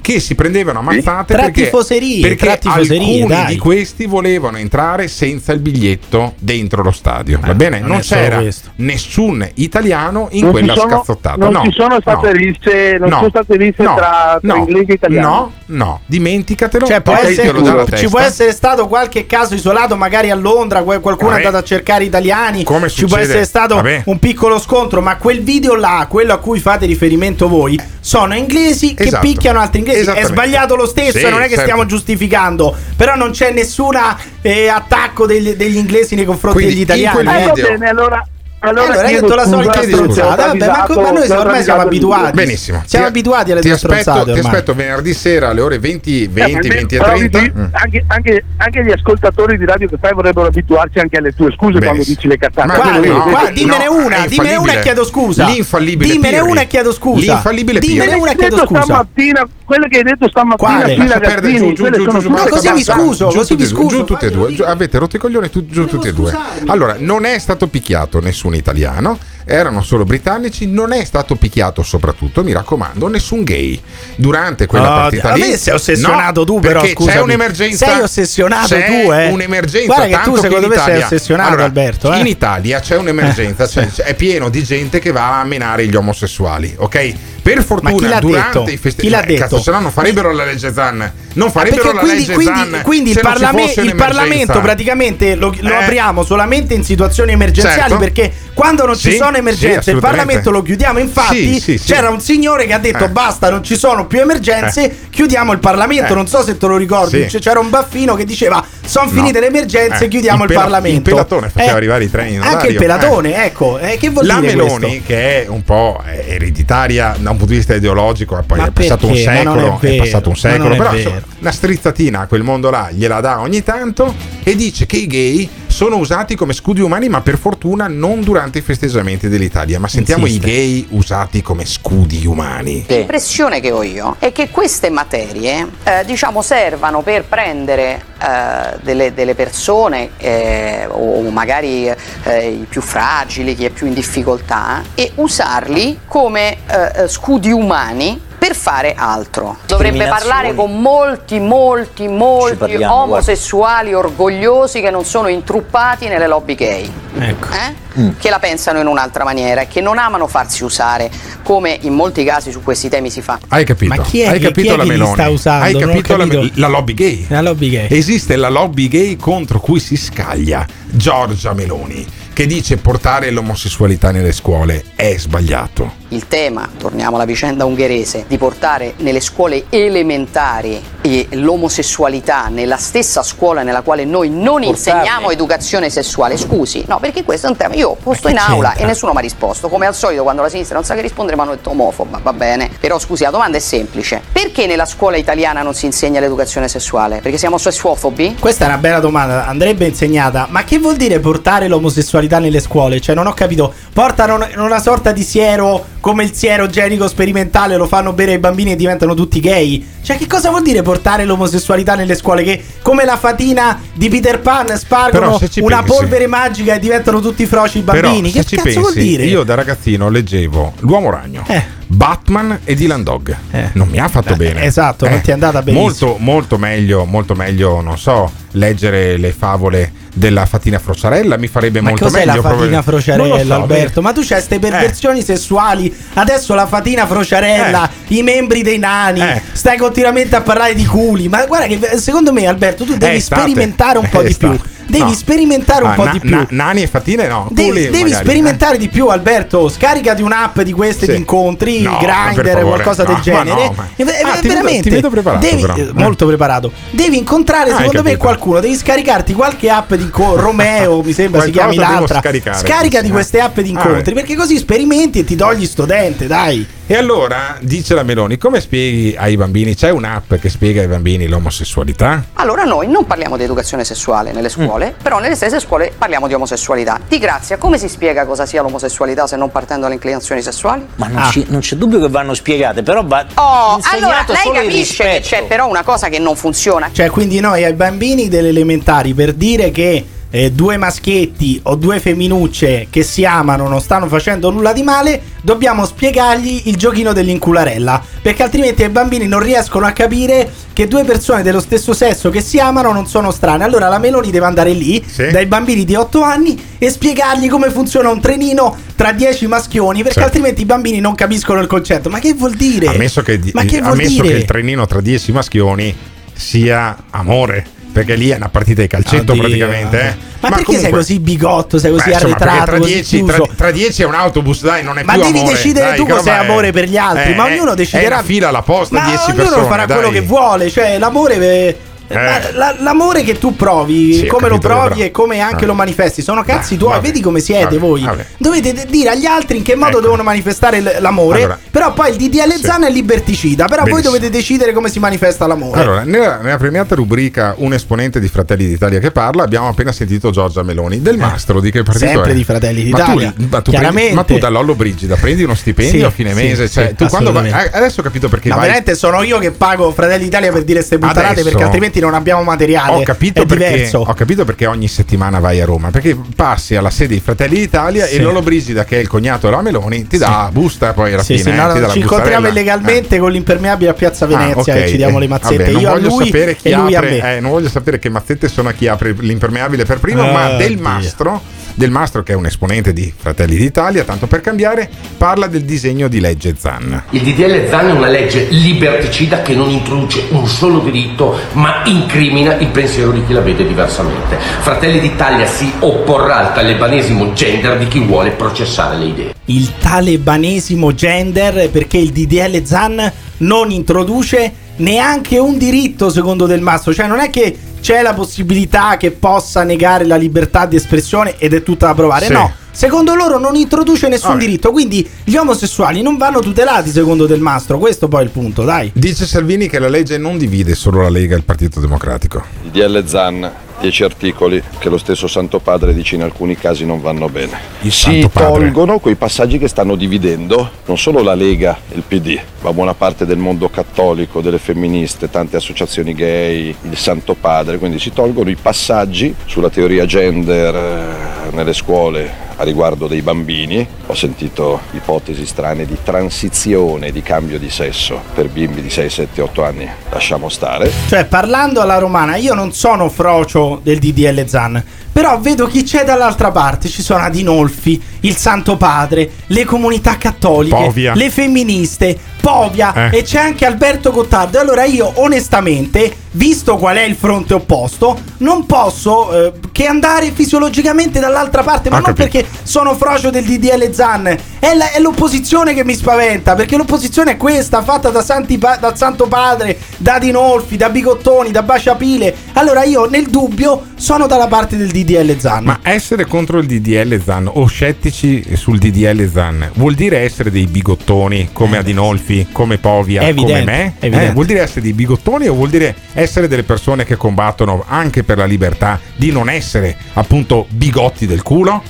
che 0.00 0.20
si 0.20 0.34
prendevano 0.34 0.78
ammazzate 0.80 1.32
Tra 1.34 1.42
perché, 1.44 1.64
tifoserie, 1.64 2.20
perché 2.20 2.46
tra 2.46 2.56
tifoserie, 2.56 2.98
alcuni 3.22 3.26
dai. 3.26 3.46
di 3.46 3.58
questi 3.58 4.06
volevano 4.06 4.56
entrare 4.58 5.08
senza 5.08 5.52
il 5.52 5.60
biglietto 5.60 6.34
dentro 6.38 6.82
lo 6.82 6.90
stadio. 6.92 7.38
Va 7.42 7.54
bene? 7.54 7.78
non 7.80 7.88
Non, 7.88 7.98
è 7.98 8.02
c'era 8.02 8.42
nessun 8.76 9.48
italiano 9.54 10.28
in 10.32 10.42
Non 10.42 10.50
quella 10.52 10.74
sono- 10.74 10.96
scazzottata. 10.96 11.36
non 11.36 11.52
no, 11.52 11.62
ci 11.64 11.72
sono 11.72 11.98
state 12.00 12.26
no. 12.26 12.32
risse- 12.32 12.96
non 12.98 13.08
No, 13.08 13.16
sono 13.16 13.28
state 13.30 13.56
risse 13.56 13.82
no, 13.82 13.94
tra- 13.94 14.38
tra 14.40 14.54
no, 14.54 14.56
inglesi 14.56 14.90
e 14.90 14.94
italiani. 14.94 15.26
No, 15.26 15.52
no, 15.66 16.00
dimenticatelo. 16.06 16.86
Cioè, 16.86 17.00
può 17.00 17.14
essere- 17.14 17.52
dalla 17.60 17.86
ci 17.96 18.08
può 18.08 18.20
essere 18.20 18.52
stato 18.52 18.86
qualche 18.88 19.26
caso 19.26 19.54
isolato, 19.54 19.96
magari 19.96 20.30
a 20.30 20.34
Londra, 20.34 20.82
qualcuno 20.82 21.14
è 21.16 21.16
Vabbè. 21.34 21.36
andato 21.36 21.56
a 21.56 21.62
cercare 21.66 22.04
italiani. 22.04 22.64
Come 22.64 22.88
ci 22.88 23.04
può 23.06 23.16
essere 23.16 23.44
stato 23.44 23.74
Vabbè. 23.76 24.02
un 24.06 24.18
piccolo 24.18 24.58
scontro, 24.58 25.00
ma 25.00 25.16
quel 25.16 25.42
video 25.42 25.74
là, 25.74 26.06
quello 26.08 26.32
a 26.32 26.38
cui 26.38 26.58
fate 26.60 26.86
riferimento 26.86 27.48
voi, 27.48 27.78
sono 28.00 28.34
inglesi 28.34 28.94
che 28.94 29.04
Esatto. 29.04 29.26
picchiano 29.26 29.60
altri 29.60 29.78
inglesi. 29.80 29.87
È 29.92 29.98
Esattamente. 29.98 30.32
sbagliato 30.32 30.74
lo 30.76 30.86
stesso, 30.86 31.18
Sì, 31.18 31.28
non 31.28 31.40
è 31.40 31.44
che 31.44 31.48
certo. 31.50 31.62
stiamo 31.62 31.86
giustificando. 31.86 32.74
Però 32.96 33.14
non 33.16 33.30
c'è 33.30 33.52
nessun 33.52 33.96
attacco 33.96 35.26
degli, 35.26 35.52
degli 35.54 35.76
inglesi 35.76 36.14
nei 36.14 36.24
confronti 36.24 36.58
Quindi, 36.62 36.84
degli 36.84 36.98
in 37.00 37.04
italiani. 37.04 37.14
quel 37.16 37.28
eh. 37.28 37.44
Va 37.46 37.52
video- 37.52 37.68
bene, 37.68 37.88
allora, 37.88 38.26
allora, 38.60 38.86
Allora, 38.86 39.06
hai 39.06 39.14
detto 39.20 39.34
la 39.36 39.46
solita 39.46 39.82
stronzata. 39.82 40.46
Vabbè, 40.48 40.66
ma, 40.66 40.86
ma 40.88 41.10
noi 41.12 41.30
ormai 41.30 41.62
siamo 41.62 41.80
abituati. 41.82 42.32
Benissimo. 42.32 42.82
Siamo 42.86 43.04
Ti- 43.04 43.10
abituati 43.12 43.52
alle 43.52 43.60
ti 43.60 43.66
tue 43.68 43.76
aspetto, 43.76 44.00
stronzate 44.00 44.32
ti 44.32 44.38
aspetto 44.40 44.74
venerdì 44.74 45.14
sera 45.14 45.48
alle 45.50 45.60
ore 45.60 45.78
20, 45.78 46.24
Eh, 46.24 46.28
20, 46.28 46.52
ma 46.68 46.74
20 46.74 46.94
e 46.96 46.98
però 46.98 47.12
30. 47.14 47.38
vedi, 47.38 47.52
Mm. 47.56 47.64
Anche, 47.70 48.04
anche- 48.08 48.44
anche 48.56 48.84
gli 48.84 48.90
ascoltatori 48.90 49.58
di 49.58 49.64
radio 49.64 49.86
che 49.86 49.96
fai 50.00 50.12
vorrebbero 50.12 50.48
abituarsi 50.48 50.98
anche 50.98 51.18
alle 51.18 51.32
tue 51.32 51.52
scuse 51.52 51.78
quando 51.78 51.90
Benissimo. 51.90 52.14
dici 52.16 52.26
le 52.26 52.36
cazzate. 52.36 52.66
Ma 52.66 52.98
lì, 52.98 53.08
no, 53.08 53.50
dimmene 53.54 53.84
no, 53.84 54.04
una, 54.04 54.24
è 54.24 54.28
dimmene 54.28 54.56
una 54.56 54.72
e 54.72 54.80
chiedo 54.80 55.04
scusa. 55.04 55.44
L'infallibile 55.46 56.12
Dimmene 56.12 56.38
Pirri. 56.38 56.50
una 56.50 56.60
e 56.62 56.66
chiedo 56.66 56.92
scusa. 56.92 57.32
L'infallibile 57.32 57.78
Dimmene 57.78 58.04
Pirri. 58.06 58.20
una 58.20 58.30
e 58.32 58.36
chiedo 58.36 58.56
scusa. 58.66 58.82
stamattina, 58.82 59.46
quello 59.68 59.86
che 59.86 59.98
hai 59.98 60.02
detto 60.02 60.28
stamattina 60.30 60.78
Quale? 60.78 60.94
sui 60.94 61.08
ragazzini, 61.08 61.74
giù, 61.74 61.90
giù, 61.90 62.04
giù, 62.10 62.18
giù, 62.20 62.30
basta, 62.30 62.48
così 62.48 62.72
mi 62.72 62.82
scuso, 62.82 63.28
Giù 63.28 63.36
così 63.36 63.54
mi 63.54 63.62
e 63.62 63.66
scuso. 63.66 63.96
Giù 63.98 64.04
tutti 64.04 64.24
e 64.24 64.30
due, 64.30 64.54
giù- 64.54 64.62
avete 64.62 64.96
rotto 64.98 65.16
i 65.16 65.18
coglioni 65.18 65.50
tu- 65.50 65.66
giù 65.66 65.84
tutti 65.86 66.08
e 66.08 66.12
due. 66.14 66.34
Allora, 66.68 66.96
non 66.98 67.26
è 67.26 67.38
stato 67.38 67.66
picchiato 67.68 68.18
nessun 68.20 68.54
italiano, 68.54 69.18
erano 69.44 69.82
solo 69.82 70.04
britannici, 70.04 70.66
non 70.66 70.92
è 70.92 71.04
stato 71.04 71.34
picchiato 71.36 71.82
soprattutto, 71.82 72.42
mi 72.42 72.52
raccomando, 72.52 73.08
nessun 73.08 73.44
gay 73.44 73.78
durante 74.16 74.64
quella 74.66 74.90
Oh, 74.90 74.96
partita 75.00 75.32
a 75.32 75.34
lì. 75.34 75.40
me 75.42 75.56
sei 75.58 75.74
ossessionato 75.74 76.40
No, 76.40 76.46
tu, 76.46 76.60
però, 76.60 76.80
perché 76.80 77.04
c'è 77.04 77.20
un'emergenza. 77.20 77.86
Sei 77.86 78.00
ossessionato 78.00 78.68
c'è 78.74 78.86
tu, 79.04 79.12
eh. 79.12 79.28
un'emergenza, 79.28 79.86
Guarda 79.94 80.04
che 80.06 80.22
tu, 80.22 80.32
tanto 80.32 80.40
secondo 80.40 80.68
me, 80.68 80.74
sei 80.76 80.84
Italia- 80.84 81.04
ossessionato, 81.04 81.48
Allora, 81.48 81.64
Alberto, 81.64 82.12
eh. 82.14 82.18
In 82.20 82.26
Italia 82.26 82.80
c'è 82.80 82.96
un'emergenza, 82.96 83.66
cioè, 83.66 83.86
è 83.96 84.14
pieno 84.14 84.48
di 84.48 84.62
gente 84.64 84.98
che 84.98 85.12
va 85.12 85.40
a 85.40 85.44
menare 85.44 85.86
gli 85.86 85.94
omosessuali, 85.94 86.74
ok? 86.78 87.14
Per 87.54 87.62
fortuna 87.64 87.94
chi 87.94 88.06
l'ha 88.08 88.18
durante 88.20 88.58
detto? 88.64 88.70
i 89.06 89.08
l'ha 89.08 89.22
Eh, 89.22 89.26
detto? 89.26 89.40
Cazzo, 89.42 89.60
se 89.60 89.70
no 89.70 89.80
non 89.80 89.90
farebbero 89.90 90.32
la 90.32 90.44
legge 90.44 90.72
Zan. 90.72 91.12
Non 91.34 91.48
Ah, 91.48 91.50
farebbero 91.50 91.82
perché 91.82 91.96
la 91.96 92.00
quindi, 92.02 92.18
legge 92.26 92.32
quindi- 92.34 92.70
Zan. 92.70 92.80
quindi 92.82 93.10
il, 93.10 93.16
ci 93.16 93.22
Parlame- 93.22 93.72
il. 93.76 93.94
Parlamento 93.94 94.60
praticamente 94.60 95.34
lo, 95.34 95.54
lo 95.60 95.70
Eh. 95.70 95.74
apriamo 95.74 96.24
solamente 96.24 96.74
in 96.74 96.84
situazioni 96.84 97.32
emergenziali 97.32 97.78
Certo. 97.80 97.96
perché 97.96 98.32
quando 98.54 98.84
non 98.86 98.96
ci 98.96 99.12
Sì, 99.12 99.16
sono 99.16 99.32
sì, 99.32 99.38
emergenze 99.38 99.66
il 99.90 99.96
assolutamente. 99.96 100.16
Parlamento 100.16 100.50
lo 100.50 100.62
chiudiamo. 100.62 100.98
Infatti 100.98 101.36
Sì, 101.54 101.60
sì, 101.60 101.78
sì. 101.78 101.92
c'era 101.92 102.10
un 102.10 102.20
signore 102.20 102.66
che 102.66 102.72
ha 102.72 102.78
detto 102.78 103.04
Eh. 103.04 103.08
basta, 103.08 103.50
non 103.50 103.62
ci 103.62 103.76
sono 103.76 104.06
più 104.06 104.20
emergenze, 104.20 105.06
chiudiamo 105.10 105.52
il 105.52 105.58
Parlamento. 105.58 106.12
Eh. 106.12 106.16
Non 106.16 106.26
so 106.26 106.42
se 106.42 106.56
te 106.56 106.66
lo 106.66 106.76
ricordi, 106.76 107.28
Sì. 107.28 107.38
C'era 107.38 107.60
un 107.60 107.70
baffino 107.70 108.14
che 108.14 108.24
diceva 108.24 108.62
sono 108.88 109.06
No. 109.06 109.12
finite 109.12 109.40
le 109.40 109.46
emergenze, 109.46 110.04
Eh, 110.04 110.08
chiudiamo 110.08 110.42
il, 110.42 110.48
pela- 110.48 110.60
Parlamento. 110.62 110.96
Il 110.96 111.02
pelatone 111.02 111.48
faceva 111.50 111.72
Eh, 111.72 111.76
arrivare 111.76 112.04
i 112.04 112.10
treni 112.10 112.34
in 112.34 112.42
Anche 112.42 112.68
il 112.68 112.74
pelatone, 112.76 113.44
ecco. 113.44 113.78
Eh, 113.78 113.96
che 113.98 114.10
vuol 114.10 114.26
La 114.26 114.40
Meloni, 114.40 114.78
questo? 114.86 115.02
che 115.06 115.44
è 115.44 115.48
un 115.48 115.62
po' 115.62 116.02
eh, 116.06 116.34
ereditaria 116.34 117.14
da 117.18 117.30
un 117.30 117.36
punto 117.36 117.52
di 117.52 117.58
vista 117.58 117.74
ideologico, 117.74 118.38
e 118.38 118.42
poi 118.42 118.60
è 118.60 118.70
passato 118.70 119.06
un 119.06 119.16
secolo, 119.16 119.78
è 119.80 119.86
vero, 119.86 120.02
passato 120.02 120.28
un 120.30 120.36
secolo, 120.36 120.74
è 120.74 120.76
però 120.76 120.94
insomma, 120.94 121.22
una 121.40 121.52
strizzatina 121.52 122.20
a 122.20 122.26
quel 122.26 122.42
mondo 122.42 122.70
là 122.70 122.88
gliela 122.90 123.20
dà 123.20 123.40
ogni 123.40 123.62
tanto 123.62 124.14
e 124.42 124.54
dice 124.56 124.86
che 124.86 124.96
i 124.96 125.06
gay 125.06 125.48
sono 125.78 125.98
usati 125.98 126.34
come 126.34 126.54
scudi 126.54 126.80
umani, 126.80 127.08
ma 127.08 127.20
per 127.20 127.38
fortuna 127.38 127.86
non 127.86 128.22
durante 128.22 128.58
i 128.58 128.62
festeggiamenti 128.62 129.28
dell'Italia. 129.28 129.78
Ma 129.78 129.86
sentiamo 129.86 130.26
Insiste. 130.26 130.48
i 130.48 130.50
gay 130.50 130.86
usati 130.90 131.40
come 131.40 131.64
scudi 131.64 132.26
umani. 132.26 132.84
L'impressione 132.88 133.60
che 133.60 133.70
ho 133.70 133.84
io 133.84 134.16
è 134.18 134.32
che 134.32 134.50
queste 134.50 134.90
materie 134.90 135.68
eh, 135.84 136.04
diciamo 136.04 136.42
servano 136.42 137.02
per 137.02 137.26
prendere 137.26 138.02
eh, 138.20 138.76
delle, 138.80 139.14
delle 139.14 139.36
persone 139.36 140.10
eh, 140.16 140.88
o 140.90 141.22
magari 141.30 141.86
eh, 141.86 142.48
i 142.48 142.66
più 142.68 142.80
fragili, 142.80 143.54
chi 143.54 143.66
è 143.66 143.70
più 143.70 143.86
in 143.86 143.94
difficoltà 143.94 144.82
e 144.96 145.12
usarli 145.14 146.00
come 146.08 146.56
eh, 146.66 147.06
scudi 147.06 147.52
umani 147.52 148.26
per 148.48 148.56
fare 148.56 148.94
altro. 148.96 149.58
Dovrebbe 149.66 150.06
parlare 150.06 150.54
con 150.54 150.80
molti, 150.80 151.38
molti, 151.38 152.08
molti 152.08 152.56
parliamo, 152.56 153.02
omosessuali 153.02 153.92
orgogliosi 153.92 154.80
che 154.80 154.90
non 154.90 155.04
sono 155.04 155.28
intruppati 155.28 156.08
nelle 156.08 156.26
lobby 156.26 156.54
gay. 156.54 156.90
Ecco. 157.18 157.48
Eh? 157.52 158.12
Che 158.18 158.30
la 158.30 158.38
pensano 158.38 158.80
in 158.80 158.86
un'altra 158.86 159.24
maniera 159.24 159.62
e 159.62 159.68
che 159.68 159.82
non 159.82 159.98
amano 159.98 160.26
farsi 160.28 160.64
usare 160.64 161.10
come 161.42 161.76
in 161.82 161.92
molti 161.92 162.24
casi 162.24 162.50
su 162.50 162.62
questi 162.62 162.88
temi 162.88 163.10
si 163.10 163.20
fa. 163.20 163.38
Hai 163.48 163.64
capito? 163.64 163.94
Ma 163.94 164.00
chi 164.02 164.20
è 164.20 164.28
Hai 164.28 164.38
che- 164.38 164.46
capito 164.46 164.68
chi 164.68 164.74
è 164.74 164.76
la 164.76 164.84
Meloni? 164.84 165.12
sta 165.12 165.28
usando? 165.28 165.64
Hai 165.64 165.74
capito, 165.74 166.16
la, 166.16 166.24
capito. 166.24 166.40
me- 166.42 166.50
la 166.54 166.68
lobby 166.68 166.94
gay? 166.94 167.26
La 167.28 167.40
lobby 167.42 167.68
gay. 167.70 167.86
Esiste 167.90 168.36
la 168.36 168.48
lobby 168.48 168.88
gay 168.88 169.16
contro 169.16 169.60
cui 169.60 169.80
si 169.80 169.96
scaglia 169.96 170.64
Giorgia 170.86 171.52
Meloni, 171.52 172.06
che 172.38 172.46
dice 172.46 172.76
portare 172.76 173.32
l'omosessualità 173.32 174.12
nelle 174.12 174.30
scuole 174.30 174.84
è 174.94 175.16
sbagliato. 175.18 176.06
Il 176.10 176.28
tema, 176.28 176.70
torniamo 176.78 177.16
alla 177.16 177.24
vicenda 177.24 177.64
ungherese, 177.64 178.26
di 178.28 178.38
portare 178.38 178.94
nelle 178.98 179.20
scuole 179.20 179.64
elementari 179.70 180.80
e 181.02 181.26
l'omosessualità 181.32 182.46
nella 182.46 182.76
stessa 182.76 183.22
scuola 183.24 183.62
nella 183.62 183.82
quale 183.82 184.04
noi 184.04 184.30
non 184.30 184.42
Portarli. 184.42 184.68
insegniamo 184.68 185.30
educazione 185.30 185.90
sessuale. 185.90 186.36
Scusi, 186.36 186.84
no, 186.86 187.00
perché 187.00 187.24
questo 187.24 187.48
è 187.48 187.50
un 187.50 187.56
tema. 187.56 187.74
Io 187.74 187.90
ho 187.90 187.96
posto 188.00 188.28
in 188.28 188.36
che 188.36 188.40
aula 188.40 188.68
c'entra? 188.68 188.84
e 188.84 188.86
nessuno 188.86 189.12
mi 189.12 189.18
ha 189.18 189.20
risposto. 189.20 189.68
Come 189.68 189.86
al 189.86 189.94
solito, 189.94 190.22
quando 190.22 190.40
la 190.40 190.48
sinistra 190.48 190.76
non 190.76 190.84
sa 190.84 190.94
che 190.94 191.00
rispondere, 191.00 191.36
mi 191.36 191.42
hanno 191.42 191.56
detto 191.56 191.70
omofoba, 191.70 192.20
va 192.22 192.32
bene. 192.32 192.70
Però 192.78 193.00
scusi, 193.00 193.24
la 193.24 193.30
domanda 193.30 193.56
è 193.56 193.60
semplice: 193.60 194.22
perché 194.30 194.66
nella 194.66 194.86
scuola 194.86 195.16
italiana 195.16 195.62
non 195.62 195.74
si 195.74 195.86
insegna 195.86 196.20
l'educazione 196.20 196.68
sessuale? 196.68 197.20
Perché 197.20 197.36
siamo 197.36 197.58
sessuofobi? 197.58 198.36
Questa 198.38 198.64
è 198.64 198.68
una 198.68 198.78
bella 198.78 199.00
domanda, 199.00 199.46
andrebbe 199.46 199.86
insegnata. 199.86 200.46
Ma 200.48 200.62
che 200.64 200.78
vuol 200.78 200.96
dire 200.96 201.18
portare 201.20 201.68
l'omosessualità 201.68 202.27
nelle 202.38 202.60
scuole? 202.60 203.00
Cioè, 203.00 203.14
non 203.14 203.26
ho 203.26 203.32
capito. 203.32 203.72
Portano 203.92 204.38
una- 204.56 204.80
sorta 204.80 205.10
di 205.12 205.22
siero 205.22 205.86
come 206.00 206.22
il 206.24 206.32
siero 206.32 206.66
genico 206.68 207.08
sperimentale, 207.08 207.76
lo 207.76 207.86
fanno 207.86 208.12
bere 208.12 208.32
ai 208.32 208.38
bambini 208.38 208.72
e 208.72 208.76
diventano 208.76 209.14
tutti 209.14 209.40
gay. 209.40 209.84
Cioè, 210.02 210.16
che 210.18 210.26
cosa 210.26 210.50
vuol 210.50 210.62
dire 210.62 210.82
portare 210.82 211.24
l'omosessualità 211.24 211.94
nelle 211.94 212.14
scuole? 212.14 212.42
Che 212.42 212.62
come 212.82 213.04
la 213.04 213.16
fatina 213.16 213.80
di 213.94 214.08
Peter 214.08 214.40
Pan 214.40 214.76
spargono 214.76 215.38
una 215.56 215.78
pensi- 215.82 215.96
polvere 215.96 216.26
magica 216.26 216.74
e 216.74 216.78
diventano 216.78 217.20
tutti 217.20 217.46
froci 217.46 217.78
i 217.78 217.82
bambini. 217.82 218.30
Però, 218.30 218.44
che 218.44 218.50
cazzo 218.56 218.62
pensi, 218.62 218.78
vuol 218.78 218.92
dire? 218.94 219.24
io 219.24 219.42
da 219.42 219.54
ragazzino 219.54 220.08
leggevo 220.10 220.74
L'Uomo 220.80 221.10
Ragno, 221.10 221.44
Eh. 221.48 221.76
Batman 221.86 222.60
e 222.64 222.74
Dylan 222.74 223.02
Dog. 223.02 223.34
Non 223.72 223.88
mi 223.88 223.98
ha 223.98 224.08
fatto 224.08 224.34
Eh, 224.34 224.36
bene. 224.36 224.62
esatto, 224.64 225.08
non 225.08 225.20
ti 225.20 225.30
è 225.30 225.32
andata 225.32 225.62
benissimo. 225.62 226.10
Molto, 226.10 226.16
molto 226.18 226.58
meglio, 226.58 227.04
molto 227.04 227.34
meglio, 227.34 227.80
non 227.80 227.98
so, 227.98 228.30
leggere 228.52 229.16
le 229.16 229.32
favole 229.32 229.92
della 230.18 230.44
Fatina 230.46 230.78
Frociarella 230.78 231.36
mi 231.38 231.46
farebbe 231.48 231.80
Ma 231.80 231.90
molto 231.90 232.04
cos'è 232.06 232.24
meglio. 232.26 232.42
la 232.42 232.48
fatina 232.48 232.82
frociarella, 232.82 233.44
so, 233.44 233.54
Alberto? 233.54 234.02
Ma 234.02 234.12
tu 234.12 234.20
c'hai 234.20 234.28
queste 234.38 234.58
perversioni 234.58 235.22
sessuali. 235.22 235.94
Adesso 236.14 236.54
la 236.54 236.66
fatina 236.66 237.06
frociarella, 237.06 237.88
i 238.08 238.22
membri 238.22 238.62
dei 238.62 238.78
nani. 238.78 239.20
Eh. 239.20 239.42
Stai 239.52 239.78
continuamente 239.78 240.36
a 240.36 240.40
parlare 240.42 240.74
di 240.74 240.84
culi. 240.84 241.28
Ma 241.28 241.44
guarda 241.46 241.66
che 241.66 241.98
secondo 241.98 242.32
me, 242.32 242.46
Alberto, 242.46 242.84
tu 242.84 242.96
devi 242.96 243.16
estate. 243.16 243.40
sperimentare 243.42 243.98
un 243.98 244.08
po' 244.08 244.20
È 244.20 244.26
di 244.26 244.34
più. 244.34 244.58
Devi 244.88 245.04
No. 245.04 245.12
sperimentare 245.12 245.84
un 245.84 245.90
Ah, 245.90 245.94
po' 245.94 246.04
na- 246.04 246.12
di 246.12 246.20
più. 246.20 246.30
na- 246.30 246.46
nani 246.48 246.80
e 246.80 246.86
fatine 246.86 247.26
no. 247.28 247.46
Devi, 247.50 247.68
Culi 247.68 247.82
devi 247.90 248.02
magari, 248.04 248.24
sperimentare 248.24 248.78
di 248.78 248.88
più, 248.88 249.08
Alberto. 249.08 249.68
Scaricati 249.68 250.22
un'app 250.22 250.60
di 250.62 250.72
queste 250.72 251.04
Sì. 251.04 251.10
di 251.10 251.18
incontri, 251.18 251.82
No, 251.82 251.98
Grinder, 252.00 252.62
qualcosa 252.64 253.04
del 253.04 253.16
ma 253.16 253.20
genere. 253.20 253.70
ma- 253.76 253.86
e- 253.96 254.02
Ah, 254.02 254.06
ti 254.06 254.48
vedo- 254.48 254.48
veramente 254.48 254.80
ti 254.80 254.88
vedo 254.88 255.10
preparato, 255.10 255.44
devi- 255.46 255.62
eh, 255.62 255.90
molto 255.92 256.24
preparato. 256.26 256.72
Devi 256.90 257.18
incontrare, 257.18 257.70
secondo 257.76 258.02
me, 258.02 258.16
qualcuno. 258.16 258.60
Devi 258.60 258.74
scaricarti 258.74 259.34
qualche 259.34 259.68
app 259.68 259.92
di 259.92 260.07
incontri. 260.08 260.42
Romeo, 260.42 261.02
mi 261.02 261.12
sembra 261.12 261.42
si 261.42 261.50
chiami 261.50 261.76
l'altra. 261.76 262.18
scaricare, 262.20 262.58
Scaricati 262.58 263.02
dici, 263.02 263.12
queste 263.12 263.38
eh. 263.38 263.40
app 263.42 263.60
di 263.60 263.68
Ah, 263.74 263.80
incontri, 263.80 264.12
beh. 264.14 264.20
perché 264.20 264.34
così 264.36 264.56
sperimenti 264.58 265.20
e 265.20 265.24
ti 265.24 265.36
togli 265.36 265.64
sto 265.66 265.84
dente, 265.84 266.26
dai. 266.26 266.66
E 266.90 266.96
allora, 266.96 267.58
dice 267.60 267.92
la 267.94 268.02
Meloni, 268.02 268.38
come 268.38 268.62
spieghi 268.62 269.14
ai 269.14 269.36
bambini? 269.36 269.74
C'è 269.74 269.90
un'app 269.90 270.36
che 270.36 270.48
spiega 270.48 270.80
ai 270.80 270.86
bambini 270.86 271.26
l'omosessualità? 271.28 272.24
Allora 272.32 272.64
noi 272.64 272.88
non 272.88 273.04
parliamo 273.04 273.36
di 273.36 273.42
educazione 273.42 273.84
sessuale 273.84 274.32
nelle 274.32 274.48
scuole, 274.48 274.94
però 275.02 275.18
nelle 275.18 275.34
stesse 275.36 275.60
scuole 275.60 275.92
parliamo 275.96 276.26
di 276.28 276.32
omosessualità. 276.32 276.98
Di 277.06 277.18
grazia, 277.18 277.58
come 277.58 277.76
si 277.76 277.88
spiega 277.88 278.24
cosa 278.24 278.46
sia 278.46 278.62
l'omosessualità 278.62 279.26
se 279.26 279.36
non 279.36 279.50
partendo 279.52 279.82
dalle 279.82 279.96
inclinazioni 279.96 280.40
sessuali? 280.40 280.86
Ma 280.94 281.08
non, 281.08 281.30
ci- 281.30 281.44
non 281.48 281.60
c'è 281.60 281.76
dubbio 281.76 282.00
che 282.00 282.08
vanno 282.08 282.32
spiegate, 282.32 282.82
però 282.82 283.04
va 283.04 283.26
Oh, 283.34 283.78
allora 283.92 284.24
lei 284.26 284.50
capisce 284.54 285.04
che 285.10 285.20
c'è 285.20 285.44
però 285.44 285.68
una 285.68 285.82
cosa 285.82 286.08
che 286.08 286.18
non 286.18 286.36
funziona. 286.36 286.88
Cioè, 286.90 287.10
quindi 287.10 287.38
noi 287.40 287.64
ai 287.64 287.74
bambini 287.74 288.28
delle 288.30 288.48
elementari 288.48 289.12
per 289.12 289.34
dire 289.34 289.70
che 289.70 290.06
eh, 290.30 290.52
due 290.52 290.76
maschietti 290.76 291.58
o 291.64 291.74
due 291.74 292.00
femminucce 292.00 292.88
che 292.90 293.02
si 293.02 293.24
amano, 293.24 293.66
non 293.68 293.80
stanno 293.80 294.06
facendo 294.08 294.50
nulla 294.50 294.72
di 294.72 294.82
male, 294.82 295.20
dobbiamo 295.42 295.86
spiegargli 295.86 296.62
il 296.66 296.76
giochino 296.76 297.12
dell'incularella. 297.12 298.02
Perché 298.20 298.42
altrimenti 298.42 298.82
i 298.82 298.88
bambini 298.90 299.26
non 299.26 299.40
riescono 299.40 299.86
a 299.86 299.92
capire 299.92 300.50
che 300.74 300.86
due 300.86 301.04
persone 301.04 301.42
dello 301.42 301.60
stesso 301.60 301.92
sesso 301.94 302.28
che 302.30 302.40
si 302.42 302.58
amano 302.58 302.92
non 302.92 303.06
sono 303.06 303.30
strane. 303.30 303.64
Allora 303.64 303.88
la 303.88 303.98
Meloni 303.98 304.30
deve 304.30 304.46
andare 304.46 304.72
lì 304.72 305.02
dai 305.32 305.46
bambini 305.46 305.84
di 305.84 305.94
8 305.94 306.20
anni 306.22 306.60
e 306.78 306.90
spiegargli 306.90 307.48
come 307.48 307.70
funziona 307.70 308.10
un 308.10 308.20
trenino 308.20 308.76
tra 308.94 309.12
10 309.12 309.46
maschioni. 309.46 310.02
Perché 310.02 310.18
Sì. 310.20 310.24
altrimenti 310.26 310.60
i 310.62 310.66
bambini 310.66 311.00
non 311.00 311.14
capiscono 311.14 311.60
il 311.60 311.66
concetto. 311.66 312.10
Ma 312.10 312.18
che 312.18 312.34
vuol 312.34 312.54
dire? 312.54 312.86
Ammesso 312.88 313.22
che, 313.22 313.40
Ma 313.54 313.64
che 313.64 313.78
vuol 313.80 313.92
ammesso 313.92 314.22
dire? 314.22 314.34
che 314.34 314.40
il 314.40 314.44
trenino 314.44 314.86
tra 314.86 315.00
10 315.00 315.32
maschioni 315.32 315.96
sia 316.34 316.96
amore. 317.10 317.66
Perché 317.92 318.14
lì 318.14 318.28
è 318.28 318.36
una 318.36 318.48
partita 318.48 318.80
di 318.82 318.86
calcetto 318.86 319.32
Oddio, 319.32 319.42
praticamente. 319.42 320.00
eh. 320.00 320.26
Ma, 320.40 320.48
perché 320.50 320.64
sei 320.64 320.64
comunque- 320.74 320.90
così 320.98 321.18
bigotto, 321.18 321.78
sei 321.78 321.90
così 321.90 322.04
Beh, 322.04 322.12
insomma, 322.12 322.34
perché 322.36 322.44
arretrato, 322.48 322.70
tra 322.70 322.78
così 322.78 322.92
10, 322.92 323.24
tra, 323.24 323.34
chiuso? 323.34 323.52
tra 323.56 323.70
10 323.72 324.02
è 324.02 324.04
un 324.04 324.14
autobus, 324.14 324.62
dai, 324.62 324.82
non 324.84 324.98
è 324.98 325.02
Ma 325.02 325.12
più 325.14 325.22
devi 325.22 325.38
amore. 325.38 325.54
decidere 325.54 325.86
dai, 325.88 325.96
tu 325.96 326.06
cos'è 326.06 326.30
è? 326.30 326.38
amore 326.38 326.70
per 326.70 326.84
gli 326.88 326.96
altri, 326.96 327.32
Eh, 327.32 327.34
ma 327.34 327.48
eh, 327.48 327.52
ognuno 327.54 327.74
deciderà. 327.74 328.20
È 328.20 328.22
fila 328.22 328.48
alla 328.48 328.62
posta, 328.62 329.00
ma 329.00 329.04
10 329.06 329.30
ognuno 329.30 329.42
persone. 329.42 329.66
farà 329.66 329.86
dai. 329.86 329.96
quello 329.96 330.12
che 330.12 330.20
vuole, 330.20 330.70
cioè 330.70 330.98
l'amore. 330.98 331.76
Eh, 332.08 332.14
ma 332.14 332.38
la- 332.52 332.74
l'amore 332.80 333.22
che 333.22 333.38
tu 333.38 333.54
provi, 333.54 334.14
Sì, 334.14 334.26
come 334.26 334.48
lo 334.48 334.58
provi 334.58 334.88
però- 334.94 335.04
e 335.06 335.10
come 335.10 335.40
anche 335.40 335.64
Ah. 335.64 335.68
lo 335.68 335.74
manifesti, 335.74 336.22
sono 336.22 336.42
cazzi 336.42 336.76
tuoi. 336.76 336.92
vabbè, 336.92 337.06
Vedi 337.06 337.20
come 337.20 337.40
siete 337.40 337.64
vabbè, 337.64 337.78
voi. 337.78 338.02
vabbè. 338.02 338.26
Dovete 338.38 338.86
dire 338.88 339.10
agli 339.10 339.26
altri 339.26 339.58
in 339.58 339.62
che 339.62 339.74
modo 339.76 340.00
devono 340.00 340.22
manifestare 340.22 340.80
l'amore. 341.00 341.38
Allora. 341.38 341.58
però 341.70 341.92
poi 341.92 342.10
il 342.10 342.16
DDL 342.16 342.52
Sì. 342.54 342.62
Zan 342.64 342.84
è 342.84 342.90
liberticida. 342.90 343.66
Però 343.66 343.82
voi 343.82 343.90
Benissimo. 343.92 344.14
dovete 344.16 344.30
decidere 344.36 344.72
come 344.72 344.88
si 344.88 344.98
manifesta 344.98 345.46
l'amore. 345.46 345.80
Allora, 345.80 346.02
nella, 346.02 346.38
nella 346.38 346.56
premiata 346.56 346.94
rubrica 346.94 347.54
Un 347.58 347.72
esponente 347.72 348.18
di 348.20 348.28
Fratelli 348.28 348.66
d'Italia 348.66 348.98
che 348.98 349.10
parla, 349.10 349.42
abbiamo 349.44 349.68
appena 349.68 349.92
sentito 349.92 350.30
Giorgia 350.30 350.62
Meloni. 350.62 351.00
Del 351.02 351.16
mastro 351.18 351.60
di 351.60 351.70
che 351.70 351.82
partito 351.82 352.04
Eh. 352.06 352.08
Sempre 352.08 352.30
è? 352.32 352.34
di 352.34 352.44
Fratelli 352.44 352.88
Ma 352.90 352.98
d'Italia. 352.98 353.32
tu, 353.36 353.46
ma 353.50 353.60
tu, 353.60 353.70
prendi- 353.72 354.12
ma 354.12 354.22
tu 354.24 354.38
da 354.38 354.48
Lollo 354.48 354.74
Brigida 354.74 355.16
prendi 355.16 355.42
uno 355.44 355.54
stipendio 355.54 355.98
Sì, 356.00 356.04
a 356.04 356.10
fine 356.10 356.34
mese. 356.34 356.68
cioè, 356.68 356.94
tu 356.94 357.06
quando 357.06 357.32
vai- 357.32 357.50
adesso 357.52 358.00
ho 358.00 358.02
capito 358.02 358.28
perché 358.28 358.48
Ma 358.48 358.56
veramente 358.58 358.94
sono 358.94 359.22
io 359.22 359.38
che 359.38 359.50
pago 359.50 359.92
Fratelli 359.92 360.24
d'Italia 360.24 360.50
per 360.52 360.64
dire 360.64 360.82
ste 360.82 360.98
puttanate 360.98 361.26
Adesso- 361.40 361.48
perché 361.48 361.62
altrimenti 361.64 361.97
non 362.00 362.14
abbiamo 362.14 362.42
materiale. 362.42 362.92
Ho 362.96 363.02
capito, 363.02 363.44
perché, 363.46 363.70
diverso. 363.70 363.98
ho 363.98 364.14
capito 364.14 364.44
perché 364.44 364.66
ogni 364.66 364.88
settimana 364.88 365.38
vai 365.38 365.60
a 365.60 365.64
Roma. 365.64 365.90
Perché 365.90 366.16
passi 366.36 366.76
alla 366.76 366.90
sede 366.90 367.14
di 367.14 367.20
Fratelli 367.20 367.56
d'Italia 367.58 368.06
Sì. 368.06 368.16
e 368.16 368.20
Lollo 368.20 368.42
Brigida, 368.42 368.84
che 368.84 368.96
è 368.96 369.00
il 369.00 369.08
cognato 369.08 369.48
della 369.48 369.62
Meloni, 369.62 370.06
ti 370.06 370.18
dà 370.18 370.48
busta 370.52 370.92
poi 370.92 371.12
alla 371.12 371.22
Sì, 371.22 371.36
fine. 371.38 371.50
sì, 371.50 371.56
no, 371.56 371.70
eh, 371.70 371.74
no, 371.74 371.86
la 371.86 371.92
ci 371.92 371.98
incontriamo 372.00 372.48
illegalmente 372.48 373.18
con 373.18 373.30
l'impermeabile 373.30 373.90
a 373.90 373.94
Piazza 373.94 374.26
Venezia 374.26 374.74
Ah, 374.74 374.76
ok. 374.78 374.82
e 374.84 374.88
ci 374.88 374.96
diamo 374.96 375.18
le 375.18 375.24
Eh, 375.24 375.28
mazzette. 375.28 375.56
vabbè, 375.58 375.72
non 375.72 375.80
io 375.82 375.88
a 375.88 375.92
voglio 375.92 376.08
lui 376.08 376.24
sapere 376.26 376.56
chi 376.56 376.68
e 376.68 376.74
lui 376.74 376.94
apre, 376.94 377.20
a 377.20 377.24
me. 377.24 377.36
eh, 377.36 377.40
non 377.40 377.50
voglio 377.50 377.68
sapere 377.68 377.98
che 377.98 378.08
mazzette 378.08 378.48
sono 378.48 378.68
a 378.68 378.72
chi 378.72 378.86
apre 378.88 379.14
l'impermeabile 379.18 379.84
per 379.84 379.98
primo, 380.00 380.22
Ah, 380.22 380.32
ma 380.32 380.48
del 380.56 380.74
Dio. 380.74 380.82
mastro, 380.82 381.40
del 381.78 381.90
mastro 381.92 382.24
che 382.24 382.32
è 382.32 382.34
un 382.34 382.44
esponente 382.44 382.92
di 382.92 383.12
Fratelli 383.16 383.54
d'Italia, 383.56 384.02
tanto 384.02 384.26
per 384.26 384.40
cambiare, 384.40 384.90
parla 385.16 385.46
del 385.46 385.62
disegno 385.62 386.08
di 386.08 386.18
legge 386.18 386.56
Zan. 386.58 387.04
Il 387.10 387.22
DDL 387.22 387.68
Zan 387.68 387.90
è 387.90 387.92
una 387.92 388.08
legge 388.08 388.48
liberticida 388.50 389.42
che 389.42 389.54
non 389.54 389.70
introduce 389.70 390.24
un 390.30 390.48
solo 390.48 390.80
diritto, 390.80 391.38
ma 391.52 391.82
incrimina 391.84 392.56
il 392.56 392.66
pensiero 392.66 393.12
di 393.12 393.24
chi 393.24 393.32
la 393.32 393.42
vede 393.42 393.64
diversamente. 393.64 394.38
Fratelli 394.38 394.98
d'Italia 394.98 395.46
si 395.46 395.70
opporrà 395.78 396.48
al 396.48 396.52
talebanesimo 396.52 397.32
gender 397.32 397.78
di 397.78 397.86
chi 397.86 398.00
vuole 398.00 398.30
processare 398.30 398.98
le 398.98 399.04
idee. 399.04 399.34
Il 399.44 399.78
talebanesimo 399.78 400.92
gender 400.92 401.70
perché 401.70 401.98
il 401.98 402.10
DDL 402.10 402.64
Zan 402.64 403.12
non 403.38 403.70
introduce 403.70 404.52
neanche 404.78 405.38
un 405.38 405.56
diritto 405.56 406.10
secondo 406.10 406.46
Del 406.46 406.60
Mastro, 406.60 406.92
cioè 406.92 407.06
non 407.06 407.20
è 407.20 407.30
che 407.30 407.56
c'è 407.88 408.02
la 408.02 408.12
possibilità 408.12 408.98
che 408.98 409.12
possa 409.12 409.62
negare 409.62 410.04
la 410.04 410.16
libertà 410.16 410.66
di 410.66 410.76
espressione 410.76 411.36
ed 411.38 411.54
è 411.54 411.62
tutta 411.62 411.86
da 411.86 411.94
provare, 411.94 412.26
Sì. 412.26 412.32
no. 412.34 412.52
Secondo 412.70 413.14
loro 413.14 413.38
non 413.38 413.56
introduce 413.56 414.08
nessun 414.08 414.32
Vabbè. 414.34 414.44
diritto, 414.44 414.72
quindi 414.72 415.08
gli 415.24 415.34
omosessuali 415.36 416.02
non 416.02 416.18
vanno 416.18 416.40
tutelati 416.40 416.90
secondo 416.90 417.24
Del 417.26 417.40
Mastro, 417.40 417.78
questo 417.78 418.06
poi 418.06 418.20
è 418.20 418.24
il 418.24 418.30
punto, 418.30 418.62
dai. 418.62 418.90
Dice 418.94 419.24
Salvini 419.26 419.68
che 419.70 419.78
la 419.78 419.88
legge 419.88 420.18
non 420.18 420.36
divide 420.36 420.74
solo 420.74 421.00
la 421.00 421.08
Lega 421.08 421.34
e 421.34 421.38
il 421.38 421.44
Partito 421.44 421.80
Democratico. 421.80 422.44
Il 422.64 422.70
DL 422.70 423.04
Zan, 423.06 423.50
10 423.80 424.04
articoli 424.04 424.62
che 424.78 424.88
lo 424.88 424.98
stesso 424.98 425.26
Santo 425.26 425.58
Padre 425.58 425.92
dice 425.94 426.14
in 426.16 426.22
alcuni 426.22 426.56
casi 426.56 426.84
non 426.84 427.00
vanno 427.00 427.28
bene. 427.28 427.58
si 427.80 427.90
Santo 427.90 428.28
Padre. 428.28 428.48
tolgono 428.60 428.98
quei 429.00 429.14
passaggi 429.16 429.58
che 429.58 429.66
stanno 429.66 429.96
dividendo 429.96 430.70
non 430.86 430.98
solo 430.98 431.20
la 431.22 431.34
Lega 431.34 431.76
e 431.90 431.96
il 431.96 432.02
PD, 432.06 432.38
ma 432.60 432.72
buona 432.72 432.94
parte 432.94 433.26
del 433.26 433.38
mondo 433.38 433.68
cattolico, 433.70 434.40
delle 434.40 434.58
femministe, 434.58 435.28
tante 435.30 435.56
associazioni 435.56 436.14
gay, 436.14 436.74
il 436.88 436.96
Santo 436.96 437.34
Padre, 437.34 437.77
quindi 437.78 437.98
si 437.98 438.12
tolgono 438.12 438.50
i 438.50 438.56
passaggi 438.56 439.34
sulla 439.46 439.70
teoria 439.70 440.04
gender 440.04 440.74
eh, 440.74 441.54
nelle 441.54 441.72
scuole 441.72 442.47
a 442.58 442.64
riguardo 442.64 443.06
dei 443.06 443.22
bambini. 443.22 443.86
Ho 444.06 444.14
sentito 444.14 444.80
ipotesi 444.92 445.44
strane 445.46 445.86
di 445.86 445.96
transizione, 446.02 447.10
di 447.12 447.22
cambio 447.22 447.58
di 447.58 447.70
sesso 447.70 448.20
per 448.34 448.48
bimbi 448.48 448.82
di 448.82 448.90
6, 448.90 449.10
7, 449.10 449.40
8 449.42 449.64
anni. 449.64 449.88
Lasciamo 450.10 450.48
stare. 450.48 450.90
Cioè, 451.08 451.24
parlando 451.24 451.80
alla 451.80 451.98
romana, 451.98 452.36
io 452.36 452.54
non 452.54 452.72
sono 452.72 453.08
frocio 453.08 453.80
del 453.82 453.98
DDL 453.98 454.46
Zan, 454.46 454.82
però 455.12 455.38
vedo 455.40 455.66
chi 455.66 455.82
c'è 455.82 456.04
dall'altra 456.04 456.50
parte. 456.50 456.88
Ci 456.88 457.02
sono 457.02 457.22
Adinolfi, 457.24 458.00
il 458.20 458.36
Santo 458.36 458.76
Padre, 458.76 459.30
le 459.46 459.64
comunità 459.64 460.16
cattoliche, 460.16 460.74
Povia. 460.74 461.14
le 461.14 461.30
femministe, 461.30 462.18
Povia 462.40 463.10
Eh. 463.10 463.18
e 463.18 463.22
c'è 463.22 463.40
anche 463.40 463.66
Alberto 463.66 464.10
Gottardo. 464.10 464.58
Allora 464.58 464.84
io, 464.84 465.12
onestamente, 465.16 466.14
visto 466.32 466.76
qual 466.76 466.96
è 466.96 467.02
il 467.02 467.14
fronte 467.16 467.54
opposto, 467.54 468.16
non 468.38 468.64
posso 468.64 469.32
eh, 469.46 469.52
che 469.72 469.86
andare 469.86 470.30
fisiologicamente 470.30 471.20
dall'altra 471.20 471.62
parte, 471.62 471.90
ma 471.90 471.96
Ho 471.96 472.00
non 472.00 472.14
capito. 472.14 472.28
perché 472.30 472.47
sono 472.62 472.94
frocio 472.94 473.30
del 473.30 473.44
DDL 473.44 473.92
Zan. 473.92 474.26
È, 474.58 474.74
la- 474.74 474.90
è 474.92 475.00
l'opposizione 475.00 475.74
che 475.74 475.84
mi 475.84 475.94
spaventa, 475.94 476.54
perché 476.54 476.76
l'opposizione 476.76 477.32
è 477.32 477.36
questa, 477.36 477.82
fatta 477.82 478.10
da 478.10 478.22
Santi 478.22 478.58
Pa- 478.58 478.76
dal 478.76 478.96
Santo 478.96 479.26
Padre, 479.26 479.78
da 479.96 480.18
Dinolfi, 480.18 480.76
da 480.76 480.88
Bigottoni, 480.90 481.50
da 481.50 481.62
Baciapile. 481.62 482.34
Allora 482.54 482.84
io, 482.84 483.08
nel 483.08 483.26
dubbio, 483.28 483.86
sono 483.96 484.26
dalla 484.26 484.46
parte 484.46 484.76
del 484.76 484.90
DDL 484.90 485.38
Zan. 485.38 485.64
Ma 485.64 485.80
essere 485.82 486.26
contro 486.26 486.58
il 486.58 486.66
DDL 486.66 487.22
Zan 487.22 487.50
o 487.52 487.66
scettici 487.66 488.44
sul 488.56 488.78
DDL 488.78 489.30
Zan 489.30 489.70
vuol 489.74 489.94
dire 489.94 490.18
essere 490.18 490.50
dei 490.50 490.66
bigottoni 490.66 491.50
come 491.52 491.78
Adinolfi, 491.78 492.48
come 492.52 492.78
Povia, 492.78 493.22
evidente, 493.22 493.94
come 494.00 494.16
me? 494.16 494.26
Eh, 494.28 494.32
vuol 494.32 494.46
dire 494.46 494.60
essere 494.60 494.80
dei 494.82 494.92
bigottoni 494.92 495.46
o 495.48 495.54
vuol 495.54 495.68
dire 495.70 495.94
essere 496.14 496.48
delle 496.48 496.62
persone 496.64 497.04
che 497.04 497.16
combattono 497.16 497.84
anche 497.86 498.22
per 498.24 498.38
la 498.38 498.44
libertà 498.44 499.00
di 499.16 499.30
non 499.30 499.48
essere 499.48 499.96
appunto 500.14 500.66
bigotti 500.68 501.26
del 501.26 501.42
culo? 501.42 501.82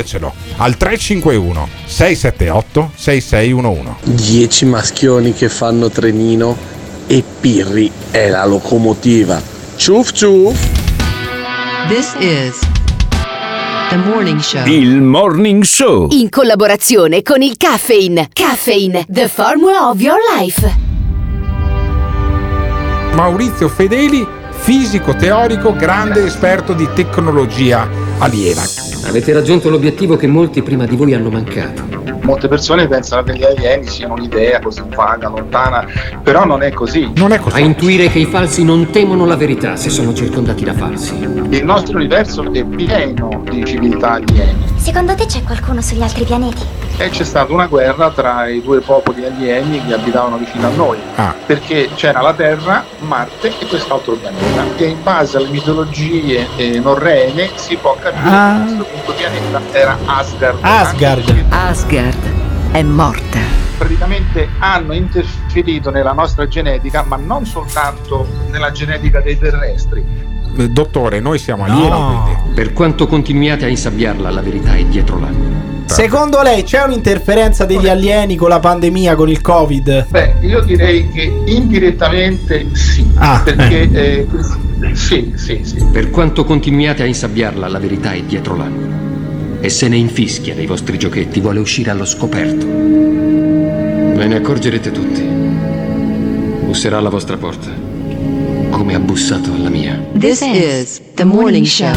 Ditecelo 0.00 0.32
al 0.56 0.76
351 0.76 1.68
678 1.84 2.92
6611. 2.94 3.96
10 4.02 4.64
maschioni 4.64 5.34
che 5.34 5.48
fanno 5.48 5.90
trenino 5.90 6.56
e 7.06 7.22
Pirri 7.40 7.90
è 8.10 8.28
la 8.28 8.46
locomotiva. 8.46 9.40
Ciuf 9.76 10.12
ciuf! 10.12 10.58
This 11.88 12.14
is 12.18 12.58
the 13.90 13.96
morning 13.96 14.40
show. 14.40 14.66
Il 14.66 15.02
Morning 15.02 15.62
Show. 15.62 16.08
In 16.12 16.30
collaborazione 16.30 17.22
con 17.22 17.42
il 17.42 17.56
Caffeine. 17.56 18.28
Caffeine, 18.32 19.04
the 19.08 19.28
formula 19.28 19.88
of 19.88 20.00
your 20.00 20.18
life. 20.38 20.88
Maurizio 23.12 23.68
Fedeli, 23.68 24.26
fisico 24.50 25.14
teorico, 25.14 25.74
grande 25.74 26.24
esperto 26.24 26.72
di 26.72 26.88
tecnologia 26.94 27.88
aliena. 28.18 28.89
Avete 29.04 29.32
raggiunto 29.32 29.70
l'obiettivo 29.70 30.16
che 30.16 30.26
molti 30.26 30.62
prima 30.62 30.84
di 30.84 30.96
voi 30.96 31.14
hanno 31.14 31.30
mancato. 31.30 31.82
Molte 32.22 32.48
persone 32.48 32.86
pensano 32.86 33.22
che 33.22 33.36
gli 33.36 33.42
alieni 33.42 33.86
siano 33.86 34.14
un'idea 34.14 34.60
così 34.60 34.82
vaga, 34.94 35.28
lontana, 35.28 35.86
però 36.22 36.44
non 36.44 36.62
è 36.62 36.70
così. 36.70 37.10
Non 37.16 37.32
è 37.32 37.38
così. 37.38 37.56
A 37.56 37.58
intuire 37.58 38.08
che 38.08 38.20
i 38.20 38.26
falsi 38.26 38.62
non 38.62 38.90
temono 38.90 39.26
la 39.26 39.36
verità 39.36 39.76
se 39.76 39.90
sono 39.90 40.12
circondati 40.12 40.64
da 40.64 40.74
falsi. 40.74 41.14
Il 41.50 41.64
nostro 41.64 41.96
universo 41.96 42.52
è 42.52 42.64
pieno 42.64 43.42
di 43.50 43.64
civiltà 43.64 44.12
alieni 44.12 44.64
Secondo 44.80 45.14
te 45.14 45.26
c'è 45.26 45.42
qualcuno 45.42 45.80
sugli 45.82 46.02
altri 46.02 46.24
pianeti? 46.24 46.78
e 46.96 47.08
c'è 47.08 47.24
stata 47.24 47.50
una 47.50 47.66
guerra 47.66 48.10
tra 48.10 48.46
i 48.46 48.60
due 48.60 48.80
popoli 48.80 49.24
alieni 49.24 49.82
che 49.86 49.94
abitavano 49.94 50.36
vicino 50.36 50.66
a 50.66 50.70
noi, 50.70 50.98
Ah. 51.14 51.34
perché 51.46 51.88
c'era 51.94 52.20
la 52.20 52.34
Terra, 52.34 52.84
Marte 52.98 53.54
e 53.58 53.66
quest'altro 53.66 54.16
pianeta. 54.16 54.64
E 54.76 54.84
in 54.84 55.02
base 55.02 55.38
alle 55.38 55.48
mitologie 55.48 56.46
eh, 56.56 56.78
norrene 56.78 57.48
si 57.54 57.76
può 57.76 57.96
capire 57.98 58.28
Ah. 58.28 58.54
che 58.58 58.64
questo 58.74 58.84
quinto 58.84 59.12
pianeta 59.14 59.60
era 59.72 59.96
Asgard. 60.04 60.58
Asgard. 60.60 61.44
Asgard 61.48 62.72
è 62.72 62.82
morta. 62.82 63.38
praticamente 63.78 64.46
hanno 64.58 64.92
interferito 64.92 65.88
nella 65.90 66.12
nostra 66.12 66.46
genetica, 66.46 67.02
ma 67.02 67.16
non 67.16 67.46
soltanto 67.46 68.26
nella 68.50 68.70
genetica 68.72 69.20
dei 69.22 69.38
terrestri. 69.38 70.04
Eh, 70.56 70.68
Dottore, 70.68 71.20
noi 71.20 71.38
siamo 71.38 71.64
alieni, 71.64 71.88
quindi. 71.88 72.54
Per 72.54 72.72
quanto 72.72 73.06
continuiate 73.06 73.64
a 73.64 73.68
insabbiarla, 73.68 74.30
la 74.30 74.40
verità 74.40 74.74
è 74.74 74.84
dietro 74.84 75.18
l'angolo. 75.18 75.68
Secondo 75.86 76.40
lei 76.42 76.62
c'è 76.62 76.84
un'interferenza 76.84 77.64
degli 77.64 77.88
alieni 77.88 78.36
con 78.36 78.48
la 78.48 78.60
pandemia, 78.60 79.16
con 79.16 79.28
il 79.28 79.40
Covid? 79.40 80.06
Beh, 80.08 80.34
io 80.40 80.60
direi 80.60 81.08
che 81.10 81.42
indirettamente 81.46 82.66
sì, 82.72 83.04
Ah, 83.16 83.40
perché 83.44 83.90
eh, 83.90 84.24
questi, 84.26 84.58
Sì, 84.92 85.32
sì, 85.34 85.60
sì. 85.64 85.84
Per 85.90 86.10
quanto 86.10 86.44
continuiate 86.44 87.02
a 87.02 87.06
insabbiarla, 87.06 87.66
la 87.68 87.78
verità 87.80 88.12
è 88.12 88.22
dietro 88.22 88.54
l'angolo. 88.56 88.98
E 89.60 89.68
se 89.68 89.88
ne 89.88 89.96
infischia 89.96 90.54
dei 90.54 90.66
vostri 90.66 90.96
giochetti, 90.96 91.40
vuole 91.40 91.58
uscire 91.58 91.90
allo 91.90 92.04
scoperto. 92.04 92.66
Ve 92.66 94.26
ne 94.26 94.36
accorgerete 94.36 94.92
tutti. 94.92 95.22
Busserà 96.64 96.98
alla 96.98 97.08
vostra 97.10 97.36
porta, 97.36 97.68
come 98.80 98.94
ha 98.94 98.98
bussato 98.98 99.52
alla 99.52 99.68
mia. 99.68 100.00
This 100.18 100.40
is 100.40 101.02
the 101.12 101.24
morning 101.24 101.66
show. 101.66 101.94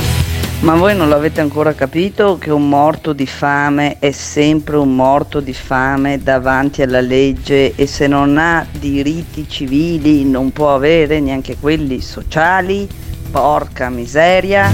Ma 0.59 0.75
voi 0.75 0.93
non 0.93 1.07
l'avete 1.07 1.39
ancora 1.39 1.73
capito 1.73 2.37
che 2.37 2.51
un 2.51 2.67
morto 2.67 3.13
di 3.13 3.25
fame 3.25 3.99
è 3.99 4.11
sempre 4.11 4.75
un 4.75 4.93
morto 4.93 5.39
di 5.39 5.53
fame 5.53 6.21
davanti 6.21 6.81
alla 6.81 6.99
legge 6.99 7.73
e 7.73 7.87
se 7.87 8.07
non 8.07 8.37
ha 8.37 8.67
diritti 8.69 9.47
civili 9.47 10.25
non 10.25 10.51
può 10.51 10.75
avere 10.75 11.21
neanche 11.21 11.55
quelli 11.57 12.01
sociali? 12.01 12.85
Porca 13.31 13.89
miseria. 13.89 14.69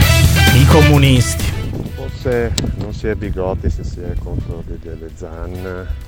I 0.55 0.65
comunisti. 0.65 1.48
Forse 2.21 2.51
non 2.75 2.93
si 2.93 3.07
è 3.07 3.15
bigotti 3.15 3.69
se 3.69 3.85
si 3.85 4.01
è 4.01 4.13
contro 4.21 4.61
DDL 4.65 5.09
Zan, 5.15 5.51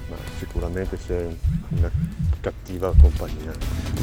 ma 0.10 0.16
sicuramente 0.38 0.98
si 0.98 1.14
è 1.14 1.26
una 1.70 1.90
cattiva 2.42 2.94
compagnia. 3.00 3.54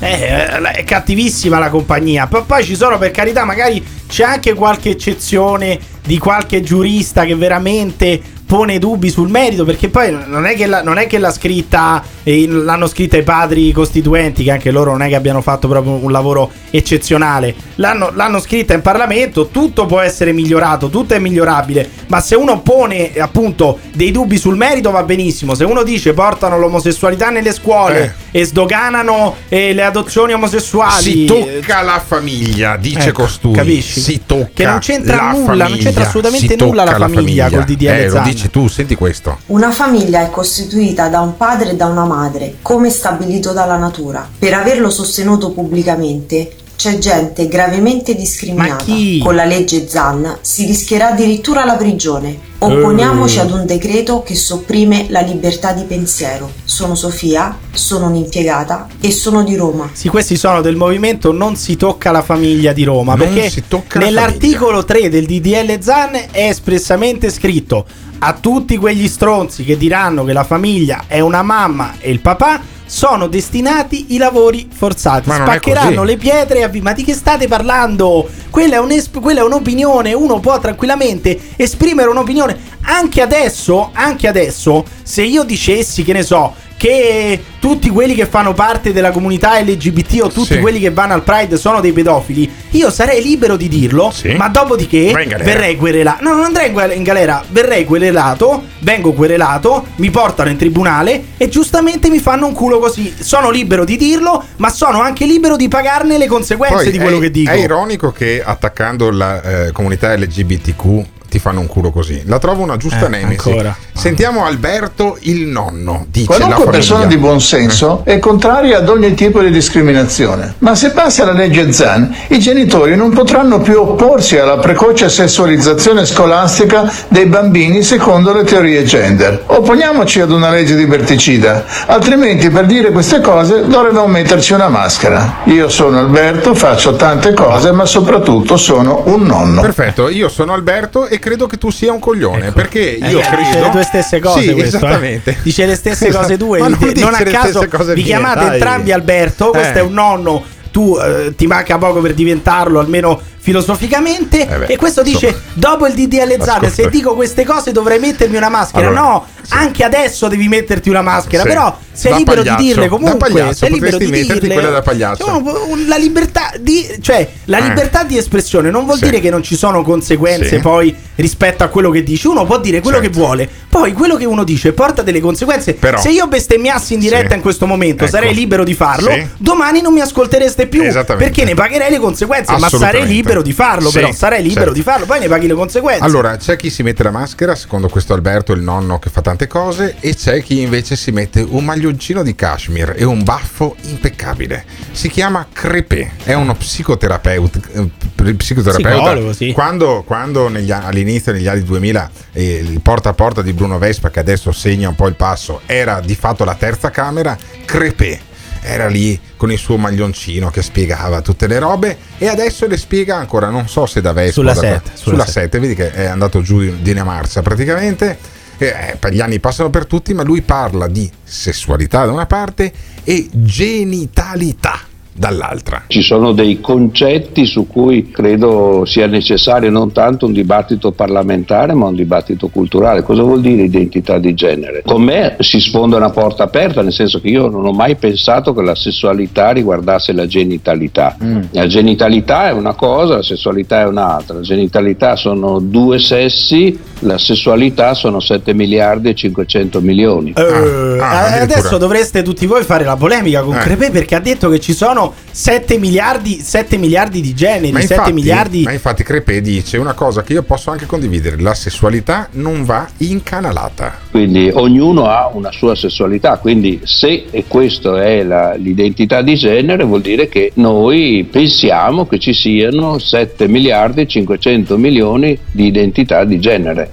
Eh, 0.01 0.59
è 0.73 0.85
cattivissima 0.85 1.59
la 1.59 1.69
compagnia. 1.69 2.27
P- 2.27 2.47
poi 2.47 2.65
ci 2.65 2.77
sono, 2.77 2.97
per 2.97 3.11
carità, 3.11 3.45
magari 3.45 3.85
c'è 4.07 4.25
anche 4.25 4.55
qualche 4.55 4.89
eccezione 4.89 5.79
di 6.03 6.17
qualche 6.17 6.63
giurista 6.63 7.27
che 7.27 7.35
veramente 7.35 8.23
pone 8.49 8.79
dubbi 8.79 9.11
sul 9.11 9.29
merito. 9.29 9.65
Perché 9.65 9.91
poi 9.91 10.17
non 10.27 10.47
è 10.47 10.57
che, 10.57 10.67
la, 10.67 10.83
non 10.83 10.97
è 10.97 11.07
che 11.07 11.19
l'ha 11.19 11.31
scritta, 11.31 12.03
eh, 12.23 12.47
l'hanno 12.49 12.87
scritta 12.87 13.19
i 13.19 13.23
padri 13.23 13.71
costituenti, 13.73 14.43
che 14.43 14.51
anche 14.51 14.71
loro 14.71 14.93
non 14.93 15.03
è 15.03 15.09
che 15.09 15.15
abbiano 15.15 15.43
fatto 15.43 15.69
proprio 15.69 15.93
un 15.93 16.11
lavoro 16.11 16.51
eccezionale. 16.71 17.55
L'hanno, 17.75 18.11
l'hanno 18.15 18.41
scritta 18.41 18.73
in 18.73 18.81
Parlamento. 18.81 19.49
Tutto 19.49 19.85
può 19.85 20.01
essere 20.01 20.33
migliorato, 20.33 20.89
tutto 20.89 21.13
è 21.13 21.19
migliorabile. 21.19 21.89
Ma 22.07 22.21
se 22.21 22.35
uno 22.35 22.63
pone 22.63 23.13
appunto 23.19 23.79
dei 23.93 24.11
dubbi 24.11 24.39
sul 24.39 24.57
merito, 24.57 24.91
va 24.91 25.03
benissimo. 25.03 25.55
Se 25.55 25.65
uno 25.65 25.83
dice 25.83 26.15
portano 26.15 26.59
l'omosessualità 26.59 27.29
nelle 27.29 27.53
scuole 27.53 28.15
e 28.39 28.45
sdoganano 28.45 29.35
eh, 29.49 29.73
le 29.75 29.83
adozioni 29.83 30.33
omosessuali, 30.33 31.03
Si 31.03 31.25
tocca 31.25 31.83
la 31.83 32.01
famiglia, 32.05 32.77
dice 32.77 33.09
Ecco, 33.09 33.23
costui. 33.23 33.53
capisci? 33.53 34.01
Si 34.01 34.23
tocca 34.25 34.51
Che 34.55 34.65
non 34.65 34.79
c'entra 34.79 35.17
la 35.17 35.23
nulla, 35.33 35.47
non 35.47 35.57
famiglia. 35.59 35.83
c'entra 35.83 36.03
assolutamente 36.07 36.47
Si 36.47 36.55
tocca 36.57 36.65
nulla 36.71 36.85
la 36.85 37.09
famiglia 37.09 37.49
col 37.51 37.65
DDL 37.65 37.87
Eh, 37.89 38.09
lo 38.09 38.21
dici 38.21 38.51
tu, 38.51 38.69
senti 38.69 38.95
questo. 38.95 39.39
Una 39.47 39.71
famiglia 39.73 40.23
è 40.23 40.31
costituita 40.31 41.09
da 41.09 41.21
un 41.21 41.37
padre 41.37 41.71
e 41.71 41.75
da 41.75 41.87
una 41.87 42.05
madre, 42.05 42.57
come 42.63 42.91
stabilito 42.91 43.53
dalla 43.53 43.77
natura. 43.77 44.29
Per 44.39 44.55
averlo 44.55 44.91
sostenuto 44.91 45.51
pubblicamente 45.51 46.51
c'è 46.79 46.99
gente 46.99 47.49
gravemente 47.49 48.15
discriminata. 48.15 48.85
Con 49.21 49.35
la 49.35 49.45
legge 49.45 49.89
Zan 49.89 50.39
si 50.43 50.65
rischierà 50.65 51.09
addirittura 51.09 51.65
la 51.65 51.75
prigione. 51.75 52.39
Opponiamoci 52.59 53.39
Eh. 53.39 53.41
ad 53.41 53.51
un 53.51 53.67
decreto 53.67 54.23
che 54.23 54.37
sopprime 54.37 55.07
la 55.09 55.21
libertà 55.21 55.73
di 55.73 55.83
pensiero. 55.83 56.53
Sono 56.63 56.95
Sofia, 56.95 57.59
sono 57.73 58.07
un'impiegata 58.07 58.87
e 59.01 59.11
sono 59.11 59.43
di 59.43 59.57
Roma. 59.57 59.91
Sì, 59.93 60.09
questi 60.09 60.37
sono 60.37 60.61
del 60.61 60.77
movimento 60.77 61.33
Non 61.33 61.57
si 61.57 61.77
tocca 61.77 62.13
la 62.13 62.23
famiglia 62.23 62.73
di 62.73 62.85
Roma. 62.85 63.17
Non 63.17 63.27
perché 63.27 63.51
si 63.51 63.65
tocca 63.67 63.99
la 63.99 64.05
nell'articolo 64.05 64.85
3 64.85 65.09
del 65.09 65.27
DDL 65.27 65.81
Zan 65.81 66.15
è 66.31 66.47
espressamente 66.49 67.29
scritto 67.31 67.87
a 68.21 68.35
tutti 68.35 68.77
quegli 68.77 69.09
stronzi 69.09 69.65
che 69.65 69.77
diranno 69.77 70.23
che 70.23 70.33
la 70.33 70.45
famiglia 70.45 71.05
è 71.09 71.19
una 71.19 71.43
mamma 71.43 71.95
e 71.99 72.13
il 72.13 72.21
papà. 72.21 72.77
Sono 72.91 73.27
destinati 73.27 74.15
i 74.15 74.17
lavori 74.17 74.67
forzati. 74.75 75.29
Spaccheranno 75.75 76.05
le 76.05 76.17
pietre 76.17 76.63
a 76.63 76.69
vi- 76.69 76.81
Ma 76.81 76.95
di 76.95 77.05
che 77.05 77.13
state 77.13 77.47
parlando? 77.47 78.27
Quella 78.49 78.77
è, 78.77 78.79
un'esp- 78.79 79.21
quella 79.21 79.41
è 79.41 79.45
un'opinione. 79.45 80.15
Uno 80.15 80.41
può 80.41 80.59
tranquillamente 80.59 81.39
esprimere 81.57 82.09
un'opinione. 82.09 82.59
Anche 82.83 83.21
adesso, 83.21 83.91
anche 83.93 84.27
adesso, 84.27 84.85
se 85.03 85.23
io 85.23 85.43
dicessi, 85.45 86.03
che 86.03 86.15
ne 86.15 86.23
so, 86.23 86.55
che 86.79 87.43
tutti 87.59 87.91
quelli 87.91 88.15
che 88.15 88.25
fanno 88.25 88.55
parte 88.55 88.93
della 88.93 89.11
comunità 89.11 89.61
LGBT 89.61 90.21
o 90.23 90.29
tutti 90.29 90.55
Sì. 90.55 90.61
quelli 90.61 90.79
che 90.79 90.91
vanno 90.91 91.13
al 91.13 91.23
Pride 91.25 91.59
sono 91.59 91.81
dei 91.81 91.93
pedofili, 91.93 92.51
io 92.71 92.89
sarei 92.91 93.21
libero 93.21 93.57
di 93.57 93.69
dirlo, 93.69 94.13
ma 94.37 94.49
dopodiché 94.49 95.13
verrei 95.43 95.77
querelato. 95.77 96.23
No, 96.23 96.35
non 96.35 96.45
andrei 96.45 96.73
in 96.97 97.03
galera, 97.03 97.43
verrei 97.51 97.85
querelato, 97.85 98.63
vengo 98.79 99.13
querelato, 99.13 99.87
mi 99.97 100.09
portano 100.11 100.51
in 100.51 100.57
tribunale 100.57 101.25
e 101.37 101.49
giustamente 101.49 102.09
mi 102.09 102.21
fanno 102.21 102.47
un 102.47 102.53
culo 102.55 102.79
così. 102.79 103.13
Sono 103.19 103.51
libero 103.51 103.85
di 103.85 103.97
dirlo, 103.97 104.45
ma 104.57 104.71
sono 104.71 105.03
anche 105.03 105.27
libero 105.27 105.57
di 105.57 105.67
pagarne 105.67 106.17
le 106.17 106.29
conseguenze 106.29 106.85
Poi 106.85 106.93
di 106.93 106.99
quello 106.99 107.19
è, 107.19 107.21
che 107.23 107.31
dico. 107.33 107.51
È 107.51 107.55
ironico 107.55 108.13
che 108.13 108.41
attaccando 108.43 109.11
la 109.11 109.43
eh, 109.67 109.73
comunità 109.73 110.15
LGBTQ 110.15 111.05
ti 111.29 111.39
fanno 111.39 111.61
un 111.61 111.67
culo 111.67 111.91
così. 111.91 112.23
La 112.27 112.39
trovo 112.39 112.63
una 112.63 112.77
giusta 112.77 113.07
Eh, 113.07 113.09
nemesi. 113.09 113.49
ancora. 113.49 113.77
Sentiamo 113.93 114.45
Alberto 114.47 115.17
il 115.23 115.47
nonno. 115.47 116.07
Dice 116.09 116.27
Qualunque 116.27 116.67
persona 116.67 117.05
di 117.07 117.17
buon 117.17 117.41
senso 117.41 118.03
è 118.05 118.19
contraria 118.19 118.79
ad 118.79 118.89
ogni 118.89 119.15
tipo 119.15 119.41
di 119.41 119.51
discriminazione. 119.51 120.55
Ma 120.59 120.75
se 120.75 120.91
passa 120.91 121.25
la 121.25 121.33
legge 121.33 121.73
Zan, 121.73 122.15
i 122.29 122.39
genitori 122.39 122.97
non 122.97 123.11
potranno 123.11 123.61
più 123.61 123.81
opporsi 123.81 124.39
alla 124.39 124.59
precoce 124.59 125.09
sessualizzazione 125.09 126.07
scolastica 126.07 126.91
dei 127.09 127.27
bambini 127.27 127.83
secondo 127.83 128.33
le 128.33 128.45
teorie 128.45 128.85
gender. 128.85 129.43
Opponiamoci 129.47 130.21
ad 130.21 130.31
una 130.31 130.51
legge 130.51 130.75
liberticida, 130.75 131.65
altrimenti 131.87 132.49
per 132.51 132.67
dire 132.67 132.91
queste 132.91 133.21
cose 133.21 133.67
dovremmo 133.67 134.07
metterci 134.07 134.53
una 134.53 134.69
maschera. 134.69 135.39
Io 135.45 135.69
sono 135.69 135.99
Alberto, 135.99 136.55
faccio 136.55 136.95
tante 136.97 137.35
cose, 137.35 137.73
ma 137.73 137.85
soprattutto 137.85 138.57
sono 138.57 139.03
un 139.07 139.23
nonno. 139.23 139.61
Perfetto, 139.61 140.09
io 140.09 140.29
sono 140.29 140.53
Alberto 140.53 141.07
e 141.07 141.18
credo 141.19 141.47
che 141.47 141.57
tu 141.59 141.71
sia 141.71 141.93
un 141.93 141.99
coglione. 141.99 142.53
Perché 142.53 142.81
io 142.81 143.19
Eh, 143.19 143.23
credo. 143.23 143.43
dice 143.43 143.61
le 143.61 143.71
tue 143.71 143.83
stesse 143.83 144.19
cose 144.21 144.41
Sì, 144.43 144.53
questo, 144.53 144.77
eh. 144.77 144.79
esattamente. 144.79 145.37
Dice 145.43 145.67
le 145.67 145.75
stesse 145.75 146.11
cose 146.11 146.37
tue 146.37 146.59
Ma 146.59 146.69
non 146.69 146.79
non, 146.81 146.93
dice 146.93 147.07
a 147.07 147.23
caso 147.25 147.67
cose 147.69 147.95
vi 147.95 148.01
mie, 148.01 148.11
chiamate 148.11 148.45
dai. 148.45 148.55
entrambi 148.55 148.93
Alberto 148.93 149.51
questo 149.51 149.79
Eh. 149.79 149.81
è 149.81 149.83
un 149.83 149.93
nonno 149.93 150.45
tu 150.71 150.97
eh, 151.01 151.35
ti 151.35 151.47
manca 151.47 151.79
poco 151.79 152.01
per 152.01 152.13
diventarlo 152.15 152.79
almeno 152.79 153.21
filosoficamente 153.49 154.43
Eh 154.47 154.59
beh, 154.59 154.67
e 154.67 154.77
questo 154.77 155.03
dice 155.03 155.27
insomma. 155.29 155.43
dopo 155.55 155.87
il 155.87 155.95
DDL 155.95 156.43
Zan 156.43 156.71
se 156.71 156.89
dico 156.91 157.15
queste 157.15 157.45
cose 157.45 157.73
dovrei 157.73 157.99
mettermi 157.99 158.37
una 158.37 158.49
maschera 158.51 158.89
Allora, 158.89 159.01
no 159.01 159.27
anche 159.51 159.83
adesso 159.83 160.29
devi 160.29 160.47
metterti 160.47 160.91
una 160.91 161.01
maschera 161.01 161.43
Sì. 161.43 161.49
però 161.49 161.75
sei 161.93 162.11
Da 162.13 162.19
libero 162.19 162.37
pagliaccio, 162.43 162.61
di 162.61 162.67
dirle 162.69 162.83
da 162.83 162.89
comunque 162.89 163.19
pagliaccio, 163.19 163.53
sei 163.55 163.73
libero 163.73 163.97
di 163.97 164.11
dirle 164.11 164.53
quella 164.53 164.69
da 164.71 164.83
pagliaccio. 164.83 165.25
Cioè, 165.25 165.87
la 165.87 165.97
libertà 165.97 166.53
di 166.61 166.87
cioè 167.01 167.29
la 167.47 167.59
Eh. 167.59 167.63
libertà 167.63 168.05
di 168.05 168.17
espressione 168.17 168.71
non 168.71 168.85
vuol 168.85 168.99
Sì. 168.99 169.05
dire 169.07 169.21
che 169.21 169.31
non 169.31 169.43
ci 169.43 169.57
sono 169.57 169.83
conseguenze 169.83 170.49
Sì. 170.49 170.59
poi 170.59 170.95
rispetto 171.17 171.65
a 171.65 171.69
quello 171.69 171.91
che 171.91 172.03
dice 172.05 172.29
uno 172.29 172.45
può 172.45 172.59
dire 172.61 172.81
quello 172.81 173.01
che 173.01 173.09
vuole 173.09 173.49
poi 173.69 173.93
quello 173.95 174.15
che 174.17 174.27
uno 174.27 174.45
dice 174.45 174.73
porta 174.73 175.03
delle 175.03 175.19
conseguenze 175.21 175.75
Però- 175.75 175.99
se 175.99 176.11
io 176.11 176.27
bestemmiassi 176.29 176.95
in 176.95 177.01
diretta 177.01 177.31
Sì. 177.31 177.35
in 177.37 177.41
questo 177.41 177.67
momento 177.67 178.05
Ecco. 178.05 178.13
sarei 178.13 178.35
libero 178.35 178.63
di 178.65 178.75
farlo 178.75 179.11
Sì. 179.11 179.27
domani 179.39 179.81
non 179.81 179.93
mi 179.95 180.01
ascoltereste 180.01 180.67
più 180.69 180.83
perché 181.17 181.45
ne 181.45 181.55
pagherei 181.55 181.91
le 181.91 181.99
conseguenze 181.99 182.53
ma 182.53 182.59
sarei 182.59 182.67
Assolutamente. 182.67 183.13
Libero 183.39 183.43
di 183.43 183.53
farlo 183.53 183.89
Sì, 183.91 184.01
però 184.01 184.13
sarei 184.13 184.43
libero 184.43 184.67
certo. 184.67 184.75
di 184.75 184.83
farlo 184.83 185.07
poi 185.07 185.21
ne 185.21 185.29
paghi 185.29 185.47
le 185.47 185.55
conseguenze 185.55 186.05
Allora, 186.05 186.37
c'è 186.37 186.57
chi 186.57 186.71
si 186.71 186.83
mette 186.83 187.03
la 187.03 187.11
maschera, 187.11 187.55
secondo 187.55 187.89
questo 187.89 188.15
Alberto, 188.15 188.53
il 188.53 188.63
nonno 188.63 188.99
che 188.99 189.11
fa 189.11 189.21
tante 189.21 189.47
cose, 189.47 189.97
e 190.01 190.15
c'è 190.15 190.43
chi 190.43 190.61
invece 190.61 190.97
si 190.97 191.11
mette 191.11 191.41
un 191.41 191.65
maglioncino 191.65 192.23
di 192.23 192.35
cashmere 192.35 192.97
e 192.97 193.05
un 193.05 193.23
baffo 193.23 193.77
impeccabile. 193.83 194.65
Si 194.93 195.09
chiama 195.09 195.47
Crepè, 195.53 196.11
è 196.25 196.35
uno 196.35 196.55
psicoterapeuta. 196.55 197.61
eh, 197.73 198.35
psicoterapeuta. 198.35 198.97
Psicologo, 198.97 199.33
sì. 199.33 199.53
Quando, 199.53 200.03
quando 200.07 200.49
negli 200.49 200.71
all'inizio, 200.71 201.33
negli 201.33 201.47
anni 201.47 201.63
2000, 201.63 202.11
eh, 202.33 202.57
il 202.57 202.81
porta 202.81 203.11
a 203.11 203.15
porta 203.15 203.43
di 203.43 203.53
Bruno 203.53 203.79
Vespa, 203.79 204.11
che 204.11 204.21
adesso 204.21 204.53
segna 204.53 204.89
un 204.89 204.95
po' 204.95 205.07
il 205.07 205.15
passo, 205.15 205.61
era 205.67 206.01
di 206.01 206.15
fatto 206.15 206.45
la 206.45 206.55
terza 206.55 206.91
camera, 206.91 207.37
Crepè 207.65 208.21
era 208.63 208.87
lì 208.87 209.19
con 209.37 209.51
il 209.51 209.59
suo 209.59 209.77
maglioncino 209.77 210.51
che 210.51 210.63
spiegava 210.63 211.21
tutte 211.21 211.47
le 211.47 211.59
robe 211.59 211.97
e 212.19 212.29
adesso 212.29 212.67
le 212.67 212.77
spiega 212.77 213.17
ancora, 213.17 213.49
non 213.49 213.69
so 213.69 213.87
se 213.87 214.01
da 214.01 214.13
Vespa 214.13 214.33
Sulla 214.33 214.51
o 214.53 214.55
da- 214.55 214.61
sette, 214.61 214.91
sulla 214.95 215.23
sulla 215.23 215.27
7, 215.27 215.59
vedi 215.59 215.75
che 215.75 215.93
è 215.93 216.07
andato 216.07 216.43
giù 216.43 216.61
di 216.81 216.91
una 216.91 217.05
marcia 217.05 217.43
praticamente. 217.43 218.37
Eh, 218.61 218.99
gli 219.11 219.21
anni 219.21 219.39
passano 219.39 219.71
per 219.71 219.87
tutti, 219.87 220.13
ma 220.15 220.25
lui 220.25 220.43
parla 220.43 220.89
di 220.89 221.09
sessualità 221.23 222.05
da 222.05 222.13
una 222.13 222.27
parte 222.27 222.73
e 223.05 223.29
genitalità 223.31 224.81
dall'altra. 225.19 225.85
Ci 225.89 226.03
sono 226.03 226.33
dei 226.33 226.61
concetti 226.61 227.45
su 227.45 227.67
cui 227.67 228.11
credo 228.11 228.85
sia 228.85 229.07
necessario 229.07 229.71
non 229.71 229.93
tanto 229.93 230.27
un 230.27 230.33
dibattito 230.33 230.93
parlamentare 230.93 231.75
ma 231.75 231.87
un 231.87 231.95
dibattito 231.95 232.49
culturale. 232.49 233.03
Cosa 233.03 233.23
vuol 233.23 233.41
dire 233.41 233.63
identità 233.63 234.19
di 234.19 234.35
genere? 234.35 234.83
Con 234.87 235.03
me 235.03 235.37
si 235.41 235.61
sfonda 235.61 235.97
una 235.97 236.11
porta 236.11 236.45
aperta, 236.45 236.83
nel 236.83 236.93
senso 236.93 237.21
che 237.21 237.29
io 237.29 237.49
non 237.49 237.67
ho 237.67 237.73
mai 237.73 237.97
pensato 237.97 238.55
che 238.55 238.63
la 238.63 238.75
sessualità 238.75 239.51
riguardasse 239.51 240.13
la 240.13 240.27
genitalità. 240.27 241.17
La 241.51 241.67
genitalità 241.67 242.49
è 242.49 242.53
una 242.53 242.75
cosa, 242.75 243.17
la 243.17 243.23
sessualità 243.23 243.81
è 243.81 243.87
un'altra. 243.87 244.37
La 244.37 244.43
genitalità 244.43 245.17
sono 245.17 245.59
due 245.59 245.99
sessi, 245.99 246.79
la 247.01 247.19
sessualità 247.19 247.95
sono 247.95 248.21
7 248.21 248.55
miliardi 248.55 249.09
e 249.09 249.15
500 249.15 249.81
milioni. 249.81 250.33
Eh, 250.37 250.99
Ah, 251.01 251.41
adesso 251.41 251.79
dovreste 251.79 252.23
tutti 252.23 252.47
voi 252.47 252.63
fare 252.63 252.85
la 252.85 252.97
polemica 252.97 253.43
con 253.43 253.55
Eh. 253.55 253.59
Crepè 253.59 253.91
perché 253.91 254.15
ha 254.15 254.21
detto 254.21 254.49
che 254.49 254.61
ci 254.61 254.73
sono 254.73 255.08
sono 255.09 255.15
7 255.31 255.79
miliardi, 255.79 256.41
7 256.41 256.77
miliardi 256.77 257.21
di 257.21 257.35
generi, 257.35 257.73
Ma 257.73 257.81
7 257.81 257.93
infatti, 257.95 258.13
miliardi. 258.13 258.63
ma 258.63 258.73
infatti 258.73 259.03
Crepe 259.03 259.41
dice 259.41 259.77
una 259.79 259.95
cosa 259.95 260.23
che 260.23 260.33
io 260.33 260.43
posso 260.43 260.71
anche 260.71 260.87
condividere, 260.87 261.41
la 261.41 261.55
sessualità 261.55 262.29
non 262.33 262.65
va 262.65 262.89
incanalata. 262.99 263.99
Quindi 264.11 264.51
ognuno 264.53 265.07
ha 265.07 265.31
una 265.33 265.53
sua 265.53 265.75
sessualità, 265.75 266.39
quindi 266.39 266.81
se 266.85 267.27
e 267.31 267.45
questa 267.47 268.03
è 268.03 268.23
la- 268.23 268.55
l'identità 268.55 269.23
di 269.23 269.35
genere 269.37 269.85
vuol 269.85 270.01
dire 270.01 270.29
che 270.29 270.53
noi 270.55 271.27
pensiamo 271.31 272.07
che 272.07 272.19
ci 272.19 272.33
siano 272.33 272.99
7 272.99 273.47
miliardi 273.49 274.03
e 274.03 274.07
500 274.07 274.77
milioni 274.77 275.39
di 275.51 275.67
identità 275.67 276.25
di 276.25 276.39
genere. 276.41 276.91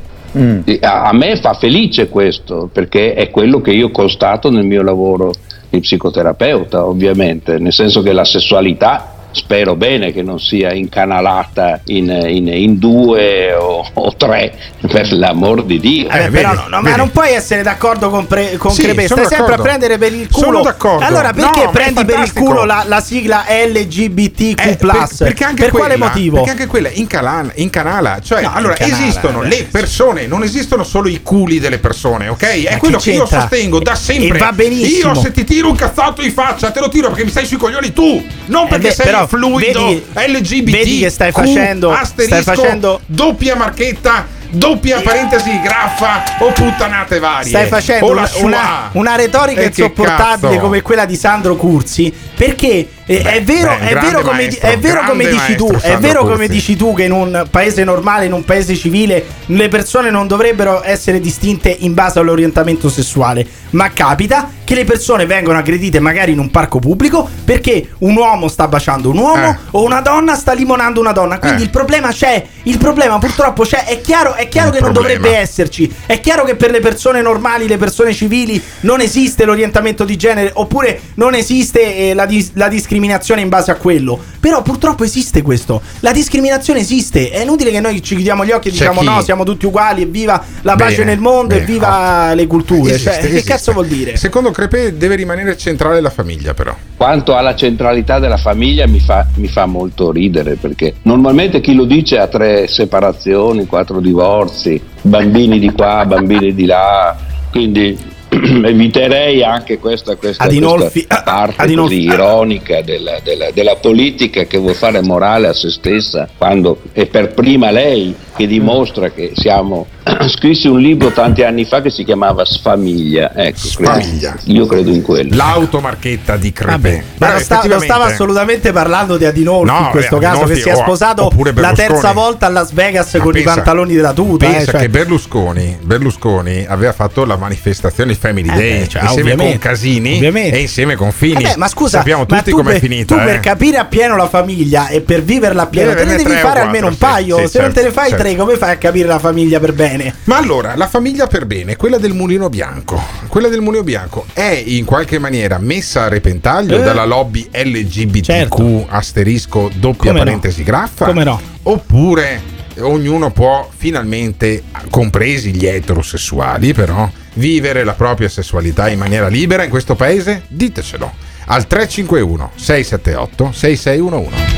E 0.66 0.80
A, 0.82 1.04
a 1.04 1.14
me 1.14 1.38
fa 1.38 1.54
felice 1.54 2.10
questo 2.10 2.70
perché 2.72 3.14
è 3.14 3.30
quello 3.30 3.62
che 3.62 3.72
io 3.72 3.90
constato 3.90 4.52
nel 4.52 4.66
mio 4.66 4.84
lavoro 4.84 5.32
psicoterapeuta, 5.80 6.86
ovviamente, 6.86 7.58
nel 7.60 7.74
senso 7.74 8.02
che 8.02 8.14
la 8.14 8.26
sessualità 8.26 9.15
spero 9.36 9.76
bene 9.76 10.14
che 10.14 10.22
non 10.24 10.40
sia 10.40 10.74
incanalata 10.74 11.82
in, 11.86 12.10
in- 12.28 12.48
in 12.48 12.80
due 12.80 13.54
o, 13.54 13.86
o 13.94 14.16
tre, 14.16 14.54
per 14.88 15.12
l'amor 15.12 15.64
di 15.66 15.80
Dio. 15.80 16.10
Eh, 16.10 16.30
però 16.30 16.54
no, 16.54 16.66
no, 16.70 16.82
ma 16.82 16.96
non 16.96 17.12
puoi 17.12 17.34
essere 17.34 17.62
d'accordo 17.62 18.10
con, 18.10 18.26
pre- 18.28 18.56
con 18.58 18.72
Sì, 18.72 18.84
Crepe, 18.84 19.08
sono 19.08 19.26
stai 19.26 19.38
sempre 19.38 19.56
a 19.56 19.62
prendere 19.62 19.98
per 19.98 20.14
il 20.14 20.28
Sono 20.32 20.46
culo. 20.48 20.62
d'accordo. 20.62 21.06
Allora 21.06 21.34
perché 21.34 21.64
No, 21.66 21.72
prendi 21.72 22.06
per 22.06 22.20
il 22.20 22.34
culo 22.34 22.64
la, 22.66 22.84
la 22.88 23.02
sigla 23.02 23.44
LGBTQ? 23.50 24.60
Eh, 24.60 24.76
per- 24.78 25.08
perché 25.18 25.44
anche 25.44 25.64
per 25.64 25.72
quale 25.72 25.96
quella- 25.96 26.06
motivo? 26.08 26.36
Perché 26.38 26.52
anche 26.52 26.66
quella 26.68 26.90
incanala, 26.92 27.52
incanala 27.56 28.20
cioè 28.24 28.42
No, 28.44 28.52
allora 28.54 28.74
incanala, 28.80 29.04
esistono 29.04 29.44
eh. 29.44 29.48
le 29.48 29.68
persone, 29.70 30.28
non 30.28 30.44
esistono 30.44 30.84
solo 30.84 31.08
i 31.10 31.22
culi 31.22 31.60
delle 31.60 31.78
persone, 31.80 32.28
ok? 32.30 32.44
È 32.66 32.72
Ma 32.74 32.78
quello 32.78 32.98
che 32.98 33.04
che 33.04 33.12
io 33.12 33.20
c'entra? 33.24 33.40
sostengo 33.42 33.80
da 33.80 33.96
sempre. 33.96 34.38
E 34.38 34.40
va 34.40 34.52
benissimo. 34.52 35.14
Io 35.14 35.20
se 35.22 35.32
ti 35.32 35.44
tiro 35.44 35.70
un 35.70 35.76
cazzotto 35.76 36.22
in 36.22 36.32
faccia, 36.32 36.72
te 36.72 36.80
lo 36.80 36.90
tiro 36.90 37.08
perché 37.10 37.24
mi 37.26 37.32
stai 37.32 37.46
sui 37.46 37.58
coglioni 37.58 37.92
tu, 37.94 38.24
non 38.48 38.68
perché 38.68 38.88
beh, 38.90 38.94
sei 38.94 39.06
però 39.06 39.25
fluido 39.28 39.86
vedi- 39.88 40.04
LGBT. 40.14 40.72
vedi 40.72 41.00
che 41.00 41.10
stai 41.10 41.32
facendo- 41.32 41.90
stai 42.28 42.42
facendo- 42.44 43.02
doppia 43.06 43.56
marchetta. 43.56 44.34
Doppia 44.48 45.02
parentesi 45.02 45.60
graffa 45.62 46.24
o 46.40 46.52
puttanate 46.54 47.20
varie. 47.20 47.50
Stai 47.50 47.68
facendo 47.68 48.10
una, 48.12 48.30
una- 48.42 48.90
una 48.94 49.16
retorica 49.16 49.60
E 49.60 49.66
insopportabile 49.66 50.60
come 50.60 50.82
quella 50.82 51.04
di 51.06 51.16
Sandro 51.18 51.56
Curzi. 51.58 52.14
Perché 52.36 52.88
eh, 53.06 53.22
è 53.22 53.44
vero, 53.44 53.76
beh, 53.80 53.88
è 53.88 53.94
vero 54.00 54.22
come, 54.22 54.32
maestro, 54.44 54.68
è 54.68 54.78
vero 54.80 55.02
come 55.06 55.28
dici 55.28 55.56
tu, 55.56 55.72
è 55.72 55.98
vero 55.98 56.22
come 56.22 56.36
Curzi. 56.38 56.52
dici 56.52 56.76
tu 56.76 56.94
che 56.96 57.04
in 57.04 57.12
un 57.12 57.46
paese 57.52 57.84
normale, 57.84 58.26
in 58.26 58.34
un 58.34 58.44
paese 58.44 58.76
civile, 58.76 59.24
le 59.46 59.68
persone 59.68 60.10
non 60.10 60.26
dovrebbero 60.28 60.82
essere 60.84 61.20
distinte 61.20 61.70
in 61.80 61.94
base 61.94 62.20
all'orientamento 62.20 62.90
sessuale. 62.90 63.46
Ma 63.72 63.92
capita 63.92 64.50
che 64.64 64.74
le 64.74 64.86
persone 64.86 65.26
vengono 65.26 65.58
aggredite 65.60 66.00
magari 66.00 66.32
in 66.32 66.40
un 66.40 66.50
parco 66.50 66.80
pubblico 66.80 67.30
perché 67.44 67.90
un 68.00 68.16
uomo 68.16 68.48
sta 68.48 68.68
baciando 68.68 69.10
un 69.10 69.18
uomo 69.18 69.50
Eh. 69.50 69.56
o 69.72 69.84
una 69.84 70.00
donna 70.02 70.34
sta 70.36 70.54
limonando 70.54 71.00
una 71.00 71.12
donna. 71.12 71.38
Quindi 71.40 71.62
Eh. 71.62 71.66
il 71.66 71.70
problema 71.72 72.10
c'è, 72.12 72.44
il 72.64 72.78
problema 72.78 73.20
purtroppo 73.20 73.64
c'è. 73.64 73.84
È 73.84 74.02
chiaro, 74.02 74.34
è 74.34 74.48
chiaro 74.48 74.72
che 74.72 74.80
non 74.80 74.94
problema. 74.94 75.18
dovrebbe 75.20 75.38
esserci. 75.38 75.94
È 76.06 76.20
chiaro 76.22 76.44
che 76.46 76.56
per 76.56 76.72
le 76.72 76.80
persone 76.80 77.22
normali, 77.22 77.68
le 77.68 77.78
persone 77.78 78.14
civili, 78.14 78.60
non 78.82 79.02
esiste 79.02 79.46
l'orientamento 79.46 80.04
di 80.06 80.16
genere 80.16 80.52
oppure 80.54 81.00
non 81.16 81.36
esiste 81.36 82.10
eh, 82.10 82.14
la, 82.16 82.26
dis- 82.26 82.52
la 82.54 82.68
discriminazione 82.68 82.94
in 83.42 83.50
base 83.50 83.72
a 83.72 83.76
quello. 83.76 84.20
Però 84.40 84.62
purtroppo 84.62 85.04
esiste 85.04 85.42
questo. 85.42 85.82
La 86.02 86.12
discriminazione 86.12 86.80
esiste. 86.80 87.30
È 87.30 87.42
inutile 87.42 87.72
che 87.72 87.80
noi 87.80 88.02
ci 88.02 88.16
chiudiamo 88.16 88.46
gli 88.46 88.52
occhi 88.52 88.68
e 88.68 88.72
C'è 88.72 88.78
diciamo 88.78 89.00
chi- 89.02 89.06
no, 89.06 89.22
siamo 89.22 89.44
tutti 89.44 89.66
uguali, 89.66 90.04
evviva 90.04 90.44
la 90.62 90.76
pace 90.76 90.98
Bene, 90.98 91.12
nel 91.12 91.20
mondo, 91.20 91.56
bene, 91.56 91.62
evviva 91.62 92.34
le 92.34 92.48
culture. 92.48 92.94
Esiste, 92.94 93.12
Cioè, 93.12 93.20
che 93.22 93.28
esiste. 93.28 93.50
cazzo 93.52 93.72
vuol 93.74 93.88
dire? 93.88 94.16
Secondo 94.18 94.52
Crepe 94.52 94.98
deve 94.98 95.16
rimanere 95.16 95.58
centrale 95.58 96.00
la 96.02 96.10
famiglia, 96.10 96.54
però. 96.54 96.76
Quanto 96.96 97.36
alla 97.36 97.56
centralità 97.56 98.20
della 98.20 98.38
famiglia 98.38 98.88
mi 98.88 99.00
fa, 99.00 99.28
mi 99.36 99.48
fa 99.48 99.66
molto 99.66 100.12
ridere 100.12 100.56
perché 100.56 100.96
normalmente 101.04 101.60
chi 101.62 101.74
lo 101.74 101.86
dice 101.86 102.18
ha 102.20 102.28
tre 102.28 102.68
separazioni, 102.68 103.66
quattro 103.66 104.00
divorzi, 104.00 104.82
bambini 105.02 105.60
di 105.60 105.72
qua, 105.72 106.06
bambini 106.06 106.54
di 106.54 106.66
là, 106.66 107.16
quindi 107.52 107.98
eviterei 108.66 109.44
anche 109.44 109.78
questa, 109.80 110.16
questa, 110.16 110.44
Adinolfi- 110.44 111.06
questa 111.08 111.24
parte 111.24 111.62
Adinolfi- 111.64 112.06
così 112.06 112.08
ironica 112.16 112.82
della, 112.82 113.20
della- 113.24 113.52
della 113.52 113.76
politica 113.76 114.44
che 114.46 114.58
vuol 114.58 114.76
fare 114.76 115.02
morale 115.02 115.48
a 115.48 115.54
se 115.54 115.70
stessa 115.72 116.28
quando 116.38 116.82
è 116.92 117.06
per 117.06 117.34
prima 117.34 117.72
lei 117.72 118.16
che 118.36 118.48
dimostra 118.48 119.10
che 119.12 119.32
siamo 119.36 119.88
scrissi 120.28 120.68
un 120.68 120.80
libro 120.80 121.12
tanti 121.12 121.44
anni 121.44 121.66
fa 121.66 121.82
che 121.82 121.90
si 121.90 122.04
chiamava 122.04 122.44
Sfamiglia 122.46 123.32
ecco, 123.36 123.58
credo- 123.76 124.00
Sfamiglia. 124.02 124.36
io 124.46 124.66
credo 124.66 124.90
in 124.92 125.02
quello 125.02 125.36
L'automarchetta 125.36 126.38
di 126.38 126.52
Crepe. 126.52 127.04
Ma 127.18 127.32
non, 127.32 127.40
sta- 127.40 127.64
non 127.64 127.80
stava 127.80 128.06
assolutamente 128.06 128.72
parlando 128.72 129.18
di 129.18 129.26
Adinolfi 129.26 129.72
No, 129.72 129.80
in 129.86 129.90
questo 129.92 130.18
eh, 130.18 130.20
caso 130.20 130.42
Adinolfi 130.42 130.54
che 130.56 130.62
si 130.62 130.70
è 130.70 130.76
sposato 130.76 131.32
la 131.56 131.74
terza 131.74 132.12
volta 132.12 132.46
a 132.46 132.50
Las 132.50 132.72
Vegas 132.74 133.14
Ma 133.14 133.24
con 133.24 133.32
pensa- 133.34 133.52
i 133.52 133.54
pantaloni 133.56 133.94
della 133.96 134.14
tuta. 134.14 134.46
Pensa 134.46 134.62
eh, 134.62 134.66
cioè. 134.66 134.82
che 134.82 134.90
Berlusconi, 134.90 135.78
Berlusconi 135.82 136.66
aveva 136.68 136.92
fatto 136.94 137.26
la 137.26 137.38
manifestazione 137.38 138.12
Family 138.26 138.50
Eh, 138.50 138.56
Day 138.56 138.80
beh, 138.80 138.88
cioè, 138.88 139.04
insieme 139.04 139.36
con 139.36 139.58
Casini 139.60 140.14
ovviamente. 140.16 140.58
e 140.58 140.62
insieme 140.62 140.96
con 140.96 141.12
Fini. 141.12 141.44
Vabbè, 141.44 141.56
ma 141.58 141.68
scusa, 141.68 141.98
sappiamo 142.00 142.26
ma 142.28 142.38
tutti 142.38 142.50
tu 142.50 142.56
com'è 142.58 142.72
per- 142.72 142.80
finita. 142.80 143.16
Tu 143.16 143.22
eh. 143.22 143.26
per 143.26 143.40
capire 143.40 143.78
appieno 143.78 144.16
la 144.16 144.28
famiglia 144.28 144.88
e 144.88 145.02
per 145.02 145.22
viverla 145.24 145.64
appieno, 145.64 145.94
te 145.94 146.06
ne 146.06 146.16
devi 146.16 146.30
fare 146.32 146.42
quattro, 146.42 146.62
almeno 146.64 146.88
un 146.88 146.98
paio. 146.98 147.48
Se 147.48 147.60
non 147.62 147.72
te 147.72 147.82
ne 147.82 147.86
certo, 147.88 147.92
fai 148.00 148.10
certo. 148.10 148.24
tre, 148.24 148.36
come 148.36 148.56
fai 148.56 148.72
a 148.72 148.78
capire 148.78 149.08
la 149.08 149.20
famiglia 149.20 149.60
per 149.60 149.74
bene? 149.74 150.14
Ma 150.24 150.38
allora, 150.38 150.76
la 150.76 150.88
famiglia 150.88 151.28
per 151.28 151.46
bene, 151.46 151.76
quella 151.76 151.98
del 151.98 152.14
mulino 152.14 152.50
bianco, 152.50 153.02
quella 153.28 153.48
del 153.48 153.62
mulino 153.62 153.84
bianco 153.84 154.26
è 154.34 154.64
in 154.66 154.86
qualche 154.86 155.20
maniera 155.20 155.58
messa 155.60 156.04
a 156.04 156.08
repentaglio 156.08 156.80
Eh. 156.80 156.84
dalla 156.84 157.06
lobby 157.06 157.48
LGBTQ 157.52 158.24
Certo. 158.26 158.86
asterisco 158.90 159.70
doppia 159.76 160.10
Come 160.12 160.20
no? 160.20 160.26
parentesi 160.26 160.64
graffa? 160.64 161.06
Come 161.06 161.24
no? 161.24 161.40
Oppure 161.64 162.42
ognuno 162.80 163.32
può 163.32 163.70
finalmente, 163.76 164.64
compresi 164.90 165.52
gli 165.54 165.66
eterosessuali 165.66 166.74
però, 166.74 167.10
vivere 167.36 167.84
la 167.84 167.94
propria 167.94 168.30
sessualità 168.30 168.90
in 168.90 168.98
maniera 169.00 169.28
libera 169.28 169.64
in 169.64 169.70
questo 169.70 169.96
paese? 169.96 170.44
Ditecelo 170.48 171.14
al 171.48 171.68
351 171.68 172.52
678 172.56 173.52
6611. 173.52 174.54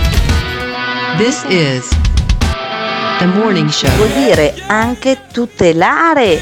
This 1.17 1.43
is 1.47 1.89
the 3.19 3.25
morning 3.25 3.69
show. 3.69 3.89
Vuol 3.95 4.13
dire 4.13 4.53
anche 4.67 5.17
tutelare 5.31 6.39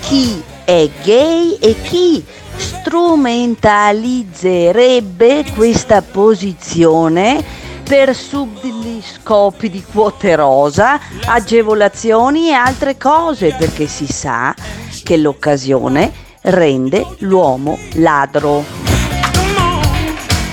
chi 0.00 0.42
è 0.64 0.88
gay 1.02 1.56
e 1.60 1.74
chi 1.82 2.24
strumentalizzerebbe 2.56 5.44
questa 5.54 6.02
posizione 6.02 7.42
per 7.82 8.14
subdoli 8.14 9.02
scopi 9.02 9.68
di 9.68 9.82
quote 9.82 10.36
rosa, 10.36 11.00
agevolazioni 11.24 12.50
e 12.50 12.52
altre 12.52 12.96
cose, 12.96 13.52
perché 13.58 13.88
si 13.88 14.06
sa 14.06 14.54
che 15.02 15.16
l'occasione 15.16 16.10
rende 16.42 17.04
l'uomo 17.18 17.78
ladro. 17.94 18.80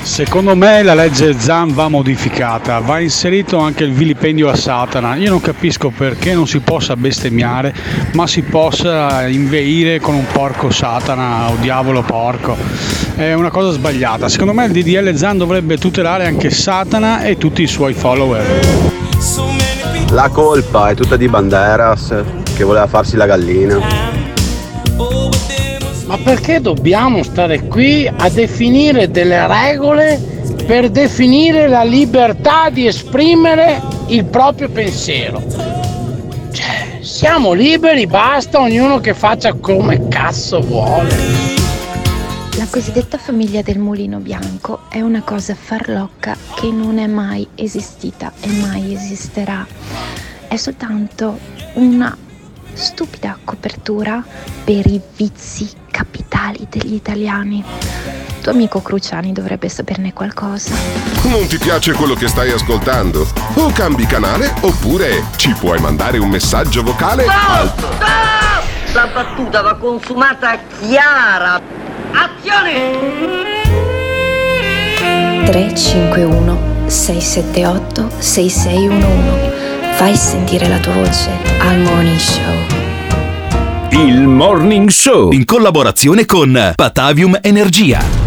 Secondo 0.02 0.56
me 0.56 0.82
la 0.82 0.96
legge 0.96 1.38
Zan 1.38 1.74
va 1.74 1.90
modificata, 1.90 2.80
va 2.80 3.00
inserito 3.00 3.60
anche 3.60 3.84
il 3.84 3.92
vilipendio 3.92 4.50
a 4.50 4.56
Satana. 4.56 5.16
Io 5.16 5.30
non 5.30 5.42
capisco 5.42 5.92
perché 5.96 6.34
non 6.34 6.48
si 6.48 6.60
possa 6.60 6.96
bestemmiare, 6.96 7.76
ma 8.14 8.26
si 8.26 8.42
possa 8.42 9.28
inveire 9.28 10.00
con 10.00 10.16
un 10.16 10.26
porco 10.32 10.72
Satana 10.72 11.52
o 11.52 11.58
diavolo 11.60 12.02
porco. 12.02 12.58
È 13.16 13.34
una 13.34 13.52
cosa 13.52 13.70
sbagliata. 13.72 14.28
Secondo 14.28 14.54
me 14.54 14.66
il 14.66 14.72
DDL 14.72 15.14
Zan 15.14 15.38
dovrebbe 15.38 15.78
tutelare 15.78 16.26
anche 16.26 16.50
Satana 16.50 17.24
e 17.24 17.38
tutti 17.38 17.62
i 17.62 17.68
suoi 17.68 17.94
follower. 17.94 18.96
La 20.12 20.30
colpa 20.30 20.90
è 20.90 20.96
tutta 20.96 21.16
di 21.16 21.28
Banderas 21.28 22.24
che 22.56 22.64
voleva 22.64 22.88
farsi 22.88 23.18
la 23.18 23.28
gallina. 23.28 24.17
Ma 26.08 26.18
perché 26.18 26.62
dobbiamo 26.62 27.22
stare 27.22 27.68
qui 27.68 28.08
a 28.08 28.30
definire 28.30 29.12
delle 29.12 29.46
regole 29.46 30.18
per 30.66 30.90
definire 30.90 31.68
la 31.68 31.84
libertà 31.84 32.70
di 32.70 32.88
esprimere 32.88 33.82
il 34.08 34.24
proprio 34.24 34.70
pensiero? 34.70 35.44
Cioè, 36.52 37.00
siamo 37.02 37.52
liberi, 37.52 38.08
basta, 38.08 38.62
ognuno 38.62 39.00
che 39.00 39.14
faccia 39.14 39.54
come 39.54 40.08
cazzo 40.08 40.62
vuole. 40.62 41.14
La 42.58 42.68
cosiddetta 42.70 43.18
famiglia 43.18 43.62
del 43.62 43.78
mulino 43.78 44.20
bianco 44.20 44.84
è 44.90 45.02
una 45.02 45.22
cosa 45.22 45.54
farlocca 45.56 46.36
che 46.56 46.72
non 46.72 46.98
è 47.00 47.08
mai 47.08 47.48
esistita 47.54 48.32
e 48.40 48.48
mai 48.48 48.94
esisterà. 48.94 49.68
È 50.48 50.56
soltanto 50.56 51.38
una 51.74 52.18
stupida 52.78 53.38
copertura 53.44 54.24
per 54.64 54.86
i 54.86 55.02
vizi 55.16 55.70
capitali 55.90 56.68
degli 56.70 56.94
italiani. 56.94 57.64
Tuo 58.42 58.52
amico 58.52 58.82
Cruciani 58.82 59.34
dovrebbe 59.34 59.68
saperne 59.68 60.14
qualcosa. 60.14 60.74
Non 61.24 61.48
ti 61.48 61.58
piace 61.58 61.94
quello 61.94 62.14
che 62.14 62.28
stai 62.28 62.52
ascoltando? 62.52 63.28
O 63.56 63.72
cambi 63.72 64.06
canale 64.06 64.54
oppure 64.62 65.24
ci 65.36 65.54
puoi 65.54 65.80
mandare 65.80 66.18
un 66.20 66.30
messaggio 66.30 66.84
vocale 66.84 67.26
al 67.26 67.74
La 68.94 69.08
battuta 69.08 69.62
va 69.62 69.76
consumata 69.76 70.58
chiara. 70.80 71.60
Azione! 72.12 73.46
351 75.46 76.76
678 76.88 78.10
6611. 78.20 79.57
Fai 79.98 80.16
sentire 80.16 80.68
la 80.68 80.78
tua 80.78 80.94
voce 80.94 81.32
al 81.58 81.80
Morning 81.80 82.20
Show. 82.20 82.54
Il 84.00 84.28
Morning 84.28 84.88
Show 84.90 85.32
in 85.32 85.44
collaborazione 85.44 86.28
con 86.28 86.74
Patavium 86.76 87.40
Energia. 87.42 88.27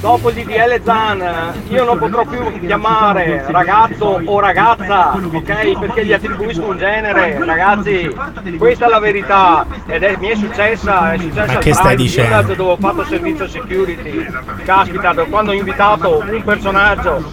Dopo 0.00 0.30
il 0.30 0.34
DDL 0.36 0.80
Zan 0.82 1.52
io 1.68 1.84
non 1.84 1.98
potrò 1.98 2.24
più 2.24 2.60
chiamare 2.60 3.44
ragazzo 3.48 4.20
o 4.24 4.40
ragazza, 4.40 5.12
ok? 5.12 5.78
Perché 5.78 6.04
gli 6.04 6.12
attribuisco 6.12 6.64
un 6.64 6.78
genere, 6.78 7.38
ragazzi, 7.44 8.14
questa 8.58 8.86
è 8.86 8.88
la 8.88 8.98
verità 8.98 9.66
ed 9.86 10.02
è, 10.02 10.16
mi 10.18 10.28
è 10.28 10.36
successa, 10.36 11.12
è 11.12 11.18
successa 11.18 11.46
Ma 11.46 11.52
al 11.52 11.58
che 11.58 11.72
stai 11.72 11.96
dicendo? 11.96 12.54
Dove 12.54 12.72
ho 12.72 12.76
fatto 12.76 13.04
servizio 13.04 13.48
security. 13.48 14.26
Caspita, 14.64 15.14
quando 15.24 15.50
ho 15.50 15.54
invitato 15.54 16.18
un 16.18 16.42
personaggio 16.44 17.24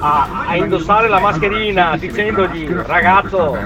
a, 0.00 0.44
a 0.46 0.56
indossare 0.56 1.08
la 1.08 1.20
mascherina 1.20 1.96
dicendogli 1.96 2.70
ragazzo, 2.70 3.56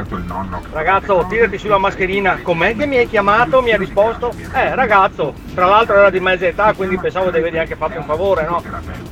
ragazzo 0.72 1.26
tirati 1.28 1.58
sulla 1.58 1.78
mascherina, 1.78 2.38
com'è 2.42 2.76
che 2.76 2.86
mi 2.86 2.96
hai 2.98 3.08
chiamato? 3.08 3.62
Mi 3.62 3.72
ha 3.72 3.76
risposto, 3.76 4.32
eh 4.54 4.74
ragazzo, 4.74 5.34
tra 5.54 5.66
l'altro 5.66 5.96
era 5.96 6.10
di 6.10 6.20
mezza 6.20 6.46
età 6.46 6.72
quindi 6.72 6.98
pensavo 6.98 7.30
di 7.30 7.38
avergli 7.38 7.58
anche 7.58 7.76
fatto 7.76 7.98
un 7.98 8.04
favore, 8.04 8.18
no? 8.20 8.62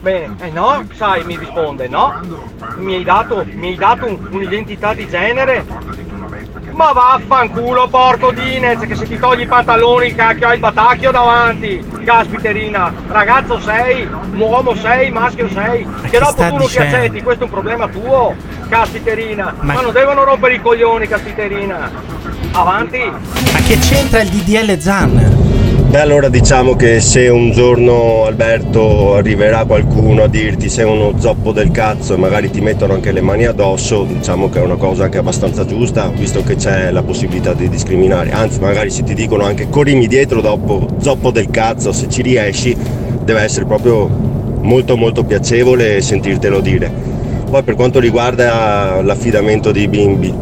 Bene, 0.00 0.36
eh 0.40 0.50
no, 0.50 0.84
sai, 0.94 1.24
mi 1.24 1.36
risponde, 1.38 1.88
no? 1.88 2.20
Mi 2.76 2.94
hai 2.96 3.04
dato, 3.04 3.44
mi 3.52 3.68
hai 3.68 3.74
dato 3.76 4.06
un- 4.06 4.18
un'identità 4.30 4.92
di 4.92 5.08
genere? 5.08 5.64
Ma 6.72 6.92
vaffanculo 6.92 7.88
porco 7.88 8.30
Dinez 8.30 8.86
che 8.86 8.94
se 8.94 9.06
ti 9.08 9.18
togli 9.18 9.40
i 9.40 9.46
pantaloni 9.46 10.14
cacchio 10.14 10.46
hai 10.46 10.54
il 10.54 10.60
batacchio 10.60 11.10
davanti 11.10 11.84
Caspiterina 12.04 12.92
Ragazzo 13.08 13.58
sei, 13.58 14.06
uomo 14.34 14.76
sei, 14.76 15.10
maschio 15.10 15.48
sei 15.48 15.84
Che 16.02 16.08
che 16.10 16.18
dopo 16.20 16.34
tu 16.44 16.56
non 16.56 16.68
ti 16.68 16.78
accetti, 16.78 17.20
questo 17.22 17.42
è 17.42 17.46
un 17.46 17.52
problema 17.52 17.88
tuo 17.88 18.32
Caspiterina 18.68 19.54
Ma- 19.58 19.72
Ma, 19.74 19.80
non 19.80 19.92
devono 19.92 20.22
rompere 20.22 20.54
i 20.54 20.60
coglioni 20.60 21.08
Caspiterina 21.08 21.90
Avanti 22.52 23.10
Ma 23.10 23.58
che 23.66 23.78
c'entra 23.80 24.20
il 24.20 24.28
DDL 24.28 24.78
Zan? 24.78 25.57
Beh, 25.88 26.00
allora 26.00 26.28
diciamo 26.28 26.76
che 26.76 27.00
se 27.00 27.28
un 27.28 27.50
giorno 27.50 28.26
Alberto 28.26 29.14
arriverà 29.14 29.64
qualcuno 29.64 30.24
a 30.24 30.28
dirti 30.28 30.68
sei 30.68 30.84
uno 30.84 31.18
zoppo 31.18 31.50
del 31.50 31.70
cazzo 31.70 32.12
e 32.12 32.18
magari 32.18 32.50
ti 32.50 32.60
mettono 32.60 32.92
anche 32.92 33.10
le 33.10 33.22
mani 33.22 33.46
addosso, 33.46 34.04
diciamo 34.04 34.50
che 34.50 34.58
è 34.58 34.62
una 34.62 34.76
cosa 34.76 35.04
anche 35.04 35.16
abbastanza 35.16 35.64
giusta, 35.64 36.08
visto 36.14 36.42
che 36.42 36.56
c'è 36.56 36.90
la 36.90 37.02
possibilità 37.02 37.54
di 37.54 37.70
discriminare. 37.70 38.32
Anzi, 38.32 38.60
magari 38.60 38.90
se 38.90 39.02
ti 39.02 39.14
dicono 39.14 39.44
anche 39.44 39.70
corrimi 39.70 40.06
dietro 40.06 40.42
dopo 40.42 40.86
zoppo 40.98 41.30
del 41.30 41.48
cazzo, 41.48 41.90
se 41.92 42.06
ci 42.10 42.20
riesci, 42.20 42.76
deve 43.24 43.40
essere 43.40 43.64
proprio 43.64 44.06
molto 44.60 44.94
molto 44.94 45.24
piacevole 45.24 46.02
sentirtelo 46.02 46.60
dire. 46.60 46.92
Poi 47.48 47.62
per 47.62 47.76
quanto 47.76 47.98
riguarda 47.98 49.00
l'affidamento 49.00 49.72
dei 49.72 49.88
bimbi, 49.88 50.34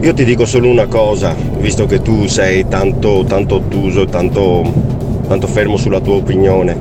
io 0.00 0.12
ti 0.12 0.24
dico 0.24 0.44
solo 0.44 0.68
una 0.68 0.86
cosa, 0.86 1.34
visto 1.58 1.86
che 1.86 2.02
tu 2.02 2.26
sei 2.26 2.68
tanto, 2.68 3.24
tanto 3.26 3.56
ottuso, 3.56 4.04
tanto, 4.04 4.62
tanto 5.26 5.46
fermo 5.46 5.76
sulla 5.76 6.00
tua 6.00 6.14
opinione, 6.14 6.78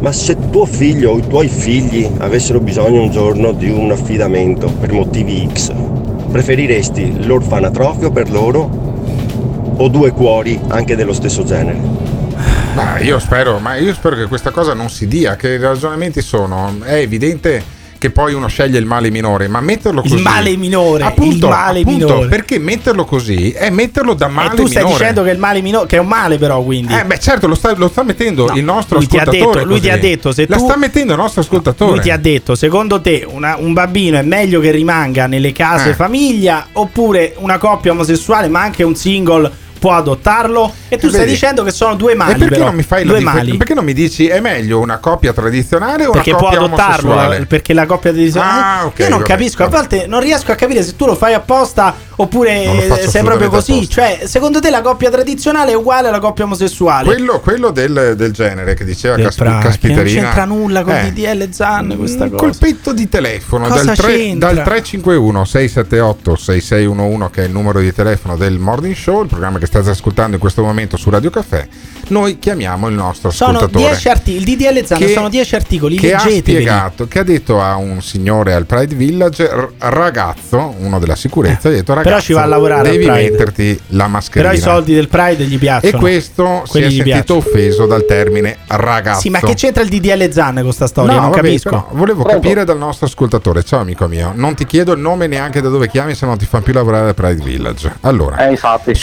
ma 0.00 0.12
se 0.12 0.36
tuo 0.50 0.66
figlio 0.66 1.12
o 1.12 1.18
i 1.18 1.26
tuoi 1.26 1.48
figli 1.48 2.08
avessero 2.18 2.60
bisogno 2.60 3.02
un 3.02 3.10
giorno 3.10 3.52
di 3.52 3.70
un 3.70 3.90
affidamento 3.90 4.68
per 4.68 4.92
motivi 4.92 5.48
X, 5.52 5.72
preferiresti 6.30 7.24
l'orfanatrofio 7.24 8.10
per 8.10 8.30
loro 8.30 8.88
o 9.76 9.88
due 9.88 10.10
cuori 10.12 10.60
anche 10.68 10.96
dello 10.96 11.12
stesso 11.12 11.44
genere? 11.44 11.78
Ma 12.74 12.98
io 12.98 13.18
spero, 13.18 13.58
ma 13.58 13.76
io 13.76 13.92
spero 13.94 14.16
che 14.16 14.26
questa 14.26 14.50
cosa 14.50 14.74
non 14.74 14.90
si 14.90 15.08
dia, 15.08 15.34
che 15.34 15.48
i 15.48 15.58
ragionamenti 15.58 16.20
sono. 16.20 16.76
È 16.82 16.94
evidente 16.94 17.78
che 18.00 18.10
poi 18.10 18.32
uno 18.32 18.46
sceglie 18.46 18.78
il 18.78 18.86
male 18.86 19.10
minore, 19.10 19.46
ma 19.46 19.60
metterlo 19.60 20.00
così. 20.00 20.14
Il 20.14 20.22
male 20.22 20.56
minore, 20.56 21.04
Appunto, 21.04 21.46
il 21.48 21.52
male 21.52 21.80
appunto, 21.80 22.06
minore. 22.06 22.28
Perché 22.28 22.58
metterlo 22.58 23.04
così 23.04 23.50
è 23.50 23.68
metterlo 23.68 24.14
da 24.14 24.26
male 24.28 24.54
E 24.54 24.56
tu 24.56 24.66
stai 24.66 24.82
minore. 24.84 24.98
dicendo 24.98 25.22
che 25.22 25.30
il 25.32 25.38
male 25.38 25.60
minore, 25.60 25.86
che 25.86 25.96
è 25.96 25.98
un 26.00 26.06
male 26.06 26.38
però 26.38 26.62
quindi. 26.62 26.94
Eh 26.94 27.04
beh 27.04 27.18
certo 27.18 27.46
lo 27.46 27.54
sta, 27.54 27.74
lo 27.76 27.88
sta 27.88 28.02
mettendo 28.02 28.46
No, 28.46 28.56
il 28.56 28.64
nostro 28.64 28.96
lui 28.96 29.06
ti 29.06 29.18
ha 29.18 29.20
ascoltatore 29.20 29.58
detto- 29.58 29.68
lui 29.68 29.80
ti 29.80 29.90
ha 29.90 29.98
detto, 29.98 30.32
se 30.32 30.46
La 30.48 30.56
tu- 30.56 30.64
sta 30.64 30.76
mettendo 30.78 31.12
il 31.12 31.18
nostro 31.18 31.42
ascoltatore 31.42 31.90
Lui 31.90 32.00
ti 32.00 32.10
ha 32.10 32.16
detto, 32.16 32.54
secondo 32.54 33.02
te 33.02 33.26
una- 33.28 33.56
un 33.58 33.74
bambino 33.74 34.16
è 34.16 34.22
meglio 34.22 34.60
che 34.60 34.70
rimanga 34.70 35.26
nelle 35.26 35.52
case 35.52 35.90
Eh. 35.90 35.94
famiglia 35.94 36.68
oppure 36.72 37.34
una 37.36 37.58
coppia 37.58 37.90
omosessuale 37.92 38.48
ma 38.48 38.62
anche 38.62 38.82
un 38.82 38.94
single 38.96 39.52
può 39.80 39.92
adottarlo? 39.94 40.72
E 40.88 40.96
tu 40.98 41.06
Eh, 41.06 41.08
stai 41.08 41.20
vedi? 41.22 41.32
dicendo 41.32 41.64
che 41.64 41.72
sono 41.72 41.96
due 41.96 42.14
mali 42.14 42.32
E 42.32 42.36
perché 42.36 42.54
però, 42.54 42.66
non 42.66 42.74
mi 42.76 42.82
fai 42.84 43.04
due 43.04 43.18
differ- 43.18 43.34
mali. 43.34 43.56
Perché 43.56 43.74
non 43.74 43.84
mi 43.84 43.92
dici 43.94 44.28
è 44.28 44.38
meglio 44.40 44.78
una 44.78 44.98
coppia 44.98 45.32
tradizionale 45.32 46.06
o 46.06 46.12
Perché 46.12 46.30
una 46.30 46.38
può 46.38 46.48
coppia 46.50 46.64
adottarlo, 46.64 47.08
omosessuale? 47.10 47.38
la- 47.40 47.46
perché 47.46 47.72
la 47.74 47.86
coppia 47.86 48.12
di 48.12 48.32
Ah, 48.36 48.82
ok, 48.86 48.98
Io 49.00 49.08
non 49.08 49.18
vabbè, 49.18 49.30
capisco, 49.30 49.62
a 49.64 49.66
vabbè. 49.68 49.76
volte 49.76 50.06
non 50.06 50.20
riesco 50.20 50.52
a 50.52 50.54
capire 50.54 50.82
se 50.84 50.94
tu 50.94 51.06
lo 51.06 51.16
fai 51.16 51.34
apposta 51.34 51.94
oppure 52.16 53.06
sei 53.08 53.24
proprio 53.24 53.48
così. 53.48 53.88
Cioè, 53.88 54.20
secondo 54.26 54.60
te 54.60 54.68
la 54.70 54.82
coppia 54.82 55.10
tradizionale 55.10 55.72
è 55.72 55.74
uguale 55.74 56.08
alla 56.08 56.18
coppia 56.20 56.44
omosessuale? 56.44 57.06
Quello, 57.06 57.40
quello 57.40 57.70
del, 57.70 58.12
del 58.16 58.32
genere 58.32 58.74
che 58.74 58.84
diceva 58.84 59.16
Del 59.16 59.28
che 59.34 59.42
Caspiterina 59.44 60.02
non 60.02 60.04
c'entra 60.04 60.44
nulla 60.44 60.82
con 60.82 60.94
Eh, 60.94 61.10
DDL 61.12 61.50
Zan 61.50 61.94
questa 61.96 62.24
un 62.24 62.30
cosa. 62.30 62.42
colpetto 62.44 62.92
di 62.92 63.08
telefono 63.08 63.68
dal, 63.68 63.96
tre- 63.96 64.12
c'entra? 64.16 64.52
dal 64.52 64.64
351 64.64 65.44
678 65.44 66.36
6611 66.36 67.30
che 67.32 67.42
è 67.42 67.44
il 67.46 67.52
numero 67.52 67.80
di 67.80 67.92
telefono 67.92 68.36
del 68.36 68.58
Morning 68.58 68.94
Show, 68.94 69.22
il 69.22 69.28
programma 69.28 69.58
che 69.58 69.66
state 69.70 69.90
ascoltando 69.90 70.34
in 70.34 70.40
questo 70.40 70.62
momento 70.62 70.96
su 70.96 71.08
Radio 71.10 71.30
Caffè. 71.30 71.66
Noi 72.08 72.38
chiamiamo 72.40 72.88
il 72.88 72.94
nostro 72.94 73.30
Sono 73.30 73.58
ascoltatore 73.58 73.90
10 73.90 74.08
articoli, 74.08 74.36
il 74.50 74.56
DDL 74.56 74.84
Zan 74.84 74.98
Che- 74.98 75.08
sono 75.12 75.28
10 75.28 75.54
articoli, 75.54 75.96
che 75.96 76.12
ha 76.12 76.18
spiegato, 76.18 77.06
che 77.06 77.18
ha 77.20 77.22
detto 77.22 77.60
a 77.62 77.76
un 77.76 78.02
signore 78.02 78.52
al 78.54 78.66
Pride 78.66 78.94
Village, 78.96 79.44
r- 79.46 79.68
ragazzo, 79.78 80.74
uno 80.78 80.98
della 80.98 81.14
sicurezza, 81.14 81.68
gli 81.68 81.74
ha 81.74 81.76
detto 81.76 81.92
Però 81.94 82.02
ragazzo, 82.02 82.24
ci 82.24 82.32
va 82.32 82.42
a 82.42 82.46
lavorare 82.46 82.88
al 82.88 82.94
devi 82.96 83.06
Pride." 83.06 83.30
metterti 83.30 83.80
la 83.88 84.08
mascherina. 84.08 84.50
Però 84.52 84.60
i 84.60 84.62
soldi 84.62 84.94
del 84.94 85.08
Pride 85.08 85.44
gli 85.44 85.54
e 85.54 85.58
piacciono. 85.58 85.98
questo 85.98 86.62
si 86.64 86.70
Quelli 86.72 86.86
è 86.86 86.88
gli 86.88 86.94
sentito 86.96 87.14
piacciono. 87.14 87.38
offeso 87.38 87.86
dal 87.86 88.04
termine 88.06 88.56
ragazzo. 88.66 89.20
Sì, 89.20 89.30
ma 89.30 89.38
che 89.38 89.54
c'entra 89.54 89.82
il 89.84 89.88
DDL 89.88 90.30
Zan 90.32 90.54
con 90.54 90.62
questa 90.64 90.86
storia? 90.88 91.14
No, 91.14 91.20
non 91.20 91.30
vabbè, 91.30 91.42
capisco. 91.42 91.68
però 91.70 91.88
volevo 91.92 92.22
Pronto? 92.24 92.40
capire 92.40 92.64
dal 92.64 92.78
nostro 92.78 93.06
ascoltatore. 93.06 93.62
Ciao 93.62 93.80
amico 93.80 94.08
mio, 94.08 94.32
non 94.34 94.54
ti 94.56 94.66
chiedo 94.66 94.92
il 94.92 95.00
nome 95.00 95.28
neanche 95.28 95.60
da 95.60 95.68
dove 95.68 95.88
chiami, 95.88 96.14
se 96.16 96.26
non 96.26 96.36
ti 96.36 96.44
fanno 96.46 96.64
più 96.64 96.72
lavorare 96.72 97.08
al 97.08 97.14
Pride 97.14 97.42
Village. 97.44 97.92
Allora, 98.00 98.38
Eh 98.46 98.50
infatti 98.50 98.94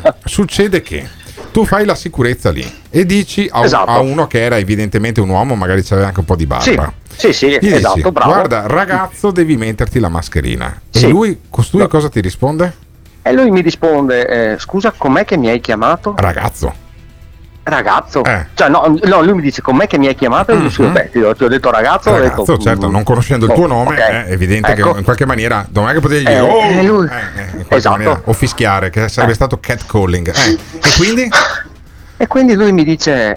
succede? 0.24 0.82
che 0.82 1.20
tu 1.52 1.64
fai 1.64 1.84
la 1.84 1.94
sicurezza 1.94 2.50
lì 2.50 2.64
e 2.88 3.04
dici 3.04 3.48
a, 3.50 3.62
esatto. 3.62 3.90
a, 3.90 4.00
uno 4.00 4.26
che 4.26 4.42
era 4.42 4.58
evidentemente 4.58 5.20
un 5.20 5.28
uomo, 5.28 5.54
magari 5.54 5.82
c'aveva 5.82 6.08
anche 6.08 6.20
un 6.20 6.26
po' 6.26 6.36
di 6.36 6.46
barba. 6.46 6.92
Sì, 7.08 7.32
sì, 7.32 7.32
sì 7.32 7.58
dici, 7.58 7.74
esatto, 7.74 8.10
bravo. 8.10 8.32
Guarda, 8.32 8.66
ragazzo, 8.66 9.30
devi 9.30 9.56
metterti 9.56 10.00
la 10.00 10.08
mascherina. 10.08 10.80
Sì. 10.88 11.04
E 11.04 11.08
lui, 11.08 11.40
costui, 11.50 11.80
no. 11.80 11.88
cosa 11.88 12.08
ti 12.08 12.20
risponde? 12.20 12.74
E 13.22 13.32
lui 13.32 13.50
mi 13.50 13.60
risponde, 13.60 14.52
eh, 14.54 14.58
scusa, 14.58 14.92
com'è 14.96 15.24
che 15.24 15.36
mi 15.36 15.48
hai 15.48 15.60
chiamato? 15.60 16.14
Ragazzo 16.16 16.74
ragazzo, 17.64 18.24
eh. 18.24 18.46
cioè, 18.54 18.68
no, 18.68 18.98
no, 19.02 19.22
lui 19.22 19.34
mi 19.34 19.42
dice 19.42 19.62
con 19.62 19.76
me 19.76 19.86
che 19.86 19.98
mi 19.98 20.08
hai 20.08 20.14
chiamato 20.14 20.54
mm-hmm. 20.54 20.66
Sì, 20.66 20.90
ti, 21.12 21.18
ho, 21.20 21.34
ho 21.38 21.48
detto 21.48 21.70
ragazzo, 21.70 22.10
ragazzo 22.10 22.40
ho 22.40 22.44
detto, 22.44 22.58
certo, 22.58 22.88
mm, 22.88 22.92
non 22.92 23.02
conoscendo 23.04 23.46
il 23.46 23.52
tuo 23.52 23.64
oh, 23.64 23.68
nome 23.68 23.94
okay. 23.94 24.14
Eh, 24.14 24.26
è 24.26 24.32
evidente 24.32 24.72
ecco. 24.72 24.92
che 24.92 24.98
in 24.98 25.04
qualche 25.04 25.26
maniera 25.26 25.66
non 25.72 25.86
che 25.92 26.00
potevi 26.00 26.24
dire 26.24 26.36
eh, 26.36 26.40
oh, 26.40 26.62
eh, 26.62 26.82
lui. 26.82 27.06
Eh, 27.06 27.66
eh 27.68 27.76
esatto. 27.76 27.96
maniera, 27.96 28.20
o 28.24 28.32
fischiare 28.32 28.90
che 28.90 29.08
sarebbe 29.08 29.34
stato 29.34 29.58
catcalling 29.60 30.32
e 30.32 30.58
quindi? 30.96 31.28
e 32.16 32.26
quindi 32.26 32.54
lui 32.54 32.72
mi 32.72 32.84
dice 32.84 33.36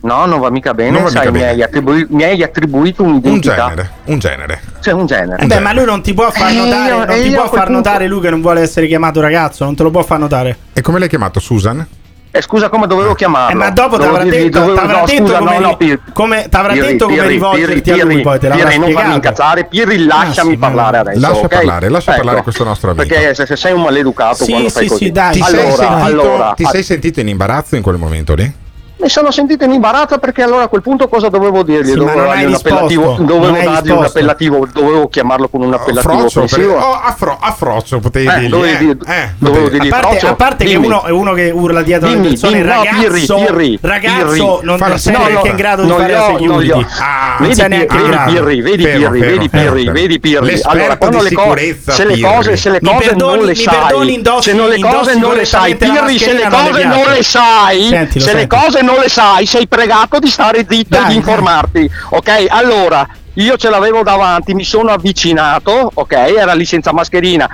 no 0.00 0.26
non 0.26 0.40
va 0.40 0.50
mica 0.50 0.74
bene, 0.74 1.00
va 1.00 1.08
sai, 1.08 1.20
mica 1.20 1.30
mi. 1.30 1.42
Hai 1.42 1.62
attribu- 1.62 2.08
mi, 2.10 2.24
Hai 2.24 2.42
attribuito 2.42 3.02
un'identità 3.02 3.64
un 3.64 3.68
genere, 3.70 3.90
un 4.04 4.18
genere. 4.18 4.60
Cioè, 4.80 4.94
un 4.94 5.06
genere. 5.06 5.36
Beh, 5.36 5.42
genere. 5.42 5.60
ma 5.60 5.72
lui 5.72 5.84
non 5.84 6.02
ti 6.02 6.12
può 6.12 6.30
far 6.30 6.52
notare, 6.52 6.88
io, 6.88 7.04
non 7.04 7.22
ti 7.22 7.30
può 7.30 7.48
far 7.48 7.70
notare 7.70 8.06
lui 8.06 8.20
che 8.20 8.30
non 8.30 8.40
vuole 8.40 8.60
essere 8.60 8.86
chiamato 8.86 9.20
ragazzo 9.20 9.64
non 9.64 9.74
te 9.74 9.82
lo 9.82 9.90
può 9.90 10.02
far 10.02 10.18
notare 10.18 10.56
e 10.72 10.80
come 10.82 10.98
l'hai 10.98 11.08
chiamato 11.08 11.40
Susan? 11.40 11.86
Eh, 12.34 12.40
scusa 12.40 12.70
come 12.70 12.86
dovevo 12.86 13.12
eh, 13.12 13.14
chiamarlo. 13.14 13.50
Eh, 13.50 13.54
ma 13.54 13.68
dopo 13.68 13.98
ti 13.98 14.06
avrà 14.06 14.24
detto, 14.24 14.72
t'avrà 14.72 15.00
no, 15.00 15.04
detto 15.04 15.32
come, 15.34 15.58
no, 15.58 15.66
no, 15.66 15.76
Pirri, 15.76 16.00
come, 16.14 16.46
t'avrà 16.48 16.72
Pirri, 16.72 16.86
detto 16.86 17.04
come 17.04 17.16
Pirri, 17.18 17.28
rivolgerti 17.28 17.80
Pirri, 17.82 18.00
a 18.00 18.04
lui 18.06 18.20
poi 18.22 18.38
te 18.38 18.48
l'avrà 18.48 18.64
Pirri, 18.64 18.78
non 18.78 18.92
farmi 18.92 19.14
incazzare, 19.14 19.64
Pirri 19.66 19.96
ah, 19.96 20.06
lasciami 20.06 20.48
ah, 20.48 20.52
sì, 20.52 20.56
parlare 20.56 20.96
adesso, 20.96 21.20
Lascia 21.20 21.44
okay? 21.44 21.58
parlare, 21.58 21.88
lascia 21.90 22.10
ecco, 22.12 22.22
parlare 22.22 22.42
questo 22.42 22.64
nostro 22.64 22.90
amico. 22.92 23.06
Perché 23.06 23.34
se, 23.34 23.44
se 23.44 23.56
sei 23.56 23.72
un 23.74 23.82
maleducato 23.82 24.44
sì, 24.44 24.50
quando 24.50 24.68
sì, 24.70 24.74
fai 24.74 24.84
sì, 24.84 24.88
così. 24.88 25.10
Dai. 25.12 25.32
Ti, 25.34 25.40
allora, 25.42 25.60
sei 25.60 25.76
sentito, 25.76 26.04
allora, 26.04 26.52
ti 26.56 26.64
sei 26.64 26.82
sentito 26.82 27.20
in 27.20 27.28
imbarazzo 27.28 27.76
in 27.76 27.82
quel 27.82 27.98
momento 27.98 28.34
lì? 28.34 28.60
mi 29.02 29.08
sono 29.08 29.32
sentito 29.32 29.64
in 29.64 29.72
imbarazzo 29.72 30.18
perché 30.18 30.42
allora 30.42 30.64
a 30.64 30.68
quel 30.68 30.80
punto 30.80 31.08
cosa 31.08 31.28
dovevo 31.28 31.64
dirgli? 31.64 31.88
Sì, 31.88 31.94
dovevo 31.94 32.22
dargli 32.22 32.44
un 32.44 32.54
appellativo, 32.54 33.16
dovevo 33.18 33.50
dargli 33.50 33.90
un 33.90 34.04
appellativo, 34.04 34.68
dovevo 34.72 35.08
chiamarlo 35.08 35.48
con 35.48 35.62
un 35.62 35.74
appellativo 35.74 36.22
oh, 36.22 36.46
per, 36.46 36.68
oh, 36.68 37.00
affro, 37.02 37.36
affroccio 37.40 37.98
potevi 37.98 38.28
eh, 38.28 38.38
dirgli, 38.38 38.48
dovevi, 38.48 38.98
eh, 39.06 39.12
eh, 39.12 39.30
dovevo 39.38 39.68
dirgli 39.68 39.88
a 39.88 40.00
parte, 40.00 40.26
a 40.26 40.34
parte 40.34 40.64
che 40.64 40.76
uno 40.76 41.02
è 41.02 41.10
uno 41.10 41.32
che 41.32 41.50
urla 41.50 41.82
dietro 41.82 42.08
dimmi, 42.08 42.22
le 42.22 42.28
persone 42.28 42.52
dimmi, 42.52 42.66
ragazzo, 42.68 42.94
no, 42.94 43.00
pirri, 43.00 43.26
pirri, 43.26 43.78
ragazzo 43.80 44.24
pirri, 44.26 44.58
non 44.62 44.78
farlo, 44.78 44.96
sei 44.96 45.12
no, 45.12 45.18
neanche 45.18 45.34
no, 45.42 45.46
in 45.46 45.56
grado 45.56 45.82
di 45.82 45.90
fare 45.90 46.12
la 46.12 46.26
security. 46.26 46.86
ah, 47.00 47.36
vedi, 47.40 47.54
sei 47.54 47.86
pirri, 47.86 48.62
vedi 48.62 48.82
pirri, 48.84 49.20
vedi 49.20 49.48
pirri, 49.48 49.90
vedi 49.90 50.20
pirri. 50.20 50.60
Allora 50.62 50.96
quando 50.96 51.22
le 51.22 51.32
cose 51.32 51.80
se 51.84 52.04
le 52.04 52.20
cose, 52.20 52.56
se 52.56 52.70
le 52.70 52.80
cose 52.80 53.14
non 53.16 53.40
le 53.40 53.54
sai 53.56 54.16
se 54.40 54.52
le 54.52 54.80
cose 54.80 55.14
non 55.16 55.34
le 55.34 55.44
sai 55.44 55.74
pirri 55.74 56.18
se 56.18 56.32
le 56.34 56.48
cose 56.48 56.84
non 56.84 57.04
le 57.12 57.22
sai 57.24 58.08
se 58.16 58.34
le 58.34 58.46
cose 58.46 58.80
non 58.82 58.91
non 58.92 59.00
le 59.00 59.08
sai, 59.08 59.46
sei 59.46 59.66
pregato 59.66 60.18
di 60.18 60.28
stare 60.28 60.66
zitto 60.68 60.96
dai, 60.96 61.04
e 61.04 61.08
di 61.08 61.14
informarti. 61.16 61.90
Ok, 62.10 62.46
allora 62.48 63.08
io 63.34 63.56
ce 63.56 63.70
l'avevo 63.70 64.02
davanti, 64.02 64.52
mi 64.52 64.64
sono 64.64 64.90
avvicinato, 64.90 65.90
ok, 65.94 66.12
era 66.12 66.52
lì 66.52 66.66
senza 66.66 66.92
mascherina, 66.92 67.48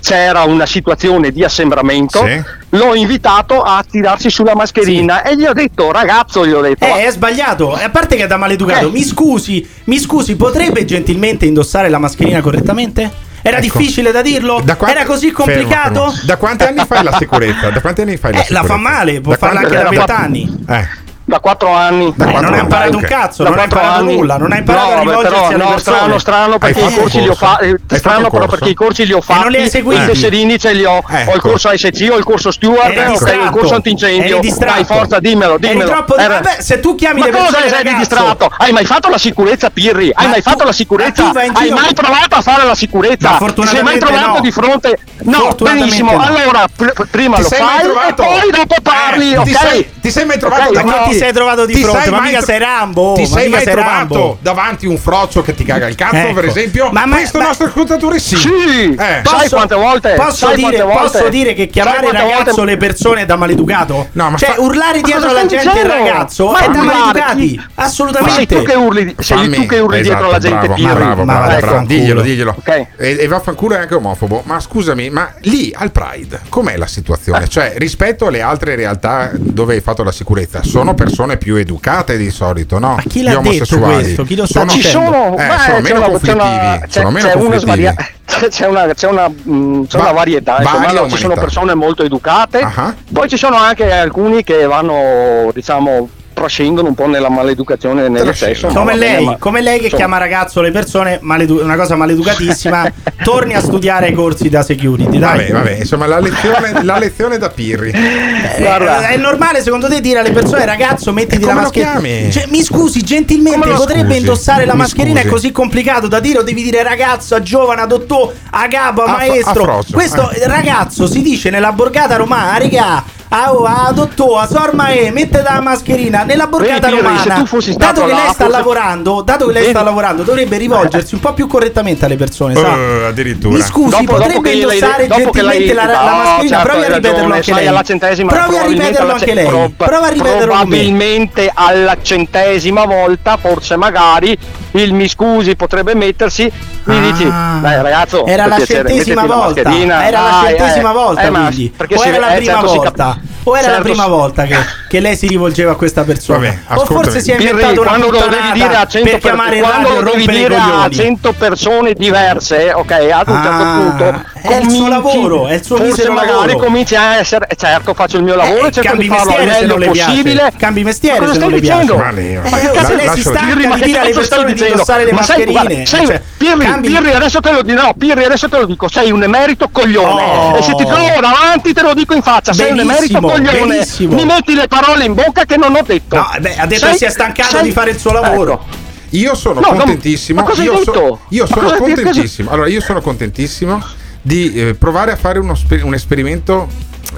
c'era 0.00 0.42
una 0.42 0.66
situazione 0.66 1.30
di 1.30 1.44
assembramento, 1.44 2.24
sì. 2.24 2.42
l'ho 2.70 2.94
invitato 2.94 3.62
a 3.62 3.84
tirarsi 3.88 4.30
sulla 4.30 4.56
mascherina 4.56 5.22
sì. 5.24 5.32
e 5.32 5.36
gli 5.36 5.44
ho 5.44 5.52
detto, 5.52 5.92
ragazzo, 5.92 6.44
gli 6.44 6.52
ho 6.52 6.60
detto... 6.60 6.84
Eh, 6.84 7.06
è 7.06 7.10
sbagliato, 7.12 7.72
a 7.74 7.88
parte 7.90 8.16
che 8.16 8.24
è 8.24 8.26
da 8.26 8.36
maleducato, 8.36 8.88
eh. 8.88 8.90
mi 8.90 9.04
scusi, 9.04 9.66
mi 9.84 9.98
scusi, 9.98 10.34
potrebbe 10.34 10.84
gentilmente 10.84 11.46
indossare 11.46 11.88
la 11.88 11.98
mascherina 11.98 12.40
correttamente? 12.40 13.28
Era 13.42 13.58
ecco. 13.58 13.78
difficile 13.78 14.12
da 14.12 14.22
dirlo? 14.22 14.60
Da 14.62 14.76
quanti... 14.76 14.96
Era 14.96 15.04
così 15.06 15.30
complicato? 15.30 15.92
Fermo, 15.92 16.10
fermo. 16.10 16.26
Da 16.26 16.36
quanti 16.36 16.64
anni 16.64 16.84
fai 16.86 17.02
la 17.02 17.16
sicurezza? 17.16 17.70
Da 17.70 17.80
quanti 17.80 18.00
anni 18.02 18.16
fai 18.16 18.32
la 18.32 18.38
eh, 18.38 18.44
sicurezza? 18.44 18.66
La 18.66 18.74
fa 18.74 18.80
male, 18.80 19.20
può 19.20 19.32
da 19.32 19.38
farla 19.38 19.68
da 19.68 19.88
vent'anni. 19.88 20.64
Eh. 20.68 20.88
Da 21.30 21.38
quattro 21.38 21.68
anni. 21.68 22.12
Da 22.16 22.26
eh, 22.26 22.40
non 22.40 22.54
hai 22.54 22.58
imparato 22.58 22.96
okay. 22.96 23.02
un 23.02 23.08
cazzo, 23.08 23.42
da 23.44 23.50
non 23.50 23.58
hai 23.58 23.64
imparato 23.66 24.00
anni. 24.00 24.16
nulla, 24.16 24.36
non 24.36 24.50
hai 24.50 24.58
imparato 24.58 24.88
no, 24.88 24.96
a 24.96 24.98
rivolgersi 24.98 25.30
però, 25.30 25.46
alle 25.46 25.56
no, 25.56 25.68
persone. 25.68 25.96
Strano, 25.96 26.18
strano 26.18 26.58
perché 26.58 26.80
i 26.80 26.94
corsi 26.96 27.20
li 27.20 27.28
ho 27.28 27.34
fatti. 27.36 27.74
Strano 27.86 28.30
però 28.30 28.46
perché 28.46 28.68
i 28.70 28.74
corsi 28.74 29.06
li 29.06 29.12
ho 29.12 29.20
fatti. 29.20 29.40
non 29.42 29.50
li 29.52 29.56
hai 29.58 29.70
seguiti. 29.70 30.02
I 30.02 30.06
tesserini 30.06 30.58
ce 30.58 30.72
li 30.72 30.84
ho. 30.84 30.96
Ecco. 30.96 31.12
Ho 31.12 31.18
il 31.20 31.28
ecco. 31.28 31.48
corso 31.50 31.68
ASC, 31.68 32.08
ho 32.10 32.16
il 32.16 32.24
corso 32.24 32.50
Steward, 32.50 32.96
ho 32.96 33.12
il 33.12 33.50
corso 33.52 33.74
antincendio. 33.76 34.40
Dai, 34.58 34.84
forza, 34.84 35.20
dimmelo, 35.20 35.56
dimmelo. 35.56 35.82
Eri 35.82 35.90
troppo... 35.90 36.16
Era... 36.16 36.38
Eh, 36.38 36.42
vabbè, 36.42 36.60
se 36.60 36.80
tu 36.80 36.96
chiami 36.96 37.20
ma 37.20 37.26
le 37.26 37.30
persone 37.30 37.68
sei 37.68 37.94
distratto? 37.94 38.50
Hai 38.56 38.72
mai 38.72 38.84
fatto 38.84 39.08
la 39.08 39.18
sicurezza, 39.18 39.70
Pirri? 39.70 40.10
Hai 40.12 40.26
mai 40.26 40.42
fatto 40.42 40.64
la 40.64 40.72
sicurezza? 40.72 41.30
Hai 41.32 41.70
mai 41.70 41.94
provato 41.94 42.34
a 42.34 42.40
fare 42.40 42.64
la 42.64 42.74
sicurezza? 42.74 43.38
Ti 43.38 43.66
sei 43.66 43.82
mai 43.84 44.00
trovato 44.00 44.40
di 44.40 44.50
fronte 44.50 44.98
No, 45.24 45.54
benissimo. 45.58 46.12
No. 46.12 46.22
Allora, 46.22 46.66
pr- 46.74 47.06
prima 47.10 47.36
ti 47.36 47.42
lo 47.42 47.48
fai 47.48 48.08
e 48.08 48.14
poi 48.14 48.50
dopo 48.50 48.76
parli, 48.82 49.32
eh, 49.32 49.38
ok? 49.38 49.44
Ti 49.44 49.54
sei, 49.54 49.90
ti 50.00 50.10
sei 50.10 50.24
mai 50.24 50.38
trovato 50.38 50.70
okay, 50.70 50.74
davanti? 50.74 51.00
No, 51.00 51.08
ti 51.10 51.18
sei 51.18 51.32
trovato 51.32 51.66
di 51.66 51.74
ti 51.74 51.82
fronte, 51.82 52.10
ma 52.10 52.20
mica 52.20 52.36
tro- 52.36 52.46
sei 52.46 52.58
Rambo. 52.58 53.12
Ti 53.14 53.26
sei 53.26 53.48
mai 53.48 53.62
sei 53.62 53.72
trovato 53.72 54.14
Rambo. 54.14 54.38
davanti 54.40 54.86
un 54.86 54.98
froccio 54.98 55.42
che 55.42 55.54
ti 55.54 55.64
caga 55.64 55.86
il 55.88 55.94
cazzo, 55.94 56.16
ecco. 56.16 56.34
per 56.34 56.44
esempio? 56.46 56.90
Ma, 56.90 57.06
ma 57.06 57.16
questo 57.16 57.38
ma, 57.38 57.44
nostro 57.44 57.66
ascoltatore 57.66 58.18
sì. 58.18 58.36
Sì. 58.36 58.94
Eh. 58.98 59.20
Posso, 59.22 59.38
sai 59.38 59.48
quante 59.48 59.74
volte? 59.74 60.14
Posso, 60.14 60.46
sai 60.46 60.56
dire, 60.56 60.82
volte? 60.82 60.98
posso 61.00 61.28
dire 61.28 61.54
che 61.54 61.66
chiamare 61.68 62.10
ragazzo 62.10 62.56
volte? 62.56 62.64
le 62.64 62.76
persone 62.76 63.20
è 63.22 63.26
da 63.26 63.36
maleducato? 63.36 64.08
No, 64.12 64.30
ma 64.30 64.38
cioè, 64.38 64.54
fa... 64.54 64.60
urlare 64.60 65.00
dietro 65.00 65.28
alla 65.28 65.46
gente 65.46 65.78
il 65.78 65.86
ragazzo 65.86 66.56
è 66.56 66.68
da 66.68 66.82
maleducati. 66.82 67.62
Assolutamente. 67.74 68.34
Sei 68.34 68.46
tu 68.46 68.62
che 68.62 68.74
urli, 68.74 69.14
sei 69.18 69.50
tu 69.50 69.66
che 69.66 69.78
urli 69.78 70.02
dietro 70.02 70.26
alla 70.26 70.38
esatto, 70.38 70.66
gente, 70.66 70.74
Pirri. 70.74 71.24
Ma 71.24 71.84
diglielo, 71.84 72.20
diglielo. 72.22 72.56
E 72.96 73.26
vaffanculo 73.28 73.74
è 73.74 73.78
anche 73.78 73.94
omofobo. 73.94 74.42
Ma 74.44 74.60
scusami, 74.60 75.09
ma 75.10 75.32
lì 75.40 75.72
al 75.74 75.90
Pride 75.92 76.40
com'è 76.48 76.76
la 76.76 76.86
situazione? 76.86 77.44
Ah. 77.44 77.46
Cioè, 77.46 77.74
rispetto 77.76 78.26
alle 78.26 78.40
altre 78.40 78.74
realtà 78.74 79.30
dove 79.34 79.74
hai 79.74 79.80
fatto 79.80 80.02
la 80.02 80.12
sicurezza, 80.12 80.62
sono 80.62 80.94
persone 80.94 81.36
più 81.36 81.56
educate 81.56 82.16
di 82.16 82.30
solito, 82.30 82.78
no? 82.78 82.94
Ma 82.96 83.02
chi 83.06 83.22
l'ha 83.22 83.32
Gli 83.32 83.34
omosessuali. 83.34 84.16
Chi 84.24 84.36
lo 84.36 84.46
sta 84.46 84.60
sono, 84.60 84.70
ci 84.70 84.82
sono, 84.82 85.36
eh, 85.36 85.58
sono 85.66 85.80
meno 85.80 86.00
conflittivi. 86.00 86.84
sono 86.88 87.10
meno 87.10 87.28
conflittivi 87.30 88.18
c'è 88.48 88.66
una, 88.66 88.86
c'è 88.94 89.08
una, 89.08 89.28
mh, 89.28 89.86
c'è 89.86 89.98
Va- 89.98 90.04
una 90.04 90.12
varietà, 90.12 90.58
insomma, 90.60 90.86
allora, 90.86 91.08
ci 91.08 91.16
sono 91.16 91.34
persone 91.34 91.74
molto 91.74 92.02
educate, 92.04 92.58
uh-huh. 92.58 92.94
poi 93.12 93.28
ci 93.28 93.36
sono 93.36 93.56
anche 93.56 93.90
alcuni 93.90 94.42
che 94.44 94.64
vanno 94.66 95.50
diciamo 95.52 96.08
dentro 96.48 96.86
un 96.86 96.94
po' 96.94 97.06
nella 97.06 97.28
maleducazione 97.28 98.08
nell'eccesso. 98.08 98.68
Come, 98.68 98.96
lei, 98.96 99.24
ma... 99.24 99.36
come 99.38 99.60
lei 99.60 99.78
che 99.78 99.84
Insomma. 99.84 100.02
chiama 100.02 100.18
ragazzo 100.18 100.60
le 100.60 100.70
persone, 100.70 101.18
maledu- 101.20 101.62
una 101.62 101.76
cosa 101.76 101.96
maleducatissima, 101.96 102.92
torni 103.22 103.54
a 103.54 103.60
studiare 103.60 104.08
i 104.08 104.12
corsi 104.12 104.48
da 104.48 104.62
security. 104.62 105.18
Dai. 105.18 105.48
Vabbè, 105.48 105.52
vabbè, 105.52 105.76
insomma 105.80 106.06
la 106.06 106.20
lezione, 106.20 106.82
la 106.84 106.98
lezione 106.98 107.38
da 107.38 107.50
Pirri. 107.50 107.90
Eh, 107.90 108.62
eh, 108.62 109.08
è 109.08 109.16
normale 109.16 109.62
secondo 109.62 109.88
te 109.88 110.00
dire 110.00 110.20
alle 110.20 110.32
persone 110.32 110.64
ragazzo 110.64 111.12
mettiti 111.12 111.44
la 111.44 111.54
mascherina. 111.54 112.30
Cioè, 112.30 112.46
mi 112.48 112.62
scusi, 112.62 113.02
gentilmente 113.02 113.68
potrebbe 113.70 114.08
scusi? 114.08 114.18
indossare 114.18 114.64
la 114.64 114.72
mi 114.72 114.78
mascherina, 114.78 115.20
scusi. 115.20 115.28
è 115.28 115.30
così 115.30 115.52
complicato 115.52 116.08
da 116.08 116.20
dire 116.20 116.38
o 116.38 116.42
devi 116.42 116.62
dire 116.62 116.82
ragazzo, 116.82 117.34
a 117.34 117.42
giovane, 117.42 117.82
a 117.82 117.86
dottore, 117.86 118.34
a 118.50 118.68
capo, 118.68 119.02
a, 119.02 119.10
maestro. 119.10 119.82
F- 119.82 119.92
Questo 119.92 120.22
ah. 120.22 120.32
ragazzo 120.46 121.06
si 121.06 121.22
dice 121.22 121.50
nella 121.50 121.72
borgata 121.72 122.16
romana, 122.16 122.58
raga 122.58 123.18
ah, 123.30 123.52
oh, 123.52 123.64
ah, 123.64 123.92
dottore, 123.92 124.46
sorma 124.48 124.88
è, 124.88 125.10
mette 125.10 125.42
la 125.42 125.60
mascherina 125.60 126.24
nella 126.24 126.46
borgata 126.46 126.88
Vedi, 126.88 127.00
romana. 127.00 127.22
Direi, 127.22 127.76
dato 127.76 128.04
che 128.04 128.12
lei 128.12 128.18
sta 128.24 128.32
forse... 128.32 128.48
lavorando, 128.48 129.22
dato 129.22 129.46
che 129.46 129.52
lei 129.52 129.68
sta 129.68 129.82
lavorando, 129.82 130.22
dovrebbe 130.22 130.56
rivolgersi 130.56 131.14
un 131.14 131.20
po' 131.20 131.32
più 131.32 131.46
correttamente 131.46 132.04
alle 132.04 132.16
persone, 132.16 132.54
uh, 132.58 133.06
addirittura. 133.06 133.56
Mi 133.56 133.62
scusi, 133.62 133.90
dopo, 133.90 134.04
potrebbe 134.04 134.34
dopo 134.34 134.48
indossare 134.48 135.06
gentilmente 135.08 135.72
la, 135.72 135.84
no, 135.84 135.92
la, 135.92 136.02
mascherina, 136.02 136.56
certo, 136.56 136.68
provi 136.68 136.84
a 136.84 136.88
ripeterlo 136.88 137.32
anche 137.32 137.54
lei. 137.54 138.26
Provi 138.26 138.56
a 138.56 138.66
ripeterlo 138.66 139.12
anche 139.12 139.34
lei. 139.34 139.74
Prova 139.76 140.06
a 140.06 140.08
ripeterlo 140.10 140.44
probabilmente 140.44 141.50
alla 141.52 141.96
centesima 142.02 142.84
volta, 142.84 143.36
forse 143.36 143.76
magari 143.76 144.36
il 144.72 144.92
mi 144.92 145.08
scusi 145.08 145.56
potrebbe 145.56 145.94
mettersi, 145.94 146.50
quindi 146.84 147.08
ah, 147.08 147.12
dici, 147.12 147.24
dai 147.24 147.82
ragazzo, 147.82 148.26
era 148.26 148.46
la 148.46 148.56
piacere, 148.56 148.88
centesima 148.88 149.24
volta, 149.24 149.62
la 149.62 150.06
era 150.06 150.20
la 150.20 150.40
ah, 150.40 150.50
eh, 150.50 150.56
centesima 150.56 150.90
eh, 150.90 150.92
volta, 150.92 151.22
eh, 151.22 151.30
quindi. 151.30 151.72
Perché 151.76 151.94
eh, 151.94 151.98
certo 151.98 152.10
o 152.10 152.14
era 152.14 152.34
la 152.34 152.42
certo 152.42 152.66
volta, 152.66 152.92
cap- 152.92 153.18
o 153.42 153.56
era 153.56 153.66
certo 153.66 153.76
la 153.78 153.84
prima 153.84 154.06
volta 154.06 154.44
che, 154.44 154.56
che, 154.88 155.00
lei 155.00 155.16
si 155.16 155.26
rivolgeva 155.26 155.72
a 155.72 155.74
questa 155.74 156.04
persona, 156.04 156.38
Vabbè, 156.38 156.80
o 156.80 156.84
forse 156.84 157.20
si 157.20 157.32
è 157.32 157.38
inventato 157.38 157.80
una 157.80 157.90
quando 157.90 158.10
lo 158.10 158.18
devi 158.18 158.52
dire 158.52 158.76
a 158.76 158.86
100 158.86 159.10
per 159.10 159.18
chiamare 159.20 159.60
per, 159.60 159.68
quando 159.68 160.00
lo 160.00 160.10
devi 160.10 160.26
dire 160.26 160.56
a 160.56 160.88
100 160.88 161.32
persone 161.32 161.92
diverse, 161.94 162.72
ok, 162.72 162.90
ad 162.90 163.28
un 163.28 163.42
certo 163.42 163.62
ah. 163.62 163.76
punto 163.76 164.29
è 164.42 164.56
il 164.56 164.70
suo 164.70 164.88
lavoro, 164.88 165.46
è 165.46 165.54
il 165.54 165.64
suo 165.64 165.76
forse 165.76 166.08
magari 166.08 166.56
cominci 166.56 166.94
a 166.94 167.16
essere 167.16 167.46
eh, 167.48 167.56
certo 167.56 167.94
faccio 167.94 168.16
il 168.16 168.24
mio 168.24 168.34
eh, 168.34 168.36
lavoro, 168.36 168.66
eh, 168.66 168.72
cerco 168.72 168.96
di 168.96 169.08
farlo 169.08 169.36
il 169.38 169.46
meglio 169.46 169.76
possibile. 169.76 170.52
Cambi 170.56 170.84
mestiere 170.84 171.26
ma 171.26 171.32
se 171.32 171.38
non 171.38 171.50
le 171.50 171.60
piace. 171.60 171.94
Ma 171.94 172.10
lei 172.10 173.08
si 173.14 173.20
stanca 173.20 173.54
di 173.54 173.82
dire 173.82 173.98
alle 173.98 174.10
persone 174.10 174.52
di 174.52 174.66
indossare 174.66 175.04
le 175.04 175.12
mascherine. 175.12 175.84
Cioè, 175.84 176.22
Pirri, 176.36 177.12
adesso 177.12 177.40
te 177.40 177.52
lo 177.52 177.62
dico, 177.62 177.80
no, 177.80 177.94
Pirri, 177.96 178.24
adesso 178.24 178.48
te 178.48 178.58
lo 178.58 178.66
dico, 178.66 178.88
sei 178.88 179.10
un 179.10 179.22
emerito 179.22 179.68
coglione. 179.70 180.22
Oh. 180.22 180.56
E 180.56 180.62
se 180.62 180.74
ti 180.74 180.84
trovo 180.84 181.20
davanti 181.20 181.72
te 181.72 181.82
lo 181.82 181.94
dico 181.94 182.14
in 182.14 182.22
faccia, 182.22 182.52
sei 182.52 182.72
un 182.72 182.80
emerito 182.80 183.20
coglione. 183.20 183.86
Mi 183.98 184.24
metti 184.24 184.54
le 184.54 184.68
parole 184.68 185.04
in 185.04 185.14
bocca 185.14 185.44
che 185.44 185.56
non 185.56 185.74
ho 185.74 185.82
detto. 185.84 186.16
No, 186.16 186.30
beh, 186.38 186.56
ha 186.56 186.66
detto 186.66 186.86
sei, 186.86 186.96
si 186.96 187.04
è 187.04 187.10
stancato 187.10 187.56
sei, 187.56 187.64
di 187.64 187.70
fare 187.72 187.90
il 187.90 187.98
suo 187.98 188.12
lavoro. 188.12 188.52
Ecco. 188.52 188.88
Io 189.10 189.34
sono 189.34 189.60
no, 189.60 189.68
contentissimo. 189.68 190.40
Ma 190.40 190.46
cosa 190.46 190.62
io, 190.62 190.82
so, 190.84 191.20
io 191.30 191.46
sono 191.46 191.72
contentissimo. 191.72 192.50
Allora, 192.50 192.68
io 192.68 192.80
sono 192.80 193.00
contentissimo 193.00 193.82
di 194.22 194.52
eh, 194.52 194.74
provare 194.74 195.12
a 195.12 195.16
fare 195.16 195.38
uno 195.38 195.56
un 195.82 195.94
esperimento 195.94 196.68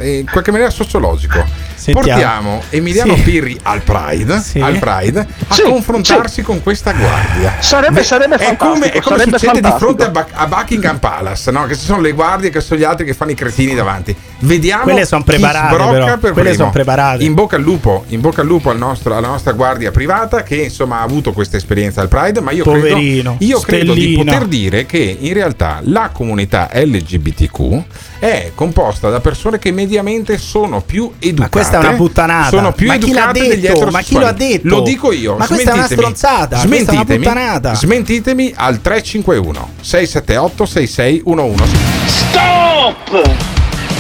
in 0.01 0.27
qualche 0.31 0.51
maniera 0.51 0.71
sociologico. 0.71 1.45
Sentiamo. 1.75 2.09
Portiamo 2.21 2.63
Emiliano 2.71 3.17
Sì. 3.17 3.23
Pirri 3.23 3.59
al 3.65 3.83
Pride, 3.83 4.39
Sì. 4.41 4.61
al 4.61 4.79
Pride 4.79 5.27
a 5.49 5.55
Sì, 5.55 5.63
confrontarsi 5.63 6.43
con 6.43 6.63
questa 6.63 6.93
guardia. 6.93 7.55
Sarebbe- 7.61 7.95
Beh, 8.01 8.03
sarebbe 8.05 8.37
è 8.37 8.57
come, 8.57 8.73
fantastico, 8.73 8.99
è 8.99 9.01
come 9.01 9.17
sarebbe 9.19 9.39
succede 9.39 9.61
di 9.61 9.69
fantastico. 9.69 9.79
fronte 9.97 10.05
a, 10.05 10.09
Buck- 10.11 10.31
a 10.33 10.47
Buckingham 10.47 10.99
Palace, 10.99 11.51
no? 11.51 11.67
che 11.67 11.75
ci 11.77 11.85
sono 11.85 12.01
le 12.01 12.13
guardie 12.13 12.51
che 12.51 12.61
sono 12.61 12.79
gli 12.79 12.85
altri 12.85 13.05
che 13.05 13.15
fanno 13.15 13.33
i 13.33 13.35
cretini 13.35 13.75
davanti. 13.75 14.15
Vediamo 14.39 14.85
Quelle 14.85 15.05
son 15.05 15.21
chi 15.21 15.31
preparate, 15.33 15.75
sbrocca 15.75 15.91
però. 15.91 16.19
per 16.19 16.33
Quelle 16.33 16.49
primo. 16.51 16.65
son 16.65 16.73
preparate. 16.73 17.25
In 17.25 17.35
bocca 17.35 17.57
al 17.57 17.63
lupo, 17.63 18.05
in 18.09 18.21
bocca 18.21 18.41
al 18.43 18.47
lupo 18.47 18.71
al 18.71 18.79
nostro- 18.79 19.17
alla 19.17 19.27
nostra 19.29 19.53
guardia 19.53 19.91
privata 19.91 20.43
che 20.45 20.57
insomma 20.57 20.99
ha 21.01 21.03
avuto 21.03 21.33
questa 21.33 21.57
esperienza 21.57 22.01
al 22.01 22.09
Pride, 22.09 22.41
ma 22.41 22.53
io 22.53 22.63
Poverino, 22.65 23.37
credo, 23.37 23.45
io 23.45 23.61
credo 23.61 23.93
di 23.93 24.15
poter 24.17 24.45
dire 24.47 24.87
che 24.87 25.17
in 25.19 25.33
realtà 25.33 25.81
la 25.83 26.11
comunità 26.13 26.71
LGBTQ 26.73 27.83
è 28.19 28.53
composta 28.55 29.11
da 29.11 29.21
persone 29.21 29.59
che 29.59 29.73
mediamente 29.83 30.39
sono 30.39 30.81
più 30.81 31.11
educate. 31.19 31.41
Ma 31.41 31.49
questa 31.49 31.77
è 31.77 31.81
una 31.81 31.93
puttanata. 31.97 32.49
Sono 32.49 32.73
più 32.73 32.87
Ma 32.87 32.97
chi 32.97 33.11
educate 33.11 33.49
degli 33.49 33.61
detto? 33.61 33.87
Ma 33.91 34.01
chi 34.01 34.15
lo 34.15 34.27
ha 34.27 34.31
eterosessuali. 34.31 34.37
detto? 34.37 34.69
Lo 34.69 34.81
dico 34.83 35.13
io. 35.13 35.37
Ma 35.37 35.47
questa 35.47 35.71
è 35.71 35.75
una 35.75 35.87
smentitemi. 35.87 36.17
stronzata, 36.17 36.57
questa 36.57 36.57
è 36.57 36.69
una 36.69 36.77
Smentitemi. 36.85 37.25
puttanata. 37.25 37.75
Smentitemi 37.75 38.53
al 38.57 38.81
351 38.81 39.69
678 39.81 40.67
6611. 40.67 41.77
Stop! 42.07 43.31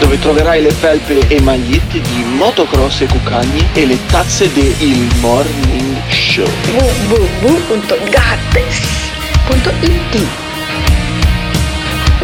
dove 0.00 0.18
troverai 0.20 0.62
le 0.62 0.70
felpe 0.70 1.26
e 1.26 1.40
magliette 1.40 2.00
di 2.00 2.22
motocross 2.36 3.00
e 3.00 3.06
cucagni 3.06 3.66
e 3.72 3.84
le 3.86 3.98
tazze 4.06 4.52
del 4.52 4.72
Il 4.78 5.08
Morning 5.20 5.87
Show. 6.10 6.48
Bu, 6.72 6.84
bu, 7.10 7.20
bu 7.42 7.74
untuk 7.74 8.00
gratis. 8.12 8.84
Untuk 9.52 9.74
inti. 9.82 10.24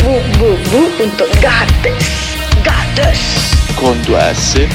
Bu, 0.05 0.21
bu, 0.41 0.59
bu 0.73 0.81
untuk 1.05 1.29
gratis. 1.41 2.37
Gratis. 2.65 3.54
2S 3.75 4.69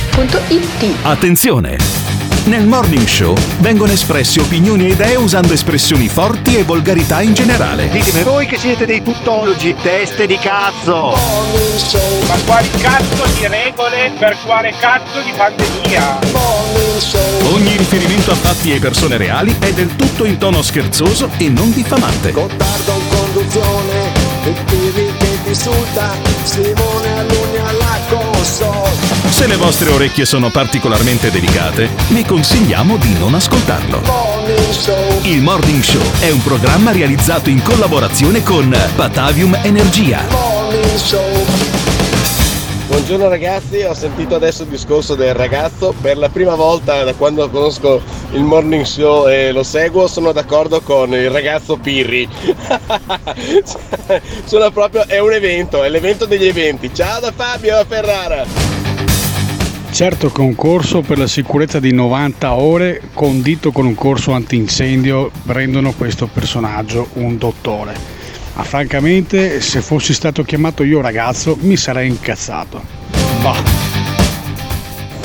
Attenzione! 1.04 1.78
Nel 2.46 2.66
Morning 2.66 3.06
Show 3.06 3.38
vengono 3.60 3.92
espresse 3.92 4.40
opinioni 4.40 4.86
e 4.86 4.90
idee 4.90 5.16
usando 5.16 5.54
espressioni 5.54 6.08
forti 6.08 6.56
e 6.58 6.64
volgarità 6.64 7.22
in 7.22 7.34
generale. 7.34 7.90
Ditemi 7.90 8.24
voi 8.24 8.48
che 8.48 8.58
siete 8.58 8.86
dei 8.86 9.04
tuttologi, 9.04 9.76
teste 9.82 10.26
di 10.26 10.38
cazzo! 10.38 11.16
Ma 12.28 12.36
quali 12.46 12.70
cazzo 12.80 13.26
di 13.38 13.48
regole 13.48 14.12
per 14.18 14.38
quale 14.46 14.74
cazzo 14.80 15.22
di 15.22 15.32
pandemia? 15.36 16.20
Ogni 17.54 17.78
riferimento 17.78 18.32
a 18.32 18.36
fatti 18.36 18.74
e 18.74 18.80
persone 18.80 19.18
reali 19.18 19.56
è 19.60 19.72
del 19.72 19.96
tutto 19.96 20.26
in 20.26 20.38
tono 20.38 20.62
scherzoso 20.62 21.30
e 21.38 21.50
non 21.50 21.72
diffamante. 21.72 22.32
Gottardo 22.32 22.92
in 22.92 23.08
conduzione, 23.10 24.12
il 24.46 24.56
Pirri 24.66 25.14
che 25.18 25.44
ti 25.44 25.50
insulta, 25.50 26.16
Simone 26.44 27.20
console. 27.60 27.79
Se 29.40 29.48
le 29.48 29.56
vostre 29.56 29.90
orecchie 29.92 30.26
sono 30.26 30.50
particolarmente 30.50 31.32
delicate, 31.32 31.88
vi 32.10 32.26
consigliamo 32.26 32.98
di 32.98 33.18
non 33.18 33.36
ascoltarlo. 33.36 34.02
Il 35.22 35.42
Morning 35.42 35.82
Show 35.82 36.02
è 36.20 36.30
un 36.30 36.44
programma 36.44 36.92
realizzato 36.92 37.50
in 37.50 37.64
collaborazione 37.64 38.44
con 38.44 38.70
Batavium 38.98 39.58
Energia. 39.64 40.24
Buongiorno 42.88 43.30
ragazzi, 43.30 43.82
ho 43.84 43.94
sentito 43.94 44.36
adesso 44.36 44.64
il 44.64 44.68
discorso 44.68 45.16
del 45.16 45.34
ragazzo, 45.34 45.96
per 46.02 46.18
la 46.18 46.28
prima 46.28 46.56
volta 46.56 47.06
da 47.06 47.14
quando 47.14 47.50
conosco 47.50 48.02
il 48.32 48.44
morning 48.44 48.84
show 48.84 49.30
e 49.30 49.54
lo 49.54 49.64
seguo 49.64 50.08
sono 50.08 50.34
d'accordo 50.34 50.82
con 50.82 51.14
il 51.14 51.30
ragazzo 51.30 51.78
Pirri. 51.78 52.28
sono 54.44 54.70
proprio, 54.72 55.08
è 55.08 55.20
un 55.20 55.32
evento, 55.32 55.82
è 55.82 55.88
l'evento 55.88 56.26
degli 56.26 56.46
eventi. 56.46 56.94
Ciao 56.94 57.22
da 57.22 57.32
Fabio 57.34 57.86
Ferrara! 57.88 58.89
Certo 59.92 60.32
che 60.32 60.42
un 60.42 60.56
corso 60.56 61.02
per 61.02 61.18
la 61.18 61.28
sicurezza 61.28 61.80
di 61.80 61.92
90 61.92 62.54
ore 62.54 63.02
condito 63.14 63.72
con 63.72 63.86
un 63.86 63.96
corso 63.96 64.32
antincendio 64.32 65.32
rendono 65.48 65.94
questo 65.94 66.28
personaggio 66.28 67.10
un 67.14 67.38
dottore. 67.38 67.94
Ma 68.54 68.64
francamente 68.64 69.60
se 69.62 69.82
fossi 69.82 70.14
stato 70.14 70.44
chiamato 70.44 70.84
io 70.84 71.02
ragazzo 71.02 71.58
mi 71.62 71.76
sarei 71.76 72.08
incazzato. 72.08 72.82
Bah. 73.42 73.62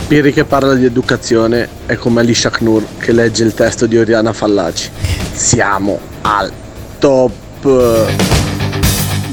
Piri 0.08 0.32
che 0.32 0.44
parla 0.44 0.74
di 0.74 0.84
educazione 0.84 1.68
è 1.86 1.94
come 1.94 2.20
Alicia 2.20 2.50
Knur 2.50 2.84
che 2.98 3.12
legge 3.12 3.44
il 3.44 3.54
testo 3.54 3.86
di 3.86 3.96
Oriana 3.96 4.32
Fallaci. 4.32 4.90
Siamo 5.32 5.98
al 6.22 6.52
top. 6.98 8.53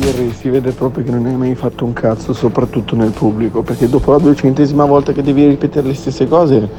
Ieri 0.04 0.34
si 0.34 0.50
vede 0.50 0.72
proprio 0.72 1.04
che 1.04 1.12
non 1.12 1.26
hai 1.28 1.36
mai 1.36 1.54
fatto 1.56 1.86
un 1.86 1.94
cazzo, 1.94 2.34
soprattutto 2.34 2.96
nel 2.96 3.12
pubblico, 3.12 3.62
perché 3.62 3.88
dopo 3.88 4.12
la 4.12 4.18
duecentesima 4.18 4.86
volta 4.86 5.12
che 5.12 5.22
devi 5.22 5.46
ripetere 5.48 5.88
le 5.88 5.94
stesse 5.94 6.28
cose 6.28 6.70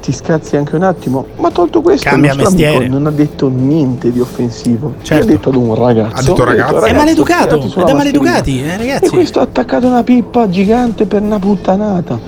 ti 0.00 0.12
scazzi 0.12 0.56
anche 0.56 0.76
un 0.76 0.82
attimo. 0.82 1.26
Ma 1.36 1.50
tolto 1.50 1.82
questo, 1.82 2.08
Cambia 2.08 2.34
mestiere. 2.34 2.76
amico 2.76 2.92
non 2.92 3.06
ha 3.06 3.10
detto 3.10 3.48
niente 3.48 4.10
di 4.10 4.20
offensivo. 4.20 4.94
Certo. 5.02 5.22
Ha 5.22 5.26
detto 5.26 5.48
ad 5.50 5.54
un 5.54 5.74
ragazzo. 5.74 6.16
Ha 6.16 6.22
detto 6.22 6.44
ragazzo. 6.44 6.76
È 6.76 6.80
ragazzo, 6.80 6.96
maleducato, 6.96 7.46
tirati 7.46 7.68
sulla 7.68 7.84
è 7.84 7.88
da 7.88 7.94
maleducati, 7.94 8.62
eh, 8.62 8.76
ragazzi. 8.76 9.04
E 9.04 9.08
questo 9.10 9.40
ha 9.40 9.42
attaccato 9.42 9.86
una 9.86 10.02
pippa 10.02 10.48
gigante 10.48 11.04
per 11.04 11.22
una 11.22 11.38
puttanata. 11.38 12.18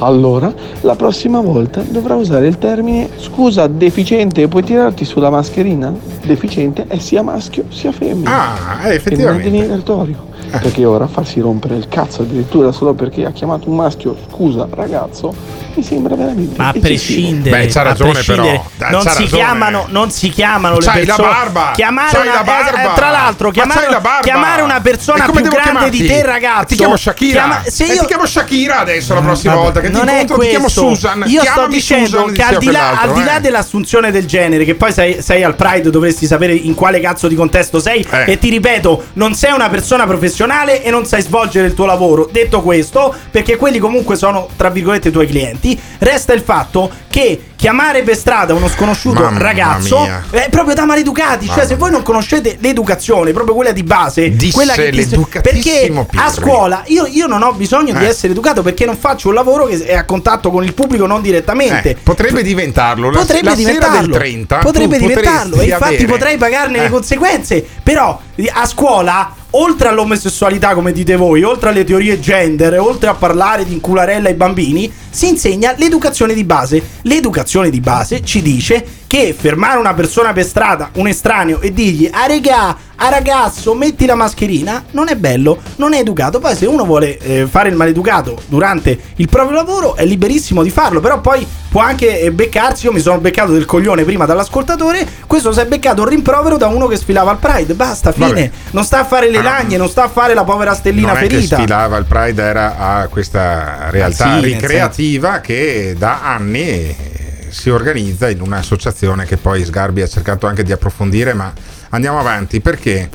Allora, 0.00 0.52
la 0.82 0.94
prossima 0.94 1.40
volta 1.40 1.80
dovrà 1.80 2.14
usare 2.14 2.46
il 2.46 2.58
termine 2.58 3.08
scusa 3.16 3.66
deficiente 3.66 4.46
puoi 4.46 4.62
tirarti 4.62 5.04
sulla 5.04 5.28
mascherina? 5.30 5.92
Deficiente 6.22 6.84
è 6.86 6.98
sia 6.98 7.22
maschio 7.22 7.64
sia 7.70 7.90
femmina. 7.90 8.78
Ah, 8.80 8.88
eh, 8.88 8.94
effettivamente. 8.94 9.46
E 9.46 9.50
non 9.50 9.56
è 9.56 9.60
denigratorio. 9.66 10.26
Perché 10.50 10.82
ora 10.86 11.06
farsi 11.06 11.40
rompere 11.40 11.74
il 11.74 11.88
cazzo 11.88 12.22
addirittura 12.22 12.72
solo 12.72 12.94
perché 12.94 13.26
ha 13.26 13.32
chiamato 13.32 13.68
un 13.68 13.76
maschio 13.76 14.16
scusa 14.30 14.66
ragazzo 14.70 15.34
mi 15.74 15.82
sembra 15.82 16.14
veramente 16.16 16.54
Ma 16.56 16.68
a 16.68 16.72
prescindere, 16.72 17.58
Beh, 17.58 17.66
c'ha 17.66 17.82
ragione, 17.82 18.12
prescindere, 18.12 18.62
però. 18.78 18.90
Non 18.92 19.02
c'ha 19.02 19.10
si, 19.10 19.22
ragione. 19.24 19.42
chiamano, 19.42 19.84
non 19.90 20.10
si 20.10 20.30
chiamano 20.30 20.78
le 20.78 20.84
C'hai 20.86 21.04
la 21.04 21.14
persone. 21.14 21.28
barba, 21.34 21.70
Chiamare 21.74 22.10
c'hai 22.10 22.26
una, 22.26 22.34
la 22.36 22.42
barba. 22.44 22.82
eh, 22.82 22.86
eh, 22.86 22.94
tra 22.94 23.10
l'altro, 23.10 23.46
Ma 23.48 23.52
chiamare, 23.52 23.90
la 23.90 24.00
barba. 24.00 24.20
chiamare 24.22 24.62
una 24.62 24.80
persona 24.80 25.24
più 25.26 25.32
grande 25.42 25.90
di 25.90 25.98
chiamarti? 25.98 26.06
te, 26.06 26.22
ragazzo. 26.24 26.64
Ti 26.66 26.76
chiamo 26.76 26.96
Shakira. 26.96 27.32
chiama- 27.42 27.62
se 27.66 27.84
E 27.84 27.92
io 27.92 28.00
ti 28.00 28.06
chiamo 28.06 28.26
Shakira 28.26 28.78
adesso 28.78 29.14
la 29.14 29.20
prossima 29.20 29.52
Vabbè, 29.52 29.64
volta 29.64 29.80
che 29.80 29.87
ti 29.90 29.96
non 29.96 30.08
è 30.08 30.20
incontro 30.20 30.44
ti 30.44 30.48
chiamo 30.48 30.64
questo. 30.64 30.88
Susan. 30.88 31.24
Io 31.26 31.42
sto 31.42 31.66
dicendo 31.66 32.06
Susan, 32.06 32.32
che 32.32 32.42
al 32.42 32.58
di, 32.58 32.70
là, 32.70 33.00
al 33.00 33.12
di 33.12 33.24
là 33.24 33.36
eh. 33.36 33.40
dell'assunzione 33.40 34.10
del 34.10 34.26
genere, 34.26 34.64
che 34.64 34.74
poi 34.74 34.92
sei, 34.92 35.22
sei 35.22 35.42
al 35.42 35.54
Pride, 35.54 35.90
dovresti 35.90 36.26
sapere 36.26 36.54
in 36.54 36.74
quale 36.74 37.00
cazzo 37.00 37.28
di 37.28 37.34
contesto 37.34 37.80
sei. 37.80 38.06
Eh. 38.10 38.32
E 38.32 38.38
ti 38.38 38.50
ripeto, 38.50 39.06
non 39.14 39.34
sei 39.34 39.52
una 39.52 39.68
persona 39.68 40.06
professionale 40.06 40.82
e 40.82 40.90
non 40.90 41.04
sai 41.04 41.22
svolgere 41.22 41.66
il 41.66 41.74
tuo 41.74 41.86
lavoro. 41.86 42.28
Detto 42.30 42.62
questo, 42.62 43.14
perché 43.30 43.56
quelli 43.56 43.78
comunque 43.78 44.16
sono, 44.16 44.48
tra 44.56 44.70
virgolette, 44.70 45.08
i 45.08 45.12
tuoi 45.12 45.26
clienti, 45.26 45.78
resta 45.98 46.32
il 46.32 46.42
fatto 46.42 46.90
che 47.08 47.42
chiamare 47.58 48.04
per 48.04 48.16
strada 48.16 48.54
uno 48.54 48.68
sconosciuto 48.68 49.20
Mamma 49.22 49.38
ragazzo 49.40 49.98
mia. 49.98 50.22
è 50.30 50.48
proprio 50.48 50.76
da 50.76 50.84
maleducati. 50.84 51.46
Cioè, 51.46 51.56
Mamma 51.56 51.66
se 51.68 51.74
voi 51.74 51.90
non 51.90 52.02
conoscete 52.04 52.56
l'educazione, 52.60 53.32
proprio 53.32 53.56
quella 53.56 53.72
di 53.72 53.82
base, 53.82 54.30
Disse 54.30 54.52
quella 54.54 54.74
che 54.74 54.82
perché 54.82 54.96
l'educatissimo 54.96 56.00
a 56.02 56.04
Pirri. 56.04 56.30
scuola 56.32 56.82
io, 56.86 57.06
io 57.06 57.26
non 57.26 57.42
ho 57.42 57.52
bisogno 57.54 57.92
di 57.98 58.04
Eh. 58.04 58.08
essere 58.08 58.32
educato 58.32 58.62
perché 58.62 58.84
non 58.86 58.96
faccio 58.96 59.26
un 59.28 59.34
lavoro 59.34 59.64
che 59.66 59.84
è 59.84 59.96
a 59.96 60.04
contatto 60.04 60.52
con 60.52 60.62
il 60.62 60.72
pubblico 60.72 61.06
non 61.06 61.20
direttamente. 61.20 61.90
Eh, 61.90 61.96
potrebbe 62.00 62.42
diventarlo. 62.44 63.10
La, 63.10 63.18
Potrebbe 63.18 63.48
la 63.48 63.54
diventarlo, 63.56 64.00
del 64.02 64.10
30 64.10 64.58
potrebbe 64.58 64.98
diventarlo, 64.98 65.60
e 65.60 65.64
infatti 65.64 65.94
avere- 65.94 66.04
potrei 66.06 66.36
pagarne 66.36 66.78
le 66.78 66.84
Eh. 66.86 66.90
conseguenze. 66.90 67.66
Però 67.82 68.20
a 68.52 68.66
scuola, 68.66 69.34
oltre 69.50 69.88
all'omosessualità, 69.88 70.74
come 70.74 70.92
dite 70.92 71.16
voi, 71.16 71.42
oltre 71.42 71.70
alle 71.70 71.84
teorie 71.84 72.20
gender, 72.20 72.78
oltre 72.78 73.08
a 73.08 73.14
parlare 73.14 73.64
di 73.64 73.72
incularella 73.72 74.28
ai 74.28 74.34
bambini, 74.34 74.92
si 75.08 75.28
insegna 75.28 75.74
l'educazione 75.76 76.34
di 76.34 76.44
base. 76.44 76.82
L'educazione 77.02 77.70
di 77.70 77.80
base 77.80 78.22
ci 78.22 78.42
dice 78.42 78.84
che 79.08 79.34
fermare 79.36 79.78
una 79.78 79.94
persona 79.94 80.32
per 80.34 80.44
strada, 80.44 80.90
un 80.94 81.08
estraneo, 81.08 81.60
e 81.62 81.72
dirgli 81.72 82.08
a 82.12 82.26
regà, 82.26 82.76
a 82.94 83.08
ragazzo, 83.08 83.74
metti 83.74 84.04
la 84.04 84.14
mascherina, 84.14 84.84
non 84.90 85.08
è 85.08 85.16
bello, 85.16 85.58
non 85.76 85.94
è 85.94 85.98
educato. 85.98 86.38
Poi 86.40 86.54
se 86.54 86.66
uno 86.66 86.84
vuole 86.84 87.16
eh, 87.18 87.46
fare 87.46 87.70
il 87.70 87.74
maleducato 87.74 88.38
durante 88.48 88.96
il 89.16 89.28
proprio 89.28 89.56
lavoro 89.56 89.96
è 89.96 90.04
liberissimo 90.04 90.62
di 90.62 90.68
farlo, 90.68 91.00
però 91.00 91.20
poi 91.22 91.46
può 91.70 91.80
anche 91.80 92.20
eh, 92.20 92.30
beccarsi, 92.32 92.84
io 92.84 92.92
mi 92.92 93.00
sono 93.00 93.18
beccato 93.18 93.52
del 93.52 93.64
coglione 93.64 94.04
prima 94.04 94.26
dall'ascoltatore, 94.26 95.06
questo 95.26 95.52
si 95.52 95.60
è 95.60 95.66
beccato 95.66 96.02
un 96.02 96.08
rimprovero 96.08 96.58
da 96.58 96.66
uno 96.66 96.86
che 96.86 96.96
sfilava 96.98 97.30
al 97.30 97.38
Pride, 97.38 97.72
basta, 97.72 98.12
fine. 98.12 98.26
Vabbè. 98.26 98.50
Non 98.72 98.84
sta 98.84 99.00
a 99.00 99.04
fare 99.04 99.30
le 99.30 99.40
lagne, 99.40 99.78
non 99.78 99.88
sta 99.88 100.04
a 100.04 100.08
fare 100.08 100.34
la 100.34 100.44
povera 100.44 100.74
stellina 100.74 101.12
non 101.12 101.16
ferita. 101.16 101.56
sfilava 101.56 101.96
il 101.96 102.04
Pride 102.04 102.42
era 102.42 102.76
a 102.78 103.08
questa 103.08 103.88
realtà 103.90 104.32
Ah, 104.32 104.38
sì, 104.40 104.44
ricreativa 104.44 105.38
che 105.40 105.94
da 105.96 106.20
anni 106.22 107.16
si 107.50 107.70
organizza 107.70 108.28
in 108.28 108.40
un'associazione 108.40 109.24
che 109.24 109.36
poi 109.36 109.64
Sgarbi 109.64 110.02
ha 110.02 110.08
cercato 110.08 110.46
anche 110.46 110.62
di 110.62 110.72
approfondire, 110.72 111.32
ma 111.34 111.52
andiamo 111.90 112.18
avanti 112.18 112.60
perché 112.60 113.08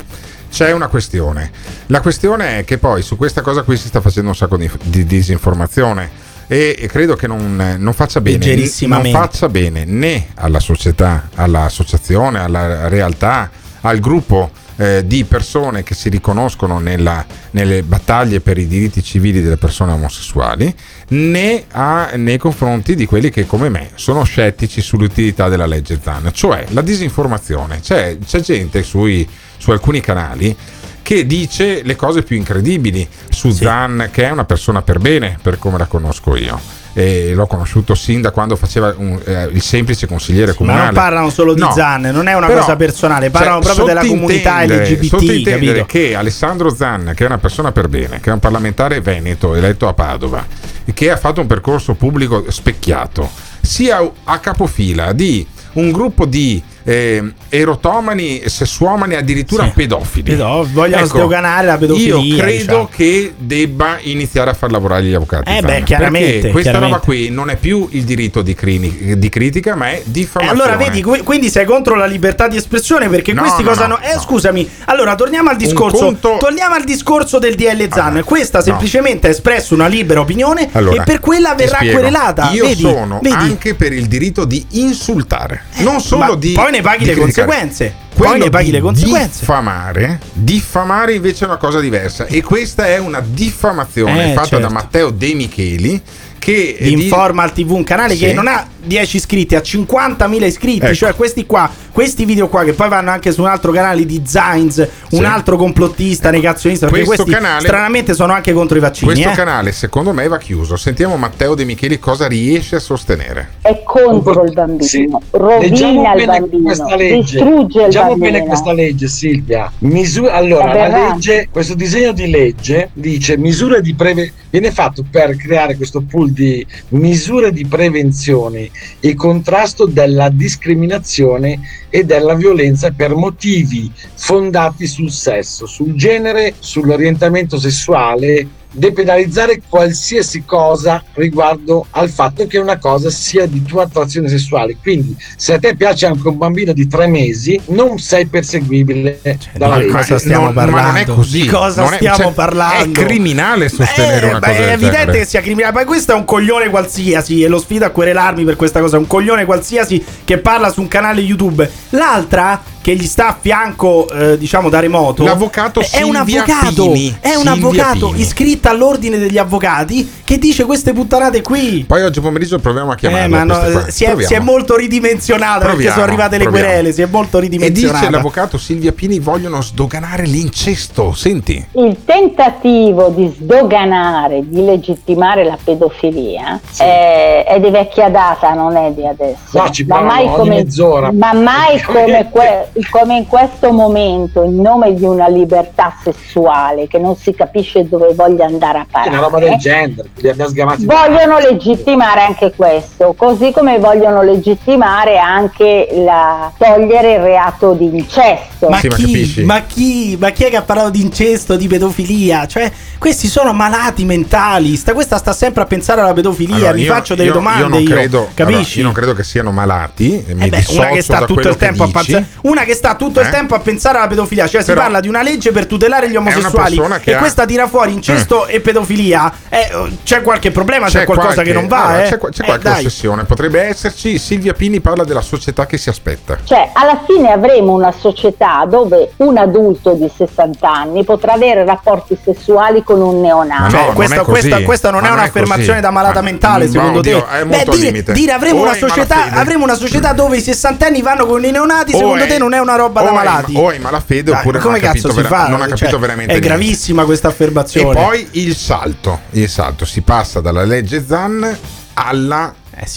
c'è 0.50 0.72
una 0.72 0.88
questione. 0.88 1.50
La 1.86 2.00
questione 2.00 2.58
è 2.58 2.64
che 2.64 2.78
poi 2.78 3.02
su 3.02 3.16
questa 3.16 3.40
cosa 3.40 3.62
qui 3.62 3.76
si 3.76 3.88
sta 3.88 4.00
facendo 4.00 4.28
un 4.30 4.36
sacco 4.36 4.56
di, 4.56 4.70
di 4.84 5.04
disinformazione. 5.04 6.10
e, 6.46 6.86
credo 6.88 7.16
che 7.16 7.26
non, 7.26 7.76
non 7.78 7.92
faccia 7.92 8.20
bene 8.20 8.38
non 8.86 9.10
faccia 9.10 9.48
bene 9.48 9.84
né 9.84 10.28
alla 10.34 10.60
società, 10.60 11.28
all'associazione, 11.34 12.38
alla 12.38 12.88
realtà, 12.88 13.50
al 13.80 13.98
gruppo 13.98 14.50
eh, 14.76 15.02
di 15.06 15.24
persone 15.24 15.82
che 15.82 15.94
si 15.94 16.08
riconoscono 16.08 16.78
nella- 16.78 17.24
nelle 17.52 17.82
battaglie 17.82 18.40
per 18.40 18.58
i 18.58 18.66
diritti 18.66 19.02
civili 19.02 19.40
delle 19.42 19.56
persone 19.56 19.92
omosessuali, 19.92 20.74
né 21.08 21.64
a- 21.70 22.10
nei 22.16 22.38
confronti 22.38 22.94
di 22.94 23.06
quelli 23.06 23.30
che 23.30 23.46
come 23.46 23.68
me 23.68 23.90
sono 23.94 24.24
scettici 24.24 24.80
sull'utilità 24.80 25.48
della 25.48 25.66
legge 25.66 26.00
Zan, 26.02 26.30
cioè 26.32 26.66
la 26.70 26.80
disinformazione. 26.82 27.80
C'è, 27.80 28.18
c'è 28.24 28.40
gente 28.40 28.82
sui- 28.82 29.28
su 29.56 29.70
alcuni 29.70 30.00
canali 30.00 30.56
che 31.02 31.26
dice 31.26 31.82
le 31.82 31.96
cose 31.96 32.22
più 32.22 32.36
incredibili 32.36 33.06
su 33.28 33.50
Zan, 33.50 34.08
che 34.10 34.24
è 34.26 34.30
una 34.30 34.44
persona 34.44 34.80
per 34.82 34.98
bene, 34.98 35.38
per 35.40 35.58
come 35.58 35.76
la 35.78 35.86
conosco 35.86 36.34
io. 36.34 36.58
E 36.96 37.32
l'ho 37.34 37.46
conosciuto 37.48 37.96
sin 37.96 38.20
da 38.20 38.30
quando 38.30 38.54
faceva 38.54 38.94
un- 38.96 39.20
eh, 39.24 39.48
il 39.52 39.60
semplice 39.62 40.06
consigliere 40.06 40.52
Ma 40.52 40.56
comunale. 40.56 40.84
non 40.84 40.94
parlano 40.94 41.28
solo 41.30 41.52
di 41.52 41.60
No. 41.60 41.72
Zan, 41.72 42.02
non 42.02 42.28
è 42.28 42.34
una 42.34 42.46
Però, 42.46 42.60
cosa 42.60 42.76
personale, 42.76 43.30
parlano 43.30 43.60
cioè, 43.62 43.74
proprio 43.74 43.86
della 43.86 44.06
comunità 44.08 44.62
LGBT, 44.64 45.04
sottintendere 45.04 45.78
capito? 45.80 45.86
che 45.86 46.14
Alessandro 46.14 46.72
Zan, 46.72 47.12
che 47.16 47.24
è 47.24 47.26
una 47.26 47.38
persona 47.38 47.72
per 47.72 47.88
bene, 47.88 48.20
che 48.20 48.30
è 48.30 48.32
un 48.32 48.38
parlamentare 48.38 49.00
veneto 49.00 49.56
eletto 49.56 49.88
a 49.88 49.92
Padova, 49.92 50.46
e 50.84 50.92
che 50.92 51.10
ha 51.10 51.16
fatto 51.16 51.40
un 51.40 51.48
percorso 51.48 51.94
pubblico 51.94 52.44
specchiato, 52.48 53.28
sia 53.60 54.08
a 54.24 54.38
capofila 54.38 55.12
di 55.12 55.44
un 55.72 55.90
gruppo 55.90 56.26
di 56.26 56.62
eh, 56.84 57.32
erotomani, 57.48 58.42
sessuomani, 58.46 59.14
addirittura 59.14 59.70
pedofili. 59.74 60.30
Pedo- 60.32 60.66
vogliono 60.72 61.04
Ecco, 61.04 61.18
sdoganare 61.18 61.66
la 61.66 61.76
pedofilia, 61.78 62.16
Io 62.16 62.36
credo 62.36 62.58
diciamo. 62.60 62.88
che 62.94 63.34
debba 63.36 63.96
iniziare 64.02 64.50
a 64.50 64.54
far 64.54 64.70
lavorare 64.70 65.02
gli 65.04 65.14
avvocati. 65.14 65.50
Eh 65.50 65.60
beh, 65.62 65.82
chiaramente, 65.82 66.32
Perché 66.32 66.50
questa 66.50 66.70
chiaramente. 66.70 66.96
roba 67.00 67.04
qui 67.04 67.30
non 67.30 67.50
è 67.50 67.56
più 67.56 67.88
il 67.92 68.04
diritto 68.04 68.42
di, 68.42 68.54
crini- 68.54 69.18
di 69.18 69.28
critica, 69.28 69.74
ma 69.74 69.90
è 69.90 69.94
E 69.96 70.02
diffamazione. 70.04 70.60
allora 70.62 70.76
vedi, 70.76 71.02
qui- 71.02 71.20
quindi 71.22 71.48
sei 71.48 71.64
contro 71.64 71.94
la 71.94 72.06
libertà 72.06 72.48
di 72.48 72.56
espressione 72.56 73.08
perché 73.08 73.32
No, 73.32 73.40
questi 73.42 73.62
no, 73.62 73.68
cosa 73.70 73.86
no, 73.86 73.94
hanno. 73.96 74.04
Eh, 74.16 74.18
scusami, 74.20 74.68
allora 74.86 75.14
torniamo 75.14 75.48
al 75.50 75.56
discorso. 75.56 76.04
conto- 76.04 76.36
Torniamo 76.38 76.74
al 76.74 76.84
discorso 76.84 77.38
del 77.38 77.54
DL 77.54 77.88
Zan. 77.90 78.22
Questa 78.24 78.60
semplicemente 78.60 79.26
ha 79.28 79.30
espresso 79.30 79.72
una 79.74 79.86
libera 79.86 80.20
opinione 80.20 80.68
Allora, 80.72 81.02
e 81.02 81.04
per 81.04 81.20
quella 81.20 81.54
verrà 81.54 81.78
querelata. 81.78 82.50
Io 82.52 82.66
vedi, 82.66 82.80
sono 82.82 83.20
vedi? 83.22 83.34
anche 83.34 83.74
per 83.74 83.92
il 83.92 84.06
diritto 84.06 84.44
di 84.44 84.64
insultare, 84.72 85.62
non 85.78 86.00
solo 86.00 86.24
ma 86.24 86.34
di. 86.36 86.52
poi 86.52 86.72
ne 86.76 86.82
paghi 86.82 87.04
le 87.04 87.14
conseguenze. 87.16 87.94
Quello 88.14 88.30
Poi 88.32 88.40
ne 88.40 88.50
paghi 88.50 88.70
le 88.70 88.80
conseguenze. 88.80 89.38
Diffamare, 89.40 90.20
diffamare 90.32 91.14
invece 91.14 91.44
è 91.44 91.48
una 91.48 91.56
cosa 91.56 91.80
diversa. 91.80 92.26
E 92.26 92.42
questa 92.42 92.86
è 92.86 92.98
una 92.98 93.20
diffamazione 93.24 94.30
Eh, 94.30 94.34
fatta 94.34 94.48
certo. 94.48 94.66
da 94.68 94.72
Matteo 94.72 95.10
De 95.10 95.34
Micheli. 95.34 96.00
Che 96.44 96.76
di 96.78 96.92
Informal 96.92 97.52
TV, 97.52 97.70
un 97.70 97.84
canale 97.84 98.14
Sì. 98.14 98.26
che 98.26 98.32
non 98.34 98.46
ha 98.48 98.66
10 98.84 99.16
iscritti, 99.16 99.54
ha 99.54 99.62
50.000 99.62 100.44
iscritti. 100.44 100.84
Ecco. 100.84 100.94
Cioè, 100.94 101.14
questi 101.14 101.46
qua, 101.46 101.70
questi 101.90 102.26
video 102.26 102.48
qua, 102.48 102.64
che 102.64 102.74
poi 102.74 102.90
vanno 102.90 103.10
anche 103.10 103.32
su 103.32 103.40
un 103.40 103.46
altro 103.48 103.72
canale 103.72 104.04
di 104.04 104.20
Zainz, 104.26 104.76
un 104.76 105.18
Sì. 105.20 105.24
altro 105.24 105.56
complottista, 105.56 106.30
negazionista. 106.30 106.86
Perché 106.88 107.04
Questo 107.06 107.24
questi 107.24 107.40
canale- 107.42 107.64
stranamente 107.64 108.12
sono 108.12 108.34
anche 108.34 108.52
contro 108.52 108.76
i 108.76 108.80
vaccini. 108.80 109.12
Questo 109.12 109.30
eh. 109.30 109.34
canale, 109.34 109.72
secondo 109.72 110.12
me, 110.12 110.28
va 110.28 110.36
chiuso. 110.36 110.76
Sentiamo 110.76 111.16
Matteo 111.16 111.54
De 111.54 111.64
Micheli 111.64 111.98
cosa 111.98 112.26
riesce 112.26 112.76
a 112.76 112.80
sostenere. 112.80 113.52
è 113.62 113.82
contro 113.82 114.44
il 114.44 114.52
bambino, 114.52 115.22
rovina 115.30 116.14
il 116.14 116.26
bambino, 116.26 116.62
questa 116.64 116.94
legge. 116.96 117.38
distrugge 117.38 117.78
il 117.78 117.84
Leggiamo 117.84 118.08
bambino. 118.10 118.30
bene 118.32 118.44
questa 118.46 118.72
legge, 118.74 119.08
Silvia. 119.08 119.72
Misu- 119.78 120.28
allora, 120.30 120.72
Eh, 120.74 120.88
la 120.90 121.08
legge, 121.12 121.48
questo 121.50 121.74
disegno 121.74 122.12
di 122.12 122.28
legge 122.28 122.90
dice 122.92 123.38
misure 123.38 123.80
di 123.80 123.94
preve- 123.94 124.32
viene 124.54 124.70
fatto 124.70 125.04
per 125.10 125.34
creare 125.34 125.74
questo 125.74 126.02
pool 126.02 126.30
di 126.30 126.64
misure 126.90 127.50
di 127.50 127.66
prevenzione 127.66 128.70
e 129.00 129.16
contrasto 129.16 129.84
della 129.84 130.28
discriminazione 130.28 131.58
e 131.90 132.04
della 132.04 132.34
violenza 132.34 132.92
per 132.92 133.16
motivi 133.16 133.90
fondati 134.14 134.86
sul 134.86 135.10
sesso, 135.10 135.66
sul 135.66 135.94
genere, 135.94 136.54
sull'orientamento 136.56 137.58
sessuale, 137.58 138.46
depenalizzare 138.74 139.62
qualsiasi 139.68 140.42
cosa 140.44 141.02
riguardo 141.14 141.86
al 141.90 142.10
fatto 142.10 142.46
che 142.46 142.58
una 142.58 142.78
cosa 142.78 143.08
sia 143.10 143.46
di 143.46 143.62
tua 143.62 143.84
attrazione 143.84 144.28
sessuale. 144.28 144.76
Quindi, 144.80 145.16
se 145.36 145.54
a 145.54 145.58
te 145.58 145.76
piace 145.76 146.06
anche 146.06 146.26
un 146.28 146.36
bambino 146.36 146.72
di 146.72 146.86
tre 146.88 147.06
mesi, 147.06 147.58
non 147.66 147.98
sei 147.98 148.26
perseguibile 148.26 149.20
dalla 149.56 149.76
di 149.78 149.82
legge. 149.86 149.96
cosa 149.96 150.18
stiamo 150.18 150.44
non- 150.46 150.54
ma 150.54 150.64
non 150.64 150.74
è 150.78 150.82
parlando? 150.82 151.14
così. 151.14 151.40
Di 151.42 151.46
cosa 151.48 151.82
Non 151.82 151.92
è- 151.92 151.96
stiamo 151.96 152.16
cioè, 152.16 152.32
parlando? 152.32 153.00
è 153.00 153.04
criminale 153.04 153.68
sostenere 153.68 154.26
Eh, 154.26 154.30
una 154.30 154.38
beh, 154.40 154.46
cosa 154.48 154.58
È 154.58 154.72
evidente 154.72 154.96
genere. 154.98 155.18
che 155.18 155.24
sia 155.24 155.40
criminale. 155.40 155.72
Ma 155.74 155.84
questo 155.84 156.12
è 156.12 156.14
un 156.14 156.24
coglione 156.24 156.68
qualsiasi. 156.68 157.42
E 157.42 157.48
lo 157.48 157.58
sfido 157.58 157.84
a 157.86 157.90
querelarmi 157.90 158.44
per 158.44 158.56
questa 158.56 158.80
cosa. 158.80 158.98
Un 158.98 159.06
coglione 159.06 159.44
qualsiasi 159.44 160.04
che 160.24 160.38
parla 160.38 160.70
su 160.70 160.80
un 160.80 160.88
canale 160.88 161.20
YouTube. 161.20 161.70
L'altra 161.90 162.60
che 162.84 162.94
gli 162.96 163.06
sta 163.06 163.28
a 163.28 163.38
fianco, 163.40 164.06
eh, 164.10 164.36
diciamo 164.36 164.68
da 164.68 164.78
remoto. 164.78 165.24
L'avvocato 165.24 165.80
è 165.80 166.02
un 166.02 166.14
Silvia 166.16 166.42
avvocato. 166.44 166.90
Pini. 166.90 167.16
È 167.18 167.28
un 167.34 167.34
Silvia 167.46 167.52
avvocato 167.52 168.08
Pini. 168.08 168.20
iscritto 168.20 168.68
all'ordine 168.68 169.16
degli 169.16 169.38
avvocati 169.38 170.12
che 170.22 170.36
dice 170.36 170.66
queste 170.66 170.92
puttanate 170.92 171.40
qui. 171.40 171.84
Poi 171.88 172.02
oggi 172.02 172.20
pomeriggio 172.20 172.58
proviamo 172.58 172.90
a 172.90 172.94
chiamarla. 172.94 173.24
Eh, 173.24 173.28
ma 173.28 173.42
no, 173.44 173.86
eh, 173.86 173.90
si, 173.90 174.04
è, 174.04 174.14
si 174.22 174.34
è 174.34 174.38
molto 174.38 174.76
ridimensionata 174.76 175.64
perché 175.64 175.88
sono 175.92 176.02
arrivate 176.02 176.36
le 176.36 176.42
proviamo. 176.44 176.66
querele. 176.66 176.92
Si 176.92 177.00
è 177.00 177.06
molto 177.10 177.38
E 177.38 177.40
ridimensionata. 177.40 177.98
dice 178.00 178.10
l'avvocato 178.10 178.58
Silvia 178.58 178.92
Pini 178.92 179.18
vogliono 179.18 179.62
sdoganare 179.62 180.24
l'incesto. 180.26 181.14
Senti. 181.14 181.66
Il 181.72 181.96
tentativo 182.04 183.08
di 183.08 183.32
sdoganare, 183.34 184.42
di 184.46 184.62
legittimare 184.62 185.42
la 185.44 185.56
pedofilia 185.62 186.60
è, 186.76 187.44
è 187.48 187.60
di 187.60 187.70
vecchia 187.70 188.10
data, 188.10 188.52
non 188.52 188.76
è 188.76 188.90
di 188.92 189.06
adesso. 189.06 189.38
No, 189.52 189.70
ci 189.70 189.84
ma 189.84 190.00
mai 190.00 190.26
come, 190.26 190.56
mezz'ora. 190.56 191.10
ma 191.12 191.32
mai 191.32 191.80
come, 191.82 192.28
que- 192.30 192.68
come 192.90 193.16
in 193.18 193.26
questo 193.26 193.72
momento, 193.72 194.42
in 194.42 194.60
nome 194.60 194.94
di 194.94 195.04
una 195.04 195.28
libertà 195.28 195.94
sessuale 196.02 196.86
che 196.88 196.98
non 196.98 197.16
si 197.16 197.32
capisce 197.34 197.88
dove 197.88 198.12
voglia 198.14 198.46
andare 198.46 198.78
a 198.78 198.86
parare. 198.90 199.10
una 199.10 199.20
roba 199.20 199.38
del 199.38 199.56
genere, 199.56 200.08
li 200.16 200.28
abbiamo 200.28 200.50
sgamati. 200.50 200.84
Vogliono 200.84 201.38
legittimare 201.38 202.22
anche 202.22 202.52
questo, 202.54 203.14
così 203.16 203.52
come 203.52 203.78
vogliono 203.78 204.22
legittimare 204.22 205.18
anche 205.18 205.88
la, 206.04 206.50
togliere 206.56 207.14
il 207.14 207.20
reato 207.20 207.72
di 207.72 207.86
incesto. 207.86 208.68
Ma, 208.68 208.78
chi, 208.78 209.42
ma, 209.44 209.60
chi, 209.62 210.16
ma 210.18 210.30
chi 210.30 210.44
è 210.44 210.50
che 210.50 210.56
ha 210.56 210.62
parlato 210.62 210.90
di 210.90 211.00
incesto, 211.02 211.56
di 211.56 211.66
pedofilia? 211.66 212.46
Cioè, 212.46 212.70
questi 212.98 213.28
sono 213.28 213.52
malati 213.52 214.04
mentali. 214.04 214.76
Sta, 214.76 214.94
questa 214.94 215.18
sta 215.18 215.32
sempre 215.32 215.62
a 215.62 215.66
pensare 215.66 216.00
alla 216.00 216.12
pedofilia. 216.12 216.56
Allora, 216.56 216.72
Mi 216.72 216.82
io- 216.82 216.92
faccio 216.92 217.14
delle 217.14 217.28
io- 217.28 217.34
domande. 217.34 217.60
Io 217.62 217.68
non, 217.68 217.80
io, 217.82 217.88
credo, 217.88 218.28
capisci? 218.34 218.56
allora, 218.56 218.70
io 218.76 218.82
non 218.84 218.92
credo 218.92 219.12
che 219.12 219.22
siano 219.24 219.50
malati. 219.52 220.24
Mi 220.28 220.44
Eh 220.44 220.48
beh, 220.48 220.64
una 220.70 220.86
che 220.88 221.02
sta 221.02 221.24
tutto 221.24 221.48
il 221.48 221.56
tempo 221.56 221.84
a 221.84 221.88
pensare 221.92 222.26
una 222.42 222.63
che 222.64 222.74
sta 222.74 222.94
tutto 222.94 223.20
il 223.20 223.26
Eh? 223.26 223.30
tempo 223.30 223.54
a 223.54 223.60
pensare 223.60 223.98
alla 223.98 224.06
pedofilia 224.06 224.46
cioè 224.46 224.60
si 224.62 224.68
Però- 224.68 224.80
parla 224.82 225.00
di 225.00 225.08
una 225.08 225.22
legge 225.22 225.52
per 225.52 225.66
tutelare 225.66 226.08
gli 226.10 226.16
omosessuali 226.16 226.80
e 227.04 227.14
ha- 227.14 227.18
questa 227.18 227.44
tira 227.46 227.66
fuori 227.68 227.92
incesto 227.92 228.46
e 228.46 228.60
pedofilia 228.60 229.32
eh, 229.48 229.70
c'è 230.04 230.22
qualche 230.22 230.50
problema 230.50 230.86
c'è, 230.86 231.04
qualcosa 231.04 231.32
qualche- 231.34 231.52
che 231.52 231.58
non 231.58 231.66
va 231.68 231.84
allora, 231.86 232.04
eh? 232.04 232.08
C'è, 232.08 232.18
qua- 232.18 232.28
c'è 232.30 232.42
Eh, 232.42 232.46
qualche 232.46 232.68
dai. 232.68 232.78
ossessione. 232.78 233.24
Potrebbe 233.24 233.60
esserci. 233.62 234.18
Silvia 234.18 234.52
Pini 234.54 234.80
parla 234.80 235.04
della 235.04 235.20
società 235.20 235.66
che 235.66 235.76
si 235.78 235.88
aspetta. 235.88 236.38
Cioè, 236.44 236.70
alla 236.72 237.00
fine 237.06 237.30
avremo 237.32 237.72
una 237.72 237.92
società 237.92 238.64
dove 238.68 239.12
un 239.18 239.36
adulto 239.36 239.92
di 239.94 240.10
60 240.14 240.70
anni 240.72 241.04
potrà 241.04 241.32
avere 241.34 241.64
rapporti 241.64 242.16
sessuali 242.22 242.82
con 242.82 243.00
un 243.00 243.20
neonato. 243.20 243.70
Cioè, 243.70 243.80
no, 243.80 243.86
non 243.86 243.94
questa, 243.94 244.16
così. 244.22 244.30
questa- 244.30 244.62
questa 244.62 244.90
non 244.90 245.00
Ma 245.00 245.06
è 245.06 245.10
non 245.10 245.18
un'affermazione 245.18 245.80
da 245.80 245.90
malata 245.90 246.20
Ma- 246.20 246.30
mentale, 246.30 246.64
no, 246.66 246.70
secondo 246.72 247.00
Dio, 247.00 247.22
te? 247.24 247.38
è 247.38 247.44
molto 247.44 247.70
al 247.72 247.76
dire, 247.78 248.02
dire 248.02 248.32
avremo 248.32 248.60
una, 248.62 248.74
società, 248.74 249.30
avremo 249.32 249.64
una 249.64 249.74
società 249.74 250.12
dove 250.12 250.36
i 250.36 250.40
sessantenni 250.40 251.02
vanno 251.02 251.26
con 251.26 251.44
i 251.44 251.50
neonati, 251.50 251.92
O 251.94 251.98
secondo 251.98 252.22
hai- 252.22 252.28
te 252.28 252.38
non 252.38 252.53
è 252.54 252.60
una 252.60 252.76
roba 252.76 253.02
da 253.02 253.06
o 253.06 253.10
hai- 253.10 253.24
malati? 253.24 253.54
o 253.56 253.68
hai 253.68 253.78
malafede 253.78 254.30
Dai, 254.30 254.40
oppure 254.40 254.58
come 254.58 254.78
non 254.78 254.84
ha 254.88 254.92
cazzo 254.92 255.08
capito 255.08 255.22
si 255.22 255.28
vera- 255.28 255.42
fa? 255.44 255.48
non 255.48 255.62
ha 255.62 255.66
capito 255.66 255.88
Cioè, 255.90 255.98
veramente 255.98 256.32
È 256.32 256.38
niente. 256.38 256.48
gravissima 256.48 257.04
questa 257.04 257.28
E 257.28 257.30
affermazione. 257.30 257.94
poi 257.94 258.28
il 258.32 258.54
salto, 258.56 259.20
il 259.30 259.48
salto 259.48 259.84
si 259.84 260.00
passa 260.02 260.40
dalla 260.40 260.64
legge 260.64 261.04
Zan 261.06 261.56
alla, 261.96 262.52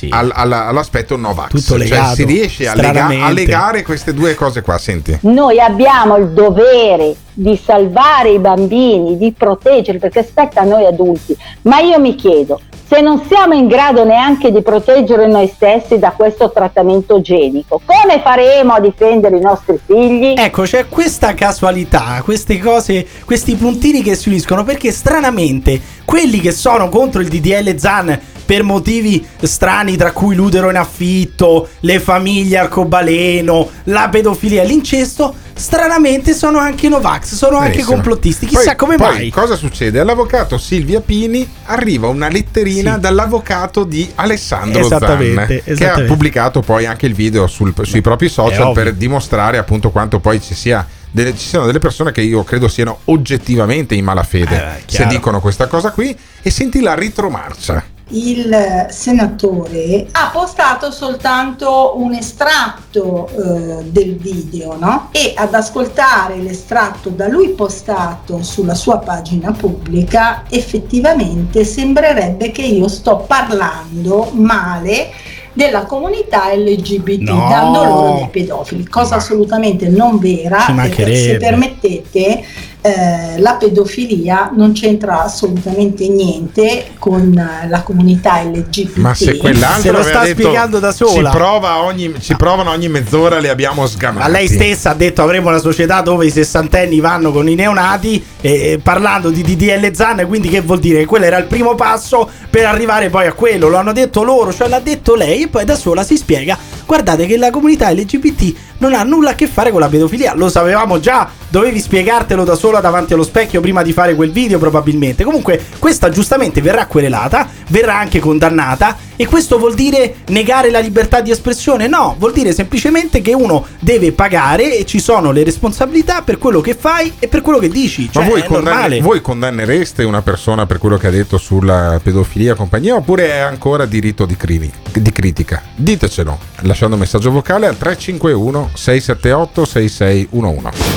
al- 0.10 0.32
alla- 0.34 0.68
all'aspetto 0.68 1.16
Novax. 1.18 1.50
Tutto 1.50 1.62
cioè 1.62 1.78
legato, 1.78 2.16
si 2.16 2.24
riesce 2.26 2.68
a, 2.68 2.74
lega- 2.76 3.06
a 3.08 3.30
legare 3.32 3.84
queste 3.84 4.14
due 4.14 4.34
cose 4.34 4.62
qua. 4.62 4.78
Senti, 4.80 5.18
Noi 5.22 5.60
abbiamo 5.60 6.18
il 6.18 6.30
dovere 6.30 7.16
di 7.34 7.56
salvare 7.64 8.30
i 8.32 8.40
bambini, 8.40 9.18
di 9.18 9.32
proteggerli, 9.38 10.00
perché 10.00 10.24
spetta 10.24 10.62
a 10.62 10.64
noi 10.64 10.86
adulti. 10.86 11.38
Ma 11.64 11.80
io 11.80 12.00
mi 12.00 12.16
chiedo, 12.16 12.60
se 12.88 13.02
non 13.02 13.22
siamo 13.28 13.54
in 13.54 13.68
grado 13.68 14.06
neanche 14.06 14.52
di 14.52 14.62
proteggere 14.62 15.28
noi 15.28 15.52
stessi 15.54 16.00
da 16.00 16.12
questo 16.12 16.52
trattamento 16.52 17.20
genico, 17.20 17.82
come 17.86 18.22
faremo 18.22 18.74
a 18.74 18.80
difendere 18.80 19.38
i 19.38 19.42
nostri 19.42 19.78
figli? 19.84 20.36
Ecco, 20.38 20.64
c'è 20.64 20.88
questa 20.88 21.34
casualità, 21.34 22.22
queste 22.24 22.58
cose, 22.60 23.06
questi 23.26 23.56
puntini 23.56 24.02
che 24.02 24.16
si 24.16 24.30
uniscono 24.30 24.64
perché 24.64 24.92
stranamente 24.92 25.82
quelli 26.06 26.40
che 26.40 26.52
sono 26.52 26.88
contro 26.88 27.20
il 27.20 27.28
DDL 27.28 27.76
Zan 27.78 28.20
per 28.46 28.64
motivi 28.64 29.28
strani 29.42 29.98
tra 29.98 30.14
cui 30.14 30.34
l'utero 30.34 30.70
in 30.70 30.78
affitto, 30.78 31.68
le 31.82 32.00
famiglie 32.00 32.60
arcobaleno, 32.60 33.70
la 33.84 34.08
pedofilia 34.10 34.64
e 34.64 34.66
l'incesto 34.66 35.36
stranamente 35.58 36.34
sono 36.34 36.58
anche 36.60 36.88
Novax, 36.90 37.34
sono 37.34 37.58
anche 37.58 37.70
Benissimo. 37.72 37.94
complottisti. 37.96 38.46
Chissà 38.46 38.64
Poi- 38.64 38.76
come 38.76 38.96
poi 38.98 39.14
mai. 39.14 39.30
Cosa 39.30 39.56
succede? 39.56 40.00
All'avvocato 40.00 40.58
Silvia 40.58 41.02
Pini 41.02 41.48
arriva 41.66 42.08
una 42.08 42.30
letterina 42.30 42.94
Sì. 42.96 43.00
dall'avvocato 43.00 43.84
di 43.84 44.10
Alessandro 44.16 44.84
Zan, 44.88 44.98
Esattamente, 44.98 45.46
che 45.64 45.70
ha 45.70 45.74
esattamente. 45.74 46.06
pubblicato 46.12 46.62
poi 46.62 46.86
anche 46.86 47.06
il 47.06 47.14
video 47.14 47.48
sul- 47.48 47.74
sui 47.84 48.02
propri 48.02 48.30
social 48.30 48.72
per 48.74 48.94
dimostrare 48.94 49.58
appunto 49.58 49.90
quanto 49.92 50.20
poi 50.20 50.42
ci 50.42 50.54
sia. 50.56 50.86
delle- 51.10 51.36
ci 51.36 51.48
siano 51.48 51.66
delle 51.66 51.80
persone 51.80 52.12
che 52.12 52.22
io 52.22 52.44
credo 52.44 52.68
siano 52.68 53.00
oggettivamente 53.06 53.96
in 53.96 54.04
malafede 54.04 54.56
Eh, 54.56 54.84
se 54.86 55.06
dicono 55.08 55.40
questa 55.40 55.66
cosa 55.66 55.90
qui 55.92 56.16
e 56.44 56.50
senti 56.52 56.82
la 56.82 56.94
ritromarcia. 56.94 57.84
Il 58.10 58.88
senatore 58.90 60.08
ha 60.12 60.30
postato 60.32 60.92
soltanto 60.92 61.94
un 61.98 62.14
estratto 62.14 63.28
eh, 63.28 63.84
del 63.84 64.16
video 64.16 64.78
no? 64.80 65.10
e 65.12 65.34
ad 65.36 65.54
ascoltare 65.54 66.38
l'estratto 66.38 67.10
da 67.10 67.28
lui 67.28 67.50
postato 67.50 68.42
sulla 68.44 68.76
sua 68.76 69.00
pagina 69.00 69.52
pubblica 69.52 70.44
effettivamente 70.50 71.66
sembrerebbe 71.66 72.52
che 72.52 72.62
io 72.62 72.88
sto 72.88 73.18
parlando 73.28 74.32
male 74.34 75.10
della 75.52 75.84
comunità 75.86 76.54
LGBT 76.54 77.30
No. 77.30 77.48
dando 77.50 77.84
loro 77.84 78.14
dei 78.18 78.28
pedofili 78.30 78.86
cosa 78.86 79.16
assolutamente 79.16 79.90
non 79.90 80.20
vera 80.20 80.60
se 80.60 81.38
permettete 81.38 82.44
eh, 82.82 83.40
la 83.40 83.56
pedofilia 83.56 84.52
non 84.56 84.72
c'entra 84.72 85.24
assolutamente 85.24 86.08
niente 86.08 86.92
con 87.00 87.38
eh, 87.38 87.68
la 87.68 87.82
comunità 87.82 88.42
LGBT. 88.44 88.98
Ma 88.98 89.14
se 89.14 89.38
quell'altro 89.38 89.82
Se 89.82 89.92
lo 89.92 90.04
sta 90.04 90.24
detto, 90.24 90.42
spiegando 90.42 90.80
da 90.80 90.92
sola. 90.92 91.32
Ci, 91.32 91.38
prova 91.38 91.84
ogni, 91.84 92.14
ci 92.20 92.36
provano 92.36 92.70
ogni 92.72 92.88
mezz'ora, 92.88 93.40
li 93.40 93.48
abbiamo 93.48 93.86
sgamati. 93.88 94.20
Ma 94.20 94.28
lei 94.28 94.48
stessa 94.48 94.92
ha 94.92 94.94
detto 94.94 95.22
avremo 95.22 95.50
una 95.50 95.60
società 95.60 96.02
dove 96.02 96.28
i 96.28 96.32
sessantenni 96.32 97.00
vanno 97.00 97.32
con 97.32 97.50
i 97.50 97.56
neonati 97.56 98.24
e, 98.40 98.72
e 98.72 98.80
parlando 98.82 99.30
di 99.32 99.42
DDL 99.42 99.94
Zan, 99.94 100.26
quindi 100.28 100.48
che 100.48 100.62
vuol 100.62 100.80
dire? 100.80 101.00
Che 101.00 101.06
quello 101.06 101.26
era 101.26 101.38
il 101.38 101.46
primo 101.46 101.76
passo 101.76 102.30
per 102.50 102.66
arrivare 102.66 103.10
poi 103.10 103.28
a 103.28 103.34
quello, 103.34 103.68
lo 103.68 103.78
hanno 103.78 103.92
detto 103.92 104.24
loro, 104.24 104.54
cioè 104.54 104.68
l'ha 104.68 104.80
detto 104.80 105.16
lei 105.16 105.44
e 105.44 105.48
poi 105.48 105.66
da 105.66 105.76
sola 105.76 106.04
si 106.04 106.16
spiega, 106.16 106.58
guardate 106.88 107.28
che 107.28 107.38
la 107.38 107.52
comunità 107.52 107.92
LGBT 107.92 108.56
non 108.78 108.94
ha 108.94 109.04
nulla 109.04 109.32
a 109.32 109.36
che 109.36 109.46
fare 109.46 109.72
con 109.72 109.82
la 109.82 109.90
pedofilia, 109.90 110.34
lo 110.34 110.50
sapevamo 110.50 111.00
già, 111.00 111.30
dovevi 111.50 111.80
spiegartelo 111.80 112.44
da 112.44 112.56
sola 112.56 112.80
davanti 112.80 113.14
allo 113.14 113.24
specchio 113.24 113.62
prima 113.62 113.84
di 113.84 113.92
fare 113.92 114.16
quel 114.16 114.32
video 114.32 114.58
probabilmente. 114.58 115.24
Comunque 115.24 115.64
questa 115.78 116.10
giustamente 116.10 116.62
verrà 116.62 116.88
querelata, 116.88 117.48
verrà 117.68 117.98
anche 117.98 118.20
condannata 118.20 118.98
e 119.18 119.26
questo 119.26 119.58
vuol 119.58 119.74
dire 119.74 120.18
negare 120.28 120.70
la 120.72 120.80
libertà 120.80 121.20
di 121.20 121.32
espressione? 121.32 121.88
No, 121.88 122.16
vuol 122.18 122.32
dire 122.32 122.54
semplicemente 122.54 123.22
che 123.22 123.34
uno 123.34 123.66
deve 123.80 124.14
pagare 124.14 124.78
e 124.78 124.86
ci 124.86 125.00
sono 125.00 125.32
le 125.32 125.44
responsabilità 125.44 126.22
per 126.22 126.38
quello 126.38 126.62
che 126.62 126.76
fai 126.76 127.12
e 127.20 127.28
per 127.28 127.42
quello 127.42 127.60
che 127.60 127.68
dici. 127.68 128.10
Cioè, 128.12 128.24
Ma 128.24 128.30
voi, 128.30 128.44
condanne- 128.46 129.02
voi 129.02 129.22
condannereste 129.22 130.04
una 130.04 130.22
persona 130.22 130.66
per 130.66 130.78
quello 130.78 130.98
che 130.98 131.08
ha 131.08 131.12
detto 131.12 131.38
sulla 131.38 132.00
pedofilia 132.02 132.54
e 132.54 132.56
compagnia 132.56 132.96
oppure 132.96 133.32
è 133.32 133.40
ancora 133.40 133.86
diritto 133.86 134.26
di, 134.26 134.38
crimi- 134.38 134.72
di 134.94 135.12
critica? 135.12 135.62
Ditecelo 135.76 136.40
lasciando 136.62 136.96
un 136.96 137.02
messaggio 137.02 137.32
vocale 137.32 137.68
al 137.68 137.78
351 137.78 138.72
678 138.74 139.66
6611. 139.66 140.97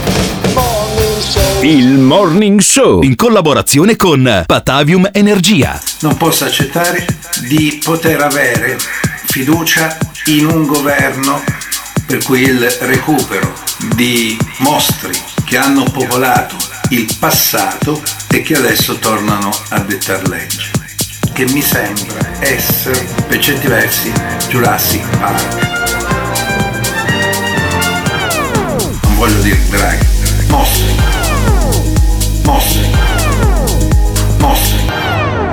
Il 1.62 1.98
Morning 1.98 2.58
Show 2.58 3.02
in 3.02 3.14
collaborazione 3.16 3.94
con 3.94 4.44
Patavium 4.46 5.10
Energia. 5.12 5.78
Non 6.00 6.16
posso 6.16 6.46
accettare 6.46 7.04
di 7.48 7.78
poter 7.84 8.22
avere 8.22 8.78
fiducia 9.26 9.98
in 10.26 10.46
un 10.46 10.64
governo 10.64 11.44
per 12.06 12.24
cui 12.24 12.40
il 12.40 12.66
recupero 12.80 13.52
di 13.94 14.38
mostri 14.60 15.12
che 15.44 15.58
hanno 15.58 15.84
popolato 15.84 16.56
il 16.90 17.14
passato 17.18 18.00
e 18.30 18.40
che 18.40 18.56
adesso 18.56 18.94
tornano 18.94 19.50
a 19.68 19.80
dettar 19.80 20.26
legge. 20.28 20.70
Che 21.30 21.44
mi 21.52 21.60
sembra 21.60 22.26
essere, 22.38 23.06
per 23.28 23.38
certi 23.38 23.66
versi, 23.66 24.10
Jurassic 24.48 25.06
Park. 25.18 25.68
Non 29.02 29.16
voglio 29.16 29.40
dire 29.42 29.60
draghi, 29.68 30.06
mostri. 30.48 30.48
Mostri. 30.48 30.89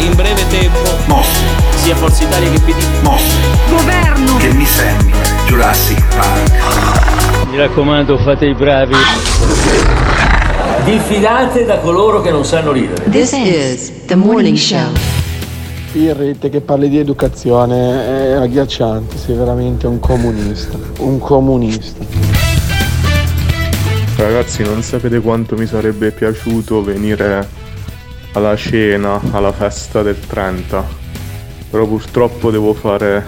In 0.00 0.14
breve 0.14 0.46
tempo, 0.48 1.22
sia 1.76 1.94
Forza 1.94 2.24
Italia 2.24 2.50
che 2.50 2.60
PD. 2.60 2.84
Governo. 3.68 4.36
Che 4.36 4.52
mi 4.52 4.64
sembra 4.64 5.18
Jurassic 5.46 6.02
Park. 6.14 7.48
mi 7.50 7.56
raccomando, 7.58 8.18
fate 8.18 8.46
i 8.46 8.54
bravi. 8.54 8.94
Diffidate 10.84 11.64
da 11.64 11.78
coloro 11.78 12.20
che 12.20 12.30
non 12.30 12.44
sanno 12.44 12.72
ridere. 12.72 13.10
This 13.10 13.32
is 13.32 14.04
the 14.06 14.14
morning 14.14 14.56
show. 14.56 14.90
Il 15.92 16.14
rete 16.14 16.48
che 16.48 16.60
parli 16.60 16.88
di 16.88 16.98
educazione 16.98 18.06
è 18.06 18.32
agghiacciante, 18.32 19.18
sei 19.18 19.34
veramente 19.34 19.86
un 19.86 19.98
comunista. 19.98 20.78
Un 20.98 21.18
comunista. 21.18 22.04
Ragazzi, 24.16 24.62
non 24.62 24.82
sapete 24.82 25.20
quanto 25.20 25.56
mi 25.56 25.66
sarebbe 25.66 26.12
piaciuto 26.12 26.82
venire 26.82 27.48
alla 28.32 28.56
cena, 28.56 29.20
alla 29.32 29.52
festa 29.52 30.02
del 30.02 30.18
30. 30.18 30.84
Però 31.70 31.86
purtroppo 31.86 32.50
devo 32.50 32.74
fare 32.74 33.24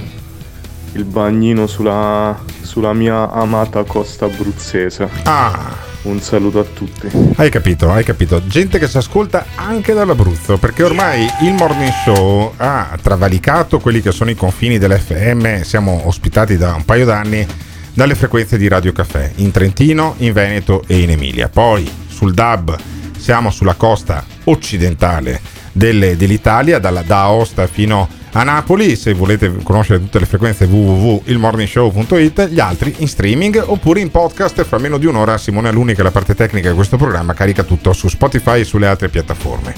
il 0.92 1.04
bagnino 1.04 1.66
sulla, 1.66 2.38
sulla 2.60 2.92
mia 2.92 3.30
amata 3.30 3.84
costa 3.84 4.26
abruzzese. 4.26 5.08
Ah! 5.24 5.90
Un 6.02 6.18
saluto 6.20 6.58
a 6.58 6.64
tutti. 6.64 7.08
Hai 7.36 7.48
capito, 7.48 7.88
hai 7.92 8.02
capito. 8.02 8.44
Gente 8.44 8.80
che 8.80 8.88
ci 8.88 8.96
ascolta 8.96 9.46
anche 9.54 9.92
dall'Abruzzo, 9.92 10.58
perché 10.58 10.82
ormai 10.82 11.28
il 11.42 11.52
Morning 11.52 11.92
Show 12.04 12.54
ha 12.56 12.98
travalicato 13.00 13.78
quelli 13.78 14.00
che 14.02 14.10
sono 14.10 14.30
i 14.30 14.34
confini 14.34 14.78
dell'FM. 14.78 15.62
Siamo 15.62 16.08
ospitati 16.08 16.56
da 16.56 16.74
un 16.74 16.84
paio 16.84 17.04
d'anni 17.04 17.46
dalle 17.94 18.16
frequenze 18.16 18.58
di 18.58 18.66
Radio 18.66 18.90
Caffè 18.90 19.30
in 19.36 19.52
Trentino, 19.52 20.16
in 20.18 20.32
Veneto 20.32 20.82
e 20.88 20.98
in 20.98 21.10
Emilia. 21.10 21.48
Poi 21.48 21.88
sul 22.08 22.34
DAB 22.34 22.76
siamo 23.16 23.52
sulla 23.52 23.74
costa 23.74 24.24
occidentale 24.44 25.40
delle- 25.72 26.16
dell'Italia, 26.16 26.78
dalla, 26.78 27.02
da 27.02 27.22
Aosta 27.22 27.66
fino 27.66 28.08
a 28.32 28.42
Napoli. 28.42 28.96
Se 28.96 29.12
volete 29.14 29.52
conoscere 29.62 29.98
tutte 30.00 30.18
le 30.18 30.26
frequenze 30.26 30.64
www.ilmorningshow.it, 30.64 32.48
gli 32.48 32.60
altri 32.60 32.94
in 32.98 33.08
streaming 33.08 33.62
oppure 33.66 34.00
in 34.00 34.10
podcast. 34.10 34.62
Fra 34.64 34.78
meno 34.78 34.98
di 34.98 35.06
un'ora 35.06 35.38
Simone 35.38 35.68
Aluni, 35.68 35.94
che 35.94 36.00
è 36.00 36.04
la 36.04 36.10
parte 36.10 36.34
tecnica 36.34 36.68
di 36.68 36.74
questo 36.74 36.96
programma, 36.96 37.34
carica 37.34 37.62
tutto 37.62 37.92
su 37.92 38.08
Spotify 38.08 38.60
e 38.60 38.64
sulle 38.64 38.86
altre 38.86 39.08
piattaforme. 39.08 39.74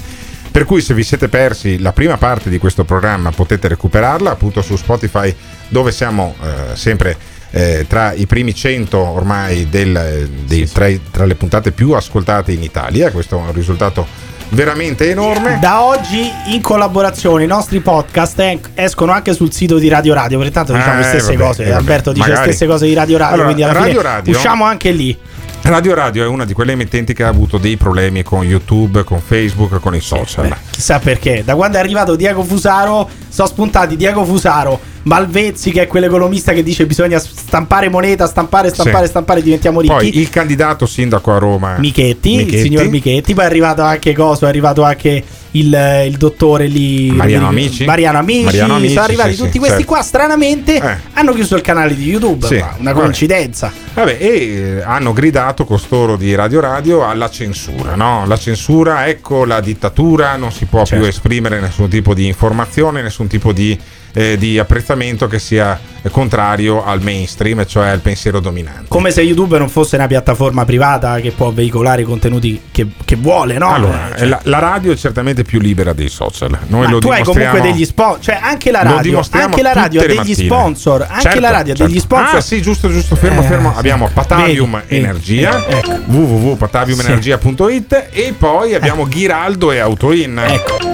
Per 0.51 0.63
cui 0.63 0.79
se 0.81 0.93
vi 0.93 1.03
siete 1.03 1.27
persi 1.27 1.79
la 1.79 1.91
prima 1.91 2.15
parte 2.17 2.49
di 2.49 2.57
questo 2.59 2.85
programma 2.85 3.29
potete 3.31 3.67
recuperarla 3.67 4.31
appunto 4.31 4.61
su 4.61 4.77
Spotify 4.77 5.33
dove 5.67 5.91
siamo 5.91 6.33
eh, 6.41 6.75
sempre 6.77 7.17
eh, 7.51 7.85
tra 7.89 8.13
i 8.13 8.25
primi 8.25 8.55
100 8.55 8.97
ormai 8.97 9.67
del- 9.69 10.29
dei- 10.45 10.69
tra, 10.71 10.87
tra 11.11 11.25
le 11.25 11.35
puntate 11.35 11.71
più 11.73 11.91
ascoltate 11.91 12.53
in 12.53 12.63
Italia. 12.63 13.11
Questo 13.11 13.37
è 13.37 13.41
un 13.41 13.51
risultato 13.51 14.07
veramente 14.49 15.09
enorme. 15.09 15.57
Da 15.61 15.83
oggi 15.83 16.31
in 16.47 16.61
collaborazione 16.61 17.43
i 17.43 17.47
nostri 17.47 17.79
podcast 17.79 18.39
eh, 18.39 18.59
escono 18.75 19.11
anche 19.11 19.33
sul 19.33 19.51
sito 19.51 19.77
di 19.77 19.87
Radio 19.89 20.13
Radio, 20.13 20.37
perché 20.37 20.53
tanto 20.53 20.73
diciamo 20.73 20.93
Eh, 20.93 20.97
le 20.97 21.03
stesse 21.03 21.35
vabbè, 21.35 21.47
cose. 21.47 21.61
eh, 21.63 21.65
vabbè, 21.67 21.77
Alberto 21.77 22.11
dice 22.11 22.27
magari. 22.27 22.47
le 22.47 22.53
stesse 22.53 22.69
cose 22.71 22.85
di 22.85 22.93
Radio 22.93 23.17
Radio, 23.17 23.33
Allora, 23.33 23.45
quindi 23.53 23.63
alla 23.63 23.79
Radio 23.79 24.01
Radio- 24.01 24.33
usciamo 24.35 24.63
anche 24.65 24.91
lì. 24.91 25.17
Radio 25.63 25.95
Radio 25.95 26.23
è 26.23 26.27
una 26.27 26.45
di 26.45 26.53
quelle 26.53 26.73
emittenti 26.73 27.13
che 27.13 27.23
ha 27.23 27.27
avuto 27.27 27.57
dei 27.57 27.75
problemi 27.75 28.21
con 28.21 28.43
YouTube, 28.43 29.03
con 29.03 29.19
Facebook, 29.19 29.79
con 29.79 29.95
i 29.95 29.99
social. 29.99 30.55
Chissà 30.69 30.99
perché. 30.99 31.41
Da 31.43 31.55
quando 31.55 31.77
è 31.77 31.79
arrivato 31.79 32.15
Diego 32.15 32.43
Fusaro, 32.43 33.09
sono 33.27 33.47
spuntati 33.47 33.95
Diego 33.95 34.23
Fusaro, 34.25 34.79
Malvezzi, 35.05 35.69
che 35.71 35.83
è 35.83 35.87
quell'economista 35.87 36.51
che 36.53 36.63
dice 36.63 36.85
bisogna 36.87 37.19
stampare 37.19 37.89
moneta, 37.89 38.25
stampare, 38.27 38.69
stampare, 38.69 39.05
Sì. 39.05 39.09
stampare, 39.11 39.41
diventiamo 39.43 39.79
ricchi. 39.81 39.93
Poi 39.93 40.17
il 40.19 40.29
candidato 40.29 40.85
sindaco 40.87 41.31
a 41.31 41.37
Roma 41.37 41.75
Michetti, 41.77 42.31
il 42.33 42.45
Michetti. 42.45 42.61
signor 42.63 42.87
Michetti, 42.89 43.33
poi 43.35 43.43
è 43.43 43.47
arrivato 43.47 43.83
anche 43.83 44.13
Coso, 44.13 44.45
è 44.45 44.47
arrivato 44.47 44.81
anche 44.83 45.23
il, 45.51 46.03
il 46.07 46.17
dottore 46.17 46.65
lì. 46.65 47.11
Mariano 47.11 47.47
Amici? 47.47 47.85
Mariano 47.85 48.17
Amici. 48.17 48.43
Mariano 48.45 48.75
Amici, 48.75 48.93
sono 48.93 49.05
arrivati 49.05 49.31
sì, 49.31 49.37
tutti 49.37 49.51
sì, 49.51 49.57
questi 49.59 49.77
certo. 49.77 49.91
qua. 49.93 50.01
Stranamente 50.01 50.75
Eh. 50.81 50.97
hanno 51.13 51.33
chiuso 51.33 51.55
il 51.55 51.61
canale 51.61 51.95
di 51.95 52.09
YouTube. 52.09 52.65
Una 52.79 52.93
coincidenza. 52.93 53.71
Vabbè, 53.93 54.17
e 54.19 54.27
eh, 54.27 54.81
hanno 54.81 55.13
gridato 55.13 55.65
costoro 55.65 56.17
di 56.17 56.33
Radio 56.33 56.59
Radio 56.61 57.07
alla 57.07 57.29
censura, 57.29 57.95
no? 57.95 58.25
La 58.25 58.37
censura, 58.37 59.07
ecco 59.07 59.45
la 59.45 59.61
dittatura, 59.61 60.35
non 60.35 60.51
si 60.51 60.65
può 60.65 60.83
Certo. 60.83 61.03
più 61.03 61.05
esprimere 61.13 61.59
nessun 61.61 61.87
tipo 61.89 62.13
di 62.15 62.25
informazione, 62.25 63.01
nessun 63.01 63.27
tipo 63.27 63.53
di, 63.53 63.79
eh, 64.15 64.37
di 64.37 64.57
apprezzamento 64.57 65.27
che 65.27 65.39
sia 65.39 65.77
eh, 66.01 66.09
contrario 66.09 66.83
al 66.83 67.01
mainstream, 67.01 67.65
cioè 67.65 67.87
al 67.89 67.99
pensiero 67.99 68.39
dominante. 68.39 68.85
Come 68.87 69.11
se 69.11 69.21
YouTube 69.21 69.57
non 69.57 69.69
fosse 69.69 69.95
una 69.97 70.07
piattaforma 70.07 70.63
privata 70.65 71.19
che 71.19 71.31
può 71.31 71.51
veicolare 71.51 72.01
i 72.01 72.05
contenuti 72.05 72.59
che, 72.71 72.87
che 73.05 73.15
vuole, 73.17 73.57
no? 73.57 73.73
Allora, 73.73 74.13
Eh, 74.13 74.17
cioè- 74.19 74.27
la, 74.27 74.39
la 74.43 74.59
radio 74.59 74.93
è 74.93 74.95
certamente 74.95 75.43
più 75.43 75.59
libera 75.59 75.91
dei 75.93 76.09
social. 76.09 76.57
Noi 76.67 76.85
Ma 76.85 76.89
lo 76.91 76.99
tu 76.99 77.09
hai 77.09 77.23
comunque 77.23 77.59
degli 77.61 77.83
sponsor, 77.85 78.23
cioè 78.23 78.39
anche 78.41 78.71
la 78.71 78.83
radio, 78.83 79.21
anche 79.31 79.61
la 79.61 79.73
radio 79.73 80.01
ha 80.01 80.05
degli 80.05 80.15
mattine. 80.15 80.35
sponsor, 80.35 81.01
anche 81.09 81.21
Certo, 81.21 81.39
la 81.41 81.49
radio 81.51 81.73
ha 81.73 81.75
certo. 81.75 81.91
degli 81.91 81.99
sponsor. 82.01 82.35
Ah, 82.37 82.41
sì, 82.41 82.61
giusto, 82.61 82.89
giusto, 82.89 83.15
fermo, 83.15 83.41
Eh, 83.41 83.45
fermo. 83.45 83.71
sì. 83.73 83.79
Abbiamo 83.79 84.09
Patavium 84.13 84.81
Vedi. 84.87 85.03
Energia, 85.03 85.65
Ecco. 85.67 85.91
www.pataviumenergia.it 86.05 88.07
e 88.11 88.33
poi 88.37 88.73
abbiamo 88.73 89.05
Ghiraldo 89.07 89.71
e 89.71 89.79
Autoin. 89.79 90.41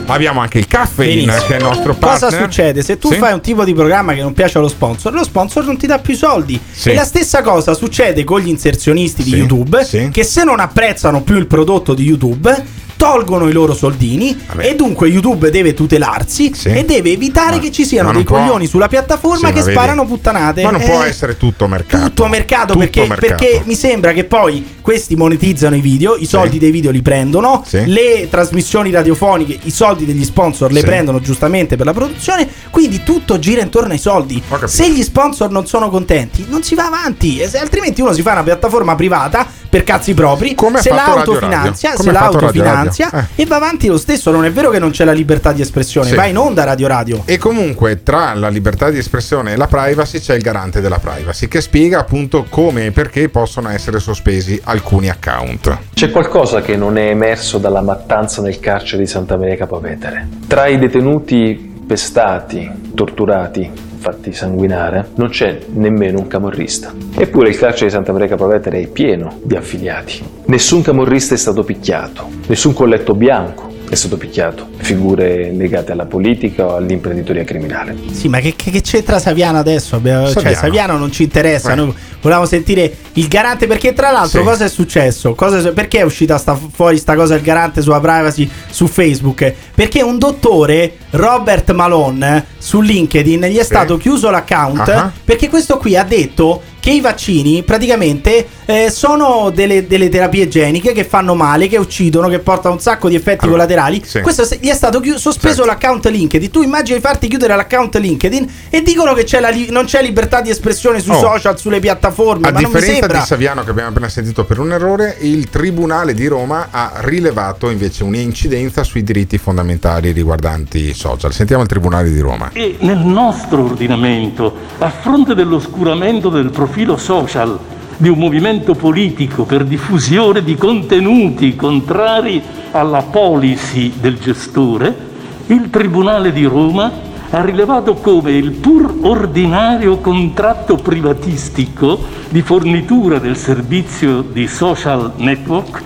Abbiamo 0.08 0.40
anche 0.42 0.58
il 0.58 0.68
Caffeine, 0.68 1.26
Benissimo. 1.26 1.46
che 1.48 1.54
è 1.54 1.58
il 1.58 1.64
nostro 1.64 1.94
partner. 1.94 2.30
Cosa 2.30 2.42
succede? 2.44 2.82
Se 2.82 2.98
tu 2.98 3.10
Sì. 3.14 3.20
fai 3.20 3.34
un 3.34 3.42
tipo 3.42 3.64
di 3.64 3.74
programma 3.74 4.14
che 4.14 4.22
non 4.22 4.34
piace 4.34 4.58
allo 4.58 4.68
sponsor, 4.68 5.14
lo 5.14 5.24
sponsor 5.24 5.66
non 5.66 5.78
ti 5.78 5.88
dà 5.88 6.00
più 6.00 6.16
soldi. 6.16 6.60
Sì. 6.72 6.92
E 6.92 6.94
la 6.94 7.04
stessa 7.04 7.42
cosa 7.42 7.74
succede 7.74 8.24
con 8.24 8.40
gli 8.40 8.48
inserzionisti 8.50 9.24
di 9.24 9.36
YouTube, 9.36 9.86
che 10.12 10.24
se 10.24 10.44
non 10.44 10.60
apprezzano 10.60 11.22
più 11.22 11.38
il 11.38 11.48
prodotto 11.48 11.94
di 11.94 12.04
YouTube, 12.04 12.66
tolgono 13.02 13.50
i 13.50 13.52
loro 13.52 13.74
soldini 13.74 14.38
e 14.60 14.76
dunque 14.76 15.08
YouTube 15.08 15.50
deve 15.50 15.74
tutelarsi 15.74 16.54
e 16.66 16.86
deve 16.86 17.14
evitare 17.14 17.58
che 17.58 17.72
ci 17.72 17.84
siano 17.84 18.10
ma 18.10 18.14
dei 18.14 18.24
può- 18.24 18.38
coglioni 18.38 18.68
sulla 18.68 18.88
piattaforma 18.88 19.38
Sì, 19.38 19.44
ma 19.46 19.52
che 19.52 19.62
vedi, 19.62 19.72
sparano 19.72 20.06
puttanate. 20.06 20.62
Ma 20.62 20.70
non 20.70 20.82
Eh, 20.82 20.86
può 20.88 21.02
essere 21.02 21.36
tutto 21.36 21.66
mercato. 21.68 22.06
tutto 22.10 22.28
mercato, 22.28 22.66
Tutto 22.74 22.78
perché, 22.78 23.08
mercato. 23.08 23.26
perché 23.44 23.62
mi 23.66 23.74
sembra 23.74 24.12
che 24.14 24.26
poi 24.26 24.78
questi 24.82 25.16
monetizzano 25.16 25.76
i 25.76 25.82
video, 25.82 26.16
i 26.16 26.28
soldi 26.28 26.60
dei 26.60 26.70
video 26.70 26.92
li 26.92 27.02
prendono, 27.02 27.64
Sì. 27.66 27.86
le 27.88 28.28
trasmissioni 28.30 28.92
radiofoniche, 28.92 29.58
i 29.64 29.72
soldi 29.72 30.06
degli 30.06 30.24
sponsor 30.24 30.72
le 30.72 30.82
Sì. 30.82 30.86
prendono 30.86 31.20
giustamente 31.22 31.76
per 31.78 31.88
la 31.88 31.94
produzione, 31.94 32.48
quindi 32.70 33.02
tutto 33.04 33.40
gira 33.40 33.62
intorno 33.64 33.94
ai 33.94 33.98
soldi. 34.00 34.40
Se 34.66 34.88
gli 34.92 35.02
sponsor 35.02 35.50
non 35.50 35.66
sono 35.66 35.90
contenti, 35.90 36.46
non 36.50 36.62
si 36.62 36.76
va 36.76 36.86
avanti, 36.86 37.40
e 37.40 37.50
altrimenti 37.58 38.02
uno 38.02 38.14
si 38.14 38.22
fa 38.22 38.34
una 38.34 38.44
piattaforma 38.44 38.94
privata 38.94 39.48
per 39.72 39.86
cazzi 39.86 40.14
propri, 40.14 40.54
Come 40.54 40.82
se 40.82 40.90
la 40.90 40.98
fatto 40.98 41.16
Radio 41.16 41.32
autofinanzia, 41.34 41.90
Radio. 41.92 41.92
se 41.92 41.96
Come 41.96 42.12
la 42.12 42.20
ha 42.20 42.22
fatto 42.24 42.40
Radio 42.40 42.62
autofinanzia 42.62 43.10
Radio. 43.10 43.28
e 43.36 43.46
va 43.46 43.56
avanti 43.56 43.88
lo 43.88 43.98
stesso, 43.98 44.30
non 44.30 44.44
è 44.44 44.52
vero 44.52 44.70
che 44.70 44.80
non 44.80 44.92
c'è 44.92 45.06
la 45.06 45.14
libertà 45.14 45.54
di 45.54 45.62
espressione, 45.62 46.10
Sì. 46.10 46.16
va 46.16 46.26
in 46.26 46.38
onda 46.38 46.66
Radio 46.66 46.88
Radio. 46.88 47.22
E 47.24 47.38
comunque 47.38 48.04
tra 48.04 48.34
la 48.34 48.50
libertà 48.50 48.90
di 48.90 48.98
espressione 48.98 49.54
e 49.54 49.56
la 49.56 49.68
privacy 49.68 50.20
c'è 50.20 50.36
il 50.36 50.42
garante 50.42 50.82
della 50.82 51.00
privacy 51.00 51.48
che 51.48 51.62
spiega 51.62 52.00
appunto 52.00 52.46
come 52.50 52.88
e 52.88 52.92
perché 52.92 53.30
possono 53.30 53.70
essere 53.70 54.00
sospesi 54.02 54.60
alcuni 54.66 55.10
account. 55.10 55.78
C'è 55.94 56.12
qualcosa 56.12 56.60
che 56.62 56.76
non 56.76 56.98
è 56.98 57.08
emerso 57.08 57.58
dalla 57.58 57.82
mattanza 57.82 58.42
nel 58.42 58.60
carcere 58.60 59.02
di 59.04 59.08
Santa 59.08 59.38
Maria 59.38 59.56
Capovetere. 59.56 60.28
Tra 60.48 60.68
i 60.68 60.78
detenuti 60.80 61.70
pestati, 61.88 62.70
torturati, 62.94 63.72
fatti 64.02 64.34
sanguinare, 64.34 65.10
non 65.16 65.30
c'è 65.30 65.60
nemmeno 65.74 66.20
un 66.20 66.28
camorrista. 66.28 66.92
Eppure 67.16 67.50
il 67.50 67.58
carcere 67.58 67.86
di 67.86 67.92
Santa 67.92 68.12
Maria 68.12 68.28
Capovetere 68.28 68.82
è 68.82 68.88
pieno 68.88 69.38
di 69.44 69.56
affiliati. 69.56 70.24
Nessun 70.48 70.82
camorrista 70.82 71.36
è 71.36 71.38
stato 71.38 71.64
picchiato, 71.64 72.28
nessun 72.48 72.74
colletto 72.74 73.14
bianco 73.14 73.70
è 73.92 73.96
stato 73.96 74.16
picchiato. 74.16 74.70
Figure 74.78 75.52
legate 75.52 75.92
alla 75.92 76.06
politica 76.06 76.66
o 76.66 76.76
all'imprenditoria 76.78 77.44
criminale. 77.44 77.94
Sì, 78.14 78.30
ma 78.30 78.40
che, 78.40 78.56
che- 78.56 78.72
che 78.72 78.80
c'entra 78.80 79.20
Saviano 79.20 79.58
adesso? 79.60 80.00
Cioè, 80.02 80.28
Saviano. 80.32 80.56
Saviano 80.56 80.98
non 80.98 81.12
ci 81.12 81.24
interessa. 81.24 81.74
Eh. 81.74 81.76
Noi 81.76 81.94
volevamo 82.22 82.46
sentire 82.46 82.90
il 83.14 83.28
garante. 83.28 83.68
Perché, 83.68 83.92
tra 83.92 84.10
l'altro, 84.12 84.40
Sì. 84.40 84.46
cosa 84.46 84.64
è 84.64 84.70
successo? 84.70 85.36
Cosa- 85.36 85.74
perché 85.74 86.00
è 86.00 86.04
uscita 86.04 86.38
sta- 86.38 86.58
fuori 86.72 86.98
sta 86.98 87.16
cosa 87.16 87.34
del 87.34 87.44
garante 87.44 87.82
sulla 87.82 88.00
privacy 88.00 88.50
su 88.70 88.88
Facebook? 88.88 89.54
Perché 89.76 90.02
un 90.02 90.18
dottore, 90.18 90.94
Robert 91.10 91.72
Malone, 91.74 92.46
su 92.58 92.80
LinkedIn 92.80 93.42
gli 93.48 93.58
è 93.58 93.64
stato 93.64 93.98
chiuso 93.98 94.30
l'account 94.30 94.88
Ah. 94.88 95.12
perché 95.26 95.50
questo 95.50 95.76
qui 95.78 95.98
ha 95.98 96.04
detto 96.06 96.62
che 96.82 96.90
i 96.90 97.00
vaccini 97.00 97.64
praticamente 97.64 98.46
eh, 98.66 98.90
sono 98.90 99.52
delle, 99.54 99.86
delle 99.88 100.10
terapie 100.10 100.48
geniche 100.48 100.92
che 100.94 101.04
fanno 101.06 101.36
male, 101.36 101.68
che 101.68 101.78
uccidono, 101.78 102.28
che 102.28 102.40
portano 102.40 102.74
un 102.74 102.82
sacco 102.82 103.08
di 103.08 103.16
effetti 103.16 103.48
collaterali. 103.48 104.04
Questo 104.22 104.44
se- 104.44 104.58
gli 104.60 104.68
è 104.68 104.74
stato 104.74 105.00
chiu- 105.00 105.16
sospeso 105.18 105.64
l'account 105.64 106.08
LinkedIn. 106.08 106.50
Tu 106.50 106.64
immagini 106.64 106.98
di 106.98 107.04
farti 107.04 107.28
chiudere 107.28 107.56
l'account 107.56 107.96
LinkedIn 107.98 108.52
e 108.72 108.82
dicono 108.82 109.14
che 109.14 109.24
c'è 109.26 109.40
la 109.40 109.50
li- 109.50 109.70
non 109.70 109.86
c'è 109.86 110.02
libertà 110.02 110.42
di 110.42 110.50
espressione 110.50 111.00
sui 111.00 111.14
Oh. 111.14 111.20
social, 111.20 111.60
sulle 111.60 111.80
piattaforme. 111.80 112.48
A 112.48 112.52
ma 112.52 112.60
non 112.60 112.70
mi 112.72 112.74
differenza 112.80 113.00
sembra. 113.02 113.20
di 113.20 113.26
Saviano 113.26 113.64
che 113.64 113.70
abbiamo 113.70 113.90
appena 113.90 114.10
sentito 114.10 114.44
per 114.44 114.58
un 114.58 114.72
errore, 114.72 115.18
il 115.22 115.50
Tribunale 115.52 116.16
di 116.16 116.26
Roma 116.26 116.70
ha 116.72 116.94
rilevato 117.02 117.70
invece 117.70 118.04
un'incidenza 118.04 118.84
sui 118.84 119.04
diritti 119.04 119.38
fondamentali 119.38 120.12
riguardanti 120.12 120.80
i 120.90 120.94
social. 120.96 121.32
Sentiamo 121.32 121.62
il 121.62 121.68
Tribunale 121.70 122.10
di 122.12 122.20
Roma. 122.20 122.50
E 122.54 122.78
nel 122.80 122.98
nostro 122.98 123.66
ordinamento, 123.66 124.56
a 124.80 124.90
fronte 124.90 125.36
dell'oscuramento 125.36 126.30
del 126.30 126.50
profilo 126.50 126.70
social 126.98 127.60
di 127.98 128.10
un 128.10 128.18
movimento 128.18 128.74
politico 128.74 129.44
per 129.44 129.64
diffusione 129.64 130.44
di 130.44 130.56
contenuti 130.56 131.56
contrari 131.56 132.42
alla 132.72 133.04
policy 133.04 133.94
del 134.00 134.18
gestore, 134.18 135.10
il 135.48 135.70
Tribunale 135.70 136.32
di 136.32 136.46
Roma 136.46 136.92
ha 137.30 137.42
rilevato 137.44 137.96
come 137.96 138.32
il 138.32 138.52
pur 138.52 139.00
ordinario 139.02 139.98
contratto 139.98 140.76
privatistico 140.78 142.00
di 142.30 142.42
fornitura 142.42 143.20
del 143.20 143.38
servizio 143.38 144.22
di 144.22 144.48
social 144.48 145.12
network 145.18 145.82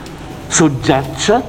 soggiaccia 0.47 1.43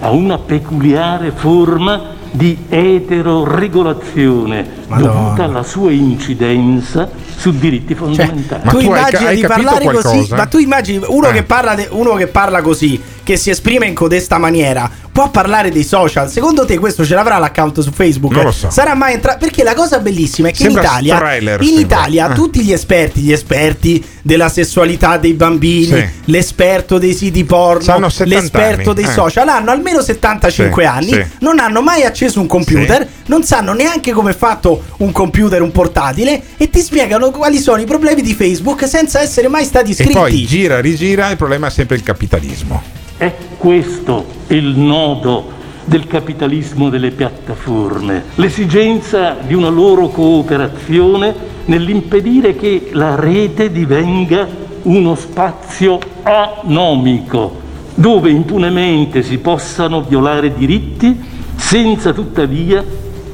a 0.00 0.10
una 0.10 0.38
peculiare 0.38 1.32
forma 1.32 2.11
di 2.32 2.56
eteroregolazione 2.68 4.66
dovuta 4.88 5.44
alla 5.44 5.62
sua 5.62 5.90
incidenza 5.92 7.08
su 7.36 7.52
diritti 7.58 7.94
fondamentali. 7.94 8.68
tu 8.68 8.78
immagini 8.80 9.34
di 9.34 9.42
parlare 9.42 9.84
così, 9.84 10.26
ma 10.30 10.46
tu 10.46 10.58
immagini 10.58 11.04
uno, 11.06 11.28
Eh. 11.28 11.32
che 11.32 11.42
parla 11.42 11.74
de- 11.74 11.88
uno 11.90 12.14
che 12.14 12.26
parla 12.28 12.62
così, 12.62 13.00
che 13.32 13.38
si 13.38 13.48
esprime 13.48 13.86
in 13.86 13.94
codesta 13.94 14.36
maniera, 14.36 14.90
può 15.10 15.30
parlare 15.30 15.70
dei 15.70 15.84
social. 15.84 16.30
Secondo 16.30 16.66
te 16.66 16.78
questo 16.78 17.02
ce 17.04 17.14
l'avrà 17.14 17.38
l'account 17.38 17.80
su 17.80 17.90
Facebook? 17.90 18.34
Non 18.34 18.44
lo 18.44 18.52
so. 18.52 18.68
Sarà 18.70 18.94
mai 18.94 19.14
entrato? 19.14 19.38
Perché 19.38 19.62
la 19.62 19.72
cosa 19.74 20.00
bellissima 20.00 20.48
è 20.48 20.50
che 20.50 20.58
Sembra 20.64 20.82
in 20.82 20.86
Italia, 20.88 21.16
trailer, 21.16 21.62
in. 21.62 21.78
Italia 21.78 22.30
Eh. 22.30 22.34
tutti 22.34 22.60
gli 22.60 22.72
esperti, 22.72 23.20
gli 23.20 23.32
esperti 23.32 24.04
della 24.20 24.50
sessualità 24.50 25.16
dei 25.16 25.32
bambini, 25.32 25.86
Sì. 25.86 26.06
l'esperto 26.26 26.98
dei 26.98 27.14
siti 27.14 27.42
porno, 27.44 27.82
C'hanno 27.84 28.10
70 28.10 28.40
l'esperto 28.40 28.90
anni, 28.90 29.00
dei 29.02 29.10
eh. 29.10 29.12
social, 29.14 29.48
hanno 29.48 29.70
almeno 29.70 30.02
75 30.02 30.82
Sì, 30.82 30.88
anni, 30.88 31.12
sì. 31.12 31.24
non 31.40 31.58
hanno 31.58 31.80
mai 31.80 32.02
acceso 32.04 32.38
un 32.38 32.46
computer, 32.46 33.08
non 33.26 33.44
sanno 33.44 33.72
neanche 33.72 34.12
come 34.12 34.32
è 34.32 34.36
fatto 34.36 34.82
un 34.98 35.10
computer, 35.10 35.62
un 35.62 35.72
portatile 35.72 36.42
e 36.58 36.68
ti 36.68 36.80
spiegano 36.80 37.30
quali 37.30 37.58
sono 37.58 37.80
i 37.80 37.86
problemi 37.86 38.20
di 38.20 38.34
Facebook 38.34 38.86
senza 38.86 39.20
essere 39.22 39.48
mai 39.48 39.64
stati 39.64 39.88
E 39.88 39.92
iscritti. 39.92 40.12
poi 40.12 40.44
gira, 40.46 40.80
rigira, 40.80 41.30
il 41.30 41.36
problema 41.38 41.68
è 41.68 41.70
sempre 41.70 41.96
il 41.96 42.02
capitalismo. 42.02 43.00
È 43.22 43.36
questo 43.56 44.24
il 44.48 44.76
nodo 44.76 45.52
del 45.84 46.08
capitalismo 46.08 46.88
delle 46.88 47.12
piattaforme, 47.12 48.24
l'esigenza 48.34 49.36
di 49.46 49.54
una 49.54 49.68
loro 49.68 50.08
cooperazione 50.08 51.32
nell'impedire 51.66 52.56
che 52.56 52.88
la 52.90 53.14
rete 53.14 53.70
divenga 53.70 54.48
uno 54.82 55.14
spazio 55.14 56.00
anomico, 56.24 57.60
dove 57.94 58.30
impunemente 58.30 59.22
si 59.22 59.38
possano 59.38 60.02
violare 60.02 60.52
diritti 60.52 61.16
senza 61.54 62.12
tuttavia 62.12 62.84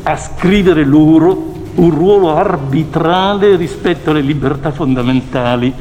ascrivere 0.03 0.85
loro 0.85 1.55
un 1.77 1.91
ruolo 1.91 2.37
arbitrale 2.37 3.57
rispetto 3.57 4.11
alle 4.11 4.21
libertà 4.21 4.71
fondamentali 4.71 5.73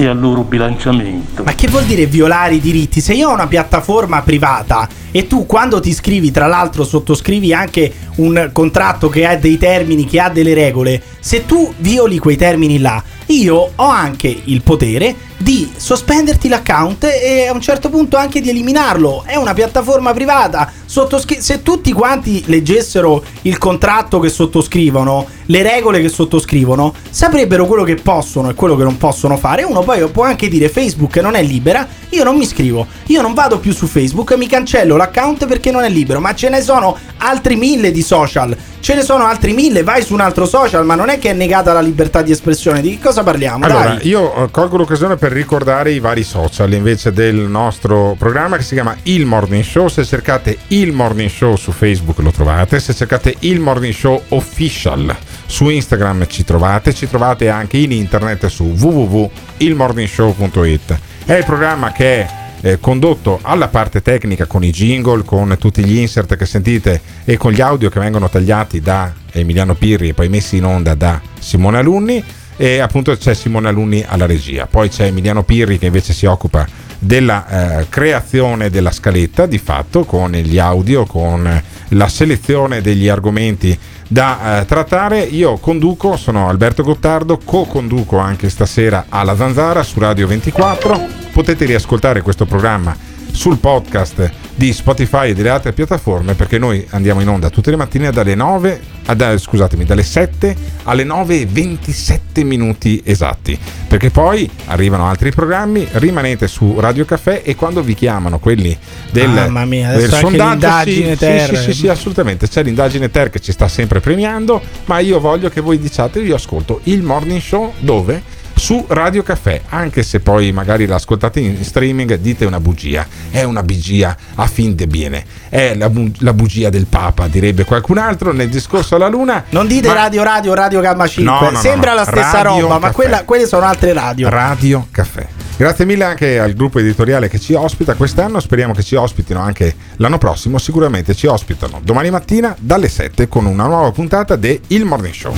e 0.00 0.06
al 0.06 0.18
loro 0.18 0.42
bilanciamento. 0.42 1.42
Ma 1.42 1.54
che 1.54 1.68
vuol 1.68 1.84
dire 1.84 2.06
violare 2.06 2.54
i 2.54 2.60
diritti? 2.60 3.02
Se 3.02 3.12
io 3.12 3.28
ho 3.28 3.34
una 3.34 3.46
piattaforma 3.46 4.22
privata 4.22 4.88
e 5.10 5.26
tu 5.26 5.44
quando 5.44 5.78
ti 5.78 5.90
iscrivi, 5.90 6.30
tra 6.30 6.46
l'altro 6.46 6.84
sottoscrivi 6.84 7.52
anche 7.52 7.92
un 8.16 8.48
contratto 8.52 9.10
che 9.10 9.26
ha 9.26 9.36
dei 9.36 9.58
termini, 9.58 10.06
che 10.06 10.18
ha 10.18 10.30
delle 10.30 10.54
regole, 10.54 11.02
se 11.20 11.44
tu 11.44 11.72
violi 11.76 12.18
quei 12.18 12.36
termini 12.36 12.78
là, 12.78 13.02
io 13.26 13.72
ho 13.74 13.88
anche 13.88 14.34
il 14.44 14.62
potere 14.62 15.14
di 15.42 15.72
sospenderti 15.74 16.48
l'account 16.48 17.04
e 17.04 17.46
a 17.46 17.52
un 17.52 17.62
certo 17.62 17.88
punto 17.88 18.18
anche 18.18 18.42
di 18.42 18.50
eliminarlo. 18.50 19.22
È 19.24 19.36
una 19.36 19.54
piattaforma 19.54 20.12
privata. 20.12 20.70
Sottoscri- 20.84 21.40
se 21.40 21.62
tutti 21.62 21.92
quanti 21.92 22.42
leggessero 22.46 23.24
il 23.42 23.56
contratto 23.56 24.18
che 24.18 24.28
sottoscrivono, 24.28 25.26
le 25.46 25.62
regole 25.62 26.02
che 26.02 26.10
sottoscrivono, 26.10 26.92
saprebbero 27.08 27.64
quello 27.64 27.84
che 27.84 27.94
possono 27.94 28.50
e 28.50 28.54
quello 28.54 28.76
che 28.76 28.84
non 28.84 28.98
possono 28.98 29.38
fare. 29.38 29.62
Uno 29.62 29.80
poi 29.80 30.06
può 30.10 30.24
anche 30.24 30.48
dire 30.48 30.68
Facebook 30.68 31.16
non 31.16 31.34
è 31.34 31.42
libera, 31.42 31.88
io 32.10 32.22
non 32.22 32.36
mi 32.36 32.42
iscrivo, 32.42 32.86
io 33.06 33.22
non 33.22 33.32
vado 33.32 33.58
più 33.58 33.72
su 33.72 33.86
Facebook, 33.86 34.34
mi 34.34 34.46
cancello 34.46 34.96
l'account 34.96 35.46
perché 35.46 35.70
non 35.70 35.84
è 35.84 35.88
libero, 35.88 36.20
ma 36.20 36.34
ce 36.34 36.50
ne 36.50 36.60
sono 36.60 36.96
altri 37.18 37.56
mille 37.56 37.90
di 37.90 38.02
social. 38.02 38.56
Ce 38.80 38.94
ne 38.94 39.02
sono 39.02 39.26
altri 39.26 39.52
mille, 39.52 39.82
vai 39.82 40.02
su 40.02 40.14
un 40.14 40.20
altro 40.20 40.46
social, 40.46 40.86
ma 40.86 40.94
non 40.94 41.10
è 41.10 41.18
che 41.18 41.30
è 41.30 41.32
negata 41.34 41.74
la 41.74 41.82
libertà 41.82 42.22
di 42.22 42.32
espressione. 42.32 42.80
Di 42.80 42.92
che 42.92 42.98
cosa 42.98 43.22
parliamo? 43.22 43.66
Allora, 43.66 43.96
Dai. 43.96 44.08
io 44.08 44.34
eh, 44.34 44.50
colgo 44.50 44.78
l'occasione 44.78 45.16
per 45.16 45.29
ricordare 45.30 45.92
i 45.92 46.00
vari 46.00 46.22
social 46.22 46.72
invece 46.72 47.12
del 47.12 47.36
nostro 47.36 48.14
programma 48.18 48.56
che 48.56 48.62
si 48.62 48.72
chiama 48.74 48.96
Il 49.04 49.26
Morning 49.26 49.62
Show. 49.62 49.86
Se 49.88 50.04
cercate 50.04 50.58
Il 50.68 50.92
Morning 50.92 51.30
Show 51.30 51.56
su 51.56 51.72
Facebook 51.72 52.18
lo 52.18 52.30
trovate, 52.30 52.78
se 52.80 52.94
cercate 52.94 53.36
Il 53.40 53.60
Morning 53.60 53.94
Show 53.94 54.22
Official 54.28 55.14
su 55.46 55.68
Instagram 55.68 56.26
ci 56.26 56.44
trovate, 56.44 56.94
ci 56.94 57.08
trovate 57.08 57.48
anche 57.48 57.78
in 57.78 57.92
internet 57.92 58.46
su 58.46 58.64
www.ilmorningshow.it. 58.64 60.98
È 61.24 61.34
il 61.34 61.44
programma 61.44 61.92
che 61.92 62.20
è 62.20 62.38
eh, 62.62 62.78
condotto 62.78 63.38
alla 63.42 63.68
parte 63.68 64.02
tecnica 64.02 64.46
con 64.46 64.62
i 64.62 64.70
jingle, 64.70 65.24
con 65.24 65.56
tutti 65.58 65.84
gli 65.84 65.98
insert 65.98 66.36
che 66.36 66.46
sentite 66.46 67.00
e 67.24 67.36
con 67.36 67.52
gli 67.52 67.60
audio 67.60 67.88
che 67.88 68.00
vengono 68.00 68.28
tagliati 68.28 68.80
da 68.80 69.12
Emiliano 69.32 69.74
Pirri 69.74 70.08
e 70.08 70.14
poi 70.14 70.28
messi 70.28 70.56
in 70.56 70.64
onda 70.64 70.94
da 70.94 71.20
Simone 71.38 71.78
Alunni 71.78 72.22
e 72.60 72.78
appunto 72.80 73.16
c'è 73.16 73.32
Simone 73.32 73.68
Alunni 73.68 74.04
alla 74.06 74.26
regia. 74.26 74.66
Poi 74.66 74.90
c'è 74.90 75.06
Emiliano 75.06 75.44
Pirri 75.44 75.78
che 75.78 75.86
invece 75.86 76.12
si 76.12 76.26
occupa 76.26 76.66
della 76.98 77.78
eh, 77.78 77.88
creazione 77.88 78.68
della 78.68 78.90
scaletta 78.90 79.46
di 79.46 79.56
fatto 79.56 80.04
con 80.04 80.32
gli 80.32 80.58
audio, 80.58 81.06
con 81.06 81.62
la 81.88 82.08
selezione 82.08 82.82
degli 82.82 83.08
argomenti 83.08 83.78
da 84.06 84.60
eh, 84.60 84.66
trattare. 84.66 85.20
Io 85.22 85.56
conduco, 85.56 86.18
sono 86.18 86.50
Alberto 86.50 86.82
Gottardo, 86.82 87.40
co-conduco 87.42 88.18
anche 88.18 88.50
stasera 88.50 89.06
alla 89.08 89.34
Zanzara 89.34 89.82
su 89.82 89.98
Radio 89.98 90.26
24. 90.26 91.06
Potete 91.32 91.64
riascoltare 91.64 92.20
questo 92.20 92.44
programma 92.44 92.94
sul 93.32 93.56
podcast 93.56 94.30
di 94.54 94.74
Spotify 94.74 95.30
e 95.30 95.34
delle 95.34 95.48
altre 95.48 95.72
piattaforme 95.72 96.34
perché 96.34 96.58
noi 96.58 96.86
andiamo 96.90 97.22
in 97.22 97.28
onda 97.28 97.48
tutte 97.48 97.70
le 97.70 97.76
mattine 97.76 98.10
dalle 98.10 98.34
9 98.34 98.98
ad, 99.10 99.36
scusatemi 99.38 99.84
dalle 99.84 100.02
7 100.02 100.56
alle 100.84 101.04
9 101.04 101.40
e 101.40 101.46
27 101.46 102.44
minuti 102.44 103.02
esatti 103.04 103.58
perché 103.88 104.10
poi 104.10 104.48
arrivano 104.66 105.08
altri 105.08 105.30
programmi 105.30 105.86
rimanete 105.92 106.46
su 106.46 106.78
Radio 106.78 107.04
Caffè 107.04 107.42
e 107.44 107.54
quando 107.56 107.82
vi 107.82 107.94
chiamano 107.94 108.38
quelli 108.38 108.76
del, 109.10 109.28
Mamma 109.28 109.64
mia, 109.64 109.92
del 109.92 110.10
sondaggio 110.10 110.90
sì, 110.90 111.16
sì, 111.16 111.56
sì, 111.56 111.72
sì, 111.72 111.88
assolutamente 111.88 112.48
c'è 112.48 112.62
l'indagine 112.62 113.10
ter 113.10 113.30
che 113.30 113.40
ci 113.40 113.52
sta 113.52 113.68
sempre 113.68 114.00
premiando 114.00 114.60
ma 114.86 114.98
io 115.00 115.18
voglio 115.18 115.48
che 115.48 115.60
voi 115.60 115.78
diciate 115.78 116.20
io 116.20 116.34
ascolto 116.34 116.80
il 116.84 117.02
morning 117.02 117.40
show 117.40 117.72
dove? 117.78 118.38
Su 118.60 118.84
Radio 118.88 119.22
Caffè, 119.22 119.62
anche 119.70 120.02
se 120.02 120.20
poi 120.20 120.52
magari 120.52 120.84
l'ascoltate 120.86 121.40
in 121.40 121.64
streaming, 121.64 122.16
dite 122.16 122.44
una 122.44 122.60
bugia. 122.60 123.06
È 123.30 123.42
una 123.42 123.62
bugia 123.62 124.14
a 124.34 124.46
fin 124.46 124.74
de 124.74 124.86
bene. 124.86 125.24
È 125.48 125.74
la, 125.74 125.88
bu- 125.88 126.12
la 126.18 126.34
bugia 126.34 126.68
del 126.68 126.84
Papa, 126.86 127.26
direbbe 127.26 127.64
qualcun 127.64 127.96
altro 127.96 128.32
nel 128.32 128.50
discorso 128.50 128.96
alla 128.96 129.08
Luna. 129.08 129.44
Non 129.50 129.66
dite 129.66 129.88
Ma- 129.88 129.94
radio 129.94 130.22
radio 130.22 130.52
radio 130.54 130.80
gamma 130.80 131.06
5, 131.06 131.24
No, 131.32 131.40
no, 131.40 131.50
no, 131.52 131.58
sembra 131.58 131.90
no. 131.92 131.96
la 131.96 132.04
stessa 132.04 132.42
Radio 132.42 132.60
roba, 132.62 132.74
ma 132.74 132.80
Caffè. 132.88 132.92
quella- 132.94 133.24
quelle 133.24 133.46
sono 133.46 133.64
altre 133.64 133.92
radio. 133.94 134.28
Radio 134.28 134.86
Caffè. 134.90 135.26
Grazie 135.56 135.84
mille 135.86 136.04
anche 136.04 136.38
al 136.38 136.52
gruppo 136.54 136.78
editoriale 136.78 137.28
che 137.28 137.38
ci 137.40 137.54
ospita 137.54 137.94
quest'anno, 137.94 138.40
speriamo 138.40 138.74
che 138.74 138.82
ci 138.82 138.94
ospitino 138.94 139.40
anche 139.40 139.74
l'anno 139.96 140.18
prossimo, 140.18 140.58
sicuramente 140.58 141.14
ci 141.14 141.26
ospitano 141.26 141.80
domani 141.82 142.10
mattina 142.10 142.54
dalle 142.58 142.88
7 142.88 143.26
con 143.28 143.46
una 143.46 143.64
nuova 143.66 143.90
puntata 143.90 144.36
di 144.36 144.58
Il 144.68 144.84
Morning 144.84 145.14
Show. 145.14 145.34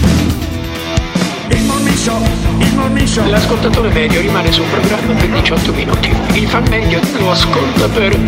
Il 1.48 1.62
morning 1.64 1.96
show, 1.96 2.20
il 2.62 2.74
morning 2.74 3.06
show. 3.06 3.26
L'ascoltatore 3.28 3.90
medio 3.90 4.20
rimane 4.20 4.50
sul 4.52 4.64
programma 4.66 5.14
per 5.14 5.28
18 5.28 5.72
minuti. 5.72 6.14
Il 6.34 6.48
fan 6.48 6.64
medio 6.68 7.00
lo 7.18 7.30
ascolta 7.30 7.88
per 7.88 8.18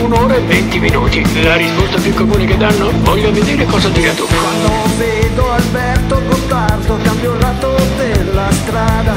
un'ora 0.00 0.34
e 0.34 0.40
20 0.40 0.78
minuti. 0.78 1.42
La 1.42 1.56
risposta 1.56 1.98
più 2.00 2.14
comune 2.14 2.44
che 2.46 2.56
danno? 2.56 2.90
Voglio 3.00 3.32
vedere 3.32 3.64
cosa 3.66 3.88
dirà 3.88 4.12
tu. 4.12 4.26
Quando 4.26 4.96
vedo 4.96 5.52
Alberto 5.52 6.22
Gottardo 6.26 6.98
cambio 7.02 7.32
il 7.34 7.40
lato 7.40 7.76
della 7.96 8.50
strada 8.50 9.14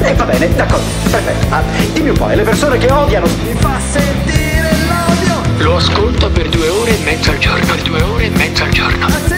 E 0.00 0.14
va 0.14 0.24
bene, 0.24 0.54
d'accordo, 0.54 0.84
perfetto. 1.10 1.46
Ah, 1.54 1.62
dimmi 1.92 2.10
un 2.10 2.16
po', 2.16 2.28
e 2.30 2.36
le 2.36 2.42
persone 2.42 2.78
che 2.78 2.90
odiano. 2.90 3.26
Mi 3.44 3.54
fa 3.54 3.78
sentire 3.90 4.70
l'odio 4.86 5.64
Lo 5.64 5.76
ascolta 5.76 6.28
per 6.28 6.48
due 6.48 6.68
ore 6.68 6.98
e 6.98 7.02
mezza 7.04 7.30
al 7.30 7.38
giorno. 7.38 7.64
Per 7.64 7.82
due 7.82 8.02
ore 8.02 8.24
e 8.24 8.30
mezza 8.30 8.64
al 8.64 8.70
giorno. 8.70 9.37